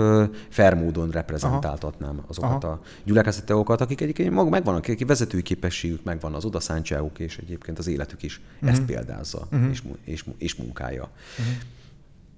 fair 0.49 0.73
módon 0.73 1.09
reprezentáltatnám 1.09 2.17
Aha. 2.17 2.25
azokat 2.27 2.63
Aha. 2.63 2.73
a 2.73 2.81
gyülekezeteokat, 3.03 3.81
akik 3.81 4.01
egyébként 4.01 4.31
mag 4.31 4.49
megvannak, 4.49 4.83
akik 4.83 5.07
vezetői 5.07 5.41
képességük, 5.41 6.03
megvan 6.03 6.33
az 6.33 6.45
odaszántságuk, 6.45 7.19
és 7.19 7.37
egyébként 7.37 7.79
az 7.79 7.87
életük 7.87 8.23
is 8.23 8.41
uh-huh. 8.55 8.69
ezt 8.69 8.81
példázza, 8.83 9.47
uh-huh. 9.51 9.69
és, 9.69 9.83
és, 10.03 10.25
és 10.37 10.55
munkája. 10.55 11.09
Uh-huh. 11.39 11.55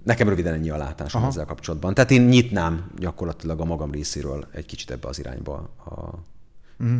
Nekem 0.06 0.30
röviden 0.30 0.54
ennyi 0.54 0.70
a 0.70 0.78
látásom 0.78 1.22
Aha. 1.22 1.30
ezzel 1.30 1.46
kapcsolatban. 1.46 1.94
Tehát 1.94 2.12
én 2.12 2.22
nyitnám 2.22 2.92
gyakorlatilag 2.98 3.60
a 3.60 3.66
magam 3.66 3.92
részéről 3.92 4.48
egy 4.52 4.66
kicsit 4.66 4.92
ebbe 4.92 5.08
az 5.08 5.20
irányba 5.20 5.70
a, 5.86 5.94
mm. 6.84 7.00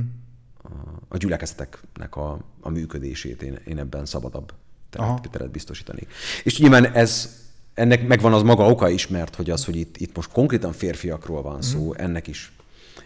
a, 0.64 0.70
a 1.08 1.18
gyülekezeteknek 1.18 2.16
a, 2.16 2.40
a 2.62 2.70
működését. 2.70 3.42
Én, 3.42 3.60
én 3.66 3.78
ebben 3.78 4.06
szabadabb 4.06 4.54
teret, 4.90 5.30
teret 5.32 5.52
biztosítani. 5.52 6.08
És 6.44 6.60
nyilván 6.60 6.94
ez 6.94 7.44
ennek 7.74 8.08
megvan 8.08 8.34
az 8.34 8.42
maga 8.42 8.70
oka 8.70 8.90
is, 8.90 9.08
mert 9.08 9.36
hogy 9.36 9.50
az, 9.50 9.66
hogy 9.66 9.76
itt, 9.76 9.98
itt 9.98 10.16
most 10.16 10.32
konkrétan 10.32 10.72
férfiakról 10.72 11.42
van 11.42 11.62
szó, 11.62 11.88
mm. 11.88 11.98
ennek 11.98 12.28
is 12.28 12.52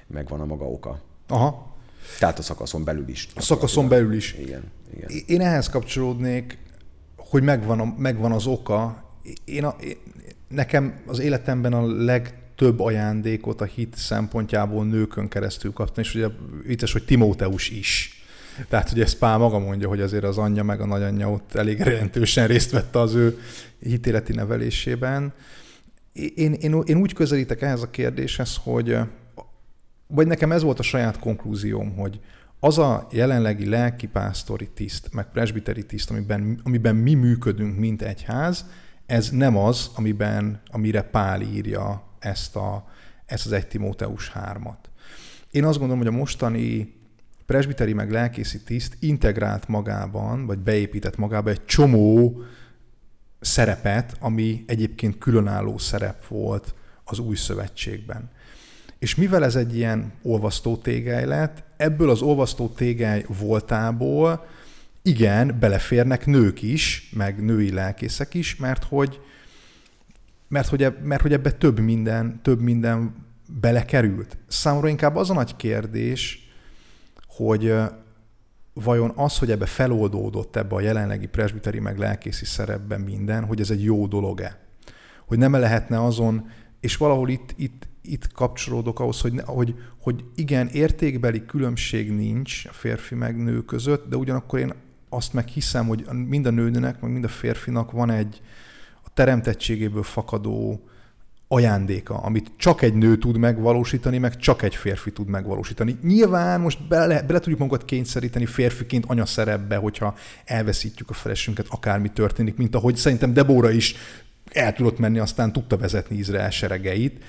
megvan 0.07 0.41
a 0.41 0.45
maga 0.45 0.65
oka. 0.65 1.01
Aha. 1.27 1.75
Tehát 2.19 2.39
a 2.39 2.41
szakaszon 2.41 2.83
belül 2.83 3.07
is. 3.07 3.27
A 3.35 3.41
szakaszon 3.41 3.87
belül 3.87 4.13
is. 4.13 4.33
Igen, 4.33 4.71
igen. 4.93 5.09
Én 5.25 5.41
ehhez 5.41 5.69
kapcsolódnék, 5.69 6.57
hogy 7.15 7.43
megvan, 7.43 7.79
a, 7.79 7.93
megvan 7.97 8.31
az 8.31 8.45
oka, 8.45 9.08
én, 9.45 9.63
a, 9.63 9.75
én 9.81 9.95
nekem 10.47 11.01
az 11.05 11.19
életemben 11.19 11.73
a 11.73 12.03
legtöbb 12.03 12.79
ajándékot 12.79 13.61
a 13.61 13.65
hit 13.65 13.95
szempontjából 13.95 14.85
nőkön 14.85 15.27
keresztül 15.27 15.73
kaptam, 15.73 16.03
és 16.03 16.15
ugye 16.15 16.27
vicces, 16.65 16.91
hogy 16.91 17.05
Timóteus 17.05 17.69
is. 17.69 18.23
Tehát 18.69 18.91
ugye 18.91 19.03
ezt 19.03 19.17
Pál 19.17 19.37
maga 19.37 19.59
mondja, 19.59 19.87
hogy 19.87 20.01
azért 20.01 20.23
az 20.23 20.37
anyja 20.37 20.63
meg 20.63 20.81
a 20.81 20.85
nagyanyja 20.85 21.31
ott 21.31 21.55
elég 21.55 21.77
jelentősen 21.77 22.47
részt 22.47 22.71
vette 22.71 22.99
az 22.99 23.13
ő 23.13 23.39
hitéleti 23.79 24.33
nevelésében. 24.33 25.33
Én, 26.13 26.53
én, 26.53 26.81
én 26.85 26.97
úgy 26.97 27.13
közelítek 27.13 27.61
ehhez 27.61 27.81
a 27.81 27.89
kérdéshez, 27.89 28.59
hogy 28.63 28.97
vagy 30.07 30.27
nekem 30.27 30.51
ez 30.51 30.63
volt 30.63 30.79
a 30.79 30.83
saját 30.83 31.19
konklúzióm, 31.19 31.95
hogy 31.95 32.19
az 32.59 32.77
a 32.77 33.07
jelenlegi 33.11 33.69
lelkipásztori 33.69 34.69
tiszt, 34.73 35.13
meg 35.13 35.31
presbiteri 35.31 35.85
tiszt, 35.85 36.09
amiben, 36.09 36.59
amiben 36.63 36.95
mi 36.95 37.13
működünk, 37.13 37.77
mint 37.77 38.01
egyház, 38.01 38.65
ez 39.09 39.29
nem 39.29 39.57
az, 39.57 39.89
amiben, 39.95 40.61
amire 40.67 41.01
Pál 41.01 41.41
írja 41.41 42.03
ezt, 42.19 42.55
a, 42.55 42.87
ezt 43.25 43.45
az 43.45 43.51
1 43.51 43.67
Timóteus 43.67 44.31
3-at. 44.35 44.77
Én 45.51 45.63
azt 45.63 45.77
gondolom, 45.77 46.03
hogy 46.03 46.13
a 46.13 46.17
mostani 46.17 46.93
presbiteri 47.45 47.93
meg 47.93 48.11
lelkészi 48.11 48.63
tiszt 48.63 48.97
integrált 48.99 49.67
magában, 49.67 50.45
vagy 50.45 50.57
beépített 50.59 51.17
magába 51.17 51.49
egy 51.49 51.65
csomó 51.65 52.41
szerepet, 53.39 54.17
ami 54.19 54.63
egyébként 54.67 55.17
különálló 55.17 55.77
szerep 55.77 56.27
volt 56.27 56.73
az 57.03 57.19
új 57.19 57.35
szövetségben. 57.35 58.29
És 58.99 59.15
mivel 59.15 59.43
ez 59.43 59.55
egy 59.55 59.75
ilyen 59.75 60.13
olvasztó 60.21 60.77
tégely 60.77 61.25
lett, 61.25 61.63
ebből 61.77 62.09
az 62.09 62.21
olvasztó 62.21 62.67
tégely 62.67 63.25
voltából 63.39 64.45
igen, 65.09 65.57
beleférnek 65.59 66.25
nők 66.25 66.61
is, 66.61 67.09
meg 67.13 67.43
női 67.43 67.71
lelkészek 67.71 68.33
is, 68.33 68.55
mert 68.55 68.83
hogy, 68.83 69.19
mert 70.47 70.67
hogy, 70.67 70.93
mert 71.03 71.21
hogy 71.21 71.33
ebbe 71.33 71.51
több 71.51 71.79
minden, 71.79 72.39
több 72.41 72.61
minden 72.61 73.25
belekerült. 73.61 74.37
Számomra 74.47 74.87
inkább 74.87 75.15
az 75.15 75.29
a 75.29 75.33
nagy 75.33 75.55
kérdés, 75.55 76.49
hogy 77.27 77.73
vajon 78.73 79.11
az, 79.15 79.37
hogy 79.37 79.51
ebbe 79.51 79.65
feloldódott 79.65 80.55
ebbe 80.55 80.75
a 80.75 80.81
jelenlegi 80.81 81.27
presbiteri 81.27 81.79
meg 81.79 81.97
lelkészi 81.97 82.45
szerepben 82.45 83.01
minden, 83.01 83.45
hogy 83.45 83.59
ez 83.59 83.69
egy 83.69 83.83
jó 83.83 84.07
dolog-e? 84.07 84.59
Hogy 85.25 85.37
nem 85.37 85.53
lehetne 85.53 86.03
azon, 86.03 86.49
és 86.79 86.97
valahol 86.97 87.29
itt, 87.29 87.53
itt, 87.55 87.87
itt 88.01 88.31
kapcsolódok 88.31 88.99
ahhoz, 88.99 89.21
hogy, 89.21 89.41
hogy, 89.45 89.75
hogy 90.01 90.23
igen, 90.35 90.67
értékbeli 90.67 91.45
különbség 91.45 92.11
nincs 92.11 92.65
a 92.65 92.73
férfi 92.73 93.15
meg 93.15 93.37
nő 93.37 93.61
között, 93.61 94.09
de 94.09 94.15
ugyanakkor 94.15 94.59
én 94.59 94.73
azt 95.09 95.33
meg 95.33 95.47
hiszem, 95.47 95.87
hogy 95.87 96.05
mind 96.27 96.45
a 96.45 96.49
nőnek, 96.49 97.01
meg 97.01 97.11
mind 97.11 97.23
a 97.23 97.27
férfinak 97.27 97.91
van 97.91 98.11
egy 98.11 98.41
a 99.03 99.09
teremtettségéből 99.13 100.03
fakadó 100.03 100.83
ajándéka, 101.51 102.17
amit 102.17 102.51
csak 102.57 102.81
egy 102.81 102.93
nő 102.93 103.17
tud 103.17 103.37
megvalósítani, 103.37 104.17
meg 104.17 104.37
csak 104.37 104.61
egy 104.61 104.75
férfi 104.75 105.11
tud 105.11 105.27
megvalósítani. 105.27 105.97
Nyilván 106.03 106.61
most 106.61 106.87
bele, 106.87 107.21
bele 107.21 107.39
tudjuk 107.39 107.59
magunkat 107.59 107.85
kényszeríteni 107.85 108.45
férfiként 108.45 109.05
anyaszerepbe, 109.07 109.75
hogyha 109.75 110.15
elveszítjük 110.45 111.09
a 111.09 111.13
felesünket, 111.13 111.65
akármi 111.69 112.11
történik, 112.11 112.55
mint 112.55 112.75
ahogy 112.75 112.95
szerintem 112.95 113.33
Debóra 113.33 113.69
is 113.71 113.95
el 114.51 114.73
tudott 114.73 114.99
menni, 114.99 115.19
aztán 115.19 115.51
tudta 115.51 115.77
vezetni 115.77 116.17
Izrael 116.17 116.49
seregeit, 116.49 117.23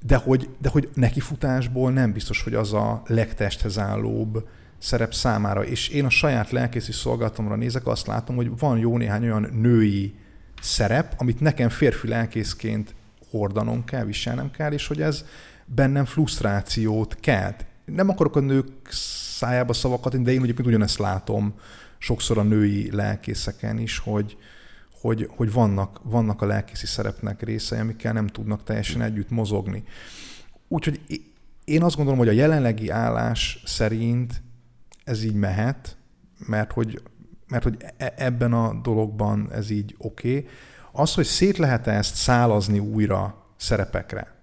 de 0.00 0.16
hogy, 0.16 0.48
de 0.58 0.68
hogy 0.68 0.88
nekifutásból 0.94 1.92
nem 1.92 2.12
biztos, 2.12 2.42
hogy 2.42 2.54
az 2.54 2.72
a 2.72 3.02
legtesthez 3.06 3.78
állóbb 3.78 4.48
szerep 4.82 5.14
számára. 5.14 5.64
És 5.64 5.88
én 5.88 6.04
a 6.04 6.10
saját 6.10 6.50
lelkészi 6.50 6.92
szolgálatomra 6.92 7.56
nézek, 7.56 7.86
azt 7.86 8.06
látom, 8.06 8.36
hogy 8.36 8.58
van 8.58 8.78
jó 8.78 8.96
néhány 8.96 9.22
olyan 9.22 9.48
női 9.52 10.14
szerep, 10.60 11.14
amit 11.16 11.40
nekem 11.40 11.68
férfi 11.68 12.08
lelkészként 12.08 12.94
hordanom 13.30 13.84
kell, 13.84 14.04
viselnem 14.04 14.50
kell, 14.50 14.72
és 14.72 14.86
hogy 14.86 15.02
ez 15.02 15.24
bennem 15.64 16.04
frusztrációt 16.04 17.16
kelt. 17.20 17.64
Nem 17.84 18.08
akarok 18.08 18.36
a 18.36 18.40
nők 18.40 18.88
szájába 18.90 19.72
szavakat, 19.72 20.22
de 20.22 20.32
én 20.32 20.42
egyébként 20.42 20.68
ugyanezt 20.68 20.98
látom 20.98 21.54
sokszor 21.98 22.38
a 22.38 22.42
női 22.42 22.90
lelkészeken 22.90 23.78
is, 23.78 23.98
hogy, 23.98 24.36
hogy, 25.00 25.28
hogy 25.36 25.52
vannak, 25.52 26.00
vannak 26.02 26.42
a 26.42 26.46
lelkészi 26.46 26.86
szerepnek 26.86 27.42
részei, 27.42 27.78
amikkel 27.78 28.12
nem 28.12 28.26
tudnak 28.26 28.64
teljesen 28.64 29.02
együtt 29.02 29.30
mozogni. 29.30 29.84
Úgyhogy 30.68 31.00
én 31.64 31.82
azt 31.82 31.96
gondolom, 31.96 32.18
hogy 32.18 32.28
a 32.28 32.32
jelenlegi 32.32 32.88
állás 32.88 33.62
szerint 33.64 34.42
ez 35.12 35.24
így 35.24 35.34
mehet, 35.34 35.96
mert 36.46 36.72
hogy, 36.72 37.02
mert 37.46 37.62
hogy 37.62 37.76
e, 37.96 38.14
ebben 38.16 38.52
a 38.52 38.80
dologban 38.82 39.52
ez 39.52 39.70
így 39.70 39.94
oké. 39.98 40.36
Okay. 40.36 40.48
Az, 40.92 41.14
hogy 41.14 41.24
szét 41.24 41.58
lehet 41.58 41.86
ezt 41.86 42.14
szálazni 42.14 42.78
újra 42.78 43.44
szerepekre, 43.56 44.34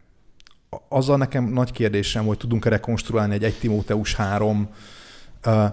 azzal 0.87 1.17
nekem 1.17 1.43
nagy 1.43 1.71
kérdésem, 1.71 2.25
hogy 2.25 2.37
tudunk-e 2.37 2.69
rekonstruálni 2.69 3.33
egy 3.33 3.43
1 3.43 3.59
Timóteus 3.59 4.15
3 4.15 4.69
uh, 5.45 5.65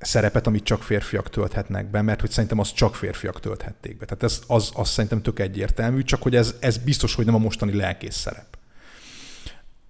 szerepet, 0.00 0.46
amit 0.46 0.64
csak 0.64 0.82
férfiak 0.82 1.30
tölthetnek 1.30 1.90
be, 1.90 2.02
mert 2.02 2.20
hogy 2.20 2.30
szerintem 2.30 2.58
azt 2.58 2.74
csak 2.74 2.94
férfiak 2.94 3.40
tölthették 3.40 3.98
be. 3.98 4.04
Tehát 4.04 4.22
ez, 4.22 4.40
az, 4.46 4.70
az 4.74 4.88
szerintem 4.88 5.22
tök 5.22 5.38
egyértelmű, 5.38 6.02
csak 6.02 6.22
hogy 6.22 6.36
ez, 6.36 6.54
ez 6.60 6.76
biztos, 6.76 7.14
hogy 7.14 7.24
nem 7.24 7.34
a 7.34 7.38
mostani 7.38 7.74
lelkész 7.74 8.16
szerep. 8.16 8.58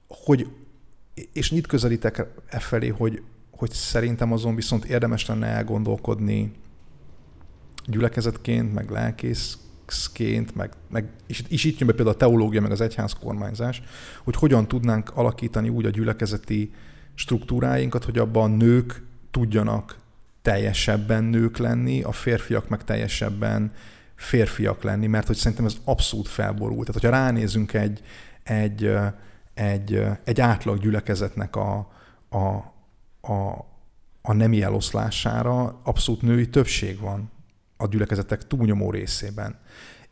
Hogy, 0.09 0.47
és 1.33 1.51
nyit 1.51 1.67
közelítek 1.67 2.27
e 2.47 2.59
felé, 2.59 2.89
hogy, 2.89 3.23
hogy 3.57 3.71
szerintem 3.71 4.33
azon 4.33 4.55
viszont 4.55 4.85
érdemes 4.85 5.27
lenne 5.27 5.47
elgondolkodni 5.47 6.53
gyülekezetként, 7.87 8.75
meg 8.75 8.91
lelkészként, 8.91 10.55
meg, 10.55 10.73
meg 10.89 11.09
és, 11.27 11.43
és 11.49 11.65
itt 11.65 11.79
jön 11.79 11.89
be 11.89 11.95
például 11.95 12.17
a 12.17 12.19
teológia, 12.19 12.61
meg 12.61 12.71
az 12.71 12.81
egyház 12.81 13.13
kormányzás, 13.13 13.83
hogy 14.25 14.37
hogyan 14.37 14.69
tudnánk 14.69 15.11
alakítani 15.17 15.69
úgy 15.69 15.87
a 15.87 15.91
gyülekezeti 15.91 16.73
struktúráinkat, 17.15 18.05
hogy 18.05 18.19
abban 18.19 18.53
a 18.53 18.57
nők 18.57 19.03
tudjanak 19.31 19.99
teljesebben 20.43 21.25
nők 21.25 21.57
lenni, 21.57 22.03
a 22.03 22.13
férfiak 22.13 22.69
meg 22.69 22.85
teljesebben 22.85 23.73
férfiak 24.15 24.83
lenni, 24.83 25.07
mert 25.07 25.27
hogy 25.27 25.37
szerintem 25.37 25.67
ez 25.67 25.77
abszolút 25.85 26.29
felborult. 26.29 26.87
Tehát, 26.87 27.01
hogyha 27.03 27.17
ránézünk 27.17 27.73
egy, 27.73 28.03
egy, 28.43 28.91
egy, 29.55 30.03
egy 30.25 30.41
átlag 30.41 30.79
gyülekezetnek 30.79 31.57
a, 31.57 31.77
a, 32.31 32.74
a, 33.27 33.67
a 34.23 34.33
nemi 34.33 34.63
eloszlására, 34.63 35.81
abszolút 35.83 36.23
női 36.23 36.49
többség 36.49 37.01
van 37.01 37.31
a 37.77 37.87
gyülekezetek 37.87 38.47
túlnyomó 38.47 38.91
részében. 38.91 39.59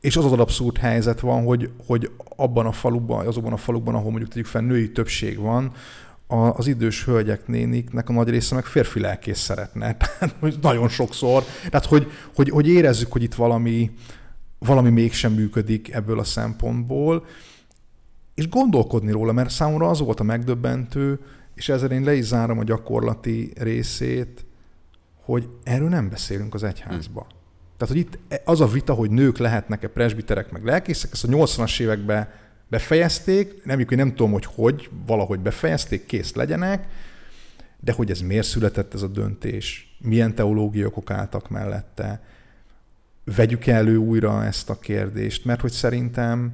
És 0.00 0.16
az 0.16 0.24
az 0.24 0.32
abszurd 0.32 0.76
helyzet 0.76 1.20
van, 1.20 1.44
hogy, 1.44 1.70
hogy 1.86 2.10
abban 2.36 2.66
a 2.66 2.72
faluban, 2.72 3.26
azokban 3.26 3.52
a 3.52 3.56
falukban, 3.56 3.94
ahol 3.94 4.10
mondjuk 4.10 4.30
tegyük 4.30 4.46
fel 4.46 4.62
női 4.62 4.92
többség 4.92 5.38
van, 5.38 5.72
az 6.32 6.66
idős 6.66 7.04
hölgyek, 7.04 7.46
néniknek 7.46 8.08
a 8.08 8.12
nagy 8.12 8.28
része 8.28 8.54
meg 8.54 8.64
férfi 8.64 9.00
lelkész 9.00 9.38
szeretne. 9.38 9.96
Tehát 9.96 10.60
nagyon 10.60 10.88
sokszor. 10.88 11.44
Tehát, 11.70 11.86
hogy, 11.86 12.10
hogy, 12.34 12.50
hogy 12.50 12.68
érezzük, 12.68 13.12
hogy 13.12 13.22
itt 13.22 13.34
valami, 13.34 13.90
valami 14.58 14.90
mégsem 14.90 15.32
működik 15.32 15.92
ebből 15.92 16.18
a 16.18 16.24
szempontból, 16.24 17.24
és 18.34 18.48
gondolkodni 18.48 19.10
róla, 19.10 19.32
mert 19.32 19.50
számomra 19.50 19.88
az 19.88 20.00
volt 20.00 20.20
a 20.20 20.22
megdöbbentő, 20.22 21.20
és 21.62 21.68
ezzel 21.68 21.90
én 21.90 22.02
le 22.02 22.14
is 22.14 22.24
zárom 22.24 22.58
a 22.58 22.64
gyakorlati 22.64 23.52
részét, 23.56 24.44
hogy 25.24 25.48
erről 25.62 25.88
nem 25.88 26.08
beszélünk 26.08 26.54
az 26.54 26.62
egyházba. 26.62 27.20
Hmm. 27.20 27.38
Tehát, 27.76 27.94
hogy 27.94 27.96
itt 27.96 28.18
az 28.44 28.60
a 28.60 28.66
vita, 28.66 28.94
hogy 28.94 29.10
nők 29.10 29.38
lehetnek-e 29.38 29.88
presbiterek, 29.88 30.50
meg 30.50 30.64
lelkészek, 30.64 31.12
ezt 31.12 31.24
a 31.24 31.28
80-as 31.28 31.80
években 31.80 32.28
befejezték, 32.68 33.64
nem, 33.64 33.84
nem 33.88 34.08
tudom, 34.08 34.32
hogy 34.32 34.44
hogy, 34.44 34.90
valahogy 35.06 35.40
befejezték, 35.40 36.06
kész 36.06 36.34
legyenek, 36.34 36.86
de 37.80 37.92
hogy 37.92 38.10
ez 38.10 38.20
miért 38.20 38.46
született 38.46 38.94
ez 38.94 39.02
a 39.02 39.08
döntés, 39.08 39.96
milyen 39.98 40.34
teológiai 40.34 40.84
okok 40.84 41.10
álltak 41.10 41.48
mellette, 41.48 42.22
vegyük 43.24 43.66
elő 43.66 43.96
újra 43.96 44.44
ezt 44.44 44.70
a 44.70 44.78
kérdést, 44.78 45.44
mert 45.44 45.60
hogy 45.60 45.72
szerintem 45.72 46.52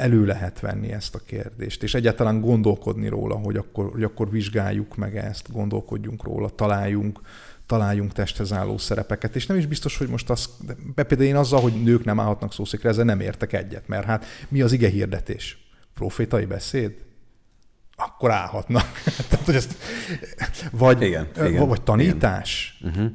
elő 0.00 0.24
lehet 0.24 0.60
venni 0.60 0.92
ezt 0.92 1.14
a 1.14 1.20
kérdést, 1.26 1.82
és 1.82 1.94
egyáltalán 1.94 2.40
gondolkodni 2.40 3.08
róla, 3.08 3.34
hogy 3.34 3.56
akkor, 3.56 3.90
hogy 3.90 4.02
akkor 4.02 4.30
vizsgáljuk 4.30 4.96
meg 4.96 5.16
ezt, 5.16 5.52
gondolkodjunk 5.52 6.22
róla, 6.22 6.48
találjunk 6.48 7.20
találjunk 7.66 8.12
testhez 8.12 8.52
álló 8.52 8.78
szerepeket, 8.78 9.36
és 9.36 9.46
nem 9.46 9.56
is 9.56 9.66
biztos, 9.66 9.96
hogy 9.96 10.08
most 10.08 10.30
az, 10.30 10.48
de 10.94 11.02
például 11.02 11.28
én 11.28 11.36
azzal, 11.36 11.60
hogy 11.60 11.82
nők 11.82 12.04
nem 12.04 12.20
állhatnak 12.20 12.52
szószékre, 12.52 12.88
ezzel 12.88 13.04
nem 13.04 13.20
értek 13.20 13.52
egyet, 13.52 13.88
mert 13.88 14.04
hát 14.04 14.24
mi 14.48 14.60
az 14.62 14.72
ige 14.72 14.88
hirdetés? 14.88 15.58
Profétai 15.94 16.44
beszéd? 16.44 16.94
Akkor 17.96 18.30
állhatnak. 18.30 19.02
Tehát, 19.28 19.44
hogy 19.44 19.54
ezt, 19.54 19.76
vagy, 20.70 21.02
igen, 21.02 21.28
igen, 21.36 21.68
vagy 21.68 21.82
tanítás. 21.82 22.78
Igen. 22.80 22.92
Uh-huh. 22.92 23.12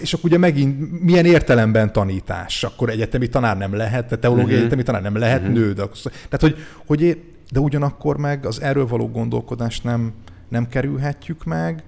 És 0.00 0.12
akkor 0.12 0.24
ugye 0.24 0.38
megint 0.38 1.02
milyen 1.02 1.24
értelemben 1.24 1.92
tanítás? 1.92 2.64
Akkor 2.64 2.90
egyetemi 2.90 3.28
tanár 3.28 3.56
nem 3.56 3.74
lehet, 3.74 4.06
teológiai 4.06 4.44
uh-huh. 4.44 4.58
egyetemi 4.58 4.82
tanár 4.82 5.02
nem 5.02 5.16
lehet 5.16 5.40
uh-huh. 5.40 5.56
nő. 5.56 5.72
De, 5.72 5.86
tehát, 6.12 6.40
hogy, 6.40 6.56
hogy, 6.86 7.22
de 7.50 7.60
ugyanakkor 7.60 8.16
meg 8.16 8.46
az 8.46 8.60
erről 8.60 8.86
való 8.86 9.08
gondolkodást 9.08 9.84
nem, 9.84 10.12
nem 10.48 10.68
kerülhetjük 10.68 11.44
meg, 11.44 11.82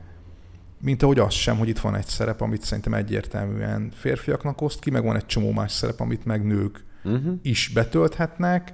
mint 0.82 1.02
ahogy 1.02 1.18
az 1.18 1.34
sem, 1.34 1.56
hogy 1.56 1.68
itt 1.68 1.78
van 1.78 1.94
egy 1.94 2.06
szerep, 2.06 2.40
amit 2.40 2.62
szerintem 2.62 2.94
egyértelműen 2.94 3.90
férfiaknak 3.94 4.60
oszt 4.60 4.80
ki, 4.80 4.90
meg 4.90 5.04
van 5.04 5.16
egy 5.16 5.26
csomó 5.26 5.52
más 5.52 5.72
szerep, 5.72 6.00
amit 6.00 6.24
meg 6.24 6.46
nők 6.46 6.84
uh-huh. 7.04 7.38
is 7.42 7.70
betölthetnek. 7.74 8.72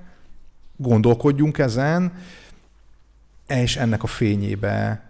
Gondolkodjunk 0.77 1.59
ezen, 1.59 2.13
és 3.47 3.77
ennek 3.77 4.03
a 4.03 4.07
fényébe 4.07 5.05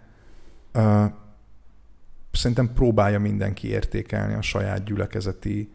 szerintem 2.37 2.73
próbálja 2.73 3.19
mindenki 3.19 3.67
értékelni 3.67 4.33
a 4.33 4.41
saját 4.41 4.83
gyülekezeti 4.83 5.69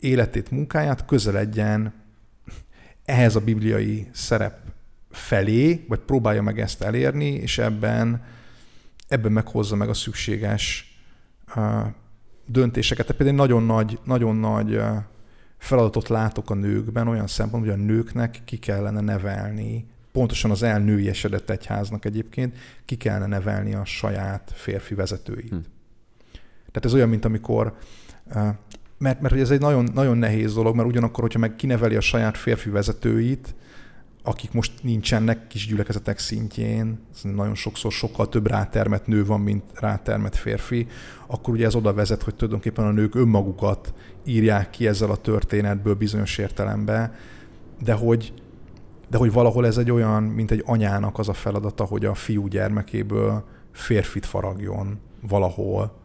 életét, 0.00 0.50
munkáját, 0.50 1.04
közeledjen 1.04 1.92
ehhez 3.04 3.36
a 3.36 3.40
bibliai 3.40 4.08
szerep 4.12 4.58
felé, 5.10 5.84
vagy 5.88 5.98
próbálja 5.98 6.42
meg 6.42 6.60
ezt 6.60 6.82
elérni, 6.82 7.28
és 7.28 7.58
ebben 7.58 8.22
ebben 9.08 9.32
meghozza 9.32 9.76
meg 9.76 9.88
a 9.88 9.94
szükséges 9.94 10.96
döntéseket. 12.46 13.06
Tehát 13.06 13.22
például 13.22 13.38
nagyon 13.38 13.62
nagy, 13.62 13.98
nagyon 14.04 14.36
nagy 14.36 14.80
feladatot 15.58 16.08
látok 16.08 16.50
a 16.50 16.54
nőkben, 16.54 17.08
olyan 17.08 17.26
szempontból, 17.26 17.72
hogy 17.72 17.82
a 17.82 17.84
nőknek 17.84 18.40
ki 18.44 18.56
kellene 18.56 19.00
nevelni, 19.00 19.86
pontosan 20.12 20.50
az 20.50 20.62
elnői 20.62 21.08
esedett 21.08 21.50
egyháznak 21.50 22.04
egyébként, 22.04 22.56
ki 22.84 22.96
kellene 22.96 23.26
nevelni 23.26 23.74
a 23.74 23.84
saját 23.84 24.52
férfi 24.54 24.94
vezetőit. 24.94 25.48
Hm. 25.48 25.56
Tehát 26.76 26.90
ez 26.90 26.94
olyan, 26.94 27.08
mint 27.08 27.24
amikor 27.24 27.74
mert, 28.98 29.20
mert 29.20 29.34
ez 29.34 29.50
egy 29.50 29.60
nagyon, 29.60 29.88
nagyon 29.94 30.16
nehéz 30.16 30.54
dolog, 30.54 30.76
mert 30.76 30.88
ugyanakkor, 30.88 31.22
hogyha 31.22 31.38
meg 31.38 31.56
kineveli 31.56 31.96
a 31.96 32.00
saját 32.00 32.36
férfi 32.36 32.70
vezetőit, 32.70 33.54
akik 34.22 34.52
most 34.52 34.72
nincsenek 34.82 35.46
kis 35.46 35.66
gyülekezetek 35.66 36.18
szintjén, 36.18 36.98
nagyon 37.22 37.54
sokszor 37.54 37.92
sokkal 37.92 38.28
több 38.28 38.46
rátermet 38.46 39.06
nő 39.06 39.24
van, 39.24 39.40
mint 39.40 39.62
rátermet 39.74 40.36
férfi, 40.36 40.86
akkor 41.26 41.54
ugye 41.54 41.66
ez 41.66 41.74
oda 41.74 41.94
vezet, 41.94 42.22
hogy 42.22 42.34
tulajdonképpen 42.34 42.84
a 42.84 42.90
nők 42.90 43.14
önmagukat 43.14 43.94
írják 44.24 44.70
ki 44.70 44.86
ezzel 44.86 45.10
a 45.10 45.16
történetből 45.16 45.94
bizonyos 45.94 46.38
értelemben, 46.38 47.14
de 47.82 47.92
hogy, 47.92 48.32
de 49.08 49.18
hogy 49.18 49.32
valahol 49.32 49.66
ez 49.66 49.78
egy 49.78 49.90
olyan, 49.90 50.22
mint 50.22 50.50
egy 50.50 50.62
anyának 50.66 51.18
az 51.18 51.28
a 51.28 51.34
feladata, 51.34 51.84
hogy 51.84 52.04
a 52.04 52.14
fiú 52.14 52.46
gyermekéből 52.46 53.44
férfit 53.72 54.26
faragjon 54.26 54.98
valahol, 55.20 56.04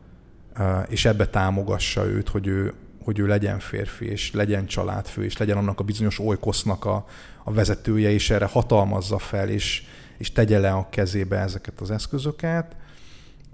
és 0.87 1.05
ebbe 1.05 1.27
támogassa 1.27 2.05
őt, 2.05 2.29
hogy 2.29 2.47
ő, 2.47 2.73
hogy 3.03 3.19
ő 3.19 3.27
legyen 3.27 3.59
férfi, 3.59 4.05
és 4.05 4.31
legyen 4.31 4.65
családfő, 4.65 5.23
és 5.23 5.37
legyen 5.37 5.57
annak 5.57 5.79
a 5.79 5.83
bizonyos 5.83 6.19
olykosznak 6.19 6.85
a, 6.85 7.05
a 7.43 7.53
vezetője, 7.53 8.09
és 8.09 8.29
erre 8.29 8.45
hatalmazza 8.45 9.17
fel, 9.17 9.49
és, 9.49 9.83
és 10.17 10.31
tegye 10.31 10.59
le 10.59 10.71
a 10.71 10.87
kezébe 10.89 11.37
ezeket 11.37 11.81
az 11.81 11.91
eszközöket, 11.91 12.75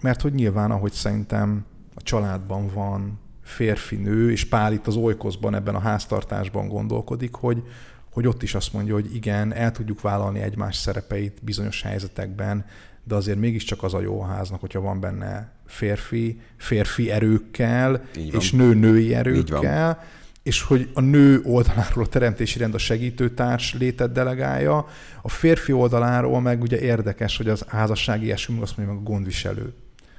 mert 0.01 0.21
hogy 0.21 0.33
nyilván, 0.33 0.71
ahogy 0.71 0.91
szerintem 0.91 1.65
a 1.95 2.01
családban 2.01 2.67
van 2.73 3.19
férfi-nő, 3.43 4.31
és 4.31 4.45
Pál 4.45 4.73
itt 4.73 4.87
az 4.87 4.95
olykoszban, 4.95 5.55
ebben 5.55 5.75
a 5.75 5.79
háztartásban 5.79 6.67
gondolkodik, 6.67 7.35
hogy, 7.35 7.63
hogy 8.11 8.27
ott 8.27 8.43
is 8.43 8.55
azt 8.55 8.73
mondja, 8.73 8.93
hogy 8.93 9.15
igen, 9.15 9.53
el 9.53 9.71
tudjuk 9.71 10.01
vállalni 10.01 10.39
egymás 10.39 10.75
szerepeit 10.75 11.43
bizonyos 11.43 11.81
helyzetekben, 11.81 12.65
de 13.07 13.15
azért 13.15 13.39
mégiscsak 13.39 13.83
az 13.83 13.93
a 13.93 14.01
jó 14.01 14.21
a 14.21 14.25
háznak, 14.25 14.59
hogyha 14.59 14.81
van 14.81 14.99
benne 14.99 15.51
férfi, 15.65 16.41
férfi 16.57 17.11
erőkkel, 17.11 18.01
és 18.31 18.51
nő 18.51 18.73
női 18.73 19.13
erőkkel, 19.13 20.03
és 20.43 20.61
hogy 20.61 20.89
a 20.93 21.01
nő 21.01 21.41
oldaláról 21.43 22.03
a 22.03 22.07
teremtési 22.07 22.59
rend 22.59 22.73
a 22.73 22.77
segítőtárs 22.77 23.73
létet 23.73 24.11
delegálja, 24.11 24.87
a 25.21 25.29
férfi 25.29 25.71
oldaláról 25.71 26.41
meg 26.41 26.61
ugye 26.61 26.79
érdekes, 26.79 27.37
hogy 27.37 27.49
az 27.49 27.65
házassági 27.67 28.31
eskümünk 28.31 28.63
azt 28.63 28.77
mondja 28.77 28.95
meg 28.95 29.03
a 29.05 29.09
gondviselő. 29.09 29.73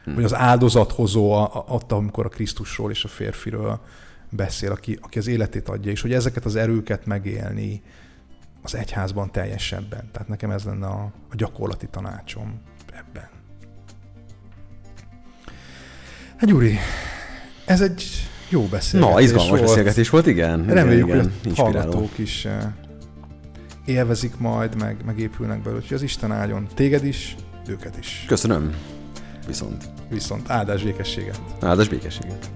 Hmm. 0.04 0.14
Vagy 0.14 0.24
az 0.24 0.34
áldozathozó 0.34 1.32
adta, 1.66 1.96
amikor 1.96 2.26
a 2.26 2.28
Krisztusról 2.28 2.90
és 2.90 3.04
a 3.04 3.08
férfiről 3.08 3.80
beszél, 4.30 4.70
aki, 4.70 4.98
aki 5.00 5.18
az 5.18 5.26
életét 5.26 5.68
adja, 5.68 5.90
és 5.90 6.00
hogy 6.00 6.12
ezeket 6.12 6.44
az 6.44 6.56
erőket 6.56 7.06
megélni 7.06 7.82
az 8.62 8.74
egyházban 8.74 9.30
teljesebben. 9.30 10.08
Tehát 10.12 10.28
nekem 10.28 10.50
ez 10.50 10.64
lenne 10.64 10.86
a, 10.86 11.12
a 11.30 11.34
gyakorlati 11.34 11.86
tanácsom 11.86 12.60
ebben. 12.98 13.28
Hát 16.36 16.48
Gyuri, 16.48 16.78
ez 17.64 17.80
egy 17.80 18.28
Jó 18.48 18.62
beszélgetés 18.62 19.14
Na, 19.14 19.20
izgalmas 19.20 19.48
volt. 19.48 19.60
beszélgetés 19.62 20.10
volt, 20.10 20.26
igen. 20.26 20.64
Reméljük, 20.66 21.06
igen, 21.06 21.32
hogy 21.42 21.52
a 21.56 21.60
hallgatók 21.62 22.18
is 22.18 22.44
eh, 22.44 22.58
élvezik 23.84 24.38
majd, 24.38 24.76
meg 24.76 24.96
megépülnek 25.04 25.62
belőle. 25.62 25.80
Úgyhogy 25.80 25.96
az 25.96 26.02
Isten 26.02 26.32
áldjon 26.32 26.66
téged 26.74 27.04
is, 27.04 27.36
őket 27.68 27.98
is. 27.98 28.24
Köszönöm. 28.26 28.74
Viszont. 29.46 29.84
Viszont 30.10 30.50
áldás 30.50 30.82
békességet. 30.82 31.40
Áldás 31.60 31.88
békességet. 31.88 32.50